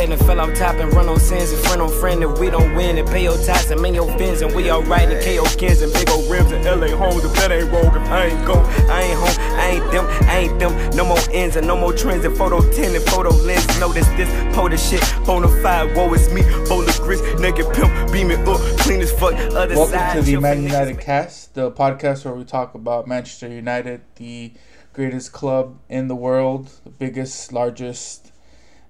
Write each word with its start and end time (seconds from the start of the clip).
Bump 0.00 0.10
my 0.10 0.16
head 0.16 0.20
and 0.20 0.26
fell 0.26 0.40
off 0.40 0.58
top 0.58 0.76
and 0.76 0.92
run 0.94 1.08
on 1.08 1.20
sins 1.20 1.52
and 1.52 1.60
friend 1.64 1.82
on 1.82 1.88
friend 2.00 2.22
if 2.22 2.38
we 2.38 2.50
don't 2.50 2.74
win 2.74 2.98
and 2.98 3.08
pay 3.08 3.24
your 3.24 3.36
tax 3.44 3.70
and 3.70 3.80
make 3.80 3.94
your 3.94 4.06
fins 4.18 4.42
and 4.42 4.54
we 4.54 4.70
alright 4.70 5.08
and 5.08 5.22
KO 5.24 5.44
kins 5.56 5.82
and 5.82 5.92
big 5.92 6.08
old 6.10 6.30
rims 6.30 6.52
and 6.52 6.64
LA 6.64 6.96
homes 6.96 7.24
if 7.24 7.32
that 7.34 7.52
ain't 7.52 7.68
if 7.68 8.10
I 8.10 8.26
ain't 8.26 8.46
go 8.46 8.54
I 8.88 9.02
ain't 9.02 9.18
home 9.18 9.36
I 9.58 9.70
ain't 9.70 9.92
them 9.92 10.06
I 10.28 10.38
ain't 10.38 10.58
them. 10.58 10.90
No 10.96 11.04
more 11.04 11.18
ends 11.32 11.56
and 11.56 11.66
no 11.66 11.76
more 11.76 11.92
trends 11.92 12.24
and 12.24 12.36
photo 12.36 12.60
10 12.72 12.94
and 12.94 13.04
photo 13.04 13.30
lens. 13.30 13.80
Notice 13.80 14.08
this 14.10 14.30
POTA 14.54 14.78
shit 14.78 15.02
bona 15.26 15.48
fide 15.62 15.94
woe 15.94 16.12
is 16.14 16.32
me. 16.32 16.42
Bowl 16.68 16.82
of 16.82 17.00
grits 17.00 17.22
naked 17.40 17.66
pimp 17.74 18.12
beam 18.12 18.30
it 18.30 18.46
up 18.48 18.60
clean 18.78 19.00
as 19.00 19.12
fuck 19.12 19.34
other 19.34 19.74
Welcome 19.74 19.92
side 19.92 20.16
to 20.16 20.22
the 20.22 20.40
Man 20.40 20.62
United 20.62 21.00
cast, 21.00 21.54
the 21.54 21.70
podcast 21.70 22.24
where 22.24 22.34
we 22.34 22.44
talk 22.44 22.74
about 22.74 23.06
Manchester 23.06 23.48
United, 23.48 24.02
the 24.16 24.52
greatest 24.92 25.32
club 25.32 25.78
in 25.88 26.08
the 26.08 26.16
world, 26.16 26.70
the 26.84 26.90
biggest, 26.90 27.52
largest, 27.52 28.29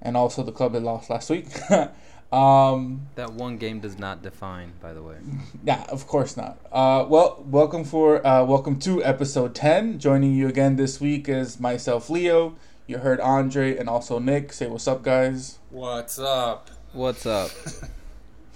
and 0.02 0.16
also 0.16 0.42
the 0.42 0.52
club 0.52 0.72
that 0.72 0.82
lost 0.82 1.10
last 1.10 1.30
week. 1.30 1.46
um, 2.32 3.06
That 3.16 3.32
one 3.32 3.56
game 3.58 3.80
does 3.80 3.98
not 3.98 4.22
define, 4.22 4.72
by 4.80 4.92
the 4.92 5.02
way. 5.02 5.16
yeah, 5.64 5.84
of 5.88 6.06
course 6.06 6.36
not. 6.36 6.58
Uh, 6.72 7.04
well, 7.08 7.44
welcome 7.46 7.84
for 7.84 8.24
uh, 8.26 8.44
welcome 8.44 8.78
to 8.80 9.02
episode 9.04 9.54
ten. 9.54 9.98
Joining 9.98 10.34
you 10.34 10.48
again 10.48 10.76
this 10.76 11.00
week 11.00 11.28
is 11.28 11.58
myself, 11.60 12.08
Leo. 12.10 12.56
You 12.86 12.98
heard 12.98 13.20
Andre 13.20 13.76
and 13.76 13.88
also 13.88 14.18
Nick. 14.18 14.52
Say 14.52 14.66
what's 14.66 14.88
up, 14.88 15.02
guys. 15.02 15.58
What's 15.70 16.18
up? 16.18 16.70
What's 16.92 17.24
up? 17.26 17.50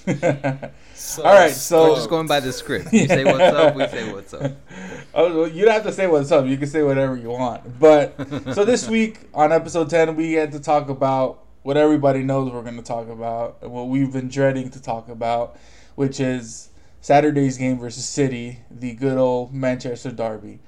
So 0.96 1.22
All 1.24 1.34
right, 1.34 1.50
so- 1.50 1.90
We're 1.90 1.96
just 1.96 2.08
going 2.08 2.26
by 2.26 2.40
the 2.40 2.52
script. 2.52 2.88
You 2.92 3.06
say 3.08 3.24
what's 3.24 3.40
up, 3.40 3.74
we 3.74 3.86
say 3.88 4.12
what's 4.12 4.32
up. 4.34 4.52
Oh, 5.16 5.40
well, 5.42 5.48
you 5.48 5.64
don't 5.64 5.74
have 5.74 5.84
to 5.84 5.92
say 5.92 6.06
what's 6.08 6.32
up. 6.32 6.44
You 6.46 6.56
can 6.56 6.66
say 6.66 6.82
whatever 6.82 7.16
you 7.16 7.30
want. 7.30 7.78
But 7.78 8.16
so 8.52 8.64
this 8.64 8.88
week 8.88 9.20
on 9.32 9.52
episode 9.52 9.88
ten, 9.88 10.16
we 10.16 10.32
had 10.32 10.50
to 10.52 10.60
talk 10.60 10.88
about 10.88 11.44
what 11.62 11.76
everybody 11.76 12.24
knows 12.24 12.50
we're 12.52 12.62
going 12.62 12.76
to 12.76 12.82
talk 12.82 13.08
about, 13.08 13.58
and 13.62 13.70
what 13.70 13.88
we've 13.88 14.12
been 14.12 14.28
dreading 14.28 14.70
to 14.70 14.82
talk 14.82 15.08
about, 15.08 15.56
which 15.94 16.18
is 16.18 16.70
Saturday's 17.00 17.56
game 17.58 17.78
versus 17.78 18.04
City, 18.04 18.58
the 18.70 18.92
good 18.94 19.16
old 19.16 19.54
Manchester 19.54 20.10
derby. 20.10 20.58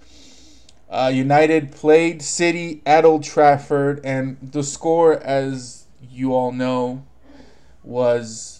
Uh, 0.88 1.10
United 1.12 1.72
played 1.72 2.22
City 2.22 2.82
at 2.86 3.04
Old 3.04 3.24
Trafford, 3.24 4.00
and 4.04 4.36
the 4.40 4.62
score, 4.62 5.14
as 5.24 5.86
you 6.08 6.34
all 6.34 6.52
know, 6.52 7.04
was 7.82 8.55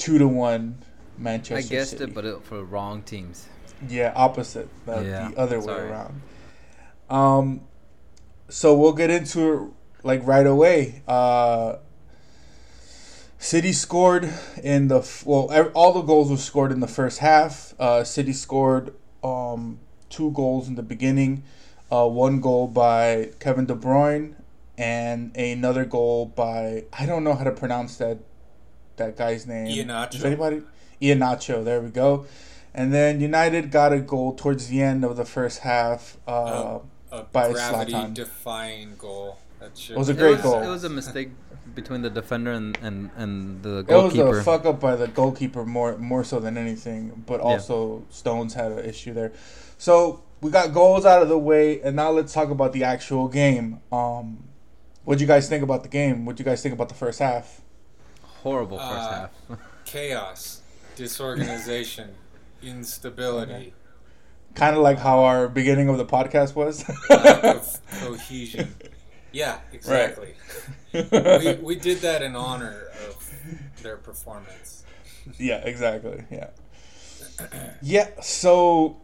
two 0.00 0.18
to 0.18 0.26
one. 0.26 0.82
Manchester. 1.20 1.56
I 1.56 1.62
guessed 1.62 1.90
City. 1.98 2.04
it, 2.04 2.14
but 2.14 2.24
it, 2.24 2.42
for 2.42 2.56
the 2.56 2.64
wrong 2.64 3.02
teams. 3.02 3.46
Yeah, 3.88 4.12
opposite. 4.16 4.68
The, 4.86 5.02
Yeah, 5.02 5.28
the 5.28 5.38
other 5.38 5.60
way 5.60 5.74
around. 5.74 6.22
Um, 7.08 7.60
so 8.48 8.74
we'll 8.74 8.94
get 8.94 9.10
into 9.10 9.52
it 9.52 9.68
like 10.02 10.26
right 10.26 10.46
away. 10.46 11.02
Uh, 11.06 11.76
City 13.38 13.72
scored 13.72 14.32
in 14.62 14.88
the 14.88 15.06
well. 15.24 15.70
All 15.74 15.92
the 15.92 16.02
goals 16.02 16.30
were 16.30 16.36
scored 16.36 16.72
in 16.72 16.80
the 16.80 16.88
first 16.88 17.18
half. 17.18 17.74
Uh, 17.78 18.04
City 18.04 18.32
scored 18.32 18.94
um, 19.22 19.78
two 20.08 20.30
goals 20.32 20.68
in 20.68 20.74
the 20.74 20.82
beginning. 20.82 21.42
Uh, 21.90 22.06
one 22.06 22.40
goal 22.40 22.68
by 22.68 23.30
Kevin 23.40 23.66
De 23.66 23.74
Bruyne, 23.74 24.34
and 24.76 25.34
another 25.36 25.84
goal 25.84 26.26
by 26.26 26.84
I 26.92 27.06
don't 27.06 27.24
know 27.24 27.34
how 27.34 27.44
to 27.44 27.50
pronounce 27.50 27.96
that 27.96 28.18
that 29.00 29.16
guy's 29.16 29.46
name. 29.46 29.66
Iheanacho. 29.66 30.10
Does 30.12 30.24
anybody? 30.24 30.62
Iheanacho. 31.02 31.64
There 31.64 31.80
we 31.80 31.90
go. 31.90 32.26
And 32.72 32.94
then 32.94 33.20
United 33.20 33.70
got 33.72 33.92
a 33.92 33.98
goal 33.98 34.34
towards 34.34 34.68
the 34.68 34.80
end 34.80 35.04
of 35.04 35.16
the 35.16 35.24
first 35.24 35.58
half. 35.60 36.16
Uh, 36.28 36.78
Um, 36.78 36.80
A 37.12 37.22
by 37.24 37.50
gravity 37.52 37.92
Zlatan. 37.92 38.14
defying 38.14 38.94
goal. 38.96 39.38
That 39.58 39.76
should 39.76 39.96
It 39.96 39.98
was 39.98 40.08
a 40.08 40.12
It 40.12 40.18
great 40.18 40.32
was, 40.36 40.42
goal. 40.42 40.62
it 40.62 40.68
was 40.68 40.84
a 40.84 40.88
mistake 40.88 41.30
between 41.74 42.02
the 42.02 42.10
defender 42.10 42.52
and, 42.52 42.78
and, 42.82 43.10
and 43.16 43.62
the 43.64 43.82
goalkeeper. 43.82 43.92
it 43.92 44.02
was 44.04 44.14
goalkeeper. 44.14 44.38
a 44.38 44.44
fuck 44.44 44.64
up 44.66 44.78
by 44.80 44.94
the 44.96 45.08
goalkeeper 45.08 45.64
more 45.66 45.96
more 45.98 46.22
so 46.24 46.38
than 46.38 46.56
anything, 46.56 47.00
but 47.26 47.40
also 47.40 48.04
Stones 48.10 48.54
had 48.54 48.70
an 48.72 48.84
issue 48.92 49.12
there. 49.12 49.32
So 49.78 50.22
we 50.40 50.50
got 50.50 50.72
goals 50.72 51.04
out 51.04 51.20
of 51.22 51.28
the 51.28 51.38
way, 51.38 51.80
and 51.82 51.96
now 51.96 52.10
let's 52.10 52.32
talk 52.32 52.50
about 52.50 52.72
the 52.72 52.84
actual 52.84 53.26
game. 53.28 53.80
Um, 53.90 54.44
what 55.04 55.18
do 55.18 55.22
you 55.24 55.28
guys 55.34 55.48
think 55.48 55.62
about 55.64 55.82
the 55.82 55.88
game? 56.00 56.24
What 56.26 56.36
do 56.36 56.40
you 56.42 56.48
guys 56.50 56.62
think 56.62 56.74
about 56.74 56.88
the 56.88 56.94
first 57.04 57.18
half? 57.18 57.60
Horrible 58.42 58.78
first 58.78 58.90
Uh, 58.90 59.10
half. 59.10 59.30
chaos, 59.84 60.60
disorganization, 60.96 62.10
instability, 62.62 63.74
Kind 64.54 64.74
of 64.76 64.82
like 64.82 64.98
how 64.98 65.20
our 65.20 65.48
beginning 65.48 65.88
of 65.88 65.96
the 65.96 66.04
podcast 66.04 66.56
was. 66.56 66.84
lack 67.08 67.44
of 67.44 67.80
cohesion. 68.00 68.74
Yeah, 69.32 69.60
exactly. 69.72 70.34
we, 70.92 71.54
we 71.62 71.76
did 71.76 71.98
that 71.98 72.20
in 72.20 72.34
honor 72.34 72.86
of 73.08 73.32
their 73.80 73.96
performance. 73.96 74.82
Yeah, 75.38 75.58
exactly. 75.58 76.24
Yeah. 76.32 76.50
Yeah. 77.80 78.08
So, 78.22 78.96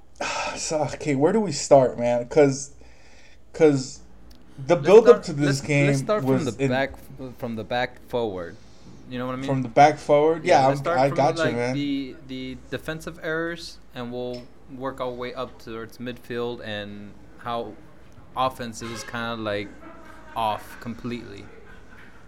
so 0.56 0.82
okay, 0.94 1.14
where 1.14 1.32
do 1.32 1.38
we 1.38 1.52
start, 1.52 1.96
man? 1.96 2.24
Because, 2.24 2.72
because 3.52 4.00
the 4.66 4.74
Let's 4.74 4.84
build 4.86 5.08
up 5.08 5.22
to 5.24 5.32
this 5.32 5.46
let's, 5.46 5.60
game 5.60 5.86
Let's 5.86 6.00
start 6.00 6.24
was 6.24 6.42
from 6.42 6.54
the 6.56 6.64
in- 6.64 6.70
back 6.72 6.90
from 7.38 7.54
the 7.54 7.64
back 7.64 8.00
forward. 8.08 8.56
You 9.08 9.18
know 9.18 9.26
what 9.26 9.34
I 9.34 9.36
mean? 9.36 9.46
from 9.46 9.62
the 9.62 9.68
back 9.68 9.98
forward. 9.98 10.44
Yeah, 10.44 10.72
start 10.74 10.98
I 10.98 11.10
got 11.10 11.36
like 11.38 11.50
you, 11.52 11.56
man. 11.56 11.74
the 11.74 12.16
the 12.26 12.58
defensive 12.70 13.20
errors, 13.22 13.78
and 13.94 14.12
we'll 14.12 14.42
work 14.76 15.00
our 15.00 15.10
way 15.10 15.32
up 15.32 15.62
towards 15.62 15.98
midfield 15.98 16.60
and 16.64 17.12
how 17.38 17.74
offense 18.36 18.82
was 18.82 19.04
kind 19.04 19.32
of 19.32 19.38
like 19.40 19.68
off 20.34 20.78
completely. 20.80 21.44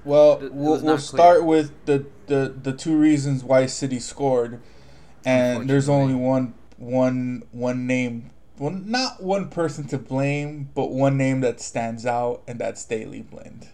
Well, 0.05 0.39
It- 0.39 0.45
it 0.45 0.55
we'll, 0.55 0.81
we'll 0.81 0.99
start 0.99 1.45
with 1.45 1.73
the, 1.87 2.07
the 2.27 2.55
the 2.63 2.73
two 2.73 2.97
reasons 2.97 3.43
why 3.43 3.67
City 3.67 3.99
scored, 3.99 4.61
and 5.25 5.69
there's 5.69 5.89
only 5.89 6.15
one 6.15 6.55
one 6.77 7.43
one 7.51 7.87
name, 7.89 8.31
well, 8.59 8.71
not 8.71 9.21
one 9.23 9.49
person 9.49 9.89
to 9.89 9.99
blame, 9.99 10.69
but 10.75 10.91
one 10.93 11.17
name 11.17 11.41
that 11.41 11.61
stands 11.61 12.07
out, 12.07 12.43
and 12.47 12.61
that's 12.61 12.85
Daley 12.85 13.23
Blind. 13.23 13.69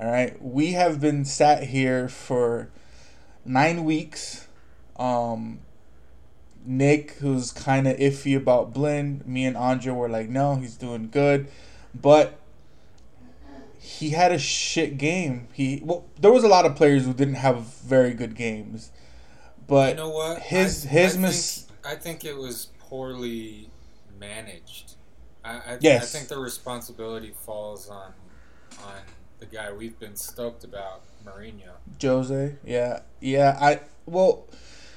All 0.00 0.10
right, 0.10 0.40
we 0.42 0.72
have 0.72 1.00
been 1.00 1.24
sat 1.24 1.64
here 1.64 2.08
for 2.08 2.68
nine 3.44 3.84
weeks. 3.84 4.48
Um, 4.96 5.60
Nick, 6.64 7.12
who's 7.20 7.52
kind 7.52 7.86
of 7.86 7.96
iffy 7.98 8.36
about 8.36 8.72
Blind, 8.72 9.26
me 9.26 9.44
and 9.44 9.56
Andre 9.56 9.92
were 9.92 10.08
like, 10.08 10.28
no, 10.28 10.56
he's 10.56 10.76
doing 10.76 11.08
good, 11.10 11.48
but 11.94 12.38
he 13.78 14.10
had 14.10 14.32
a 14.32 14.38
shit 14.38 14.96
game. 14.96 15.48
He 15.52 15.80
well, 15.84 16.04
there 16.20 16.32
was 16.32 16.44
a 16.44 16.48
lot 16.48 16.64
of 16.64 16.76
players 16.76 17.04
who 17.04 17.12
didn't 17.12 17.34
have 17.34 17.62
very 17.64 18.14
good 18.14 18.34
games, 18.34 18.92
but 19.66 19.90
You 19.90 19.96
know 19.96 20.10
what? 20.10 20.40
his 20.40 20.86
I, 20.86 20.88
his 20.88 21.16
I 21.16 21.20
mis 21.20 21.62
think, 21.62 21.86
I 21.86 21.94
think 21.96 22.24
it 22.24 22.36
was 22.36 22.68
poorly 22.78 23.70
managed. 24.18 24.94
I, 25.44 25.56
I, 25.56 25.78
Yes. 25.80 26.02
I 26.14 26.18
think 26.18 26.28
the 26.28 26.38
responsibility 26.38 27.34
falls 27.44 27.88
on 27.88 28.12
on 28.84 28.94
the 29.42 29.56
guy 29.56 29.72
we've 29.72 29.98
been 29.98 30.14
stoked 30.14 30.62
about, 30.62 31.02
Mourinho. 31.26 31.72
Jose, 32.00 32.54
yeah, 32.64 33.00
yeah. 33.20 33.58
I 33.60 33.80
well, 34.06 34.46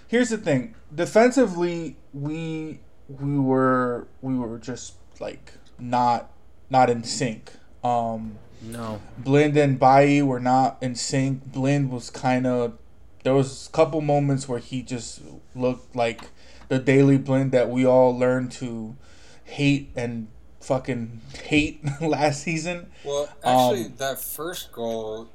here's 0.07 0.30
the 0.30 0.38
thing. 0.38 0.75
Defensively, 0.94 1.97
we 2.13 2.80
we 3.09 3.39
were 3.39 4.07
we 4.21 4.38
were 4.38 4.59
just 4.59 4.94
like 5.19 5.53
not 5.80 6.31
not 6.69 6.92
in 6.92 7.03
sync. 7.03 7.53
Um, 7.83 8.38
No, 8.62 9.01
Blind 9.18 9.57
and 9.57 9.80
Bailly 9.80 10.21
were 10.21 10.39
not 10.39 10.77
in 10.80 10.94
sync. 10.94 11.51
Blind 11.51 11.92
was 11.92 12.12
kind 12.12 12.45
of 12.45 12.77
there 13.24 13.33
was 13.33 13.68
a 13.68 13.71
couple 13.71 14.01
moments 14.01 14.47
where 14.47 14.59
he 14.59 14.83
just 14.83 15.21
looked 15.56 15.95
like 15.95 16.30
the 16.68 16.77
daily 16.77 17.18
blend 17.18 17.51
that 17.51 17.69
we 17.69 17.83
all 17.83 18.15
learned 18.15 18.51
to 18.51 18.95
hate 19.44 19.89
and 19.95 20.27
fucking 20.66 21.22
hate 21.44 21.80
last 22.02 22.44
season. 22.44 22.88
Well, 23.04 23.30
actually, 23.44 23.86
um, 23.86 23.94
that 23.98 24.20
first 24.20 24.72
goal 24.72 25.30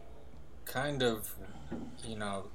kind 0.65 1.03
of, 1.03 1.35
you 2.05 2.17
know, 2.17 2.47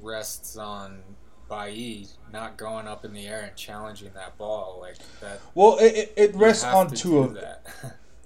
rests 0.00 0.56
on 0.56 1.02
Bailly 1.48 2.08
not 2.32 2.56
going 2.56 2.86
up 2.86 3.04
in 3.04 3.12
the 3.12 3.26
air 3.26 3.40
and 3.40 3.56
challenging 3.56 4.10
that 4.14 4.36
ball 4.36 4.78
like 4.80 4.96
that. 5.20 5.40
Well, 5.54 5.78
it, 5.80 6.12
it, 6.16 6.34
rests 6.34 6.64
on 6.64 6.90
two 6.90 7.18
of 7.18 7.34
them. 7.34 7.56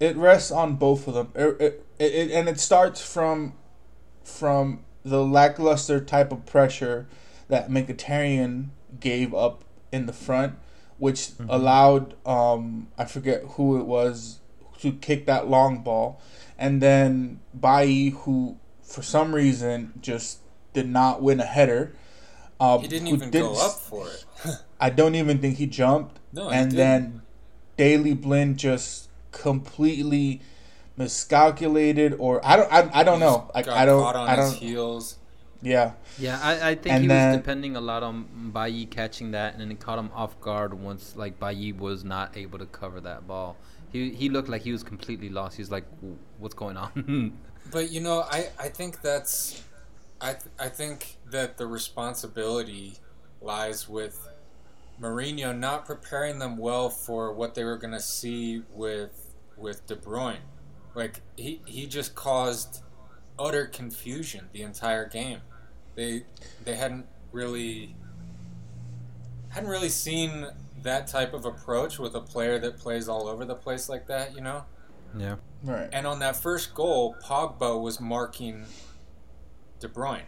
it 0.00 0.16
rests 0.16 0.50
on 0.50 0.76
both 0.76 1.06
of 1.06 1.14
them. 1.14 1.32
It, 1.34 1.60
it, 1.60 1.86
it, 1.98 2.30
and 2.32 2.48
it 2.48 2.58
starts 2.58 3.00
from 3.00 3.54
from 4.24 4.84
the 5.04 5.24
lackluster 5.24 6.00
type 6.00 6.32
of 6.32 6.46
pressure 6.46 7.06
that 7.48 7.68
Mkhitaryan 7.68 8.68
gave 9.00 9.34
up 9.34 9.64
in 9.92 10.06
the 10.06 10.12
front, 10.12 10.54
which 11.00 11.18
mm-hmm. 11.18 11.50
allowed 11.50 12.14
um, 12.26 12.88
I 12.96 13.06
forget 13.06 13.42
who 13.56 13.80
it 13.80 13.86
was 13.86 14.38
to 14.80 14.92
kick 14.92 15.26
that 15.26 15.48
long 15.48 15.82
ball, 15.82 16.20
and 16.58 16.80
then 16.80 17.40
Bailly, 17.58 18.10
who 18.10 18.58
for 18.82 19.02
some 19.02 19.34
reason 19.34 19.94
just 20.00 20.40
did 20.72 20.88
not 20.88 21.22
win 21.22 21.40
a 21.40 21.44
header. 21.46 21.94
Uh, 22.60 22.78
he 22.78 22.88
didn't 22.88 23.08
even 23.08 23.30
did, 23.30 23.40
go 23.40 23.54
up 23.54 23.72
for 23.72 24.06
it. 24.08 24.24
I 24.80 24.90
don't 24.90 25.14
even 25.14 25.38
think 25.38 25.56
he 25.56 25.66
jumped. 25.66 26.18
No, 26.32 26.50
and 26.50 26.70
then 26.72 27.22
Daley 27.76 28.14
Blind 28.14 28.58
just 28.58 29.08
completely 29.32 30.42
miscalculated, 30.96 32.14
or 32.18 32.44
I 32.44 32.56
don't, 32.56 32.72
I, 32.72 32.90
I 33.00 33.02
don't 33.02 33.20
know. 33.20 33.50
Like 33.54 33.68
I 33.68 33.86
don't, 33.86 34.04
I 34.14 34.36
don't. 34.36 34.54
heels. 34.54 35.16
Yeah. 35.62 35.92
Yeah, 36.18 36.40
I, 36.42 36.70
I 36.70 36.74
think 36.74 36.94
and 36.94 37.02
he 37.02 37.08
then, 37.08 37.30
was 37.30 37.38
depending 37.38 37.76
a 37.76 37.80
lot 37.80 38.02
on 38.02 38.50
Bailly 38.52 38.86
catching 38.86 39.32
that, 39.32 39.52
and 39.52 39.60
then 39.60 39.70
it 39.70 39.80
caught 39.80 39.98
him 39.98 40.10
off 40.14 40.40
guard 40.40 40.74
once 40.74 41.16
like 41.16 41.38
Bailly 41.38 41.72
was 41.72 42.04
not 42.04 42.36
able 42.36 42.58
to 42.58 42.66
cover 42.66 43.00
that 43.00 43.26
ball. 43.26 43.56
He 43.92 44.10
he 44.10 44.28
looked 44.28 44.48
like 44.48 44.62
he 44.62 44.72
was 44.72 44.82
completely 44.82 45.28
lost. 45.28 45.56
He's 45.56 45.70
like, 45.70 45.84
"What's 46.38 46.54
going 46.54 46.76
on?" 46.76 47.38
but 47.70 47.90
you 47.90 48.00
know, 48.00 48.22
I 48.22 48.48
I 48.58 48.68
think 48.68 49.02
that's, 49.02 49.62
I 50.20 50.32
th- 50.32 50.44
I 50.58 50.68
think 50.68 51.16
that 51.30 51.58
the 51.58 51.66
responsibility 51.66 52.94
lies 53.42 53.88
with 53.88 54.28
Mourinho 55.00 55.56
not 55.56 55.86
preparing 55.86 56.38
them 56.38 56.56
well 56.56 56.90
for 56.90 57.32
what 57.32 57.54
they 57.54 57.64
were 57.64 57.78
going 57.78 57.92
to 57.94 58.00
see 58.00 58.62
with 58.72 59.34
with 59.56 59.86
De 59.86 59.96
Bruyne. 59.96 60.44
Like 60.94 61.20
he 61.36 61.60
he 61.66 61.86
just 61.86 62.14
caused 62.14 62.82
utter 63.40 63.66
confusion 63.66 64.48
the 64.52 64.62
entire 64.62 65.08
game. 65.08 65.40
They 65.96 66.24
they 66.64 66.76
hadn't 66.76 67.06
really 67.32 67.96
hadn't 69.48 69.70
really 69.70 69.88
seen 69.88 70.46
that 70.82 71.06
type 71.06 71.34
of 71.34 71.44
approach 71.44 71.98
with 71.98 72.14
a 72.14 72.20
player 72.20 72.58
that 72.58 72.78
plays 72.78 73.08
all 73.08 73.26
over 73.26 73.44
the 73.44 73.54
place 73.54 73.88
like 73.88 74.06
that, 74.06 74.34
you 74.34 74.40
know? 74.40 74.64
Yeah. 75.16 75.36
Right. 75.62 75.88
And 75.92 76.06
on 76.06 76.20
that 76.20 76.36
first 76.36 76.74
goal, 76.74 77.16
Pogba 77.22 77.80
was 77.80 78.00
marking 78.00 78.64
De 79.80 79.88
Bruyne. 79.88 80.22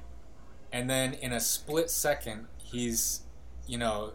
And 0.72 0.90
then 0.90 1.14
in 1.14 1.32
a 1.32 1.40
split 1.40 1.88
second, 1.88 2.46
he's, 2.58 3.22
you 3.66 3.78
know, 3.78 4.12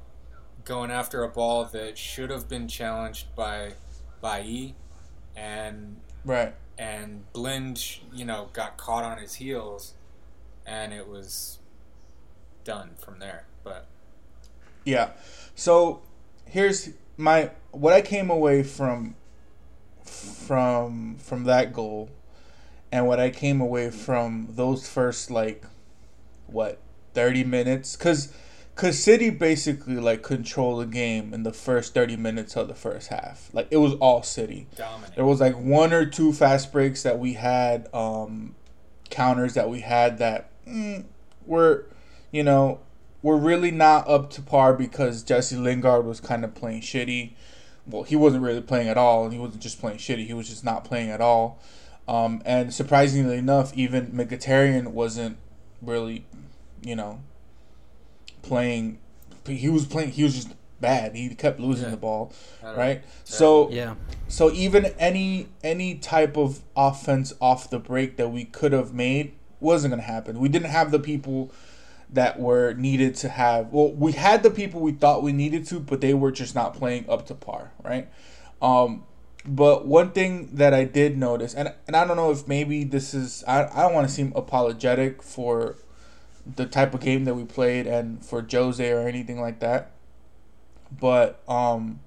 going 0.65 0.91
after 0.91 1.23
a 1.23 1.29
ball 1.29 1.65
that 1.65 1.97
should 1.97 2.29
have 2.29 2.50
been 2.50 2.67
challenged 2.67 3.33
by 3.35 3.73
Bailly 4.21 4.75
and 5.35 5.97
right 6.25 6.53
and 6.77 7.31
Blind, 7.33 8.00
you 8.13 8.25
know, 8.25 8.50
got 8.53 8.77
caught 8.77 9.03
on 9.03 9.18
his 9.18 9.35
heels, 9.35 9.94
and 10.65 10.94
it 10.94 11.07
was 11.07 11.59
done 12.63 12.91
from 12.97 13.19
there. 13.19 13.45
But 13.63 13.88
yeah, 14.85 15.12
so 15.56 16.01
here's 16.45 16.89
my 17.18 17.51
what 17.71 17.94
I 17.94 18.01
came 18.01 18.29
away 18.29 18.63
from 18.63 19.15
from 20.03 21.18
from 21.18 21.44
that 21.45 21.74
goal, 21.74 22.09
and 22.91 23.07
what 23.07 23.19
I 23.19 23.29
came 23.29 23.62
away 23.62 23.89
from 23.89 24.50
those 24.51 24.88
first 24.88 25.31
like 25.31 25.65
what 26.45 26.79
thirty 27.13 27.44
minutes, 27.44 27.95
because 27.95 28.31
Cause 28.77 29.00
City 29.00 29.31
basically 29.31 29.95
like 29.95 30.21
controlled 30.21 30.83
the 30.83 30.85
game 30.85 31.33
in 31.33 31.41
the 31.41 31.51
first 31.51 31.95
thirty 31.95 32.15
minutes 32.15 32.56
of 32.56 32.68
the 32.68 32.75
first 32.75 33.07
half. 33.07 33.50
Like 33.51 33.68
it 33.71 33.77
was 33.77 33.95
all 33.95 34.21
City. 34.21 34.68
Dominant. 34.75 35.15
There 35.15 35.25
was 35.25 35.41
like 35.41 35.56
one 35.56 35.91
or 35.94 36.06
two 36.06 36.31
fast 36.31 36.71
breaks 36.71 37.01
that 37.01 37.18
we 37.18 37.33
had, 37.33 37.89
um, 37.91 38.56
counters 39.09 39.56
that 39.56 39.68
we 39.68 39.79
had 39.79 40.19
that 40.19 40.51
mm, 40.68 41.06
were, 41.47 41.88
you 42.31 42.44
know, 42.44 42.79
were 43.24 43.38
really 43.38 43.71
not 43.71 44.07
up 44.07 44.29
to 44.31 44.44
par 44.44 44.74
because 44.74 45.24
Jesse 45.24 45.56
Lingard 45.56 46.06
was 46.06 46.19
kind 46.19 46.45
of 46.45 46.53
playing 46.53 46.81
shitty. 46.81 47.33
Well, 47.88 48.03
he 48.03 48.15
wasn't 48.15 48.44
really 48.44 48.62
playing 48.62 48.89
at 48.89 48.97
all. 48.97 49.24
and 49.24 49.33
He 49.33 49.39
wasn't 49.39 49.63
just 49.63 49.79
playing 49.79 49.97
shitty. 49.97 50.27
He 50.27 50.33
was 50.33 50.47
just 50.50 50.63
not 50.63 50.83
playing 50.83 51.09
at 51.09 51.19
all. 51.19 51.59
Um, 52.07 52.44
and 52.45 52.71
surprisingly 52.71 53.38
enough, 53.38 53.75
even 53.75 54.12
Mkhitaryan 54.12 54.89
wasn't 54.89 55.38
really, 55.81 56.25
you 56.83 56.95
know, 56.95 57.21
playing. 58.47 58.99
He 59.45 59.69
was 59.69 59.85
playing. 59.85 60.11
He 60.11 60.23
was 60.23 60.35
just 60.35 60.53
bad. 60.79 61.15
He 61.15 61.33
kept 61.35 61.59
losing 61.59 61.85
yeah. 61.85 61.91
the 61.91 61.97
ball, 61.97 62.33
right? 62.63 63.03
So 63.23 63.69
yeah. 63.69 63.95
So 64.27 64.51
even 64.51 64.85
any 64.99 65.47
any 65.63 65.95
type 65.95 66.38
of 66.38 66.61
offense 66.75 67.33
off 67.41 67.69
the 67.69 67.79
break 67.79 68.17
that 68.17 68.29
we 68.29 68.45
could 68.45 68.71
have 68.71 68.94
made 68.94 69.33
wasn't 69.59 69.91
gonna 69.91 70.03
happen. 70.03 70.39
We 70.39 70.49
didn't 70.49 70.69
have 70.69 70.91
the 70.91 70.99
people 70.99 71.51
that 72.09 72.39
were 72.39 72.73
needed 72.73 73.15
to 73.15 73.29
have. 73.29 73.71
Well, 73.71 73.91
we 73.91 74.13
had 74.13 74.44
the 74.44 74.51
people 74.51 74.81
we 74.81 74.93
thought 74.93 75.23
we 75.23 75.33
needed 75.33 75.65
to, 75.67 75.79
but 75.79 76.01
they 76.01 76.13
were 76.13 76.31
just 76.31 76.55
not 76.55 76.73
playing 76.73 77.09
up 77.09 77.25
to 77.27 77.35
par, 77.35 77.73
right? 77.83 78.09
Um, 78.61 79.03
but 79.45 79.85
one 79.85 80.11
thing 80.11 80.50
that 80.53 80.73
I 80.73 80.83
did 80.83 81.17
notice, 81.17 81.53
and 81.53 81.73
and 81.88 81.95
I 81.95 82.05
don't 82.05 82.17
know 82.17 82.31
if 82.31 82.47
maybe 82.47 82.83
this 82.83 83.13
is 83.13 83.43
I 83.47 83.65
I 83.65 83.81
don't 83.81 83.93
want 83.93 84.07
to 84.07 84.13
seem 84.13 84.33
apologetic 84.35 85.23
for 85.23 85.77
the 86.55 86.65
type 86.65 86.94
of 86.94 87.01
game 87.01 87.25
that 87.25 87.35
we 87.35 87.44
played 87.44 87.88
and 87.88 88.23
for 88.23 88.45
Jose 88.49 88.91
or 88.91 89.07
anything 89.07 89.41
like 89.41 89.59
that. 89.59 89.91
But 90.99 91.41
um 91.47 91.99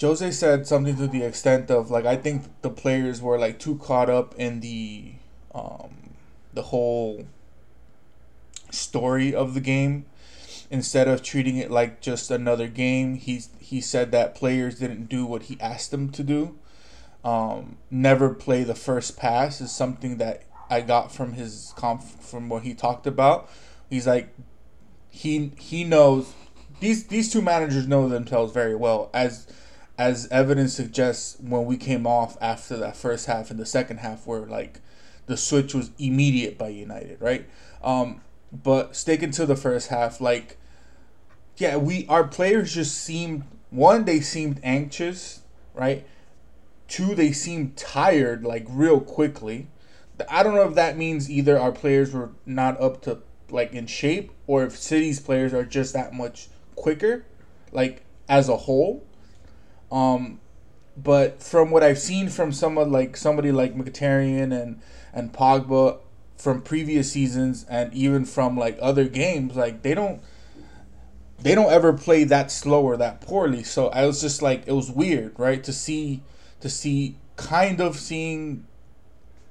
Jose 0.00 0.30
said 0.30 0.66
something 0.66 0.96
to 0.96 1.06
the 1.06 1.22
extent 1.22 1.70
of 1.70 1.90
like 1.90 2.06
I 2.06 2.16
think 2.16 2.44
the 2.62 2.70
players 2.70 3.20
were 3.20 3.38
like 3.38 3.58
too 3.58 3.76
caught 3.76 4.08
up 4.08 4.34
in 4.36 4.60
the 4.60 5.12
um 5.54 6.14
the 6.52 6.62
whole 6.62 7.26
story 8.70 9.34
of 9.34 9.54
the 9.54 9.60
game 9.60 10.06
instead 10.70 11.08
of 11.08 11.22
treating 11.22 11.56
it 11.56 11.70
like 11.70 12.00
just 12.00 12.30
another 12.30 12.68
game. 12.68 13.16
He 13.16 13.42
he 13.58 13.80
said 13.80 14.12
that 14.12 14.34
players 14.34 14.78
didn't 14.78 15.08
do 15.08 15.26
what 15.26 15.44
he 15.44 15.60
asked 15.60 15.90
them 15.90 16.10
to 16.10 16.22
do. 16.22 16.56
Um, 17.22 17.76
never 17.90 18.32
play 18.32 18.64
the 18.64 18.74
first 18.74 19.18
pass 19.18 19.60
is 19.60 19.70
something 19.70 20.16
that 20.16 20.44
I 20.70 20.80
got 20.80 21.12
from 21.12 21.34
his 21.34 21.74
conf 21.76 22.02
from 22.20 22.48
what 22.48 22.62
he 22.62 22.74
talked 22.74 23.06
about. 23.06 23.50
He's 23.90 24.06
like 24.06 24.32
he 25.10 25.52
he 25.58 25.84
knows 25.84 26.32
these 26.78 27.08
these 27.08 27.30
two 27.32 27.42
managers 27.42 27.86
know 27.86 28.08
themselves 28.08 28.52
very 28.52 28.76
well 28.76 29.10
as 29.12 29.46
as 29.98 30.26
evidence 30.28 30.72
suggests 30.72 31.36
when 31.40 31.66
we 31.66 31.76
came 31.76 32.06
off 32.06 32.38
after 32.40 32.76
that 32.78 32.96
first 32.96 33.26
half 33.26 33.50
and 33.50 33.60
the 33.60 33.66
second 33.66 33.98
half 33.98 34.26
where 34.26 34.40
like 34.46 34.80
the 35.26 35.36
switch 35.36 35.74
was 35.74 35.90
immediate 35.98 36.56
by 36.56 36.68
United, 36.68 37.20
right? 37.20 37.46
Um, 37.84 38.22
but 38.50 38.96
sticking 38.96 39.30
to 39.32 39.46
the 39.46 39.56
first 39.56 39.88
half, 39.88 40.20
like 40.20 40.56
yeah, 41.56 41.76
we 41.76 42.06
our 42.08 42.24
players 42.24 42.74
just 42.74 42.96
seemed 42.96 43.44
one, 43.70 44.04
they 44.04 44.20
seemed 44.20 44.60
anxious, 44.62 45.42
right? 45.74 46.06
Two, 46.88 47.14
they 47.14 47.32
seemed 47.32 47.76
tired 47.76 48.44
like 48.44 48.66
real 48.68 49.00
quickly. 49.00 49.68
I 50.28 50.42
don't 50.42 50.54
know 50.54 50.68
if 50.68 50.74
that 50.74 50.96
means 50.96 51.30
either 51.30 51.58
our 51.58 51.72
players 51.72 52.12
were 52.12 52.30
not 52.46 52.80
up 52.80 53.02
to 53.02 53.18
like 53.50 53.72
in 53.72 53.86
shape 53.86 54.30
or 54.46 54.64
if 54.64 54.76
City's 54.76 55.20
players 55.20 55.52
are 55.52 55.64
just 55.64 55.92
that 55.94 56.12
much 56.12 56.48
quicker, 56.76 57.24
like 57.72 58.04
as 58.28 58.48
a 58.48 58.56
whole. 58.56 59.04
Um, 59.90 60.40
but 60.96 61.42
from 61.42 61.70
what 61.70 61.82
I've 61.82 61.98
seen 61.98 62.28
from 62.28 62.52
someone 62.52 62.92
like 62.92 63.16
somebody 63.16 63.52
like 63.52 63.74
Mkhitaryan 63.74 64.52
and 64.52 64.80
and 65.12 65.32
Pogba 65.32 65.98
from 66.36 66.62
previous 66.62 67.12
seasons 67.12 67.66
and 67.68 67.92
even 67.92 68.24
from 68.24 68.56
like 68.56 68.78
other 68.80 69.08
games, 69.08 69.56
like 69.56 69.82
they 69.82 69.94
don't 69.94 70.20
they 71.38 71.54
don't 71.54 71.72
ever 71.72 71.92
play 71.92 72.24
that 72.24 72.50
slow 72.50 72.82
or 72.82 72.96
that 72.96 73.20
poorly. 73.20 73.62
So 73.62 73.88
I 73.88 74.06
was 74.06 74.20
just 74.20 74.42
like 74.42 74.66
it 74.66 74.72
was 74.72 74.90
weird, 74.90 75.38
right? 75.38 75.62
To 75.64 75.72
see 75.72 76.22
to 76.60 76.68
see 76.68 77.16
kind 77.36 77.80
of 77.80 77.96
seeing 77.96 78.66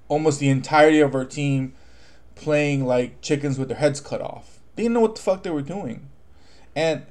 almost 0.09 0.39
the 0.39 0.49
entirety 0.49 0.99
of 0.99 1.15
our 1.15 1.23
team 1.23 1.73
playing 2.35 2.85
like 2.85 3.21
chickens 3.21 3.57
with 3.57 3.69
their 3.69 3.77
heads 3.77 4.01
cut 4.01 4.21
off. 4.21 4.59
They 4.75 4.83
didn't 4.83 4.95
know 4.95 5.01
what 5.01 5.15
the 5.15 5.21
fuck 5.21 5.43
they 5.43 5.49
were 5.49 5.61
doing, 5.61 6.09
and 6.75 7.03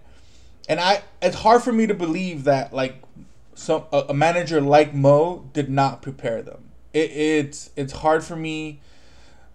and 0.68 0.80
I 0.80 1.02
it's 1.22 1.36
hard 1.36 1.62
for 1.62 1.72
me 1.72 1.86
to 1.86 1.94
believe 1.94 2.44
that 2.44 2.72
like 2.72 3.02
some 3.54 3.84
a, 3.92 4.06
a 4.10 4.14
manager 4.14 4.60
like 4.60 4.94
Mo 4.94 5.48
did 5.52 5.70
not 5.70 6.02
prepare 6.02 6.42
them. 6.42 6.70
It, 6.92 7.10
it's 7.10 7.70
it's 7.76 7.92
hard 7.94 8.24
for 8.24 8.36
me 8.36 8.80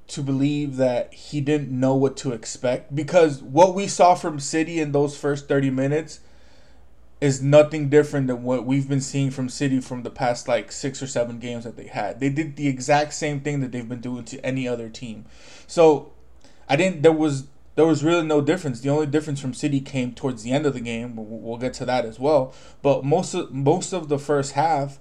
to 0.07 0.21
believe 0.21 0.75
that 0.77 1.13
he 1.13 1.41
didn't 1.41 1.71
know 1.71 1.95
what 1.95 2.17
to 2.17 2.33
expect 2.33 2.93
because 2.93 3.41
what 3.41 3.73
we 3.73 3.87
saw 3.87 4.15
from 4.15 4.39
City 4.39 4.79
in 4.79 4.91
those 4.91 5.17
first 5.17 5.47
30 5.47 5.69
minutes 5.69 6.19
is 7.23 7.41
nothing 7.41 7.87
different 7.87 8.27
than 8.27 8.43
what 8.43 8.65
we've 8.65 8.89
been 8.89 8.99
seeing 8.99 9.31
from 9.31 9.47
City 9.47 9.79
from 9.79 10.03
the 10.03 10.09
past 10.09 10.49
like 10.49 10.73
six 10.73 11.01
or 11.01 11.07
seven 11.07 11.39
games 11.39 11.63
that 11.63 11.77
they 11.77 11.87
had. 11.87 12.19
They 12.19 12.27
did 12.27 12.57
the 12.57 12.67
exact 12.67 13.13
same 13.13 13.39
thing 13.39 13.61
that 13.61 13.71
they've 13.71 13.87
been 13.87 14.01
doing 14.01 14.25
to 14.25 14.45
any 14.45 14.67
other 14.67 14.89
team. 14.89 15.23
So 15.65 16.11
I 16.67 16.75
didn't. 16.75 17.01
There 17.01 17.13
was 17.13 17.47
there 17.75 17.85
was 17.85 18.03
really 18.03 18.27
no 18.27 18.41
difference. 18.41 18.81
The 18.81 18.89
only 18.89 19.07
difference 19.07 19.39
from 19.39 19.53
City 19.53 19.79
came 19.79 20.11
towards 20.11 20.43
the 20.43 20.51
end 20.51 20.65
of 20.65 20.73
the 20.73 20.81
game. 20.81 21.13
We'll 21.15 21.57
get 21.57 21.73
to 21.75 21.85
that 21.85 22.03
as 22.03 22.19
well. 22.19 22.53
But 22.81 23.05
most 23.05 23.33
of 23.33 23.53
most 23.53 23.93
of 23.93 24.09
the 24.09 24.19
first 24.19 24.51
half, 24.51 24.99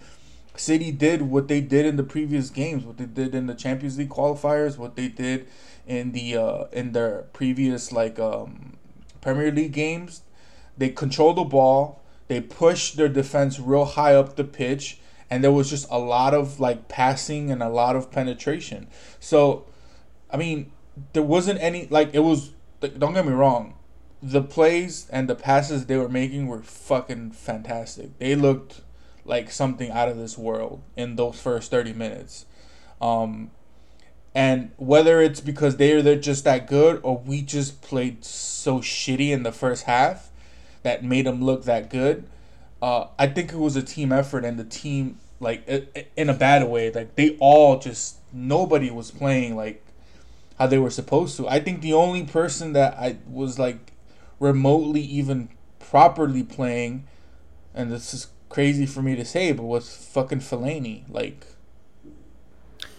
City 0.54 0.92
did 0.92 1.22
what 1.22 1.48
they 1.48 1.60
did 1.60 1.86
in 1.86 1.96
the 1.96 2.04
previous 2.04 2.50
games, 2.50 2.84
what 2.84 2.98
they 2.98 3.06
did 3.06 3.34
in 3.34 3.48
the 3.48 3.54
Champions 3.54 3.98
League 3.98 4.10
qualifiers, 4.10 4.78
what 4.78 4.94
they 4.94 5.08
did 5.08 5.48
in 5.88 6.12
the 6.12 6.36
uh, 6.36 6.64
in 6.72 6.92
their 6.92 7.22
previous 7.32 7.90
like 7.90 8.20
um, 8.20 8.76
Premier 9.20 9.50
League 9.50 9.72
games. 9.72 10.22
They 10.78 10.90
controlled 10.90 11.38
the 11.38 11.44
ball 11.44 12.01
they 12.32 12.40
pushed 12.40 12.96
their 12.96 13.10
defense 13.10 13.60
real 13.60 13.84
high 13.84 14.14
up 14.14 14.36
the 14.36 14.44
pitch, 14.44 14.98
and 15.28 15.44
there 15.44 15.52
was 15.52 15.68
just 15.68 15.86
a 15.90 15.98
lot 15.98 16.32
of 16.32 16.58
like 16.58 16.88
passing 16.88 17.50
and 17.50 17.62
a 17.62 17.68
lot 17.68 17.94
of 17.94 18.10
penetration. 18.10 18.88
So, 19.20 19.66
I 20.30 20.38
mean, 20.38 20.72
there 21.12 21.22
wasn't 21.22 21.60
any 21.60 21.88
like 21.88 22.14
it 22.14 22.20
was. 22.20 22.52
Don't 22.80 23.12
get 23.12 23.26
me 23.26 23.34
wrong, 23.34 23.74
the 24.22 24.40
plays 24.40 25.06
and 25.10 25.28
the 25.28 25.34
passes 25.34 25.84
they 25.86 25.98
were 25.98 26.08
making 26.08 26.46
were 26.46 26.62
fucking 26.62 27.32
fantastic. 27.32 28.18
They 28.18 28.34
looked 28.34 28.80
like 29.26 29.50
something 29.50 29.90
out 29.90 30.08
of 30.08 30.16
this 30.16 30.38
world 30.38 30.82
in 30.96 31.16
those 31.16 31.38
first 31.38 31.70
30 31.70 31.92
minutes. 31.92 32.46
Um, 32.98 33.50
and 34.34 34.70
whether 34.78 35.20
it's 35.20 35.40
because 35.40 35.76
they're 35.76 36.00
they're 36.00 36.16
just 36.16 36.44
that 36.44 36.66
good 36.66 36.98
or 37.02 37.18
we 37.18 37.42
just 37.42 37.82
played 37.82 38.24
so 38.24 38.78
shitty 38.78 39.28
in 39.28 39.42
the 39.42 39.52
first 39.52 39.84
half, 39.84 40.31
that 40.82 41.04
made 41.04 41.26
them 41.26 41.42
look 41.42 41.64
that 41.64 41.90
good. 41.90 42.24
Uh, 42.80 43.06
I 43.18 43.28
think 43.28 43.52
it 43.52 43.58
was 43.58 43.76
a 43.76 43.82
team 43.82 44.12
effort, 44.12 44.44
and 44.44 44.58
the 44.58 44.64
team 44.64 45.18
like 45.42 45.68
in 46.16 46.28
a 46.28 46.34
bad 46.34 46.68
way. 46.68 46.90
Like 46.90 47.16
they 47.16 47.36
all 47.40 47.78
just 47.78 48.16
nobody 48.32 48.90
was 48.90 49.10
playing 49.10 49.56
like 49.56 49.84
how 50.58 50.66
they 50.66 50.78
were 50.78 50.90
supposed 50.90 51.36
to. 51.36 51.48
I 51.48 51.60
think 51.60 51.80
the 51.82 51.92
only 51.92 52.24
person 52.24 52.72
that 52.72 52.94
I 52.94 53.18
was 53.28 53.58
like 53.58 53.92
remotely 54.38 55.00
even 55.00 55.48
properly 55.78 56.42
playing, 56.42 57.06
and 57.74 57.92
this 57.92 58.14
is 58.14 58.28
crazy 58.48 58.86
for 58.86 59.02
me 59.02 59.16
to 59.16 59.24
say, 59.24 59.52
but 59.52 59.64
was 59.64 59.94
fucking 60.06 60.40
Fellaini. 60.40 61.02
Like 61.08 61.46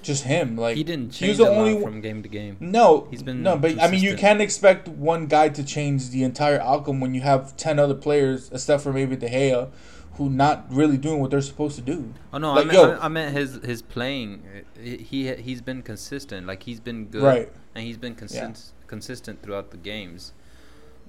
just 0.04 0.24
him. 0.24 0.56
Like 0.56 0.78
he 0.78 0.84
didn't 0.84 1.12
change 1.12 1.38
he 1.38 1.44
a 1.44 1.48
only 1.50 1.74
lot 1.74 1.84
from 1.84 2.02
game 2.02 2.22
to 2.24 2.30
game. 2.30 2.58
No, 2.60 3.08
he's 3.10 3.24
been 3.24 3.42
no, 3.42 3.56
but 3.58 3.70
consistent. 3.72 3.90
I 3.90 3.92
mean, 3.92 4.04
you 4.04 4.16
can't 4.16 4.42
expect 4.42 4.88
one 4.88 5.28
guy 5.28 5.50
to 5.50 5.64
change 5.64 6.10
the 6.10 6.24
entire 6.24 6.60
outcome 6.62 7.00
when 7.00 7.14
you 7.14 7.22
have 7.22 7.56
ten 7.58 7.80
other 7.80 7.96
players, 7.96 8.50
except 8.52 8.84
for 8.84 8.94
maybe 8.94 9.16
De 9.16 9.30
Gea, 9.30 9.72
who 10.14 10.30
not 10.30 10.66
really 10.72 10.98
doing 10.98 11.20
what 11.20 11.32
they're 11.32 11.42
supposed 11.42 11.76
to 11.76 11.82
do. 11.82 12.14
Oh 12.32 12.38
no, 12.38 12.54
like, 12.54 12.68
I, 12.68 12.72
meant, 12.72 13.02
I, 13.02 13.06
I 13.06 13.08
meant 13.08 13.36
his 13.36 13.56
his 13.64 13.82
playing. 13.82 14.44
He 14.80 15.34
he's 15.36 15.62
been 15.62 15.82
consistent. 15.82 16.46
Like 16.46 16.64
he's 16.64 16.80
been 16.80 17.06
good, 17.06 17.24
right? 17.24 17.52
And 17.76 17.86
he's 17.86 17.98
been 17.98 18.16
consistent 18.16 18.74
yeah. 18.80 18.88
consistent 18.88 19.42
throughout 19.42 19.72
the 19.72 19.78
games, 19.78 20.34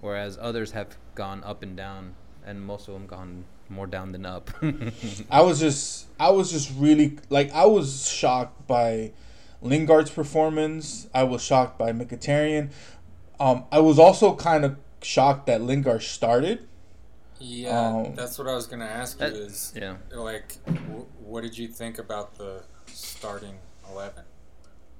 whereas 0.01 0.39
others 0.41 0.73
have 0.73 0.97
gone 1.15 1.45
up 1.45 1.63
and 1.63 1.77
down, 1.77 2.15
and 2.47 2.65
most 2.65 2.89
of 2.89 2.95
them 2.95 3.07
gone 3.07 3.45
more 3.69 3.87
down 3.87 4.13
than 4.13 4.27
up. 4.27 4.51
I 5.31 5.43
was 5.43 5.61
just 5.61 6.07
I 6.19 6.31
was 6.31 6.51
just 6.51 6.73
really 6.77 7.19
like 7.31 7.53
I 7.53 7.67
was 7.67 8.09
shocked 8.09 8.67
by 8.67 9.13
Lingard's 9.63 10.11
performance. 10.11 11.09
I 11.15 11.25
was 11.25 11.43
shocked 11.43 11.79
by 11.79 11.93
Mkhitaryan. 11.93 12.71
Um, 13.41 13.65
I 13.73 13.81
was 13.81 13.99
also 13.99 14.35
kind 14.35 14.65
of 14.65 14.77
shocked 15.03 15.47
that 15.47 15.63
Lingard 15.63 16.03
started. 16.03 16.67
Yeah, 17.41 17.89
um, 17.89 18.15
that's 18.15 18.39
what 18.39 18.49
I 18.49 18.55
was 18.55 18.67
gonna 18.67 18.85
ask 18.85 19.21
you. 19.21 19.27
Is 19.27 19.73
yeah, 19.77 19.97
like, 20.13 20.65
w- 20.67 21.07
what 21.21 21.43
did 21.43 21.59
you 21.59 21.69
think 21.69 21.99
about 21.99 22.37
the 22.37 22.63
starting 22.87 23.57
eleven? 23.91 24.25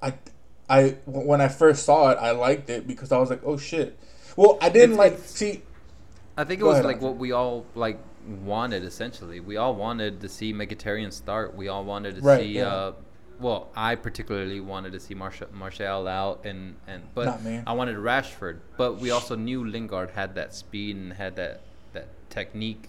I, 0.03 0.15
I 0.69 0.97
when 1.07 1.41
I 1.41 1.49
first 1.49 1.85
saw 1.85 2.11
it, 2.11 2.19
I 2.21 2.33
liked 2.33 2.69
it 2.71 2.87
because 2.87 3.13
I 3.13 3.19
was 3.19 3.31
like, 3.31 3.43
oh 3.45 3.57
shit. 3.57 3.99
Well, 4.37 4.59
I 4.61 4.69
didn't 4.69 4.93
it's, 4.93 4.99
like 4.99 5.13
it's, 5.13 5.31
see. 5.31 5.63
I 6.37 6.45
think 6.45 6.61
it 6.61 6.65
was 6.65 6.75
ahead, 6.75 6.87
like 6.87 7.01
what 7.01 7.17
we 7.17 7.33
all 7.33 7.65
like 7.75 7.99
wanted 8.27 8.85
essentially. 8.85 9.41
We 9.41 9.57
all 9.57 9.75
wanted 9.75 10.21
to 10.21 10.29
see 10.29 10.53
Mkhitaryan 10.53 11.13
start. 11.13 11.55
We 11.55 11.69
all 11.69 11.85
wanted 11.85 12.17
to 12.17 12.21
right, 12.23 12.41
see. 12.41 12.47
Yeah. 12.47 12.67
Uh, 12.67 12.93
well, 13.41 13.69
I 13.75 13.97
particularly 13.97 14.61
wanted 14.61 14.93
to 14.93 15.01
see 15.01 15.15
Martial, 15.15 15.49
Martial 15.53 16.07
out, 16.07 16.45
and 16.45 16.77
and 16.87 17.03
but 17.15 17.41
I 17.67 17.73
wanted 17.73 17.97
Rashford. 17.97 18.61
But 18.77 18.99
we 18.99 19.11
also 19.11 19.35
knew 19.35 19.65
Lingard 19.65 20.11
had 20.13 20.35
that 20.37 20.55
speed 20.55 20.97
and 20.97 21.13
had 21.15 21.37
that 21.37 21.61
that 21.93 22.09
technique. 22.31 22.89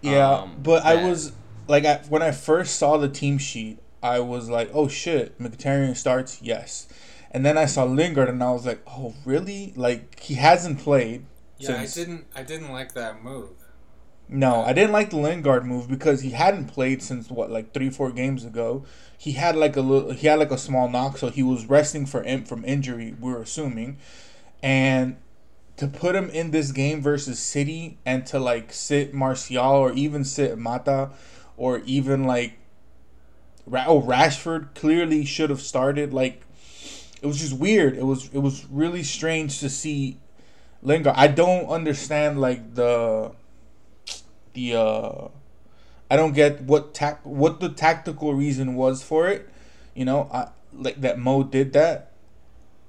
Yeah, 0.00 0.30
um, 0.30 0.58
but 0.62 0.84
I 0.84 1.04
was 1.08 1.32
like, 1.68 1.84
I, 1.84 2.00
when 2.08 2.22
I 2.22 2.32
first 2.32 2.76
saw 2.76 2.96
the 2.96 3.08
team 3.08 3.38
sheet, 3.38 3.78
I 4.02 4.18
was 4.18 4.50
like, 4.50 4.70
oh 4.74 4.88
shit, 4.88 5.38
Mkhitaryan 5.38 5.96
starts, 5.96 6.42
yes. 6.42 6.88
And 7.30 7.46
then 7.46 7.56
I 7.56 7.66
saw 7.66 7.84
Lingard, 7.84 8.28
and 8.28 8.42
I 8.42 8.50
was 8.50 8.66
like, 8.66 8.82
oh 8.86 9.14
really? 9.24 9.72
Like 9.76 10.18
he 10.18 10.34
hasn't 10.34 10.80
played. 10.80 11.24
Yeah, 11.58 11.84
since... 11.84 11.96
I 11.96 12.00
didn't. 12.00 12.26
I 12.34 12.42
didn't 12.42 12.72
like 12.72 12.94
that 12.94 13.22
move. 13.22 13.50
No, 14.32 14.62
I 14.62 14.72
didn't 14.72 14.92
like 14.92 15.10
the 15.10 15.18
Lingard 15.18 15.66
move 15.66 15.88
because 15.88 16.22
he 16.22 16.30
hadn't 16.30 16.68
played 16.68 17.02
since 17.02 17.30
what 17.30 17.50
like 17.50 17.74
three 17.74 17.90
four 17.90 18.10
games 18.10 18.46
ago. 18.46 18.84
He 19.18 19.32
had 19.32 19.56
like 19.56 19.76
a 19.76 19.82
little, 19.82 20.12
he 20.12 20.26
had 20.26 20.38
like 20.38 20.50
a 20.50 20.56
small 20.56 20.88
knock, 20.88 21.18
so 21.18 21.28
he 21.28 21.42
was 21.42 21.66
resting 21.66 22.06
for 22.06 22.24
from 22.46 22.64
injury. 22.64 23.14
We 23.20 23.30
are 23.32 23.42
assuming, 23.42 23.98
and 24.62 25.18
to 25.76 25.86
put 25.86 26.14
him 26.14 26.30
in 26.30 26.50
this 26.50 26.72
game 26.72 27.02
versus 27.02 27.38
City 27.38 27.98
and 28.06 28.24
to 28.26 28.38
like 28.38 28.72
sit 28.72 29.12
Martial 29.12 29.64
or 29.64 29.92
even 29.92 30.24
sit 30.24 30.56
Mata 30.56 31.10
or 31.58 31.80
even 31.80 32.24
like 32.24 32.54
oh 33.70 34.00
Rashford 34.00 34.74
clearly 34.74 35.26
should 35.26 35.50
have 35.50 35.60
started. 35.60 36.14
Like 36.14 36.40
it 37.20 37.26
was 37.26 37.38
just 37.38 37.52
weird. 37.52 37.98
It 37.98 38.06
was 38.06 38.30
it 38.32 38.38
was 38.38 38.64
really 38.70 39.02
strange 39.02 39.60
to 39.60 39.68
see 39.68 40.18
Lingard. 40.80 41.16
I 41.16 41.26
don't 41.26 41.66
understand 41.68 42.40
like 42.40 42.76
the 42.76 43.32
the 44.54 44.74
uh 44.74 45.28
I 46.10 46.16
don't 46.16 46.34
get 46.34 46.62
what 46.62 46.94
tac 46.94 47.24
what 47.24 47.60
the 47.60 47.68
tactical 47.70 48.34
reason 48.34 48.74
was 48.74 49.02
for 49.02 49.28
it. 49.28 49.48
You 49.94 50.04
know, 50.04 50.28
I 50.32 50.48
like 50.72 51.00
that 51.00 51.18
Mo 51.18 51.42
did 51.42 51.72
that 51.72 52.12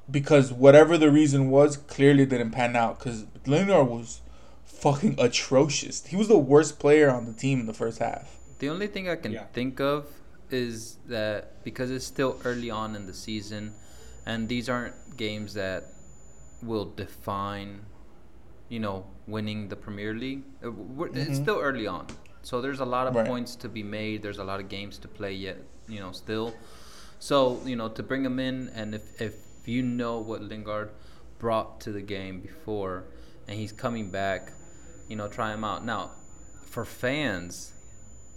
because 0.10 0.52
whatever 0.52 0.98
the 0.98 1.12
reason 1.12 1.50
was, 1.50 1.78
clearly 1.78 2.26
didn't 2.26 2.52
pan 2.52 2.76
out. 2.76 3.00
Because 3.00 3.26
Lingard 3.46 3.88
was 3.88 4.22
fucking 4.66 5.16
atrocious. 5.18 6.06
He 6.06 6.16
was 6.16 6.28
the 6.28 6.38
worst 6.38 6.80
player 6.80 7.10
on 7.10 7.26
the 7.26 7.34
team 7.34 7.62
in 7.62 7.66
the 7.66 7.74
first 7.74 8.00
half. 8.00 8.38
The 8.60 8.70
only 8.70 8.88
thing 8.88 9.10
I 9.10 9.16
can 9.16 9.32
yeah. 9.32 9.46
think 9.54 9.80
of 9.80 10.08
is 10.50 10.98
that 11.08 11.64
because 11.64 11.90
it's 11.92 12.06
still 12.06 12.40
early 12.44 12.70
on 12.70 12.96
in 12.96 13.08
the 13.08 13.14
season, 13.14 13.74
and 14.26 14.50
these 14.50 14.70
aren't 14.70 15.18
games 15.18 15.54
that 15.54 15.94
will 16.62 16.86
define, 16.86 17.86
you 18.70 18.80
know, 18.80 19.06
winning 19.28 19.70
the 19.70 19.76
Premier 19.76 20.14
League. 20.14 20.44
Uh, 20.64 20.68
mm-hmm. 20.68 21.18
It's 21.18 21.38
still 21.38 21.60
early 21.60 21.88
on, 21.88 22.08
so 22.42 22.62
there's 22.62 22.80
a 22.80 22.86
lot 22.86 23.08
of 23.08 23.16
right. 23.16 23.26
points 23.26 23.56
to 23.58 23.70
be 23.70 23.84
made. 23.84 24.22
There's 24.22 24.40
a 24.40 24.44
lot 24.44 24.60
of 24.60 24.70
games 24.70 24.98
to 25.00 25.08
play 25.08 25.34
yet, 25.34 25.58
you 25.88 26.00
know, 26.00 26.12
still. 26.12 26.54
So 27.20 27.62
you 27.66 27.76
know, 27.76 27.90
to 27.90 28.04
bring 28.04 28.26
him 28.26 28.40
in, 28.40 28.70
and 28.70 28.96
if 28.96 29.22
if 29.22 29.36
you 29.66 29.82
know 29.82 30.20
what 30.20 30.42
Lingard 30.42 30.90
brought 31.40 31.82
to 31.82 31.92
the 31.92 32.02
game 32.02 32.42
before, 32.42 33.06
and 33.48 33.58
he's 33.58 33.72
coming 33.72 34.10
back, 34.10 34.52
you 35.08 35.16
know, 35.16 35.28
try 35.28 35.54
him 35.54 35.64
out. 35.64 35.86
Now, 35.86 36.12
for 36.66 36.86
fans, 36.86 37.74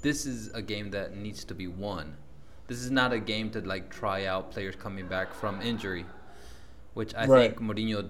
this 0.02 0.26
is 0.26 0.48
a 0.54 0.62
game 0.62 0.90
that 0.90 1.16
needs 1.16 1.44
to 1.44 1.54
be 1.54 1.66
won. 1.66 2.16
This 2.68 2.78
is 2.78 2.90
not 2.90 3.12
a 3.12 3.18
game 3.18 3.50
to 3.50 3.60
like 3.60 3.90
try 3.90 4.26
out 4.26 4.50
players 4.50 4.76
coming 4.76 5.06
back 5.06 5.32
from 5.34 5.62
injury, 5.62 6.04
which 6.94 7.14
I 7.14 7.26
right. 7.26 7.56
think 7.56 7.60
Mourinho 7.60 8.08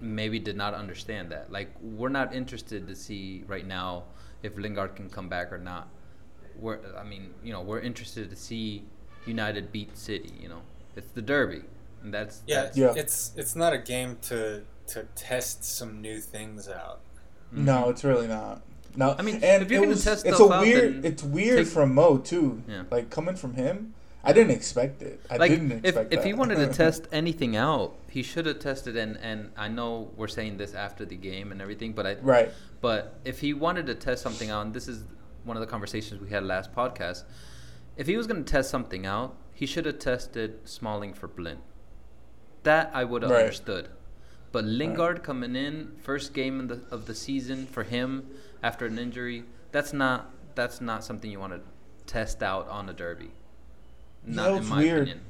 maybe 0.00 0.38
did 0.38 0.56
not 0.56 0.74
understand 0.74 1.30
that. 1.30 1.50
Like 1.50 1.70
we're 1.80 2.08
not 2.08 2.34
interested 2.34 2.86
to 2.88 2.94
see 2.94 3.44
right 3.46 3.66
now 3.66 4.04
if 4.42 4.56
Lingard 4.56 4.96
can 4.96 5.08
come 5.08 5.28
back 5.28 5.52
or 5.52 5.58
not. 5.58 5.88
We're 6.58 6.78
I 6.96 7.04
mean, 7.04 7.34
you 7.42 7.52
know, 7.52 7.62
we're 7.62 7.80
interested 7.80 8.30
to 8.30 8.36
see 8.36 8.84
United 9.26 9.72
beat 9.72 9.96
City, 9.96 10.32
you 10.40 10.48
know. 10.48 10.62
It's 10.94 11.10
the 11.10 11.22
derby. 11.22 11.62
And 12.02 12.12
that's 12.12 12.42
yeah, 12.46 12.62
that's, 12.62 12.78
yeah. 12.78 12.94
It's 12.96 13.32
it's 13.36 13.56
not 13.56 13.72
a 13.72 13.78
game 13.78 14.18
to 14.22 14.62
to 14.88 15.04
test 15.14 15.64
some 15.64 16.00
new 16.00 16.20
things 16.20 16.68
out. 16.68 17.00
Mm-hmm. 17.52 17.64
No, 17.64 17.88
it's 17.90 18.04
really 18.04 18.28
not. 18.28 18.62
No, 18.96 19.14
I 19.18 19.22
mean, 19.22 19.40
and 19.42 19.62
if 19.62 19.70
you're 19.70 19.84
it 19.84 19.88
was, 19.88 20.04
test 20.04 20.24
it's 20.24 20.40
a 20.40 20.46
weird. 20.46 21.04
It's 21.04 21.22
weird 21.22 21.58
take, 21.58 21.66
from 21.66 21.94
Mo 21.94 22.18
too. 22.18 22.62
Yeah. 22.66 22.84
Like 22.90 23.10
coming 23.10 23.36
from 23.36 23.54
him, 23.54 23.94
I 24.24 24.32
didn't 24.32 24.52
expect 24.52 25.02
it. 25.02 25.20
I 25.30 25.36
like, 25.36 25.50
didn't 25.50 25.72
expect 25.72 25.86
if, 25.86 25.94
that. 26.10 26.18
If 26.18 26.24
he 26.24 26.32
wanted 26.32 26.56
to 26.56 26.66
test 26.72 27.06
anything 27.12 27.56
out, 27.56 27.94
he 28.16 28.22
should 28.22 28.46
have 28.46 28.60
tested. 28.60 28.96
And 28.96 29.18
and 29.18 29.50
I 29.58 29.68
know 29.68 30.10
we're 30.16 30.34
saying 30.38 30.56
this 30.56 30.72
after 30.72 31.04
the 31.04 31.16
game 31.16 31.52
and 31.52 31.60
everything, 31.60 31.92
but 31.92 32.06
I 32.06 32.14
right. 32.22 32.50
But 32.80 33.20
if 33.26 33.40
he 33.40 33.52
wanted 33.52 33.84
to 33.88 33.94
test 33.94 34.22
something 34.22 34.48
out, 34.48 34.64
and 34.64 34.72
this 34.72 34.88
is 34.88 35.04
one 35.44 35.54
of 35.58 35.60
the 35.60 35.66
conversations 35.66 36.18
we 36.20 36.30
had 36.30 36.42
last 36.42 36.74
podcast. 36.74 37.24
If 37.98 38.06
he 38.06 38.16
was 38.16 38.26
going 38.26 38.42
to 38.44 38.50
test 38.50 38.70
something 38.70 39.04
out, 39.06 39.36
he 39.52 39.66
should 39.66 39.86
have 39.86 39.98
tested 39.98 40.66
Smalling 40.68 41.12
for 41.14 41.28
Blind. 41.28 41.60
That 42.62 42.90
I 42.94 43.04
would 43.04 43.22
have 43.22 43.30
right. 43.30 43.42
understood. 43.42 43.88
But 44.50 44.64
Lingard 44.64 45.18
right. 45.18 45.22
coming 45.22 45.54
in, 45.54 45.92
first 46.02 46.32
game 46.32 46.60
of 46.60 46.68
the, 46.68 46.80
of 46.94 47.06
the 47.06 47.14
season 47.14 47.66
for 47.66 47.84
him, 47.84 48.28
after 48.62 48.86
an 48.86 48.98
injury. 48.98 49.44
That's 49.72 49.92
not 49.92 50.30
that's 50.54 50.80
not 50.80 51.04
something 51.04 51.30
you 51.30 51.40
want 51.40 51.52
to 51.52 51.60
test 52.06 52.42
out 52.42 52.66
on 52.68 52.88
a 52.88 52.94
derby. 52.94 53.32
Not 54.24 54.48
it 54.48 54.58
was 54.60 54.70
weird. 54.70 55.02
Opinion. 55.02 55.20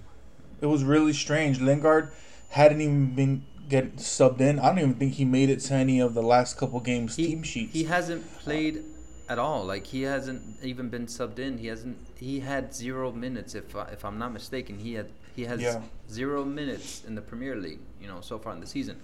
It 0.60 0.66
was 0.66 0.84
really 0.84 1.12
strange. 1.12 1.60
Lingard 1.60 2.12
hadn't 2.50 2.80
even 2.80 3.14
been 3.14 3.44
get 3.68 3.96
subbed 3.96 4.40
in. 4.40 4.58
I 4.58 4.68
don't 4.68 4.78
even 4.78 4.94
think 4.94 5.14
he 5.14 5.24
made 5.24 5.50
it 5.50 5.60
to 5.60 5.74
any 5.74 6.00
of 6.00 6.14
the 6.14 6.22
last 6.22 6.56
couple 6.56 6.80
games 6.80 7.16
he, 7.16 7.26
team 7.26 7.42
sheets. 7.42 7.72
He 7.72 7.84
hasn't 7.84 8.38
played 8.38 8.84
at 9.28 9.38
all. 9.38 9.64
Like 9.64 9.86
he 9.86 10.02
hasn't 10.02 10.42
even 10.62 10.88
been 10.88 11.06
subbed 11.06 11.38
in. 11.38 11.58
He 11.58 11.66
hasn't. 11.66 11.98
He 12.18 12.40
had 12.40 12.74
zero 12.74 13.12
minutes. 13.12 13.54
If 13.54 13.74
I, 13.74 13.84
if 13.88 14.04
I'm 14.04 14.18
not 14.18 14.32
mistaken, 14.32 14.78
he 14.78 14.94
had 14.94 15.10
he 15.34 15.44
has 15.44 15.60
yeah. 15.60 15.82
zero 16.10 16.44
minutes 16.44 17.04
in 17.04 17.14
the 17.14 17.22
Premier 17.22 17.56
League. 17.56 17.80
You 18.00 18.08
know, 18.08 18.20
so 18.20 18.38
far 18.38 18.52
in 18.52 18.60
the 18.60 18.66
season. 18.66 18.98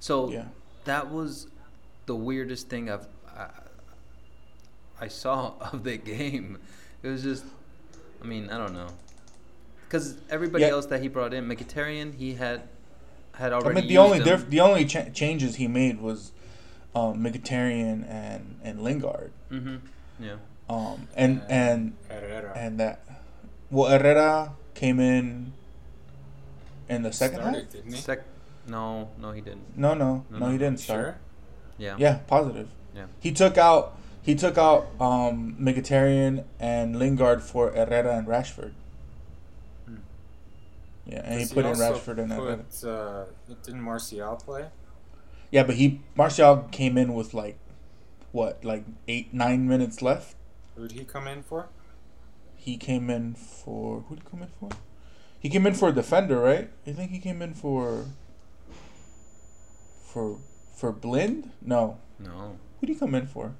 So 0.00 0.30
yeah. 0.30 0.44
that 0.84 1.10
was 1.10 1.46
the 2.06 2.16
weirdest 2.16 2.68
thing 2.68 2.90
I've 2.90 3.06
I, 3.36 3.48
I 5.00 5.08
saw 5.08 5.54
of 5.72 5.84
the 5.84 5.96
game. 5.96 6.58
It 7.02 7.08
was 7.08 7.22
just, 7.22 7.44
I 8.22 8.26
mean, 8.26 8.48
I 8.50 8.58
don't 8.58 8.74
know, 8.74 8.88
because 9.84 10.16
everybody 10.30 10.64
yeah. 10.64 10.70
else 10.70 10.86
that 10.86 11.02
he 11.02 11.08
brought 11.08 11.34
in, 11.34 11.48
Mkhitaryan, 11.48 12.14
he 12.14 12.34
had 12.34 12.62
had 13.34 13.52
already. 13.52 13.78
I 13.78 13.80
mean, 13.80 13.88
the 13.88 13.98
only 13.98 14.20
diff- 14.20 14.48
the 14.50 14.60
only 14.60 14.84
ch- 14.84 15.12
changes 15.14 15.56
he 15.56 15.68
made 15.68 16.00
was 16.00 16.32
um, 16.94 17.22
Mkhitaryan 17.22 18.08
and 18.08 18.58
and 18.62 18.82
Lingard. 18.82 19.32
Mm-hmm. 19.50 19.76
Yeah. 20.20 20.36
Um 20.68 21.08
and 21.14 21.42
and 21.48 21.96
Herrera. 22.08 22.52
and 22.56 22.78
that 22.80 23.04
well 23.70 23.90
Herrera 23.90 24.52
came 24.74 25.00
in 25.00 25.52
in 26.88 27.02
the 27.02 27.12
second 27.12 27.40
Started, 27.40 27.62
half. 27.64 27.70
Didn't 27.72 27.92
he? 27.92 27.98
Sec- 28.00 28.24
no, 28.68 29.10
no, 29.20 29.32
he 29.32 29.40
didn't. 29.40 29.76
No, 29.76 29.94
no, 29.94 30.24
no, 30.30 30.38
no 30.38 30.50
he 30.50 30.58
didn't 30.58 30.78
start. 30.78 31.04
Sure? 31.04 31.18
Yeah. 31.78 31.96
Yeah, 31.98 32.18
positive. 32.28 32.68
Yeah. 32.94 33.06
He 33.20 33.32
took 33.32 33.58
out 33.58 33.98
he 34.22 34.34
took 34.36 34.56
out 34.56 34.86
um, 35.00 35.56
Mkhitaryan 35.60 36.44
and 36.60 36.96
Lingard 36.98 37.42
for 37.42 37.72
Herrera 37.72 38.16
and 38.16 38.26
Rashford. 38.28 38.72
Yeah, 41.06 41.22
and 41.24 41.40
Does 41.40 41.48
he 41.48 41.54
put 41.54 41.64
he 41.64 41.70
in 41.70 41.76
Rashford 41.76 42.18
and 42.18 42.30
put, 42.30 42.88
uh, 42.88 43.24
didn't 43.64 43.80
Martial 43.80 44.36
play? 44.36 44.66
Yeah, 45.50 45.64
but 45.64 45.74
he 45.76 46.00
Martial 46.14 46.68
came 46.70 46.96
in 46.96 47.14
with 47.14 47.34
like 47.34 47.58
what, 48.30 48.64
like 48.64 48.84
eight 49.08 49.34
nine 49.34 49.68
minutes 49.68 50.00
left. 50.00 50.36
Who 50.76 50.88
did 50.88 50.98
he 50.98 51.04
come 51.04 51.26
in 51.26 51.42
for? 51.42 51.68
He 52.56 52.76
came 52.76 53.10
in 53.10 53.34
for 53.34 54.04
who 54.08 54.14
did 54.14 54.24
he 54.24 54.30
come 54.30 54.42
in 54.42 54.48
for? 54.60 54.68
He 55.40 55.48
came 55.48 55.66
in 55.66 55.74
for 55.74 55.88
a 55.88 55.92
defender, 55.92 56.38
right? 56.38 56.70
I 56.86 56.92
think 56.92 57.10
he 57.10 57.18
came 57.18 57.42
in 57.42 57.54
for 57.54 58.06
for 60.04 60.38
for 60.72 60.92
Blind. 60.92 61.50
No. 61.60 61.98
No. 62.20 62.58
Who 62.80 62.86
did 62.86 62.92
he 62.94 62.98
come 62.98 63.14
in 63.16 63.26
for? 63.26 63.54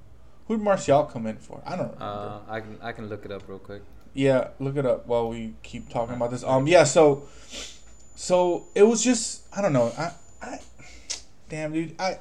Who 0.47 0.57
did 0.57 0.63
Martial 0.63 1.03
come 1.03 1.27
in 1.27 1.37
for? 1.37 1.61
I 1.65 1.75
don't 1.75 1.93
remember. 1.93 2.05
Uh, 2.05 2.39
I 2.47 2.59
can 2.61 2.77
I 2.81 2.91
can 2.93 3.09
look 3.09 3.25
it 3.25 3.31
up 3.31 3.47
real 3.49 3.59
quick. 3.59 3.81
Yeah, 4.13 4.49
look 4.59 4.77
it 4.77 4.85
up 4.85 5.07
while 5.07 5.29
we 5.29 5.55
keep 5.63 5.89
talking 5.89 6.15
about 6.15 6.31
this. 6.31 6.43
Um, 6.43 6.67
yeah, 6.67 6.83
so 6.83 7.27
so 8.15 8.67
it 8.75 8.83
was 8.83 9.03
just 9.03 9.43
I 9.55 9.61
don't 9.61 9.73
know. 9.73 9.91
I 9.97 10.11
I 10.41 10.59
damn 11.49 11.73
dude, 11.73 11.95
I 11.99 12.19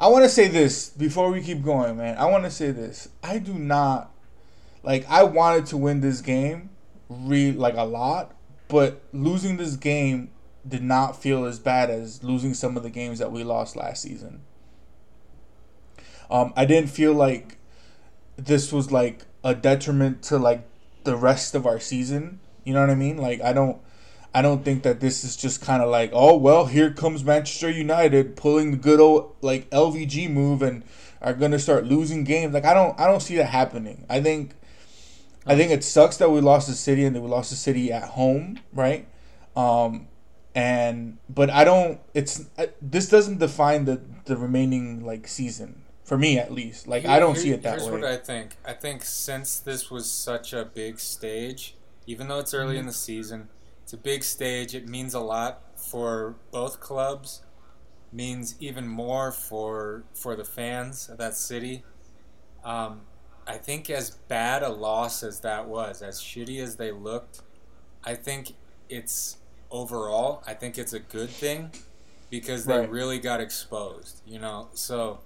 I 0.00 0.08
want 0.08 0.24
to 0.24 0.28
say 0.28 0.48
this 0.48 0.90
before 0.90 1.30
we 1.30 1.42
keep 1.42 1.62
going, 1.62 1.96
man. 1.96 2.16
I 2.18 2.26
want 2.26 2.44
to 2.44 2.50
say 2.50 2.70
this. 2.70 3.08
I 3.22 3.38
do 3.38 3.54
not 3.54 4.10
like. 4.82 5.08
I 5.08 5.24
wanted 5.24 5.66
to 5.66 5.76
win 5.76 6.00
this 6.00 6.20
game, 6.20 6.70
re 7.08 7.52
like 7.52 7.76
a 7.76 7.84
lot, 7.84 8.34
but 8.68 9.02
losing 9.12 9.56
this 9.56 9.76
game 9.76 10.30
did 10.66 10.82
not 10.82 11.20
feel 11.20 11.44
as 11.44 11.58
bad 11.58 11.88
as 11.88 12.22
losing 12.22 12.54
some 12.54 12.76
of 12.76 12.82
the 12.82 12.90
games 12.90 13.18
that 13.18 13.32
we 13.32 13.42
lost 13.42 13.74
last 13.74 14.02
season. 14.02 14.42
Um, 16.30 16.52
I 16.56 16.64
didn't 16.64 16.90
feel 16.90 17.14
like 17.14 17.56
this 18.36 18.72
was 18.72 18.92
like 18.92 19.22
a 19.42 19.54
detriment 19.54 20.22
to 20.24 20.38
like 20.38 20.67
the 21.08 21.16
rest 21.16 21.54
of 21.54 21.66
our 21.66 21.80
season. 21.80 22.38
You 22.64 22.74
know 22.74 22.80
what 22.80 22.90
I 22.90 22.94
mean? 22.94 23.16
Like 23.16 23.40
I 23.40 23.54
don't 23.54 23.80
I 24.34 24.42
don't 24.42 24.62
think 24.62 24.82
that 24.82 25.00
this 25.00 25.24
is 25.24 25.36
just 25.36 25.62
kind 25.62 25.82
of 25.82 25.88
like, 25.88 26.10
oh 26.12 26.36
well, 26.36 26.66
here 26.66 26.92
comes 26.92 27.24
Manchester 27.24 27.70
United 27.70 28.36
pulling 28.36 28.72
the 28.72 28.76
good 28.76 29.00
old 29.00 29.34
like 29.40 29.70
LVG 29.70 30.30
move 30.30 30.60
and 30.60 30.84
are 31.22 31.32
gonna 31.32 31.58
start 31.58 31.86
losing 31.86 32.24
games. 32.24 32.52
Like 32.52 32.66
I 32.66 32.74
don't 32.74 32.98
I 33.00 33.06
don't 33.06 33.20
see 33.20 33.36
that 33.36 33.46
happening. 33.46 34.04
I 34.10 34.20
think 34.20 34.52
I 35.46 35.56
think 35.56 35.72
it 35.72 35.82
sucks 35.82 36.18
that 36.18 36.30
we 36.30 36.42
lost 36.42 36.68
the 36.68 36.74
city 36.74 37.06
and 37.06 37.16
that 37.16 37.22
we 37.22 37.28
lost 37.28 37.48
the 37.48 37.56
city 37.56 37.90
at 37.90 38.10
home, 38.10 38.60
right? 38.74 39.08
Um, 39.56 40.08
and 40.54 41.16
but 41.30 41.48
I 41.48 41.64
don't. 41.64 42.00
It's 42.12 42.44
this 42.82 43.08
doesn't 43.08 43.38
define 43.38 43.86
the 43.86 44.02
the 44.26 44.36
remaining 44.36 45.06
like 45.06 45.26
season 45.26 45.84
for 46.08 46.16
me 46.16 46.38
at 46.38 46.50
least. 46.50 46.88
Like 46.88 47.02
Here, 47.02 47.10
I 47.10 47.18
don't 47.18 47.36
see 47.36 47.50
it 47.50 47.62
that 47.62 47.72
here's 47.72 47.82
way. 47.84 47.90
Here's 47.90 48.02
what 48.02 48.10
I 48.10 48.16
think. 48.16 48.56
I 48.64 48.72
think 48.72 49.04
since 49.04 49.58
this 49.58 49.90
was 49.90 50.10
such 50.10 50.54
a 50.54 50.64
big 50.64 50.98
stage, 50.98 51.76
even 52.06 52.28
though 52.28 52.38
it's 52.38 52.54
early 52.54 52.72
mm-hmm. 52.72 52.80
in 52.80 52.86
the 52.86 52.92
season, 52.94 53.50
it's 53.82 53.92
a 53.92 53.98
big 53.98 54.24
stage. 54.24 54.74
It 54.74 54.88
means 54.88 55.12
a 55.12 55.20
lot 55.20 55.60
for 55.76 56.36
both 56.50 56.80
clubs. 56.80 57.42
Means 58.10 58.56
even 58.58 58.88
more 58.88 59.30
for 59.30 60.04
for 60.14 60.34
the 60.34 60.44
fans 60.46 61.10
of 61.10 61.18
that 61.18 61.36
city. 61.36 61.84
Um, 62.64 63.02
I 63.46 63.58
think 63.58 63.90
as 63.90 64.10
bad 64.10 64.62
a 64.62 64.70
loss 64.70 65.22
as 65.22 65.40
that 65.40 65.68
was, 65.68 66.00
as 66.00 66.18
shitty 66.18 66.58
as 66.62 66.76
they 66.76 66.90
looked, 66.90 67.42
I 68.02 68.14
think 68.14 68.54
it's 68.88 69.36
overall. 69.70 70.42
I 70.46 70.54
think 70.54 70.78
it's 70.78 70.94
a 70.94 71.00
good 71.00 71.28
thing 71.28 71.70
because 72.30 72.64
they 72.64 72.78
right. 72.78 72.90
really 72.90 73.18
got 73.18 73.42
exposed. 73.42 74.22
You 74.26 74.38
know, 74.38 74.68
so 74.72 75.20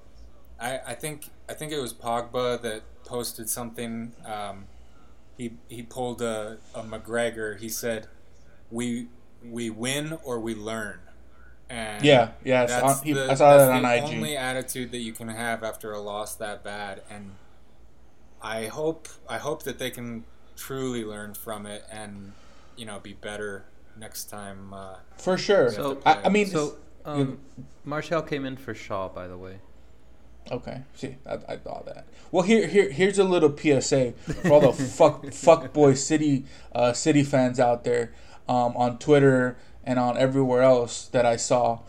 I 0.62 0.80
I 0.88 0.94
think 0.94 1.30
I 1.48 1.54
think 1.54 1.72
it 1.72 1.80
was 1.80 1.92
Pogba 1.92 2.62
that 2.62 2.82
posted 3.04 3.50
something. 3.50 4.12
Um, 4.24 4.66
he 5.36 5.54
he 5.68 5.82
pulled 5.82 6.22
a, 6.22 6.58
a 6.74 6.82
McGregor. 6.82 7.58
He 7.58 7.68
said 7.68 8.06
we 8.70 9.08
we 9.44 9.70
win 9.70 10.18
or 10.24 10.40
we 10.40 10.54
learn. 10.54 11.00
And 11.68 12.04
yeah, 12.04 12.32
yeah, 12.44 12.66
that's 12.66 12.98
on, 13.00 13.04
he, 13.04 13.12
the, 13.14 13.30
I 13.30 13.34
saw 13.34 13.56
that 13.56 13.70
on 13.70 13.84
IG. 13.84 14.02
only 14.04 14.36
attitude 14.36 14.90
that 14.92 14.98
you 14.98 15.12
can 15.12 15.28
have 15.28 15.64
after 15.64 15.92
a 15.92 16.00
loss 16.00 16.34
that 16.34 16.62
bad, 16.62 17.02
and 17.10 17.32
I 18.42 18.66
hope 18.66 19.08
I 19.28 19.38
hope 19.38 19.62
that 19.62 19.78
they 19.78 19.90
can 19.90 20.24
truly 20.54 21.02
learn 21.02 21.32
from 21.34 21.64
it 21.64 21.84
and 21.90 22.32
you 22.76 22.84
know 22.84 23.00
be 23.00 23.14
better 23.14 23.64
next 23.98 24.24
time. 24.24 24.74
Uh, 24.74 24.96
for 25.16 25.38
sure. 25.38 25.70
So 25.70 25.98
I, 26.04 26.24
I, 26.24 26.28
mean, 26.28 26.46
so 26.46 26.76
um, 27.06 27.38
Martial 27.84 28.20
came 28.20 28.44
in 28.44 28.56
for 28.56 28.74
Shaw, 28.74 29.08
by 29.08 29.26
the 29.26 29.38
way. 29.38 29.58
Okay, 30.50 30.82
see, 30.94 31.16
I, 31.26 31.34
I 31.48 31.56
thought 31.56 31.86
that. 31.86 32.06
Well, 32.30 32.42
here, 32.42 32.66
here, 32.66 32.90
here's 32.90 33.18
a 33.18 33.24
little 33.24 33.56
PSA 33.56 34.12
for 34.42 34.52
all 34.52 34.60
the 34.60 34.72
fuck, 34.84 35.32
fuck 35.32 35.72
boy 35.72 35.94
city, 35.94 36.44
uh, 36.74 36.92
city 36.92 37.22
fans 37.22 37.60
out 37.60 37.84
there 37.84 38.12
um, 38.48 38.76
on 38.76 38.98
Twitter 38.98 39.56
and 39.84 39.98
on 39.98 40.16
everywhere 40.18 40.62
else 40.62 41.06
that 41.08 41.24
I 41.26 41.36
saw. 41.36 41.80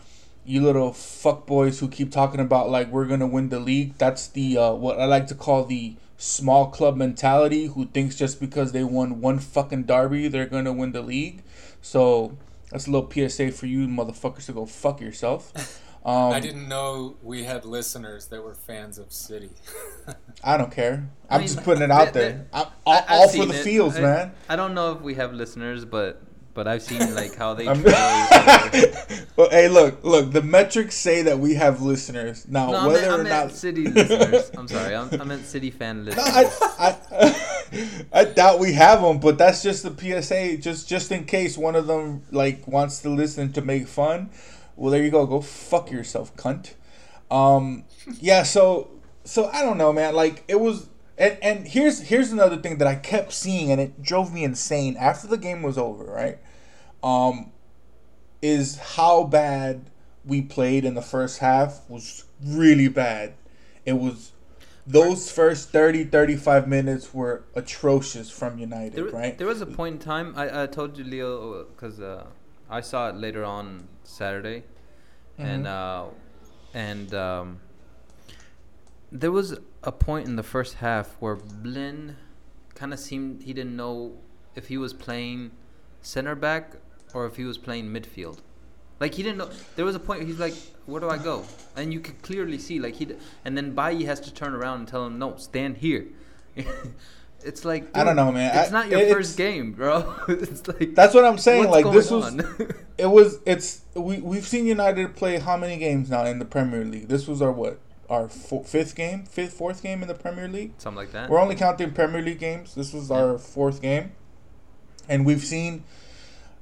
You 0.44 0.62
little 0.62 0.92
fuck 0.92 1.46
boys 1.46 1.80
who 1.80 1.88
keep 1.88 2.12
talking 2.12 2.40
about 2.40 2.68
like 2.68 2.88
we're 2.88 3.06
gonna 3.06 3.26
win 3.26 3.48
the 3.48 3.60
league. 3.60 3.96
That's 3.96 4.28
the 4.28 4.58
uh, 4.58 4.72
what 4.74 5.00
I 5.00 5.06
like 5.06 5.26
to 5.28 5.34
call 5.34 5.64
the 5.64 5.96
small 6.18 6.66
club 6.70 6.96
mentality. 6.96 7.66
Who 7.66 7.86
thinks 7.86 8.14
just 8.14 8.40
because 8.40 8.72
they 8.72 8.84
won 8.84 9.22
one 9.22 9.38
fucking 9.38 9.84
derby 9.84 10.28
they're 10.28 10.46
gonna 10.46 10.72
win 10.72 10.92
the 10.92 11.00
league. 11.00 11.42
So 11.80 12.36
that's 12.70 12.86
a 12.86 12.90
little 12.90 13.10
PSA 13.10 13.52
for 13.52 13.66
you 13.66 13.86
motherfuckers 13.88 14.46
to 14.46 14.52
go 14.52 14.66
fuck 14.66 15.00
yourself. 15.00 15.80
Um, 16.04 16.32
I 16.32 16.40
didn't 16.40 16.68
know 16.68 17.16
we 17.22 17.44
had 17.44 17.64
listeners 17.64 18.26
that 18.26 18.42
were 18.42 18.54
fans 18.54 18.98
of 18.98 19.10
City. 19.10 19.50
I 20.44 20.58
don't 20.58 20.70
care. 20.70 21.08
I'm 21.30 21.36
I 21.36 21.38
mean, 21.38 21.46
just 21.46 21.64
putting 21.64 21.82
it 21.82 21.90
out 21.90 22.12
there. 22.12 22.46
I'm 22.52 22.66
all, 22.84 23.04
all 23.08 23.28
for 23.28 23.46
the 23.46 23.54
it. 23.54 23.64
fields, 23.64 23.96
I, 23.96 24.00
man. 24.00 24.32
I 24.48 24.56
don't 24.56 24.74
know 24.74 24.92
if 24.92 25.00
we 25.00 25.14
have 25.14 25.32
listeners, 25.32 25.86
but 25.86 26.20
but 26.52 26.68
I've 26.68 26.82
seen 26.82 27.14
like 27.14 27.34
how 27.36 27.54
they. 27.54 27.64
well, 29.36 29.50
hey, 29.50 29.68
look, 29.68 30.04
look. 30.04 30.30
The 30.30 30.42
metrics 30.42 30.94
say 30.94 31.22
that 31.22 31.38
we 31.38 31.54
have 31.54 31.80
listeners 31.80 32.46
now. 32.48 32.70
No, 32.70 32.88
whether 32.88 33.10
I 33.10 33.16
meant, 33.16 33.20
or 33.20 33.30
not, 33.30 33.52
city 33.52 33.86
listeners. 33.86 34.50
I'm 34.56 34.68
sorry, 34.68 34.94
I'm, 34.94 35.08
I 35.20 35.24
meant 35.24 35.46
city 35.46 35.70
fan 35.70 36.04
listeners. 36.04 36.26
No, 36.26 36.32
I, 36.78 36.98
I, 37.18 38.00
I 38.12 38.24
doubt 38.24 38.60
we 38.60 38.74
have 38.74 39.02
them, 39.02 39.18
but 39.18 39.36
that's 39.36 39.62
just 39.62 39.82
the 39.82 40.22
PSA, 40.22 40.58
just 40.58 40.88
just 40.88 41.10
in 41.10 41.24
case 41.24 41.58
one 41.58 41.74
of 41.74 41.86
them 41.86 42.22
like 42.30 42.68
wants 42.68 43.00
to 43.00 43.08
listen 43.08 43.52
to 43.54 43.62
make 43.62 43.88
fun. 43.88 44.30
Well, 44.76 44.90
there 44.90 45.02
you 45.02 45.10
go. 45.10 45.26
Go 45.26 45.40
fuck 45.40 45.90
yourself, 45.90 46.34
cunt. 46.36 46.74
Um, 47.30 47.84
yeah. 48.20 48.42
So 48.42 48.90
so 49.24 49.46
I 49.46 49.62
don't 49.62 49.78
know, 49.78 49.92
man. 49.92 50.14
Like 50.14 50.44
it 50.48 50.60
was 50.60 50.88
and 51.18 51.38
and 51.42 51.66
here's 51.66 52.02
here's 52.02 52.30
another 52.30 52.56
thing 52.56 52.78
that 52.78 52.88
I 52.88 52.94
kept 52.94 53.32
seeing 53.32 53.70
and 53.72 53.80
it 53.80 54.02
drove 54.02 54.32
me 54.32 54.44
insane 54.44 54.96
after 54.98 55.26
the 55.26 55.38
game 55.38 55.62
was 55.62 55.78
over, 55.78 56.04
right? 56.04 56.38
Um 57.02 57.50
is 58.42 58.76
how 58.76 59.24
bad 59.24 59.90
we 60.24 60.42
played 60.42 60.84
in 60.84 60.94
the 60.94 61.02
first 61.02 61.38
half 61.38 61.88
was 61.88 62.24
really 62.44 62.88
bad. 62.88 63.34
It 63.86 63.94
was 63.94 64.32
those 64.86 65.30
first 65.30 65.70
30 65.70 66.04
35 66.04 66.68
minutes 66.68 67.14
were 67.14 67.44
atrocious 67.54 68.30
from 68.30 68.58
United, 68.58 68.94
there, 68.94 69.04
right? 69.06 69.38
There 69.38 69.46
was 69.46 69.62
a 69.62 69.66
point 69.66 69.94
in 69.94 69.98
time 70.00 70.34
I, 70.36 70.64
I 70.64 70.66
told 70.66 70.98
you 70.98 71.04
Leo 71.04 71.64
cuz 71.76 72.00
uh, 72.00 72.26
I 72.74 72.80
saw 72.80 73.08
it 73.08 73.14
later 73.14 73.44
on 73.44 73.86
Saturday. 74.02 74.64
Mm-hmm. 75.38 75.42
And 75.42 75.66
uh 75.66 76.04
and 76.74 77.14
um 77.14 77.60
there 79.12 79.30
was 79.30 79.56
a 79.84 79.92
point 79.92 80.26
in 80.26 80.34
the 80.34 80.42
first 80.42 80.74
half 80.74 81.14
where 81.20 81.36
Blind 81.36 82.16
kind 82.74 82.92
of 82.92 82.98
seemed 82.98 83.44
he 83.44 83.52
didn't 83.52 83.76
know 83.76 84.18
if 84.56 84.66
he 84.66 84.76
was 84.76 84.92
playing 84.92 85.52
center 86.02 86.34
back 86.34 86.74
or 87.14 87.26
if 87.26 87.36
he 87.36 87.44
was 87.44 87.58
playing 87.58 87.86
midfield. 87.96 88.38
Like 88.98 89.14
he 89.14 89.22
didn't 89.22 89.38
know. 89.38 89.50
There 89.76 89.84
was 89.84 89.94
a 89.94 90.00
point 90.00 90.24
he's 90.24 90.40
like, 90.40 90.54
"Where 90.86 91.00
do 91.00 91.08
I 91.10 91.18
go?" 91.18 91.44
And 91.76 91.92
you 91.92 92.00
could 92.00 92.22
clearly 92.22 92.58
see 92.58 92.80
like 92.80 92.94
he. 92.94 93.06
And 93.44 93.56
then 93.56 93.74
Bailly 93.74 94.04
has 94.04 94.18
to 94.20 94.34
turn 94.34 94.52
around 94.52 94.78
and 94.80 94.88
tell 94.88 95.06
him, 95.06 95.18
"No, 95.18 95.36
stand 95.36 95.78
here." 95.78 96.06
it's 97.44 97.64
like 97.64 97.86
dude, 97.86 97.96
I 97.96 98.04
don't 98.04 98.16
know, 98.16 98.32
man. 98.32 98.56
It's 98.56 98.70
I, 98.70 98.72
not 98.72 98.88
your 98.88 99.06
first 99.14 99.36
game, 99.36 99.72
bro. 99.72 100.14
it's 100.28 100.66
like 100.66 100.94
that's 100.94 101.14
what 101.14 101.24
I'm 101.24 101.38
saying. 101.38 101.70
Like 101.70 101.90
this 101.92 102.10
was, 102.10 102.34
it 102.98 103.06
was. 103.06 103.38
It's 103.46 103.82
we 103.94 104.18
we've 104.18 104.46
seen 104.46 104.66
United 104.66 105.14
play 105.14 105.38
how 105.38 105.56
many 105.56 105.76
games 105.76 106.10
now 106.10 106.24
in 106.24 106.38
the 106.38 106.44
Premier 106.44 106.84
League? 106.84 107.08
This 107.08 107.28
was 107.28 107.42
our 107.42 107.52
what 107.52 107.78
our 108.08 108.28
fifth 108.28 108.94
game, 108.94 109.24
fifth 109.24 109.54
fourth 109.54 109.82
game 109.82 110.02
in 110.02 110.08
the 110.08 110.14
Premier 110.14 110.48
League. 110.48 110.72
Something 110.78 110.96
like 110.96 111.12
that. 111.12 111.30
We're 111.30 111.40
only 111.40 111.54
counting 111.54 111.92
Premier 111.92 112.22
League 112.22 112.38
games. 112.38 112.74
This 112.74 112.92
was 112.92 113.10
yeah. 113.10 113.16
our 113.16 113.38
fourth 113.38 113.80
game, 113.82 114.12
and 115.08 115.26
we've 115.26 115.44
seen 115.44 115.84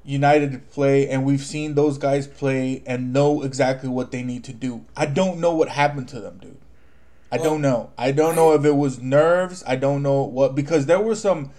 United 0.05 0.71
play, 0.71 1.09
and 1.09 1.25
we've 1.25 1.45
seen 1.45 1.75
those 1.75 1.99
guys 1.99 2.27
play 2.27 2.83
and 2.87 3.13
know 3.13 3.43
exactly 3.43 3.89
what 3.89 4.11
they 4.11 4.23
need 4.23 4.45
to 4.45 4.53
do. 4.53 4.85
I 4.97 5.07
don't 5.07 5.39
know 5.39 5.55
what 5.55 5.69
happened 5.69 6.09
to 6.09 6.21
them, 6.21 6.39
dude. 6.39 6.59
I 7.33 7.37
well, 7.37 7.45
don't 7.45 7.63
know. 7.63 7.91
I 7.97 8.13
don't 8.13 8.37
know 8.37 8.53
if 8.53 8.65
it 8.67 8.77
was 8.77 9.01
nerves. 9.01 9.65
I 9.67 9.77
don't 9.77 10.03
know 10.03 10.23
what 10.23 10.55
because 10.55 10.85
there 10.85 11.01
were 11.01 11.15
some 11.15 11.51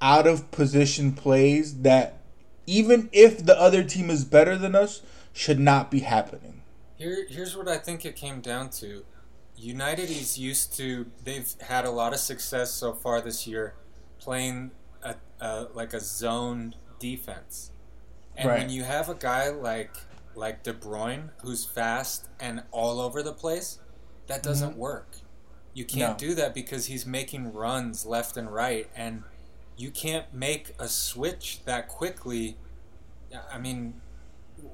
out 0.00 0.26
of 0.26 0.50
position 0.50 1.12
plays 1.12 1.82
that 1.82 2.18
even 2.66 3.08
if 3.12 3.46
the 3.46 3.58
other 3.58 3.84
team 3.84 4.10
is 4.10 4.24
better 4.24 4.58
than 4.58 4.74
us 4.74 5.00
should 5.32 5.60
not 5.60 5.92
be 5.92 6.00
happening. 6.00 6.62
Here 6.96 7.24
here's 7.30 7.56
what 7.56 7.68
I 7.68 7.78
think 7.78 8.04
it 8.04 8.16
came 8.16 8.40
down 8.40 8.70
to. 8.70 9.04
United 9.56 10.10
is 10.10 10.38
used 10.38 10.76
to 10.78 11.06
they've 11.22 11.48
had 11.60 11.84
a 11.84 11.90
lot 11.90 12.12
of 12.12 12.18
success 12.18 12.72
so 12.72 12.92
far 12.92 13.20
this 13.20 13.46
year 13.46 13.74
playing 14.18 14.72
a, 15.04 15.14
a 15.40 15.68
like 15.72 15.94
a 15.94 16.00
zoned 16.00 16.74
defense. 16.98 17.70
And 18.36 18.48
right. 18.48 18.58
when 18.58 18.70
you 18.70 18.82
have 18.82 19.08
a 19.08 19.14
guy 19.14 19.50
like 19.50 19.94
like 20.34 20.64
De 20.64 20.72
Bruyne 20.72 21.30
who's 21.42 21.64
fast 21.64 22.28
and 22.40 22.64
all 22.72 23.00
over 23.00 23.22
the 23.22 23.32
place, 23.32 23.78
that 24.32 24.42
doesn't 24.42 24.70
mm-hmm. 24.70 24.80
work. 24.80 25.08
You 25.74 25.84
can't 25.84 26.20
no. 26.20 26.28
do 26.28 26.34
that 26.36 26.54
because 26.54 26.86
he's 26.86 27.04
making 27.04 27.52
runs 27.52 28.06
left 28.06 28.38
and 28.38 28.52
right 28.52 28.88
and 28.96 29.24
you 29.76 29.90
can't 29.90 30.32
make 30.32 30.74
a 30.78 30.88
switch 30.88 31.60
that 31.66 31.88
quickly. 31.88 32.56
I 33.52 33.58
mean, 33.58 34.00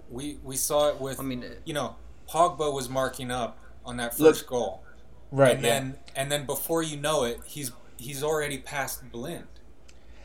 we 0.08 0.38
we 0.44 0.56
saw 0.56 0.88
it 0.90 1.00
with 1.00 1.18
I 1.18 1.24
mean, 1.24 1.44
you 1.64 1.74
know, 1.74 1.96
Pogba 2.28 2.72
was 2.72 2.88
marking 2.88 3.32
up 3.32 3.58
on 3.84 3.96
that 3.96 4.16
first 4.16 4.42
look, 4.42 4.46
goal. 4.46 4.82
Right. 5.32 5.56
And 5.56 5.64
yeah. 5.64 5.68
then 5.68 5.98
and 6.14 6.32
then 6.32 6.46
before 6.46 6.84
you 6.84 6.96
know 6.96 7.24
it, 7.24 7.40
he's 7.44 7.72
he's 7.96 8.22
already 8.22 8.58
past 8.58 9.10
Blind. 9.10 9.46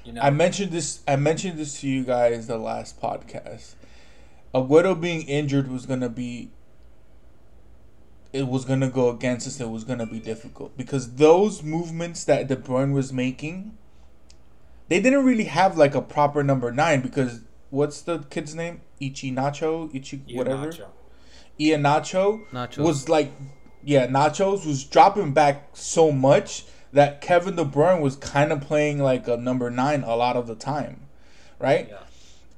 You 0.05 0.13
know? 0.13 0.21
I 0.21 0.29
mentioned 0.29 0.71
this. 0.71 1.01
I 1.07 1.15
mentioned 1.15 1.57
this 1.57 1.81
to 1.81 1.87
you 1.87 2.03
guys 2.03 2.45
the 2.45 2.59
last 2.59 3.01
podcast. 3.01 3.73
Aguero 4.53 4.99
being 4.99 5.23
injured 5.23 5.71
was 5.71 5.87
gonna 5.87 6.09
be. 6.09 6.51
It 8.33 8.47
was 8.47 8.65
gonna 8.65 8.89
go 8.89 9.09
against 9.09 9.47
us. 9.47 9.59
It 9.59 9.69
was 9.69 9.83
gonna 9.83 10.07
be 10.07 10.19
difficult 10.19 10.75
because 10.75 11.15
those 11.15 11.63
movements 11.63 12.23
that 12.25 12.47
De 12.47 12.55
Bruyne 12.55 12.91
was 12.93 13.13
making, 13.13 13.77
they 14.89 14.99
didn't 14.99 15.23
really 15.23 15.45
have 15.45 15.77
like 15.77 15.95
a 15.95 16.01
proper 16.01 16.43
number 16.43 16.71
nine 16.71 17.01
because 17.01 17.41
what's 17.69 18.01
the 18.01 18.19
kid's 18.29 18.55
name? 18.55 18.81
Ichi 18.99 19.31
Nacho, 19.31 19.93
Ichi 19.93 20.23
whatever. 20.33 20.71
Ian 21.59 21.83
Nacho, 21.83 22.49
Nacho 22.51 22.79
was 22.79 23.07
like, 23.07 23.31
yeah, 23.83 24.07
Nachos 24.07 24.65
was 24.65 24.83
dropping 24.83 25.33
back 25.33 25.69
so 25.73 26.11
much 26.11 26.65
that 26.91 27.21
Kevin 27.21 27.55
De 27.55 27.65
Bruyne 27.65 28.01
was 28.01 28.15
kind 28.15 28.51
of 28.51 28.61
playing 28.61 28.99
like 28.99 29.27
a 29.27 29.37
number 29.37 29.69
nine 29.69 30.03
a 30.03 30.15
lot 30.15 30.35
of 30.35 30.47
the 30.47 30.55
time, 30.55 31.01
right? 31.59 31.89
Yeah. 31.89 31.97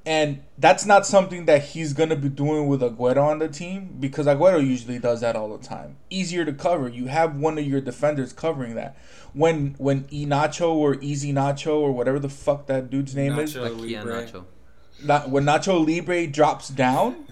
And 0.06 0.44
that's 0.56 0.86
not 0.86 1.04
something 1.04 1.46
that 1.46 1.64
he's 1.64 1.92
gonna 1.92 2.14
be 2.14 2.28
doing 2.28 2.68
with 2.68 2.80
Aguero 2.80 3.24
on 3.24 3.40
the 3.40 3.48
team 3.48 3.96
because 3.98 4.26
Aguero 4.26 4.64
usually 4.64 5.00
does 5.00 5.20
that 5.20 5.34
all 5.34 5.56
the 5.56 5.66
time. 5.66 5.96
Easier 6.10 6.44
to 6.44 6.52
cover. 6.52 6.88
You 6.88 7.06
have 7.06 7.36
one 7.36 7.58
of 7.58 7.66
your 7.66 7.80
defenders 7.80 8.32
covering 8.32 8.76
that. 8.76 8.96
When 9.32 9.74
when 9.78 10.04
Inacho 10.04 10.72
or 10.72 10.94
Easy 11.00 11.32
Nacho 11.32 11.78
or 11.78 11.90
whatever 11.90 12.20
the 12.20 12.28
fuck 12.28 12.66
that 12.66 12.88
dude's 12.88 13.16
name 13.16 13.32
Nacho 13.32 13.42
is, 13.42 13.56
like 13.56 13.72
Nacho. 13.72 14.44
Not, 15.02 15.28
when 15.28 15.44
Nacho 15.44 15.84
Libre 15.84 16.28
drops 16.28 16.68
down, 16.68 17.26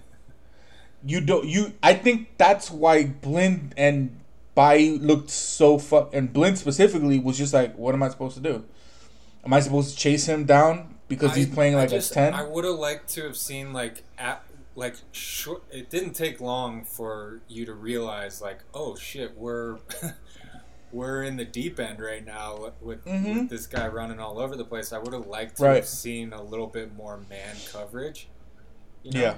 you 1.07 1.21
don't 1.21 1.47
you. 1.47 1.75
I 1.81 1.95
think 1.95 2.37
that's 2.39 2.73
why 2.73 3.05
Blind 3.05 3.73
and 3.77 4.19
Bailly 4.57 4.99
looked 4.99 5.31
so 5.31 5.79
fuck, 5.79 6.13
and 6.13 6.33
Blind 6.33 6.59
specifically 6.59 7.21
was 7.21 7.39
just 7.39 7.55
like, 7.55 7.77
what 7.77 7.95
am 7.95 8.03
I 8.03 8.09
supposed 8.09 8.35
to 8.35 8.43
do? 8.43 8.65
Am 9.45 9.53
I 9.53 9.61
supposed 9.61 9.93
to 9.93 9.97
chase 9.97 10.27
him 10.27 10.45
down 10.45 10.94
because 11.15 11.33
I, 11.33 11.37
he's 11.37 11.49
playing 11.49 11.75
like 11.75 11.91
just, 11.91 12.11
a 12.13 12.15
ten? 12.15 12.35
I 12.35 12.43
would 12.43 12.65
have 12.65 12.77
liked 12.77 13.09
to 13.11 13.25
have 13.25 13.37
seen 13.37 13.73
like 13.73 14.05
at 14.19 14.45
like 14.75 14.97
short. 15.13 15.63
It 15.71 15.91
didn't 15.91 16.13
take 16.13 16.41
long 16.41 16.85
for 16.85 17.41
you 17.49 17.65
to 17.67 17.75
realize 17.75 18.41
like, 18.41 18.61
oh 18.73 18.97
shit, 18.97 19.37
we're. 19.37 19.79
we're 20.93 21.25
in 21.25 21.37
the 21.37 21.45
deep 21.45 21.81
end 21.81 21.99
right 21.99 22.25
now 22.25 22.73
with, 22.81 23.05
mm-hmm. 23.05 23.41
with, 23.41 23.51
this 23.51 23.67
guy 23.67 23.89
running 23.89 24.21
all 24.21 24.39
over 24.39 24.55
the 24.55 24.65
place. 24.65 24.93
I 24.93 24.99
would 24.99 25.13
have 25.13 25.27
liked 25.27 25.57
to 25.57 25.65
right. 25.65 25.75
have 25.75 25.87
seen 25.89 26.33
a 26.33 26.41
little 26.41 26.69
bit 26.69 26.95
more 26.95 27.19
man 27.29 27.57
coverage. 27.73 28.29
You 29.03 29.11
know? 29.11 29.21
Yeah, 29.21 29.37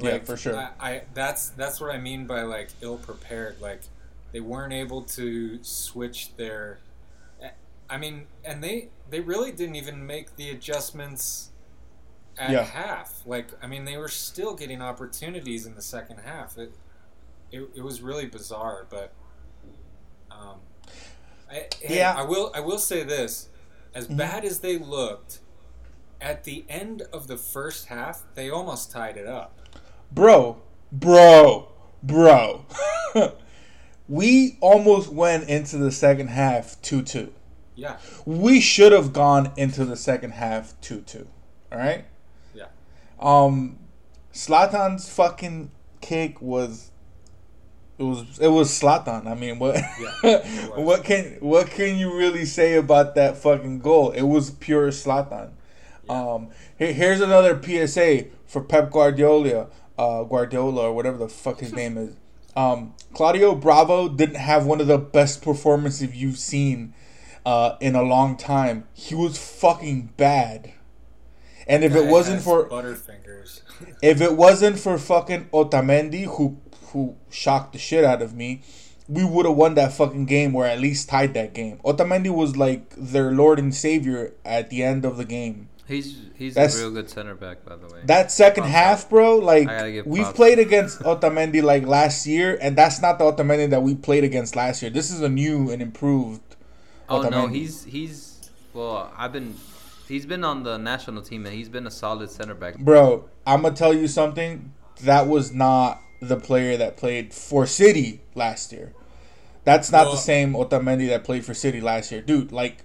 like, 0.00 0.12
yeah, 0.12 0.18
for 0.24 0.36
sure. 0.36 0.56
I, 0.56 0.70
I, 0.80 1.02
that's 1.14 1.50
that's 1.50 1.80
what 1.80 1.94
I 1.94 1.98
mean 1.98 2.26
by 2.26 2.42
like 2.42 2.70
ill 2.80 2.98
prepared. 2.98 3.60
Like 3.60 3.82
they 4.32 4.40
weren't 4.40 4.72
able 4.72 5.02
to 5.02 5.62
switch 5.62 6.34
their. 6.36 6.78
I 7.92 7.98
mean, 7.98 8.26
and 8.42 8.64
they 8.64 8.88
they 9.10 9.20
really 9.20 9.52
didn't 9.52 9.76
even 9.76 10.06
make 10.06 10.36
the 10.36 10.48
adjustments 10.48 11.50
at 12.38 12.50
yeah. 12.50 12.64
half. 12.64 13.20
Like, 13.26 13.48
I 13.62 13.66
mean, 13.66 13.84
they 13.84 13.98
were 13.98 14.08
still 14.08 14.54
getting 14.54 14.80
opportunities 14.80 15.66
in 15.66 15.74
the 15.74 15.82
second 15.82 16.20
half. 16.24 16.56
It 16.56 16.72
it, 17.50 17.68
it 17.74 17.82
was 17.82 18.00
really 18.00 18.24
bizarre, 18.24 18.86
but 18.88 19.12
um, 20.30 20.56
I, 21.50 21.66
yeah, 21.86 22.14
I 22.16 22.22
will 22.22 22.50
I 22.54 22.60
will 22.60 22.78
say 22.78 23.02
this: 23.02 23.50
as 23.94 24.06
mm-hmm. 24.06 24.16
bad 24.16 24.46
as 24.46 24.60
they 24.60 24.78
looked, 24.78 25.40
at 26.18 26.44
the 26.44 26.64
end 26.70 27.02
of 27.12 27.26
the 27.26 27.36
first 27.36 27.88
half, 27.88 28.22
they 28.34 28.48
almost 28.48 28.90
tied 28.90 29.18
it 29.18 29.26
up. 29.26 29.58
Bro, 30.10 30.62
bro, 30.90 31.68
bro. 32.02 32.64
we 34.08 34.56
almost 34.62 35.12
went 35.12 35.50
into 35.50 35.76
the 35.76 35.92
second 35.92 36.28
half 36.28 36.80
2 36.80 37.02
2. 37.02 37.32
Yeah. 37.82 37.96
We 38.24 38.60
should 38.60 38.92
have 38.92 39.12
gone 39.12 39.50
into 39.56 39.84
the 39.84 39.96
second 39.96 40.32
half 40.32 40.80
2 40.82 41.00
2. 41.00 41.26
All 41.72 41.78
right? 41.78 42.04
Yeah. 42.54 42.66
Um, 43.18 43.80
Zlatan's 44.32 45.08
fucking 45.12 45.72
kick 46.00 46.40
was. 46.40 46.90
It 47.98 48.04
was 48.04 48.38
it 48.40 48.48
was 48.48 48.70
Zlatan. 48.70 49.26
I 49.26 49.34
mean, 49.34 49.58
what 49.58 49.76
yeah, 50.24 50.38
what 50.76 51.04
can 51.04 51.36
what 51.40 51.68
can 51.68 51.98
you 51.98 52.16
really 52.16 52.44
say 52.44 52.74
about 52.74 53.14
that 53.16 53.36
fucking 53.36 53.80
goal? 53.80 54.12
It 54.12 54.22
was 54.22 54.50
pure 54.50 54.88
Zlatan. 54.88 55.50
Yeah. 56.04 56.32
Um, 56.32 56.48
here, 56.78 56.92
here's 56.92 57.20
another 57.20 57.60
PSA 57.60 58.26
for 58.46 58.62
Pep 58.62 58.90
Guardiola, 58.90 59.68
uh, 59.98 60.22
Guardiola 60.24 60.88
or 60.88 60.92
whatever 60.94 61.18
the 61.18 61.28
fuck 61.28 61.60
his 61.60 61.72
name 61.80 61.98
is. 61.98 62.16
Um, 62.56 62.94
Claudio 63.14 63.54
Bravo 63.54 64.08
didn't 64.08 64.36
have 64.36 64.66
one 64.66 64.80
of 64.80 64.86
the 64.86 64.98
best 64.98 65.42
performances 65.42 66.14
you've 66.14 66.38
seen 66.38 66.94
uh, 67.44 67.76
in 67.80 67.94
a 67.94 68.02
long 68.02 68.36
time. 68.36 68.86
He 68.92 69.14
was 69.14 69.38
fucking 69.38 70.14
bad. 70.16 70.72
And 71.66 71.84
if 71.84 71.94
it 71.94 72.06
wasn't 72.06 72.42
for 72.42 72.68
Butterfingers, 72.68 73.62
if 74.02 74.20
it 74.20 74.36
wasn't 74.36 74.78
for 74.78 74.98
fucking 74.98 75.46
Otamendi 75.52 76.24
who 76.24 76.58
who 76.86 77.16
shocked 77.30 77.72
the 77.72 77.78
shit 77.78 78.04
out 78.04 78.20
of 78.20 78.34
me, 78.34 78.62
we 79.08 79.24
would 79.24 79.46
have 79.46 79.56
won 79.56 79.74
that 79.74 79.92
fucking 79.92 80.26
game 80.26 80.54
or 80.54 80.66
at 80.66 80.80
least 80.80 81.08
tied 81.08 81.34
that 81.34 81.54
game. 81.54 81.78
Otamendi 81.84 82.34
was 82.34 82.56
like 82.56 82.94
their 82.96 83.32
lord 83.32 83.58
and 83.58 83.74
savior 83.74 84.34
at 84.44 84.70
the 84.70 84.82
end 84.82 85.04
of 85.04 85.16
the 85.16 85.24
game. 85.24 85.68
He's 85.86 86.16
he's 86.34 86.54
That's, 86.54 86.76
a 86.78 86.80
real 86.80 86.92
good 86.92 87.10
center 87.10 87.34
back, 87.34 87.64
by 87.64 87.76
the 87.76 87.86
way. 87.86 88.00
That 88.04 88.30
second 88.30 88.64
half, 88.64 89.10
bro, 89.10 89.36
like 89.36 89.68
we've 90.06 90.32
played 90.34 90.58
against 90.58 91.00
Otamendi 91.00 91.62
like 91.62 91.86
last 91.86 92.26
year, 92.26 92.58
and 92.60 92.76
that's 92.76 93.02
not 93.02 93.18
the 93.18 93.24
Otamendi 93.24 93.70
that 93.70 93.82
we 93.82 93.94
played 93.94 94.24
against 94.24 94.56
last 94.56 94.80
year. 94.80 94.90
This 94.90 95.10
is 95.10 95.20
a 95.20 95.28
new 95.28 95.70
and 95.70 95.82
improved. 95.82 96.51
Oh 97.08 97.22
no, 97.22 97.46
he's 97.46 97.84
he's 97.84 98.50
well, 98.72 99.12
I've 99.16 99.32
been 99.32 99.54
he's 100.08 100.26
been 100.26 100.44
on 100.44 100.62
the 100.62 100.78
national 100.78 101.22
team 101.22 101.46
and 101.46 101.54
he's 101.54 101.68
been 101.68 101.86
a 101.86 101.90
solid 101.90 102.30
center 102.30 102.54
back. 102.54 102.78
Bro, 102.78 103.28
I'm 103.46 103.62
gonna 103.62 103.74
tell 103.74 103.94
you 103.94 104.08
something. 104.08 104.72
That 105.02 105.26
was 105.26 105.52
not 105.52 106.00
the 106.20 106.36
player 106.36 106.76
that 106.76 106.96
played 106.96 107.34
for 107.34 107.66
City 107.66 108.20
last 108.34 108.72
year. 108.72 108.92
That's 109.64 109.92
not 109.92 110.06
well, 110.06 110.12
the 110.12 110.18
same 110.18 110.54
Otamendi 110.54 111.08
that 111.08 111.24
played 111.24 111.44
for 111.44 111.54
City 111.54 111.80
last 111.80 112.12
year, 112.12 112.20
dude. 112.20 112.52
Like 112.52 112.84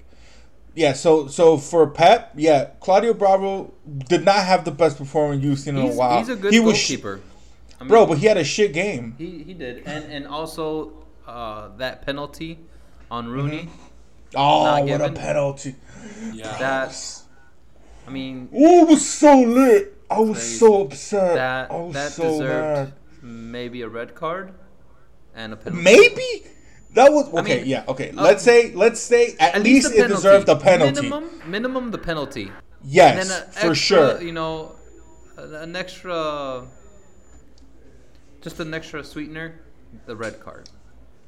yeah, 0.78 0.94
so 0.94 1.28
so 1.28 1.58
for 1.58 1.88
Pep, 1.88 2.34
yeah, 2.36 2.66
Claudio 2.80 3.14
Bravo 3.14 3.74
did 4.10 4.24
not 4.24 4.46
have 4.46 4.64
the 4.64 4.72
best 4.72 4.98
performance 4.98 5.44
you've 5.44 5.60
seen 5.60 5.76
in 5.76 5.88
a 5.88 5.94
while. 5.94 6.20
He's 6.20 6.30
a 6.30 6.36
good 6.36 6.54
he 6.54 6.60
goalkeeper. 6.60 7.14
Was, 7.14 7.22
I 7.80 7.84
mean, 7.84 7.90
bro, 7.90 8.06
but 8.06 8.20
he 8.20 8.28
had 8.28 8.38
a 8.38 8.44
shit 8.44 8.74
game. 8.74 9.16
He 9.18 9.44
he 9.44 9.54
did, 9.56 9.84
and 9.88 10.06
and 10.06 10.28
also 10.28 10.94
uh, 11.26 11.70
that 11.78 12.06
penalty 12.06 12.60
on 13.10 13.28
Rooney. 13.28 13.64
Mm-hmm. 13.64 13.87
Oh, 14.36 14.64
what 14.64 14.86
given, 14.86 15.12
a 15.12 15.14
penalty! 15.14 15.76
Yeah, 16.34 16.58
that. 16.58 17.22
I 18.06 18.10
mean, 18.10 18.50
oh, 18.54 18.84
it 18.84 18.90
was 18.90 19.08
so 19.08 19.40
lit. 19.40 19.98
I 20.10 20.20
was 20.20 20.38
crazy. 20.38 20.58
so 20.58 20.82
upset. 20.84 21.36
That, 21.36 21.72
I 21.72 21.76
was 21.76 21.94
that 21.94 22.12
so 22.12 22.24
deserved 22.24 22.90
mad. 22.90 22.94
maybe 23.22 23.82
a 23.82 23.90
red 23.90 24.16
card 24.16 24.54
and 25.36 25.54
a 25.54 25.56
penalty. 25.56 25.84
Maybe 25.84 26.48
that 26.94 27.12
was 27.12 27.28
okay. 27.34 27.38
I 27.38 27.60
mean, 27.60 27.68
yeah, 27.68 27.84
okay. 27.88 28.12
Uh, 28.12 28.24
let's 28.24 28.44
say 28.44 28.74
let's 28.74 29.00
say 29.00 29.36
at, 29.40 29.56
at 29.56 29.64
least, 29.64 29.90
least 29.90 30.00
it 30.00 30.08
deserved 30.08 30.50
a 30.50 30.56
penalty. 30.56 31.02
Minimum, 31.02 31.42
minimum 31.46 31.92
the 31.92 31.98
penalty. 31.98 32.52
Yes, 32.84 33.30
for 33.30 33.72
extra, 33.72 33.76
sure. 33.76 34.22
You 34.22 34.32
know, 34.32 34.76
an 35.38 35.76
extra, 35.76 36.66
just 38.42 38.60
an 38.60 38.74
extra 38.74 39.04
sweetener, 39.04 39.60
the 40.06 40.16
red 40.16 40.40
card. 40.40 40.70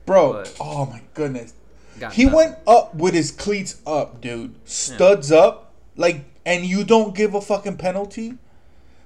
Bro, 0.06 0.34
but 0.34 0.58
oh 0.60 0.86
my 0.86 1.02
goodness, 1.14 1.54
he 2.00 2.26
nothing. 2.26 2.32
went 2.32 2.58
up 2.68 2.96
with 2.96 3.14
his 3.14 3.32
cleats 3.32 3.82
up, 3.86 4.22
dude. 4.22 4.56
Studs 4.68 5.32
yeah. 5.32 5.38
up, 5.38 5.74
like, 5.96 6.26
and 6.46 6.66
you 6.66 6.84
don't 6.84 7.16
give 7.16 7.34
a 7.34 7.42
fucking 7.42 7.78
penalty. 7.78 8.38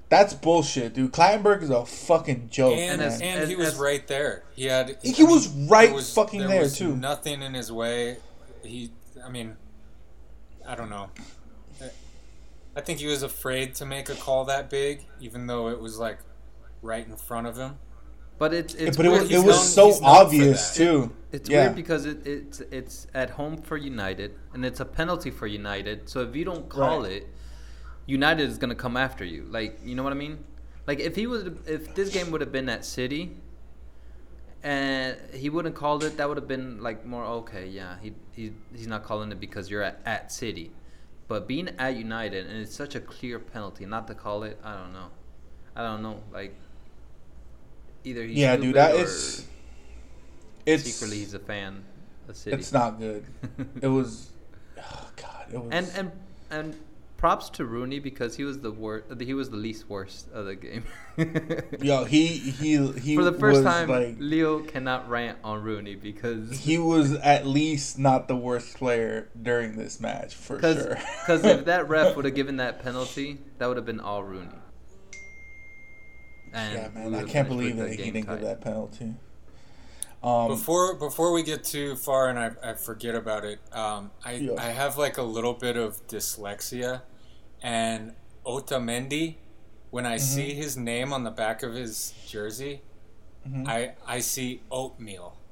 That's 0.09 0.33
bullshit, 0.33 0.93
dude. 0.93 1.11
Clattenburg 1.11 1.63
is 1.63 1.71
a 1.71 1.85
fucking 1.85 2.49
joke. 2.49 2.77
And, 2.77 2.99
man. 2.99 3.21
and 3.21 3.39
as, 3.41 3.49
he 3.49 3.55
was 3.55 3.69
as, 3.69 3.75
right 3.77 4.05
there. 4.07 4.43
He 4.55 4.65
had. 4.65 4.97
He 5.01 5.23
I 5.23 5.27
was 5.27 5.55
mean, 5.55 5.67
right 5.67 5.91
was, 5.91 6.13
fucking 6.13 6.39
there, 6.41 6.49
there 6.49 6.69
too. 6.69 6.95
Nothing 6.95 7.41
in 7.41 7.55
his 7.55 7.71
way. 7.71 8.17
He. 8.63 8.91
I 9.25 9.29
mean, 9.29 9.57
I 10.67 10.75
don't 10.75 10.89
know. 10.89 11.09
I 12.75 12.81
think 12.81 12.99
he 12.99 13.07
was 13.07 13.23
afraid 13.23 13.75
to 13.75 13.85
make 13.85 14.09
a 14.09 14.15
call 14.15 14.45
that 14.45 14.69
big, 14.69 15.03
even 15.19 15.47
though 15.47 15.69
it 15.69 15.79
was 15.79 15.99
like 15.99 16.19
right 16.81 17.05
in 17.05 17.15
front 17.15 17.47
of 17.47 17.57
him. 17.57 17.77
But 18.43 18.53
it's, 18.53 18.73
it's 18.73 18.97
but 18.97 19.05
it 19.05 19.09
was, 19.09 19.31
it 19.31 19.37
was 19.37 19.77
known, 19.77 19.93
so 19.93 20.03
obvious 20.03 20.75
too. 20.75 21.13
It's 21.31 21.49
yeah. 21.49 21.61
weird 21.61 21.75
because 21.77 22.05
it, 22.05 22.27
it's 22.27 22.59
it's 22.59 23.07
at 23.13 23.29
home 23.29 23.55
for 23.55 23.77
United 23.77 24.35
and 24.53 24.65
it's 24.65 24.81
a 24.81 24.85
penalty 24.99 25.31
for 25.31 25.47
United. 25.47 26.09
So 26.09 26.23
if 26.23 26.35
you 26.35 26.43
don't 26.43 26.67
call 26.67 27.03
right. 27.03 27.13
it, 27.13 27.29
United 28.05 28.49
is 28.49 28.57
gonna 28.57 28.75
come 28.75 28.97
after 28.97 29.23
you. 29.23 29.47
Like 29.49 29.79
you 29.81 29.95
know 29.95 30.03
what 30.03 30.11
I 30.11 30.17
mean? 30.17 30.43
Like 30.87 30.99
if 30.99 31.15
he 31.15 31.25
was 31.25 31.51
if 31.65 31.95
this 31.95 32.09
game 32.09 32.31
would 32.31 32.41
have 32.41 32.51
been 32.51 32.67
at 32.67 32.83
City 32.83 33.37
and 34.61 35.15
he 35.31 35.49
wouldn't 35.49 35.75
called 35.75 36.03
it, 36.03 36.17
that 36.17 36.27
would 36.27 36.35
have 36.35 36.49
been 36.49 36.83
like 36.83 37.05
more 37.05 37.23
okay. 37.23 37.65
Yeah, 37.65 37.95
he 38.01 38.11
he 38.33 38.51
he's 38.75 38.87
not 38.87 39.05
calling 39.05 39.31
it 39.31 39.39
because 39.39 39.71
you're 39.71 39.83
at, 39.83 40.01
at 40.05 40.33
City. 40.33 40.73
But 41.29 41.47
being 41.47 41.69
at 41.79 41.95
United 41.95 42.47
and 42.47 42.57
it's 42.57 42.75
such 42.75 42.95
a 42.95 42.99
clear 42.99 43.39
penalty 43.39 43.85
not 43.85 44.05
to 44.07 44.13
call 44.13 44.43
it, 44.43 44.59
I 44.65 44.75
don't 44.75 44.91
know. 44.91 45.11
I 45.77 45.81
don't 45.81 46.03
know. 46.03 46.21
Like 46.33 46.53
either 48.03 48.23
he's 48.23 48.37
yeah, 48.37 48.55
dude, 48.55 48.75
that 48.75 48.95
is. 48.95 49.47
It's 50.65 50.83
secretly 50.83 51.19
he's 51.19 51.33
a 51.33 51.39
fan 51.39 51.83
of 52.27 52.35
City. 52.35 52.57
It's 52.57 52.71
not 52.71 52.99
good. 52.99 53.25
it 53.81 53.87
was, 53.87 54.29
oh 54.77 55.09
god, 55.15 55.45
it 55.51 55.61
was. 55.61 55.71
And 55.71 55.91
and 55.95 56.11
and 56.49 56.75
props 57.23 57.49
to 57.49 57.63
Rooney 57.63 57.99
because 57.99 58.35
he 58.35 58.43
was 58.43 58.59
the 58.59 58.69
worst. 58.69 59.05
He 59.21 59.33
was 59.33 59.49
the 59.49 59.55
least 59.55 59.89
worst 59.89 60.27
of 60.33 60.45
the 60.45 60.55
game. 60.55 60.83
Yo, 61.81 62.03
he 62.03 62.27
he 62.27 62.91
he. 62.91 63.15
For 63.15 63.23
the 63.23 63.31
first 63.31 63.63
time, 63.63 63.87
like, 63.87 64.17
Leo 64.19 64.59
cannot 64.59 65.09
rant 65.09 65.37
on 65.41 65.63
Rooney 65.63 65.95
because 65.95 66.51
he 66.59 66.77
was 66.77 67.13
at 67.13 67.47
least 67.47 67.97
not 67.97 68.27
the 68.27 68.35
worst 68.35 68.75
player 68.75 69.29
during 69.41 69.77
this 69.77 70.01
match 70.01 70.35
for 70.35 70.59
Cause, 70.59 70.75
sure. 70.75 70.97
Because 71.21 71.45
if 71.45 71.63
that 71.63 71.87
ref 71.87 72.13
would 72.17 72.25
have 72.25 72.35
given 72.35 72.57
that 72.57 72.83
penalty, 72.83 73.39
that 73.57 73.67
would 73.67 73.77
have 73.77 73.85
been 73.85 74.01
all 74.01 74.21
Rooney. 74.21 74.49
And 76.53 76.73
yeah, 76.73 76.89
man, 76.93 77.15
I 77.15 77.23
can't 77.23 77.47
believe 77.47 77.77
that 77.77 77.89
he 77.89 78.11
didn't 78.11 78.27
get 78.27 78.41
that 78.41 78.61
penalty. 78.61 79.15
Um, 80.23 80.47
before 80.47 80.95
before 80.95 81.33
we 81.33 81.43
get 81.43 81.65
too 81.65 81.95
far 81.97 82.29
and 82.29 82.39
I, 82.39 82.51
I 82.63 82.73
forget 82.75 83.13
about 83.13 83.43
it, 83.43 83.59
um, 83.73 84.11
I 84.23 84.33
yeah. 84.33 84.53
I 84.57 84.67
have 84.67 84.97
like 84.97 85.17
a 85.17 85.23
little 85.23 85.53
bit 85.53 85.75
of 85.75 86.05
dyslexia, 86.07 87.01
and 87.61 88.13
Otamendi, 88.45 89.35
when 89.89 90.05
I 90.05 90.15
mm-hmm. 90.15 90.23
see 90.23 90.53
his 90.53 90.77
name 90.77 91.11
on 91.11 91.23
the 91.23 91.31
back 91.31 91.61
of 91.61 91.73
his 91.73 92.13
jersey, 92.25 92.81
mm-hmm. 93.45 93.67
I 93.67 93.93
I 94.07 94.19
see 94.19 94.61
oatmeal. 94.71 95.35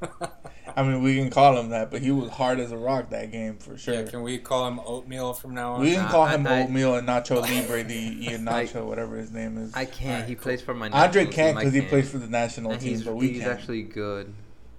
I 0.76 0.82
mean, 0.82 1.02
we 1.02 1.16
can 1.16 1.30
call 1.30 1.58
him 1.58 1.70
that, 1.70 1.90
but 1.90 2.02
he 2.02 2.10
was 2.10 2.30
hard 2.30 2.60
as 2.60 2.72
a 2.72 2.76
rock 2.76 3.10
that 3.10 3.30
game 3.30 3.58
for 3.58 3.76
sure. 3.76 3.94
Yeah, 3.94 4.02
can 4.04 4.22
we 4.22 4.38
call 4.38 4.66
him 4.66 4.80
Oatmeal 4.80 5.32
from 5.32 5.54
now 5.54 5.74
on? 5.74 5.80
We 5.82 5.92
can 5.92 6.08
call 6.08 6.26
him 6.26 6.46
I, 6.46 6.62
Oatmeal 6.62 6.96
and 6.96 7.08
Nacho 7.08 7.40
Libre, 7.42 7.82
the 7.84 8.26
Ian 8.28 8.44
Nacho, 8.44 8.84
whatever 8.84 9.16
his 9.16 9.30
name 9.30 9.58
is. 9.58 9.74
I 9.74 9.84
can't. 9.84 10.20
Right, 10.20 10.28
he 10.28 10.34
cool. 10.34 10.42
plays 10.42 10.62
for 10.62 10.74
my. 10.74 10.88
Andre 10.88 11.26
can't 11.26 11.56
because 11.56 11.74
he 11.74 11.82
plays 11.82 12.10
for 12.10 12.18
the 12.18 12.26
national 12.26 12.72
and 12.72 12.80
team, 12.80 13.02
but 13.04 13.14
we 13.14 13.28
he's 13.28 13.42
can. 13.42 13.50
actually 13.50 13.82
good. 13.82 14.32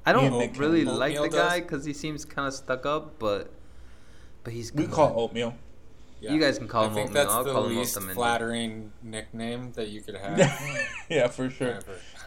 I 0.06 0.14
don't 0.14 0.58
really 0.58 0.86
like 0.86 1.18
the 1.18 1.30
guy 1.30 1.60
because 1.60 1.86
he 1.86 1.94
seems 1.94 2.26
kind 2.26 2.48
of 2.48 2.54
stuck 2.54 2.86
up, 2.86 3.20
but 3.20 3.52
but 4.44 4.54
he's. 4.54 4.72
Good. 4.72 4.88
We 4.88 4.94
call 4.94 5.20
Oatmeal. 5.20 5.56
Yeah. 6.22 6.34
You 6.34 6.40
guys 6.40 6.60
can 6.60 6.68
call 6.68 6.84
I 6.84 6.88
him 6.88 6.94
think 6.94 7.10
Oatmeal. 7.10 7.24
that's 7.24 7.36
I'll 7.36 7.44
the 7.44 7.52
call 7.52 7.64
least 7.64 8.00
flattering 8.00 8.92
nickname 9.02 9.72
that 9.74 9.90
you 9.90 10.02
could 10.02 10.16
have. 10.16 10.38
yeah, 11.10 11.28
for 11.28 11.50
sure. 11.50 11.80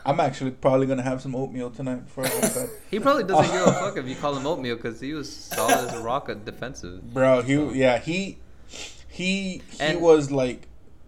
I'm 0.04 0.18
actually 0.20 0.50
probably 0.50 0.86
gonna 0.86 1.02
have 1.02 1.22
some 1.22 1.34
oatmeal 1.34 1.70
tonight 1.70 2.04
before 2.04 2.26
I 2.26 2.28
go 2.28 2.40
to 2.40 2.54
bed. 2.54 2.70
he 2.90 2.98
probably 2.98 3.24
doesn't 3.24 3.52
give 3.52 3.66
a 3.66 3.72
fuck 3.80 3.96
if 3.96 4.06
you 4.06 4.16
call 4.16 4.36
him 4.36 4.46
oatmeal 4.46 4.76
because 4.76 5.00
he 5.00 5.14
was 5.14 5.34
solid 5.34 5.88
as 5.88 5.94
a 5.94 6.02
rock 6.02 6.28
at 6.28 6.44
defensive. 6.44 7.14
Bro, 7.14 7.42
he 7.42 7.54
so. 7.54 7.72
yeah 7.72 7.98
he 7.98 8.38
he 9.08 9.62
he 9.70 9.80
and, 9.80 10.00
was 10.00 10.30
like 10.30 10.66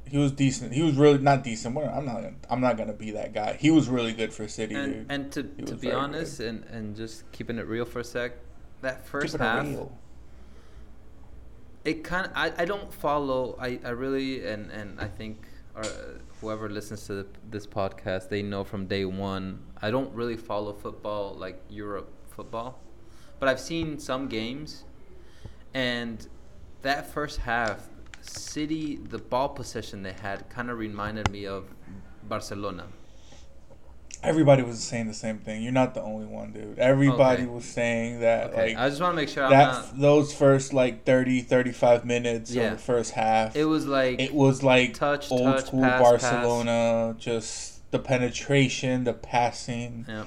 he 0.08 0.16
was 0.16 0.30
decent. 0.32 0.72
He 0.72 0.82
was 0.82 0.94
really 0.94 1.18
not 1.18 1.42
decent. 1.42 1.76
I'm 1.76 2.06
not. 2.06 2.24
I'm 2.48 2.60
not 2.60 2.76
gonna 2.76 2.92
be 2.92 3.10
that 3.12 3.34
guy. 3.34 3.54
He 3.54 3.70
was 3.70 3.88
really 3.88 4.12
good 4.12 4.32
for 4.32 4.46
City, 4.46 4.74
and, 4.76 4.92
dude. 4.92 5.06
And 5.08 5.32
to, 5.32 5.42
to 5.64 5.74
be 5.74 5.90
honest, 5.90 6.38
good. 6.38 6.46
and 6.46 6.64
and 6.66 6.96
just 6.96 7.30
keeping 7.32 7.58
it 7.58 7.66
real 7.66 7.84
for 7.84 8.00
a 8.00 8.04
sec, 8.04 8.32
that 8.82 9.06
first 9.06 9.32
keeping 9.34 9.46
half, 9.46 9.88
it, 11.86 12.04
kind 12.04 12.26
of 12.26 12.32
I, 12.34 12.52
I 12.58 12.64
don't 12.64 12.92
follow. 12.92 13.56
I, 13.60 13.78
I 13.84 13.90
really 13.90 14.46
and 14.46 14.70
and 14.70 15.00
I 15.00 15.06
think 15.06 15.46
our, 15.74 15.84
whoever 16.40 16.68
listens 16.68 17.06
to 17.06 17.26
this 17.48 17.66
podcast, 17.66 18.28
they 18.28 18.42
know 18.42 18.64
from 18.64 18.86
day 18.86 19.04
one. 19.04 19.60
I 19.80 19.90
don't 19.90 20.12
really 20.12 20.36
follow 20.36 20.72
football 20.72 21.34
like 21.34 21.62
Europe 21.70 22.10
football, 22.28 22.80
but 23.38 23.48
I've 23.48 23.60
seen 23.60 23.98
some 23.98 24.28
games, 24.28 24.84
and 25.74 26.26
that 26.82 27.06
first 27.06 27.38
half, 27.38 27.88
City, 28.20 28.96
the 28.96 29.18
ball 29.18 29.48
possession 29.50 30.02
they 30.02 30.12
had 30.12 30.48
kind 30.50 30.70
of 30.70 30.78
reminded 30.78 31.30
me 31.30 31.46
of 31.46 31.64
Barcelona. 32.24 32.86
Everybody 34.26 34.62
was 34.62 34.82
saying 34.82 35.06
the 35.06 35.14
same 35.14 35.38
thing. 35.38 35.62
You're 35.62 35.72
not 35.72 35.94
the 35.94 36.02
only 36.02 36.26
one, 36.26 36.52
dude. 36.52 36.78
Everybody 36.78 37.44
okay. 37.44 37.50
was 37.50 37.64
saying 37.64 38.20
that. 38.20 38.50
Okay. 38.50 38.74
Like, 38.74 38.76
I 38.76 38.88
just 38.88 39.00
want 39.00 39.12
to 39.12 39.16
make 39.16 39.28
sure 39.28 39.48
that 39.48 39.72
not... 39.72 40.00
those 40.00 40.34
first 40.34 40.72
like 40.72 41.04
30, 41.04 41.42
35 41.42 42.04
minutes 42.04 42.52
yeah. 42.52 42.64
of 42.64 42.70
the 42.72 42.78
first 42.78 43.12
half. 43.12 43.54
It 43.54 43.64
was 43.64 43.86
like 43.86 44.20
it 44.20 44.34
was 44.34 44.62
like 44.62 44.94
touch, 44.94 45.30
old 45.30 45.42
touch, 45.42 45.66
school 45.66 45.82
pass, 45.82 46.02
Barcelona. 46.02 47.14
Pass. 47.14 47.24
Just 47.24 47.90
the 47.90 47.98
penetration, 47.98 49.04
the 49.04 49.14
passing. 49.14 50.04
Yeah. 50.08 50.24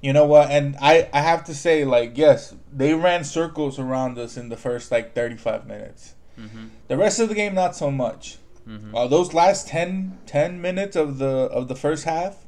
You 0.00 0.12
know 0.12 0.26
what? 0.26 0.50
And 0.50 0.76
I 0.80 1.08
I 1.12 1.20
have 1.20 1.44
to 1.44 1.54
say 1.54 1.84
like 1.84 2.16
yes, 2.16 2.54
they 2.72 2.94
ran 2.94 3.24
circles 3.24 3.78
around 3.78 4.18
us 4.18 4.36
in 4.36 4.48
the 4.48 4.56
first 4.56 4.90
like 4.90 5.14
35 5.14 5.66
minutes. 5.66 6.14
Mm-hmm. 6.38 6.66
The 6.88 6.96
rest 6.96 7.20
of 7.20 7.28
the 7.28 7.34
game 7.34 7.54
not 7.54 7.76
so 7.76 7.90
much. 7.90 8.38
Mm-hmm. 8.68 8.94
Uh, 8.94 9.06
those 9.08 9.34
last 9.34 9.68
10, 9.68 10.18
10 10.26 10.60
minutes 10.60 10.96
of 10.96 11.18
the 11.18 11.26
of 11.26 11.68
the 11.68 11.74
first 11.74 12.04
half 12.04 12.44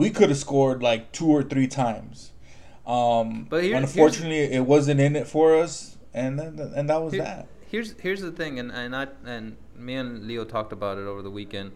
we 0.00 0.08
could 0.08 0.30
have 0.30 0.38
scored 0.38 0.82
like 0.82 1.12
two 1.12 1.28
or 1.28 1.42
three 1.42 1.68
times. 1.68 2.32
Um, 2.86 3.46
but 3.48 3.62
here, 3.62 3.76
unfortunately, 3.76 4.38
it 4.38 4.64
wasn't 4.64 4.98
in 4.98 5.14
it 5.14 5.28
for 5.28 5.56
us, 5.56 5.98
and 6.14 6.40
and 6.40 6.88
that 6.88 7.02
was 7.02 7.12
here, 7.12 7.22
that. 7.22 7.46
Here's 7.68 7.92
here's 8.00 8.22
the 8.22 8.32
thing, 8.32 8.58
and 8.58 8.72
and 8.72 8.96
I 8.96 9.08
and 9.26 9.56
me 9.76 9.94
and 9.94 10.26
Leo 10.26 10.44
talked 10.44 10.72
about 10.72 10.96
it 10.96 11.02
over 11.02 11.20
the 11.22 11.30
weekend. 11.30 11.72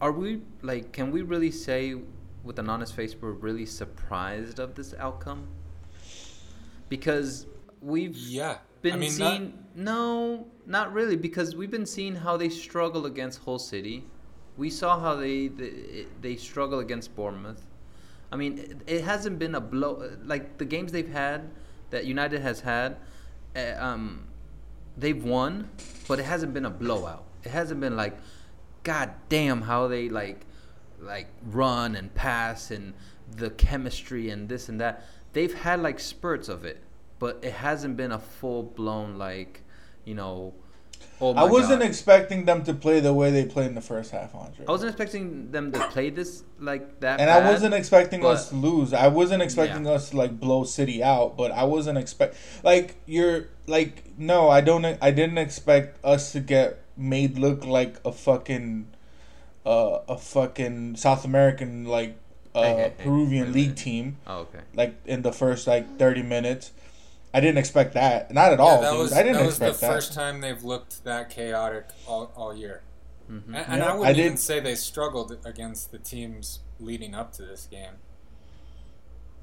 Are 0.00 0.12
we 0.12 0.42
like? 0.60 0.92
Can 0.92 1.12
we 1.12 1.22
really 1.22 1.52
say, 1.52 1.94
with 2.42 2.58
an 2.58 2.68
honest 2.68 2.94
face, 2.94 3.14
we're 3.18 3.30
really 3.30 3.66
surprised 3.66 4.58
of 4.58 4.74
this 4.74 4.92
outcome? 4.98 5.46
Because 6.88 7.46
we've 7.80 8.16
yeah 8.16 8.58
been 8.82 8.94
I 8.94 8.96
mean, 8.96 9.10
seeing 9.10 9.44
not... 9.74 9.94
no, 9.94 10.46
not 10.66 10.92
really, 10.92 11.16
because 11.16 11.54
we've 11.54 11.70
been 11.70 11.86
seeing 11.86 12.16
how 12.16 12.36
they 12.36 12.48
struggle 12.48 13.06
against 13.06 13.44
Hull 13.44 13.60
City 13.60 14.04
we 14.58 14.68
saw 14.68 14.98
how 14.98 15.14
they 15.14 15.48
they, 15.48 16.06
they 16.20 16.36
struggle 16.36 16.80
against 16.80 17.16
Bournemouth. 17.16 17.64
I 18.30 18.36
mean, 18.36 18.58
it, 18.58 18.76
it, 18.86 19.04
hasn't 19.04 19.38
been 19.38 19.54
a 19.54 19.60
blow 19.60 20.10
like 20.24 20.58
the 20.58 20.66
games 20.66 20.92
they've 20.92 21.08
had 21.08 21.48
that 21.90 22.04
United 22.04 22.42
has 22.42 22.60
had. 22.60 22.96
Uh, 23.56 23.74
um, 23.78 24.26
they've 24.98 25.24
won, 25.24 25.70
but 26.06 26.18
it 26.18 26.24
hasn't 26.24 26.52
been 26.52 26.66
a 26.66 26.70
blowout. 26.70 27.24
It 27.44 27.50
hasn't 27.50 27.80
been 27.80 27.96
like, 27.96 28.18
god 28.82 29.12
damn, 29.30 29.62
how 29.62 29.88
they 29.88 30.10
like 30.10 30.44
like 31.00 31.28
run 31.46 31.94
and 31.94 32.12
pass 32.14 32.72
and 32.72 32.92
the 33.36 33.50
chemistry 33.50 34.28
and 34.28 34.48
this 34.48 34.68
and 34.68 34.80
that. 34.80 35.06
They've 35.32 35.54
had 35.54 35.80
like 35.80 36.00
spurts 36.00 36.48
of 36.48 36.64
it, 36.64 36.82
but 37.18 37.38
it 37.42 37.52
hasn't 37.52 37.96
been 37.96 38.12
a 38.12 38.18
full 38.18 38.64
blown 38.64 39.16
like, 39.16 39.62
you 40.04 40.14
know, 40.14 40.54
Oh 41.20 41.34
I 41.34 41.44
wasn't 41.44 41.80
God. 41.80 41.88
expecting 41.88 42.44
them 42.44 42.62
to 42.64 42.74
play 42.74 43.00
the 43.00 43.12
way 43.12 43.30
they 43.30 43.44
played 43.44 43.66
in 43.66 43.74
the 43.74 43.80
first 43.80 44.12
half, 44.12 44.34
Andre. 44.34 44.66
I 44.68 44.70
wasn't 44.70 44.90
expecting 44.90 45.50
them 45.50 45.72
to 45.72 45.80
play 45.88 46.10
this 46.10 46.44
like 46.60 47.00
that. 47.00 47.18
And 47.20 47.28
bad, 47.28 47.42
I 47.42 47.50
wasn't 47.50 47.74
expecting 47.74 48.24
us 48.24 48.50
to 48.50 48.54
lose. 48.54 48.92
I 48.92 49.08
wasn't 49.08 49.42
expecting 49.42 49.84
yeah. 49.84 49.92
us 49.92 50.10
to 50.10 50.16
like 50.16 50.38
blow 50.38 50.64
City 50.64 51.02
out, 51.02 51.36
but 51.36 51.50
I 51.50 51.64
wasn't 51.64 51.98
expect 51.98 52.36
like 52.62 52.96
you're 53.06 53.48
like 53.66 54.04
no, 54.18 54.48
I 54.48 54.60
don't. 54.60 54.84
I 54.84 55.10
didn't 55.10 55.38
expect 55.38 56.04
us 56.04 56.32
to 56.32 56.40
get 56.40 56.82
made 56.96 57.38
look 57.38 57.64
like 57.64 58.00
a 58.04 58.12
fucking 58.12 58.88
uh, 59.64 60.00
a 60.08 60.18
fucking 60.18 60.96
South 60.96 61.24
American 61.24 61.84
like 61.84 62.16
uh, 62.54 62.62
hey, 62.62 62.74
hey, 62.96 63.04
Peruvian 63.04 63.46
hey, 63.46 63.52
league 63.52 63.76
team. 63.76 64.16
Oh, 64.26 64.40
okay. 64.40 64.60
Like 64.74 64.94
in 65.04 65.22
the 65.22 65.32
first 65.32 65.66
like 65.66 65.98
thirty 65.98 66.22
minutes. 66.22 66.72
I 67.32 67.40
didn't 67.40 67.58
expect 67.58 67.94
that. 67.94 68.32
Not 68.32 68.52
at 68.52 68.58
yeah, 68.58 68.64
all. 68.64 68.80
That 68.80 68.94
was, 68.94 69.12
I 69.12 69.22
didn't 69.22 69.36
that 69.36 69.46
expect 69.46 69.70
was 69.70 69.80
the 69.80 69.86
that. 69.86 69.92
first 69.92 70.14
time 70.14 70.40
they've 70.40 70.62
looked 70.62 71.04
that 71.04 71.30
chaotic 71.30 71.86
all, 72.06 72.32
all 72.34 72.56
year. 72.56 72.82
Mm-hmm. 73.30 73.54
And, 73.54 73.66
and 73.68 73.78
yeah, 73.78 73.92
I 73.92 73.94
wouldn't 73.94 74.16
I 74.16 74.20
even 74.20 74.36
say 74.36 74.60
they 74.60 74.74
struggled 74.74 75.36
against 75.44 75.92
the 75.92 75.98
teams 75.98 76.60
leading 76.80 77.14
up 77.14 77.32
to 77.34 77.42
this 77.42 77.68
game. 77.70 77.94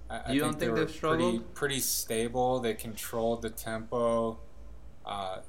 I, 0.09 0.21
I 0.25 0.31
you 0.31 0.39
don't 0.39 0.59
think, 0.59 0.73
they 0.73 0.79
they've 0.79 0.91
struggled? 0.91 1.33
Pretty, 1.33 1.45
pretty, 1.53 1.79
stable. 1.79 2.59
They 2.59 2.73
controlled 2.73 3.43
the 3.43 3.49
tempo. 3.51 4.39
Uh, 5.05 5.39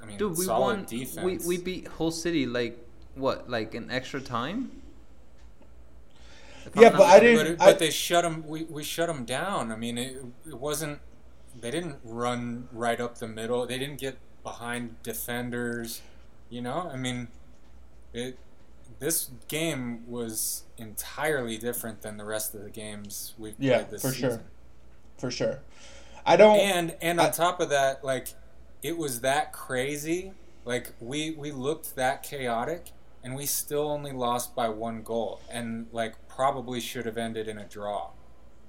I 0.00 0.06
mean, 0.06 0.18
Dude, 0.18 0.36
we 0.36 0.46
won. 0.46 0.84
Defense. 0.84 1.44
We 1.44 1.56
we 1.56 1.62
beat 1.62 1.86
Hull 1.86 2.10
City 2.10 2.46
like 2.46 2.78
what, 3.14 3.48
like 3.48 3.74
an 3.74 3.90
extra 3.90 4.20
time? 4.20 4.82
yeah, 6.74 6.90
but 6.90 7.02
I 7.02 7.20
didn't. 7.20 7.58
But, 7.58 7.64
but, 7.64 7.78
they 7.78 7.90
shut 7.90 8.24
them. 8.24 8.44
We, 8.46 8.64
we 8.64 8.82
shut 8.82 9.06
them 9.06 9.24
down. 9.24 9.70
I 9.70 9.76
mean, 9.76 9.98
it, 9.98 10.24
it 10.46 10.58
wasn't 10.58 11.00
they 11.60 11.70
didn't 11.70 11.98
run 12.04 12.68
right 12.72 13.00
up 13.00 13.18
the 13.18 13.28
middle. 13.28 13.66
They 13.66 13.78
didn't 13.78 14.00
get 14.00 14.18
behind 14.42 15.02
defenders. 15.02 16.00
You 16.48 16.62
know, 16.62 16.90
I 16.92 16.96
mean, 16.96 17.28
it. 18.12 18.38
This 18.98 19.30
game 19.48 20.04
was 20.06 20.64
entirely 20.76 21.56
different 21.58 22.02
than 22.02 22.18
the 22.18 22.24
rest 22.24 22.54
of 22.54 22.62
the 22.62 22.70
games 22.70 23.34
we've 23.38 23.54
yeah, 23.58 23.78
played 23.78 23.90
this 23.90 24.02
for 24.02 24.08
season. 24.08 24.30
sure, 24.30 24.42
for 25.18 25.30
sure. 25.30 25.60
I 26.24 26.36
don't. 26.36 26.58
And 26.58 26.96
and 27.00 27.18
on 27.18 27.26
I, 27.26 27.30
top 27.30 27.60
of 27.60 27.70
that, 27.70 28.04
like 28.04 28.28
it 28.82 28.96
was 28.96 29.20
that 29.20 29.52
crazy. 29.52 30.32
Like 30.64 30.92
we 31.00 31.32
we 31.32 31.50
looked 31.50 31.96
that 31.96 32.22
chaotic, 32.22 32.92
and 33.24 33.34
we 33.34 33.46
still 33.46 33.88
only 33.88 34.12
lost 34.12 34.54
by 34.54 34.68
one 34.68 35.02
goal, 35.02 35.40
and 35.50 35.86
like 35.92 36.14
probably 36.28 36.80
should 36.80 37.06
have 37.06 37.16
ended 37.16 37.48
in 37.48 37.58
a 37.58 37.64
draw. 37.64 38.10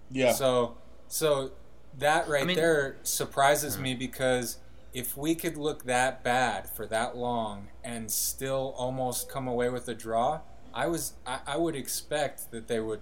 Yeah. 0.09 0.31
So 0.31 0.77
so 1.07 1.51
that 1.99 2.27
right 2.27 2.43
I 2.43 2.45
mean, 2.45 2.55
there 2.55 2.97
surprises 3.03 3.77
me 3.77 3.93
because 3.93 4.57
if 4.93 5.17
we 5.17 5.35
could 5.35 5.57
look 5.57 5.85
that 5.85 6.23
bad 6.23 6.69
for 6.69 6.85
that 6.87 7.17
long 7.17 7.69
and 7.83 8.11
still 8.11 8.73
almost 8.77 9.29
come 9.29 9.47
away 9.47 9.69
with 9.69 9.87
a 9.87 9.93
draw, 9.93 10.41
I 10.73 10.87
was 10.87 11.13
I, 11.25 11.39
I 11.47 11.57
would 11.57 11.75
expect 11.75 12.51
that 12.51 12.67
they 12.67 12.79
would 12.79 13.01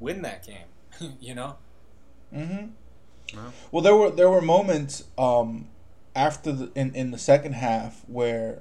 win 0.00 0.22
that 0.22 0.46
game. 0.46 1.16
you 1.20 1.34
know. 1.34 1.56
Mhm. 2.34 2.70
Well, 3.70 3.82
there 3.82 3.94
were 3.94 4.10
there 4.10 4.30
were 4.30 4.40
moments 4.40 5.04
um, 5.18 5.68
after 6.14 6.52
the 6.52 6.70
in, 6.74 6.94
in 6.94 7.10
the 7.10 7.18
second 7.18 7.54
half 7.54 8.02
where 8.08 8.60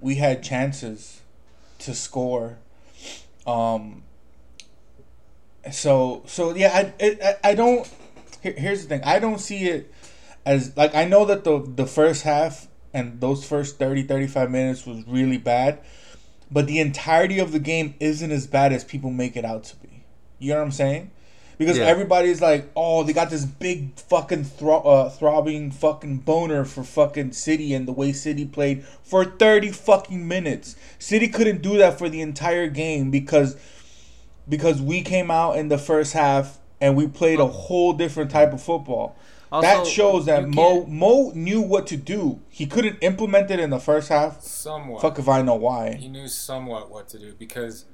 we 0.00 0.16
had 0.16 0.42
chances 0.42 1.22
to 1.80 1.94
score. 1.94 2.58
Um, 3.46 4.04
so 5.72 6.22
so 6.26 6.54
yeah, 6.54 6.92
I 7.00 7.14
I, 7.22 7.36
I 7.50 7.54
don't 7.54 7.88
here, 8.42 8.54
here's 8.56 8.82
the 8.82 8.88
thing. 8.88 9.04
I 9.04 9.18
don't 9.18 9.38
see 9.38 9.68
it 9.68 9.92
as 10.44 10.76
like 10.76 10.94
I 10.94 11.04
know 11.04 11.24
that 11.26 11.44
the 11.44 11.60
the 11.60 11.86
first 11.86 12.22
half 12.22 12.68
and 12.94 13.20
those 13.20 13.46
first 13.46 13.78
30 13.78 14.04
35 14.04 14.50
minutes 14.50 14.86
was 14.86 15.06
really 15.06 15.36
bad, 15.36 15.80
but 16.50 16.66
the 16.66 16.80
entirety 16.80 17.38
of 17.38 17.52
the 17.52 17.58
game 17.58 17.94
isn't 18.00 18.30
as 18.30 18.46
bad 18.46 18.72
as 18.72 18.84
people 18.84 19.10
make 19.10 19.36
it 19.36 19.44
out 19.44 19.64
to 19.64 19.76
be. 19.76 20.04
You 20.38 20.52
know 20.52 20.58
what 20.58 20.64
I'm 20.64 20.72
saying? 20.72 21.10
Because 21.58 21.76
yeah. 21.76 21.86
everybody's 21.86 22.40
like, 22.40 22.70
"Oh, 22.76 23.02
they 23.02 23.12
got 23.12 23.30
this 23.30 23.44
big 23.44 23.98
fucking 23.98 24.44
thro- 24.44 24.82
uh, 24.82 25.10
throbbing 25.10 25.72
fucking 25.72 26.18
boner 26.18 26.64
for 26.64 26.84
fucking 26.84 27.32
City 27.32 27.74
and 27.74 27.86
the 27.86 27.92
way 27.92 28.12
City 28.12 28.46
played 28.46 28.84
for 29.02 29.24
30 29.24 29.72
fucking 29.72 30.26
minutes. 30.26 30.76
City 31.00 31.26
couldn't 31.26 31.60
do 31.60 31.76
that 31.78 31.98
for 31.98 32.08
the 32.08 32.20
entire 32.20 32.68
game 32.68 33.10
because 33.10 33.56
because 34.48 34.80
we 34.80 35.02
came 35.02 35.30
out 35.30 35.56
in 35.56 35.68
the 35.68 35.78
first 35.78 36.12
half 36.12 36.57
and 36.80 36.96
we 36.96 37.06
played 37.06 37.38
a 37.38 37.42
oh. 37.42 37.48
whole 37.48 37.92
different 37.92 38.30
type 38.30 38.52
of 38.52 38.62
football. 38.62 39.16
Also, 39.50 39.66
that 39.66 39.86
shows 39.86 40.26
that 40.26 40.48
Mo 40.48 40.84
Mo 40.86 41.32
knew 41.34 41.62
what 41.62 41.86
to 41.86 41.96
do. 41.96 42.40
He 42.50 42.66
couldn't 42.66 42.98
implement 43.00 43.50
it 43.50 43.58
in 43.58 43.70
the 43.70 43.78
first 43.78 44.10
half. 44.10 44.42
Somewhat. 44.42 45.00
Fuck 45.00 45.18
if 45.18 45.28
I 45.28 45.40
know 45.40 45.54
why. 45.54 45.94
He 45.94 46.08
knew 46.08 46.28
somewhat 46.28 46.90
what 46.90 47.08
to 47.10 47.18
do 47.18 47.34
because 47.38 47.86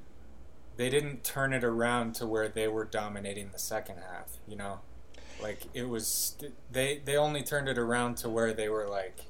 they 0.77 0.91
didn't 0.91 1.23
turn 1.23 1.53
it 1.53 1.63
around 1.63 2.17
to 2.17 2.27
where 2.27 2.49
they 2.49 2.67
were 2.67 2.85
dominating 2.85 3.51
the 3.53 3.59
second 3.59 3.99
half. 3.99 4.39
You 4.49 4.57
know, 4.57 4.81
like 5.41 5.61
it 5.75 5.89
was 5.89 6.37
they 6.73 7.01
they 7.05 7.17
only 7.17 7.43
turned 7.43 7.69
it 7.69 7.79
around 7.79 8.17
to 8.19 8.29
where 8.29 8.53
they 8.53 8.69
were 8.69 8.89
like. 8.89 9.21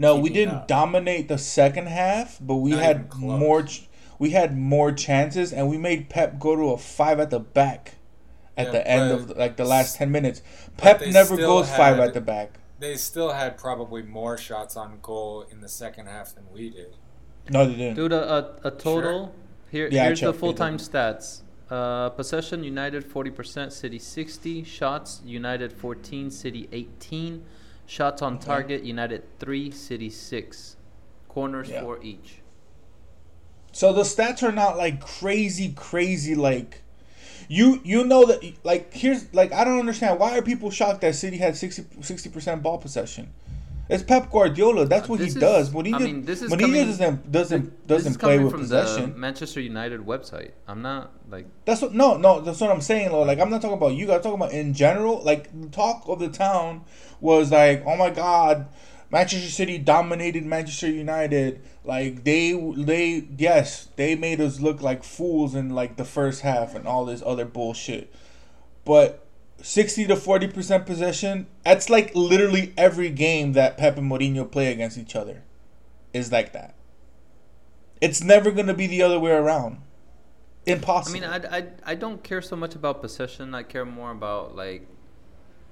No, 0.00 0.14
we 0.14 0.30
didn't 0.30 0.54
up. 0.54 0.68
dominate 0.68 1.26
the 1.26 1.38
second 1.38 1.88
half, 1.88 2.38
but 2.40 2.56
we 2.56 2.70
Not 2.70 2.82
had 2.82 3.14
more. 3.16 3.66
We 4.20 4.30
had 4.30 4.56
more 4.56 4.92
chances, 4.92 5.52
and 5.52 5.68
we 5.68 5.76
made 5.76 6.08
Pep 6.08 6.38
go 6.38 6.54
to 6.54 6.70
a 6.70 6.78
five 6.78 7.18
at 7.18 7.30
the 7.30 7.40
back 7.40 7.94
at 8.58 8.66
yeah, 8.66 8.72
the 8.72 8.88
end 8.88 9.12
of 9.12 9.36
like 9.36 9.56
the 9.56 9.64
last 9.64 9.96
10 9.96 10.10
minutes. 10.10 10.42
Pep 10.76 11.00
never 11.06 11.36
goes 11.36 11.68
had, 11.68 11.76
five 11.76 11.98
at 12.00 12.12
the 12.12 12.20
back. 12.20 12.58
They 12.80 12.96
still 12.96 13.32
had 13.32 13.56
probably 13.56 14.02
more 14.02 14.36
shots 14.36 14.76
on 14.76 14.98
goal 15.00 15.46
in 15.50 15.60
the 15.60 15.68
second 15.68 16.06
half 16.06 16.34
than 16.34 16.44
we 16.52 16.70
did. 16.70 16.96
No, 17.48 17.66
they 17.66 17.76
didn't. 17.76 17.94
Dude, 17.94 18.12
a, 18.12 18.34
a, 18.64 18.68
a 18.68 18.70
total. 18.72 19.26
Sure. 19.26 19.32
Here, 19.70 19.88
yeah, 19.90 20.04
here's 20.04 20.20
the 20.20 20.34
full 20.34 20.54
time 20.54 20.78
stats. 20.78 21.42
Uh, 21.70 22.08
possession 22.10 22.64
United 22.64 23.08
40%, 23.08 23.70
City 23.70 23.98
60. 23.98 24.64
Shots 24.64 25.22
United 25.24 25.72
14, 25.72 26.30
City 26.30 26.68
18. 26.72 27.44
Shots 27.86 28.22
on 28.22 28.34
okay. 28.34 28.46
target 28.46 28.82
United 28.82 29.22
3, 29.38 29.70
City 29.70 30.10
6. 30.10 30.76
Corners 31.28 31.68
yeah. 31.68 31.82
4 31.82 32.02
each. 32.02 32.40
So 33.72 33.92
the 33.92 34.02
stats 34.02 34.42
are 34.42 34.52
not 34.52 34.76
like 34.76 35.00
crazy, 35.00 35.72
crazy 35.72 36.34
like 36.34 36.82
you 37.48 37.80
you 37.82 38.04
know 38.04 38.26
that 38.26 38.64
like 38.64 38.92
here's 38.92 39.32
like 39.34 39.52
I 39.52 39.64
don't 39.64 39.80
understand 39.80 40.20
why 40.20 40.38
are 40.38 40.42
people 40.42 40.70
shocked 40.70 41.00
that 41.00 41.14
City 41.14 41.38
had 41.38 41.56
60 41.56 42.30
percent 42.30 42.62
ball 42.62 42.78
possession. 42.78 43.32
It's 43.88 44.02
Pep 44.02 44.30
Guardiola. 44.30 44.84
That's 44.84 45.08
what 45.08 45.20
he 45.20 45.26
is, 45.26 45.34
does. 45.34 45.70
When 45.70 45.86
he 45.86 45.94
I 45.94 45.98
mean, 45.98 46.24
this 46.26 46.42
is 46.42 46.50
when 46.50 46.60
coming, 46.60 46.74
he 46.74 46.84
doesn't 46.84 47.32
doesn't 47.32 47.86
doesn't 47.86 48.18
play 48.18 48.38
with 48.38 48.52
possession. 48.52 49.18
Manchester 49.18 49.62
United 49.62 50.04
website. 50.04 50.50
I'm 50.66 50.82
not 50.82 51.12
like 51.30 51.46
that's 51.64 51.80
what 51.80 51.94
no 51.94 52.18
no 52.18 52.40
that's 52.40 52.60
what 52.60 52.70
I'm 52.70 52.82
saying. 52.82 53.12
Lord. 53.12 53.26
Like 53.26 53.40
I'm 53.40 53.48
not 53.48 53.62
talking 53.62 53.78
about 53.78 53.94
you. 53.94 54.12
I'm 54.12 54.20
talking 54.20 54.34
about 54.34 54.52
in 54.52 54.74
general. 54.74 55.22
Like 55.22 55.70
talk 55.70 56.06
of 56.06 56.18
the 56.18 56.28
town 56.28 56.84
was 57.20 57.50
like, 57.50 57.82
oh 57.86 57.96
my 57.96 58.10
god, 58.10 58.68
Manchester 59.10 59.48
City 59.48 59.78
dominated 59.78 60.44
Manchester 60.44 60.90
United. 60.90 61.60
Like 61.84 62.24
they 62.24 62.52
they 62.52 63.26
yes, 63.36 63.88
they 63.96 64.14
made 64.14 64.40
us 64.40 64.60
look 64.60 64.82
like 64.82 65.02
fools 65.02 65.54
in 65.54 65.70
like 65.70 65.96
the 65.96 66.04
first 66.04 66.42
half 66.42 66.74
and 66.74 66.86
all 66.86 67.04
this 67.04 67.22
other 67.24 67.44
bullshit. 67.44 68.12
But 68.84 69.24
60 69.62 70.06
to 70.06 70.14
40% 70.14 70.86
possession, 70.86 71.46
that's 71.64 71.90
like 71.90 72.14
literally 72.14 72.72
every 72.76 73.10
game 73.10 73.54
that 73.54 73.76
Pep 73.76 73.98
and 73.98 74.10
Mourinho 74.10 74.50
play 74.50 74.72
against 74.72 74.96
each 74.96 75.16
other 75.16 75.42
is 76.12 76.30
like 76.30 76.52
that. 76.52 76.74
It's 78.00 78.22
never 78.22 78.50
going 78.50 78.68
to 78.68 78.74
be 78.74 78.86
the 78.86 79.02
other 79.02 79.18
way 79.18 79.32
around. 79.32 79.78
Impossible. 80.64 81.24
I 81.24 81.38
mean, 81.38 81.46
I, 81.50 81.56
I, 81.58 81.66
I 81.84 81.94
don't 81.96 82.22
care 82.22 82.40
so 82.40 82.54
much 82.54 82.74
about 82.74 83.00
possession. 83.00 83.54
I 83.54 83.62
care 83.62 83.84
more 83.84 84.12
about 84.12 84.54
like 84.54 84.86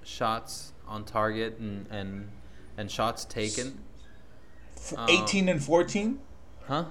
shots 0.02 0.72
on 0.88 1.04
target 1.04 1.58
and, 1.58 1.86
and 1.90 2.28
and 2.76 2.90
shots 2.90 3.24
taken. 3.24 3.78
Um, 4.96 5.08
18 5.08 5.48
and 5.48 5.62
14? 5.62 6.18
Huh? 6.66 6.84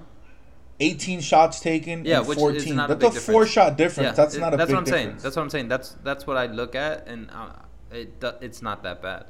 18 0.80 1.22
shots 1.22 1.60
taken 1.60 2.04
yeah, 2.04 2.20
which 2.20 2.38
14. 2.38 2.58
Is 2.58 2.68
not 2.72 3.00
that's 3.00 3.16
a, 3.16 3.20
a 3.20 3.22
four 3.22 3.46
shot 3.46 3.78
difference. 3.78 4.10
Yeah, 4.10 4.24
that's 4.24 4.36
not 4.38 4.54
a 4.54 4.58
that's 4.58 4.68
big 4.68 4.76
what 4.76 4.80
I'm 4.80 4.84
difference. 4.86 5.06
saying. 5.06 5.18
That's 5.24 5.36
what 5.36 5.42
I'm 5.44 5.50
saying. 5.50 5.68
That's 5.70 5.92
that's 6.04 6.28
what 6.28 6.38
I 6.38 6.48
look 6.48 6.76
at 6.76 7.08
and 7.08 7.30
uh, 7.32 7.54
it 7.92 8.24
it's 8.42 8.62
not 8.62 8.84
that 8.84 9.02
bad. 9.02 9.26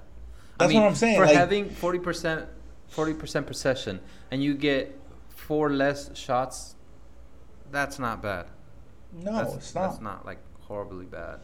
That's 0.57 0.69
I 0.69 0.73
mean, 0.73 0.81
what 0.81 0.87
I'm 0.87 0.95
saying. 0.95 1.17
For 1.17 1.25
like, 1.25 1.35
having 1.35 1.69
40% 1.69 2.47
40% 2.91 3.45
possession 3.45 3.99
and 4.31 4.43
you 4.43 4.55
get 4.55 4.99
four 5.29 5.69
less 5.69 6.17
shots, 6.17 6.75
that's 7.71 7.99
not 7.99 8.21
bad. 8.23 8.47
No, 9.13 9.33
that's, 9.33 9.55
it's 9.55 9.75
not. 9.75 9.89
That's 9.89 10.01
not 10.01 10.25
like 10.25 10.39
horribly 10.61 11.05
bad. 11.05 11.39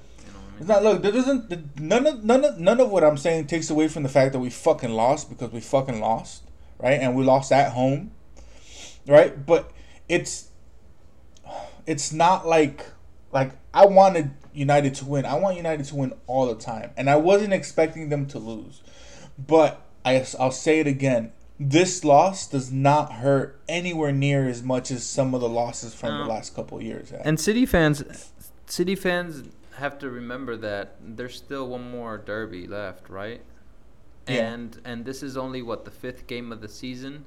It's 0.59 0.67
not. 0.67 0.83
Look, 0.83 1.01
there 1.01 1.11
doesn't. 1.11 1.79
None 1.79 2.05
of 2.05 2.23
none 2.23 2.45
of 2.45 2.59
none 2.59 2.79
of 2.79 2.91
what 2.91 3.03
I'm 3.03 3.17
saying 3.17 3.47
takes 3.47 3.69
away 3.69 3.87
from 3.87 4.03
the 4.03 4.09
fact 4.09 4.33
that 4.33 4.39
we 4.39 4.49
fucking 4.49 4.91
lost 4.91 5.29
because 5.29 5.51
we 5.51 5.59
fucking 5.59 5.99
lost, 5.99 6.43
right? 6.79 6.99
And 6.99 7.15
we 7.15 7.23
lost 7.23 7.51
at 7.51 7.73
home, 7.73 8.11
right? 9.07 9.43
But 9.45 9.71
it's 10.07 10.49
it's 11.87 12.13
not 12.13 12.45
like 12.45 12.85
like 13.31 13.53
I 13.73 13.85
wanted 13.85 14.31
United 14.53 14.95
to 14.95 15.05
win. 15.05 15.25
I 15.25 15.35
want 15.35 15.57
United 15.57 15.85
to 15.87 15.95
win 15.95 16.13
all 16.27 16.45
the 16.47 16.61
time, 16.61 16.91
and 16.95 17.09
I 17.09 17.15
wasn't 17.15 17.53
expecting 17.53 18.09
them 18.09 18.25
to 18.27 18.39
lose. 18.39 18.81
But 19.37 19.81
I 20.05 20.25
I'll 20.39 20.51
say 20.51 20.79
it 20.79 20.87
again. 20.87 21.31
this 21.59 22.03
loss 22.03 22.47
does 22.47 22.71
not 22.71 23.13
hurt 23.13 23.59
anywhere 23.69 24.11
near 24.11 24.47
as 24.47 24.63
much 24.63 24.91
as 24.91 25.05
some 25.05 25.33
of 25.33 25.41
the 25.41 25.49
losses 25.49 25.93
from 25.93 26.17
the 26.17 26.25
last 26.25 26.55
couple 26.55 26.77
of 26.77 26.83
years. 26.83 27.11
Have. 27.11 27.21
And 27.23 27.39
City 27.39 27.65
fans, 27.65 28.31
City 28.65 28.95
fans 28.95 29.43
have 29.81 29.97
to 29.99 30.09
remember 30.09 30.55
that 30.57 30.95
there's 31.17 31.35
still 31.35 31.67
one 31.67 31.89
more 31.91 32.17
derby 32.17 32.67
left, 32.67 33.09
right? 33.09 33.41
Yeah. 34.27 34.53
And 34.53 34.81
and 34.85 35.05
this 35.05 35.23
is 35.23 35.35
only 35.35 35.61
what 35.61 35.85
the 35.85 35.91
fifth 35.91 36.27
game 36.27 36.51
of 36.51 36.61
the 36.61 36.69
season. 36.69 37.25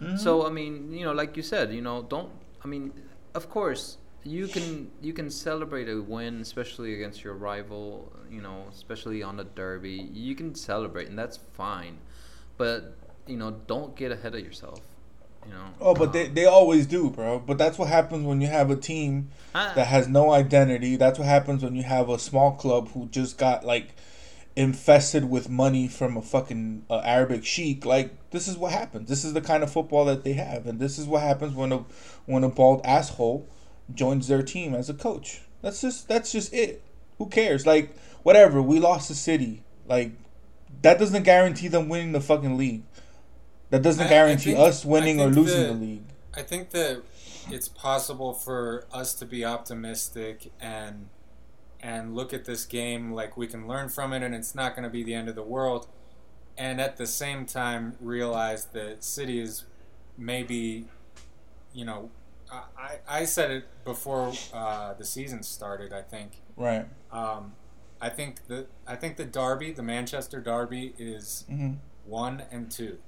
Mm-hmm. 0.00 0.16
So 0.16 0.46
I 0.46 0.50
mean, 0.50 0.92
you 0.92 1.04
know, 1.04 1.12
like 1.12 1.36
you 1.36 1.42
said, 1.42 1.72
you 1.72 1.82
know, 1.82 2.02
don't. 2.02 2.30
I 2.64 2.66
mean, 2.66 2.92
of 3.34 3.48
course, 3.48 3.98
you 4.24 4.48
can 4.48 4.90
you 5.00 5.12
can 5.12 5.30
celebrate 5.30 5.88
a 5.88 6.00
win, 6.00 6.40
especially 6.40 6.94
against 6.94 7.22
your 7.24 7.34
rival. 7.34 8.12
You 8.30 8.42
know, 8.42 8.66
especially 8.70 9.22
on 9.22 9.40
a 9.40 9.44
derby, 9.44 10.10
you 10.12 10.34
can 10.34 10.54
celebrate, 10.54 11.08
and 11.08 11.18
that's 11.18 11.38
fine. 11.54 11.98
But 12.56 12.96
you 13.26 13.36
know, 13.36 13.50
don't 13.66 13.94
get 13.94 14.10
ahead 14.12 14.34
of 14.34 14.42
yourself. 14.44 14.80
You 15.46 15.52
know. 15.52 15.74
Oh, 15.80 15.94
but 15.94 16.12
they 16.12 16.28
they 16.28 16.44
always 16.44 16.86
do, 16.86 17.10
bro. 17.10 17.38
But 17.38 17.58
that's 17.58 17.78
what 17.78 17.88
happens 17.88 18.26
when 18.26 18.40
you 18.40 18.48
have 18.48 18.70
a 18.70 18.76
team 18.76 19.30
ah. 19.54 19.72
that 19.74 19.86
has 19.86 20.08
no 20.08 20.32
identity. 20.32 20.96
That's 20.96 21.18
what 21.18 21.28
happens 21.28 21.62
when 21.62 21.74
you 21.74 21.82
have 21.82 22.08
a 22.08 22.18
small 22.18 22.52
club 22.52 22.90
who 22.90 23.06
just 23.06 23.38
got 23.38 23.64
like 23.64 23.94
infested 24.56 25.30
with 25.30 25.48
money 25.48 25.88
from 25.88 26.16
a 26.16 26.22
fucking 26.22 26.84
uh, 26.90 26.98
Arabic 26.98 27.44
sheik. 27.44 27.84
Like 27.84 28.30
this 28.30 28.48
is 28.48 28.56
what 28.56 28.72
happens. 28.72 29.08
This 29.08 29.24
is 29.24 29.32
the 29.32 29.40
kind 29.40 29.62
of 29.62 29.72
football 29.72 30.04
that 30.06 30.24
they 30.24 30.34
have, 30.34 30.66
and 30.66 30.78
this 30.78 30.98
is 30.98 31.06
what 31.06 31.22
happens 31.22 31.54
when 31.54 31.72
a 31.72 31.84
when 32.26 32.44
a 32.44 32.48
bald 32.48 32.80
asshole 32.84 33.48
joins 33.94 34.28
their 34.28 34.42
team 34.42 34.74
as 34.74 34.90
a 34.90 34.94
coach. 34.94 35.42
That's 35.62 35.80
just 35.80 36.08
that's 36.08 36.32
just 36.32 36.52
it. 36.52 36.82
Who 37.18 37.26
cares? 37.26 37.66
Like 37.66 37.96
whatever. 38.22 38.60
We 38.60 38.80
lost 38.80 39.08
the 39.08 39.14
city. 39.14 39.62
Like 39.86 40.12
that 40.82 40.98
doesn't 40.98 41.22
guarantee 41.22 41.68
them 41.68 41.88
winning 41.88 42.12
the 42.12 42.20
fucking 42.20 42.56
league. 42.56 42.82
That 43.70 43.82
doesn't 43.82 44.08
guarantee 44.08 44.52
think, 44.52 44.58
us 44.58 44.84
winning 44.84 45.20
or 45.20 45.28
losing 45.28 45.66
the 45.66 45.72
league. 45.72 46.04
I 46.34 46.42
think 46.42 46.70
that 46.70 47.02
it's 47.50 47.68
possible 47.68 48.32
for 48.32 48.86
us 48.92 49.14
to 49.14 49.26
be 49.26 49.44
optimistic 49.44 50.52
and 50.60 51.08
and 51.82 52.14
look 52.14 52.34
at 52.34 52.44
this 52.44 52.64
game 52.66 53.12
like 53.12 53.36
we 53.36 53.46
can 53.46 53.66
learn 53.66 53.88
from 53.88 54.12
it 54.12 54.22
and 54.22 54.34
it's 54.34 54.54
not 54.54 54.74
going 54.76 54.82
to 54.82 54.90
be 54.90 55.02
the 55.02 55.14
end 55.14 55.28
of 55.28 55.34
the 55.34 55.42
world 55.42 55.88
and 56.58 56.80
at 56.80 56.96
the 56.98 57.06
same 57.06 57.46
time 57.46 57.96
realize 58.00 58.66
that 58.66 59.02
City 59.02 59.40
is 59.40 59.64
maybe 60.18 60.86
you 61.72 61.84
know 61.84 62.10
I, 62.52 62.98
I 63.08 63.24
said 63.24 63.50
it 63.50 63.84
before 63.84 64.32
uh, 64.52 64.94
the 64.94 65.04
season 65.04 65.42
started 65.42 65.92
I 65.92 66.02
think 66.02 66.42
right 66.56 66.86
um, 67.10 67.54
I 68.00 68.10
think 68.10 68.46
the 68.46 68.66
I 68.86 68.96
think 68.96 69.16
the 69.16 69.24
Derby 69.24 69.72
the 69.72 69.82
Manchester 69.82 70.40
Derby 70.40 70.94
is 70.98 71.44
mm-hmm. 71.50 71.74
one 72.04 72.42
and 72.50 72.70
two 72.70 72.98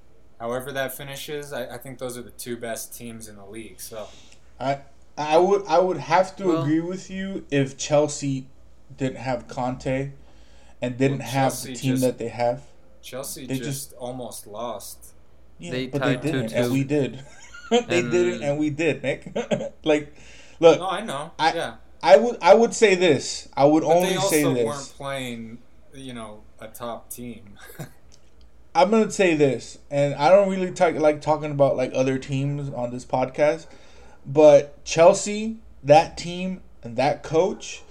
however 0.42 0.72
that 0.72 0.92
finishes 0.94 1.52
I, 1.52 1.74
I 1.74 1.78
think 1.78 1.98
those 1.98 2.18
are 2.18 2.22
the 2.22 2.30
two 2.30 2.56
best 2.56 2.94
teams 2.94 3.28
in 3.28 3.36
the 3.36 3.46
league 3.46 3.80
so 3.80 4.08
I 4.58 4.80
I 5.16 5.38
would 5.38 5.66
I 5.66 5.78
would 5.78 5.98
have 5.98 6.36
to 6.36 6.46
well, 6.46 6.62
agree 6.62 6.80
with 6.80 7.10
you 7.10 7.44
if 7.50 7.76
Chelsea 7.76 8.46
didn't 8.96 9.18
have 9.18 9.46
Conte 9.48 10.12
and 10.80 10.98
didn't 10.98 11.18
well, 11.18 11.28
have 11.28 11.62
the 11.62 11.74
team 11.74 11.92
just, 11.92 12.02
that 12.02 12.18
they 12.18 12.28
have. 12.28 12.62
Chelsea 13.02 13.46
they 13.46 13.58
just, 13.58 13.90
just 13.90 13.92
almost 13.94 14.46
lost. 14.46 15.12
Yeah, 15.58 15.70
they 15.70 15.86
but 15.86 16.02
they 16.02 16.16
didn't, 16.16 16.48
two, 16.48 16.56
and 16.56 16.72
we 16.72 16.84
did. 16.84 17.24
they 17.70 18.00
and, 18.00 18.10
didn't, 18.10 18.42
and 18.42 18.58
we 18.58 18.70
did, 18.70 19.02
Nick. 19.02 19.32
like, 19.84 20.14
look. 20.60 20.78
No, 20.78 20.88
I 20.88 21.00
know. 21.02 21.32
I, 21.38 21.52
yeah. 21.52 21.74
I 22.02 22.16
would 22.16 22.38
I 22.42 22.54
would 22.54 22.74
say 22.74 22.94
this. 22.94 23.48
I 23.56 23.64
would 23.64 23.82
but 23.82 23.94
only 23.94 24.16
say 24.16 24.42
this. 24.42 24.54
They 24.54 24.64
weren't 24.64 24.94
playing, 24.96 25.58
you 25.94 26.14
know, 26.14 26.42
a 26.58 26.68
top 26.68 27.10
team. 27.10 27.58
I'm 28.74 28.90
gonna 28.90 29.10
say 29.10 29.34
this, 29.34 29.78
and 29.90 30.14
I 30.14 30.30
don't 30.30 30.48
really 30.48 30.70
talk, 30.70 30.94
like 30.94 31.20
talking 31.20 31.50
about 31.50 31.76
like 31.76 31.92
other 31.94 32.18
teams 32.18 32.70
on 32.70 32.90
this 32.90 33.04
podcast, 33.04 33.66
but 34.24 34.82
Chelsea, 34.84 35.58
that 35.82 36.16
team 36.16 36.62
and 36.82 36.96
that 36.96 37.22
coach, 37.22 37.82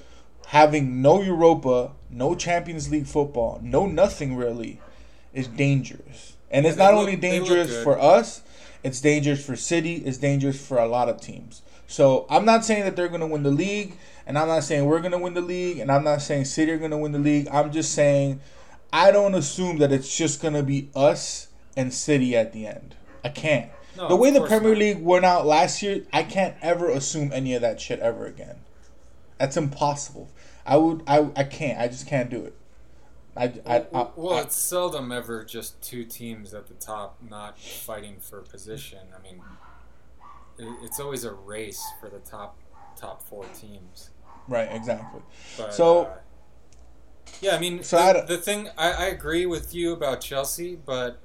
having 0.48 1.02
no 1.02 1.22
Europa, 1.22 1.92
no 2.10 2.34
Champions 2.36 2.90
League 2.90 3.06
football, 3.06 3.60
no 3.62 3.86
nothing 3.86 4.36
really, 4.36 4.82
is 5.34 5.48
dangerous. 5.48 6.36
And 6.50 6.66
it's 6.66 6.78
not 6.78 6.94
look, 6.94 7.02
only 7.02 7.16
dangerous 7.16 7.84
for 7.84 8.00
us, 8.00 8.42
it's 8.84 9.00
dangerous 9.00 9.46
for 9.46 9.56
City, 9.56 9.98
it's 9.98 10.18
dangerous 10.18 10.66
for 10.66 10.78
a 10.80 10.88
lot 10.88 11.10
of 11.10 11.22
teams. 11.22 11.62
So 11.88 12.26
I'm 12.30 12.46
not 12.46 12.66
saying 12.66 12.86
that 12.86 12.96
they're 12.96 13.08
going 13.08 13.22
to 13.22 13.28
win 13.28 13.44
the 13.44 13.52
league, 13.52 13.98
and 14.26 14.38
I'm 14.38 14.48
not 14.48 14.64
saying 14.64 14.86
we're 14.86 15.00
going 15.00 15.12
to 15.12 15.18
win 15.20 15.34
the 15.34 15.42
league, 15.42 15.78
and 15.78 15.92
I'm 15.92 16.04
not 16.04 16.22
saying 16.22 16.46
City 16.46 16.72
are 16.72 16.78
going 16.78 16.92
to 16.92 16.98
win 16.98 17.12
the 17.12 17.20
league. 17.20 17.48
I'm 17.52 17.72
just 17.72 17.94
saying 17.94 18.40
I 18.94 19.12
don't 19.12 19.36
assume 19.36 19.78
that 19.78 19.92
it's 19.92 20.16
just 20.16 20.42
going 20.42 20.54
to 20.54 20.64
be 20.64 20.90
us 20.96 21.48
and 21.78 21.94
City 21.94 22.36
at 22.36 22.54
the 22.54 22.68
end. 22.68 22.96
I 23.24 23.30
can't. 23.30 23.72
No, 23.98 24.08
the 24.08 24.16
way 24.16 24.32
the 24.32 24.46
Premier 24.46 24.72
not. 24.72 24.80
League 24.80 25.02
went 25.02 25.26
out 25.26 25.46
last 25.46 25.82
year, 25.82 26.04
I 26.12 26.24
can't 26.24 26.56
ever 26.62 26.90
assume 26.90 27.32
any 27.34 27.54
of 27.54 27.62
that 27.62 27.80
shit 27.80 28.00
ever 28.00 28.26
again. 28.26 28.58
That's 29.38 29.58
impossible. 29.58 30.30
I 30.66 30.78
would. 30.78 31.04
I. 31.08 31.30
I 31.36 31.44
can't. 31.44 31.80
I 31.80 31.88
just 31.88 32.08
can't 32.08 32.30
do 32.30 32.44
it. 32.46 32.56
I. 33.36 33.54
I, 33.66 33.86
I 33.94 34.08
well, 34.16 34.40
it's 34.40 34.56
seldom 34.56 35.12
ever 35.12 35.44
just 35.44 35.82
two 35.82 36.04
teams 36.04 36.54
at 36.54 36.68
the 36.68 36.74
top 36.76 37.18
not 37.28 37.60
fighting 37.60 38.18
for 38.20 38.42
position. 38.42 39.00
I 39.18 39.22
mean, 39.22 39.42
it's 40.84 41.00
always 41.00 41.24
a 41.24 41.34
race 41.34 41.84
for 42.00 42.10
the 42.10 42.20
top 42.20 42.58
top 42.96 43.24
four 43.24 43.46
teams. 43.60 44.12
Right. 44.48 44.70
Exactly. 44.72 45.22
But, 45.58 45.74
so. 45.74 46.04
Uh, 46.04 46.18
yeah, 47.42 47.56
I 47.56 47.60
mean, 47.60 47.84
so 47.84 47.98
the, 47.98 48.36
the 48.36 48.38
thing 48.38 48.70
I, 48.78 48.92
I 48.92 49.06
agree 49.06 49.46
with 49.46 49.74
you 49.74 49.94
about 49.94 50.22
Chelsea, 50.22 50.76
but 50.76 51.20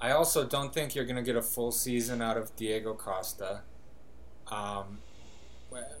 I 0.00 0.12
also 0.12 0.44
don't 0.44 0.72
think 0.72 0.94
you're 0.94 1.04
going 1.04 1.16
to 1.16 1.22
get 1.22 1.36
a 1.36 1.42
full 1.42 1.72
season 1.72 2.22
out 2.22 2.36
of 2.36 2.54
Diego 2.56 2.94
Costa. 2.94 3.62
Um, 4.48 4.98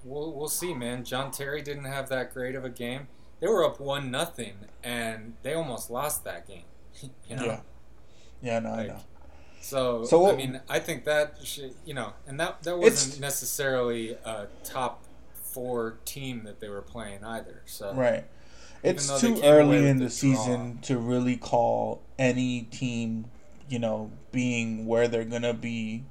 we'll 0.04 0.32
we'll 0.32 0.48
see, 0.48 0.72
man. 0.72 1.04
John 1.04 1.30
Terry 1.30 1.62
didn't 1.62 1.84
have 1.84 2.08
that 2.08 2.32
great 2.32 2.54
of 2.54 2.64
a 2.64 2.70
game. 2.70 3.08
They 3.40 3.48
were 3.48 3.64
up 3.64 3.80
one 3.80 4.10
nothing, 4.10 4.54
and 4.82 5.34
they 5.42 5.54
almost 5.54 5.90
lost 5.90 6.24
that 6.24 6.46
game. 6.46 6.64
you 7.28 7.36
know? 7.36 7.44
Yeah. 7.44 7.60
Yeah, 8.42 8.58
no, 8.60 8.70
like, 8.70 8.80
I 8.80 8.86
know. 8.92 9.00
So, 9.60 10.04
so 10.04 10.30
I 10.30 10.36
mean, 10.36 10.60
I 10.68 10.78
think 10.78 11.04
that 11.04 11.38
should, 11.42 11.74
you 11.84 11.94
know, 11.94 12.12
and 12.28 12.38
that 12.38 12.62
that 12.62 12.78
wasn't 12.78 13.20
necessarily 13.20 14.12
a 14.24 14.46
top 14.62 15.02
four 15.34 15.98
team 16.04 16.44
that 16.44 16.60
they 16.60 16.68
were 16.68 16.82
playing 16.82 17.24
either. 17.24 17.62
So 17.64 17.92
right, 17.94 18.24
it's 18.82 19.20
too 19.20 19.40
early 19.42 19.88
in 19.88 19.98
the, 19.98 20.04
the 20.04 20.10
season 20.10 20.78
to 20.82 20.98
really 20.98 21.36
call 21.36 22.02
any 22.18 22.62
team, 22.62 23.26
you 23.68 23.78
know, 23.78 24.10
being 24.32 24.86
where 24.86 25.08
they're 25.08 25.24
gonna 25.24 25.54
be 25.54 26.04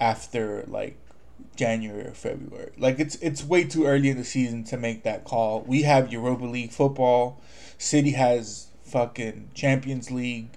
after 0.00 0.64
like 0.66 0.96
January 1.56 2.06
or 2.06 2.12
February. 2.12 2.72
Like 2.78 2.98
it's 2.98 3.16
it's 3.16 3.44
way 3.44 3.64
too 3.64 3.86
early 3.86 4.08
in 4.08 4.16
the 4.16 4.24
season 4.24 4.64
to 4.64 4.76
make 4.76 5.02
that 5.02 5.24
call. 5.24 5.62
We 5.62 5.82
have 5.82 6.12
Europa 6.12 6.44
League 6.44 6.72
football. 6.72 7.40
City 7.78 8.12
has 8.12 8.68
fucking 8.82 9.50
Champions 9.54 10.10
League. 10.10 10.50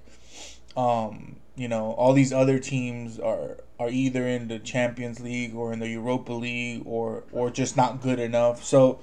Um, 0.76 1.38
you 1.56 1.68
know, 1.68 1.92
all 1.94 2.14
these 2.14 2.34
other 2.34 2.60
teams 2.60 3.20
are 3.20 3.58
are 3.80 3.90
either 3.90 4.28
in 4.28 4.48
the 4.48 4.60
Champions 4.60 5.20
League 5.20 5.56
or 5.56 5.74
in 5.74 5.80
the 5.80 5.90
Europa 5.90 6.34
League 6.34 6.84
or 6.86 7.24
or 7.32 7.50
just 7.50 7.76
not 7.76 8.02
good 8.02 8.20
enough. 8.20 8.64
So 8.64 9.00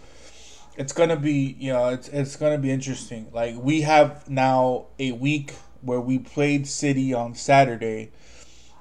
it's 0.81 0.95
gonna 0.95 1.17
be 1.17 1.55
you 1.59 1.71
know 1.71 1.91
it's 1.91 2.09
it's 2.09 2.37
gonna 2.37 2.57
be 2.57 2.71
interesting. 2.71 3.29
Like 3.35 3.55
we 3.55 3.83
have 3.83 4.31
now 4.31 4.87
a 4.99 5.13
week 5.13 5.53
where 5.83 6.01
we 6.01 6.19
played 6.19 6.67
City 6.67 7.13
on 7.13 7.35
Saturday. 7.35 8.13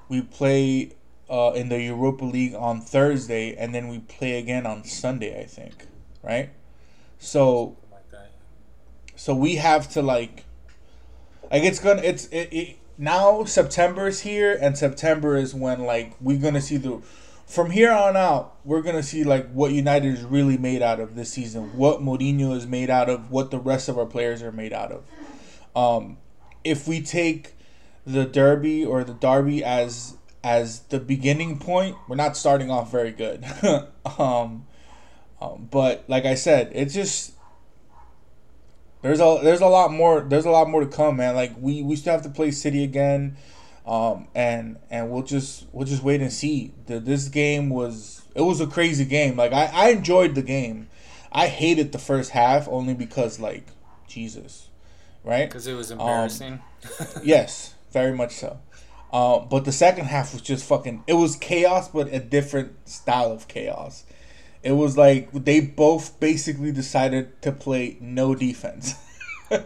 We 0.08 0.22
play 0.22 0.92
uh, 1.28 1.52
in 1.54 1.68
the 1.68 1.78
Europa 1.78 2.24
League 2.24 2.54
on 2.54 2.80
Thursday, 2.80 3.54
and 3.54 3.74
then 3.74 3.88
we 3.88 3.98
play 3.98 4.38
again 4.38 4.64
on 4.64 4.84
Sunday, 4.84 5.38
I 5.38 5.44
think, 5.44 5.86
right? 6.22 6.48
So, 7.18 7.76
so 9.14 9.34
we 9.34 9.56
have 9.56 9.90
to 9.90 10.00
like, 10.00 10.44
like 11.50 11.64
it's 11.64 11.80
gonna 11.80 12.00
it's 12.00 12.28
it, 12.28 12.48
it 12.50 12.76
now 12.96 13.44
September 13.44 14.08
is 14.08 14.20
here, 14.20 14.58
and 14.58 14.76
September 14.76 15.36
is 15.36 15.54
when 15.54 15.84
like 15.84 16.14
we're 16.18 16.40
gonna 16.40 16.62
see 16.62 16.78
the 16.78 17.02
from 17.50 17.70
here 17.70 17.90
on 17.90 18.16
out, 18.16 18.56
we're 18.64 18.80
gonna 18.80 19.02
see 19.02 19.24
like 19.24 19.50
what 19.50 19.72
United 19.72 20.14
is 20.14 20.22
really 20.22 20.56
made 20.56 20.82
out 20.82 21.00
of 21.00 21.16
this 21.16 21.32
season, 21.32 21.76
what 21.76 22.00
Mourinho 22.00 22.56
is 22.56 22.66
made 22.66 22.90
out 22.90 23.10
of, 23.10 23.30
what 23.30 23.50
the 23.50 23.58
rest 23.58 23.88
of 23.88 23.98
our 23.98 24.06
players 24.06 24.40
are 24.40 24.52
made 24.52 24.72
out 24.72 24.92
of. 24.92 25.04
Um, 25.74 26.18
if 26.62 26.86
we 26.86 27.02
take 27.02 27.54
the 28.06 28.24
derby 28.24 28.84
or 28.84 29.02
the 29.02 29.14
derby 29.14 29.64
as 29.64 30.16
as 30.44 30.80
the 30.84 31.00
beginning 31.00 31.58
point, 31.58 31.96
we're 32.08 32.16
not 32.16 32.36
starting 32.36 32.70
off 32.70 32.90
very 32.90 33.10
good. 33.10 33.44
um, 34.18 34.66
um, 35.40 35.68
but 35.70 36.04
like 36.06 36.24
I 36.24 36.36
said, 36.36 36.70
it's 36.72 36.94
just 36.94 37.32
there's 39.02 39.20
a 39.20 39.40
there's 39.42 39.60
a 39.60 39.66
lot 39.66 39.90
more 39.90 40.20
there's 40.20 40.44
a 40.44 40.50
lot 40.50 40.68
more 40.68 40.82
to 40.82 40.86
come, 40.86 41.16
man. 41.16 41.34
Like 41.34 41.52
we 41.58 41.82
we 41.82 41.96
still 41.96 42.12
have 42.12 42.22
to 42.22 42.30
play 42.30 42.52
City 42.52 42.84
again, 42.84 43.36
um, 43.90 44.28
and 44.36 44.78
and 44.88 45.10
we'll 45.10 45.24
just 45.24 45.66
we'll 45.72 45.86
just 45.86 46.04
wait 46.04 46.20
and 46.20 46.32
see. 46.32 46.72
The, 46.86 47.00
this 47.00 47.26
game 47.26 47.68
was 47.70 48.22
it 48.36 48.42
was 48.42 48.60
a 48.60 48.66
crazy 48.68 49.04
game. 49.04 49.36
Like 49.36 49.52
I 49.52 49.66
I 49.66 49.88
enjoyed 49.88 50.36
the 50.36 50.42
game. 50.42 50.88
I 51.32 51.48
hated 51.48 51.90
the 51.90 51.98
first 51.98 52.30
half 52.30 52.68
only 52.68 52.94
because 52.94 53.40
like 53.40 53.66
Jesus, 54.06 54.68
right? 55.24 55.48
Because 55.48 55.66
it 55.66 55.74
was 55.74 55.90
embarrassing. 55.90 56.62
Um, 57.00 57.06
yes, 57.24 57.74
very 57.90 58.12
much 58.12 58.36
so. 58.36 58.60
Uh, 59.12 59.40
but 59.40 59.64
the 59.64 59.72
second 59.72 60.04
half 60.04 60.32
was 60.32 60.42
just 60.42 60.64
fucking. 60.64 61.02
It 61.08 61.14
was 61.14 61.34
chaos, 61.34 61.88
but 61.88 62.06
a 62.12 62.20
different 62.20 62.88
style 62.88 63.32
of 63.32 63.48
chaos. 63.48 64.04
It 64.62 64.72
was 64.72 64.96
like 64.96 65.32
they 65.32 65.58
both 65.58 66.20
basically 66.20 66.70
decided 66.70 67.42
to 67.42 67.50
play 67.50 67.96
no 68.00 68.36
defense. 68.36 68.94
well, 69.50 69.64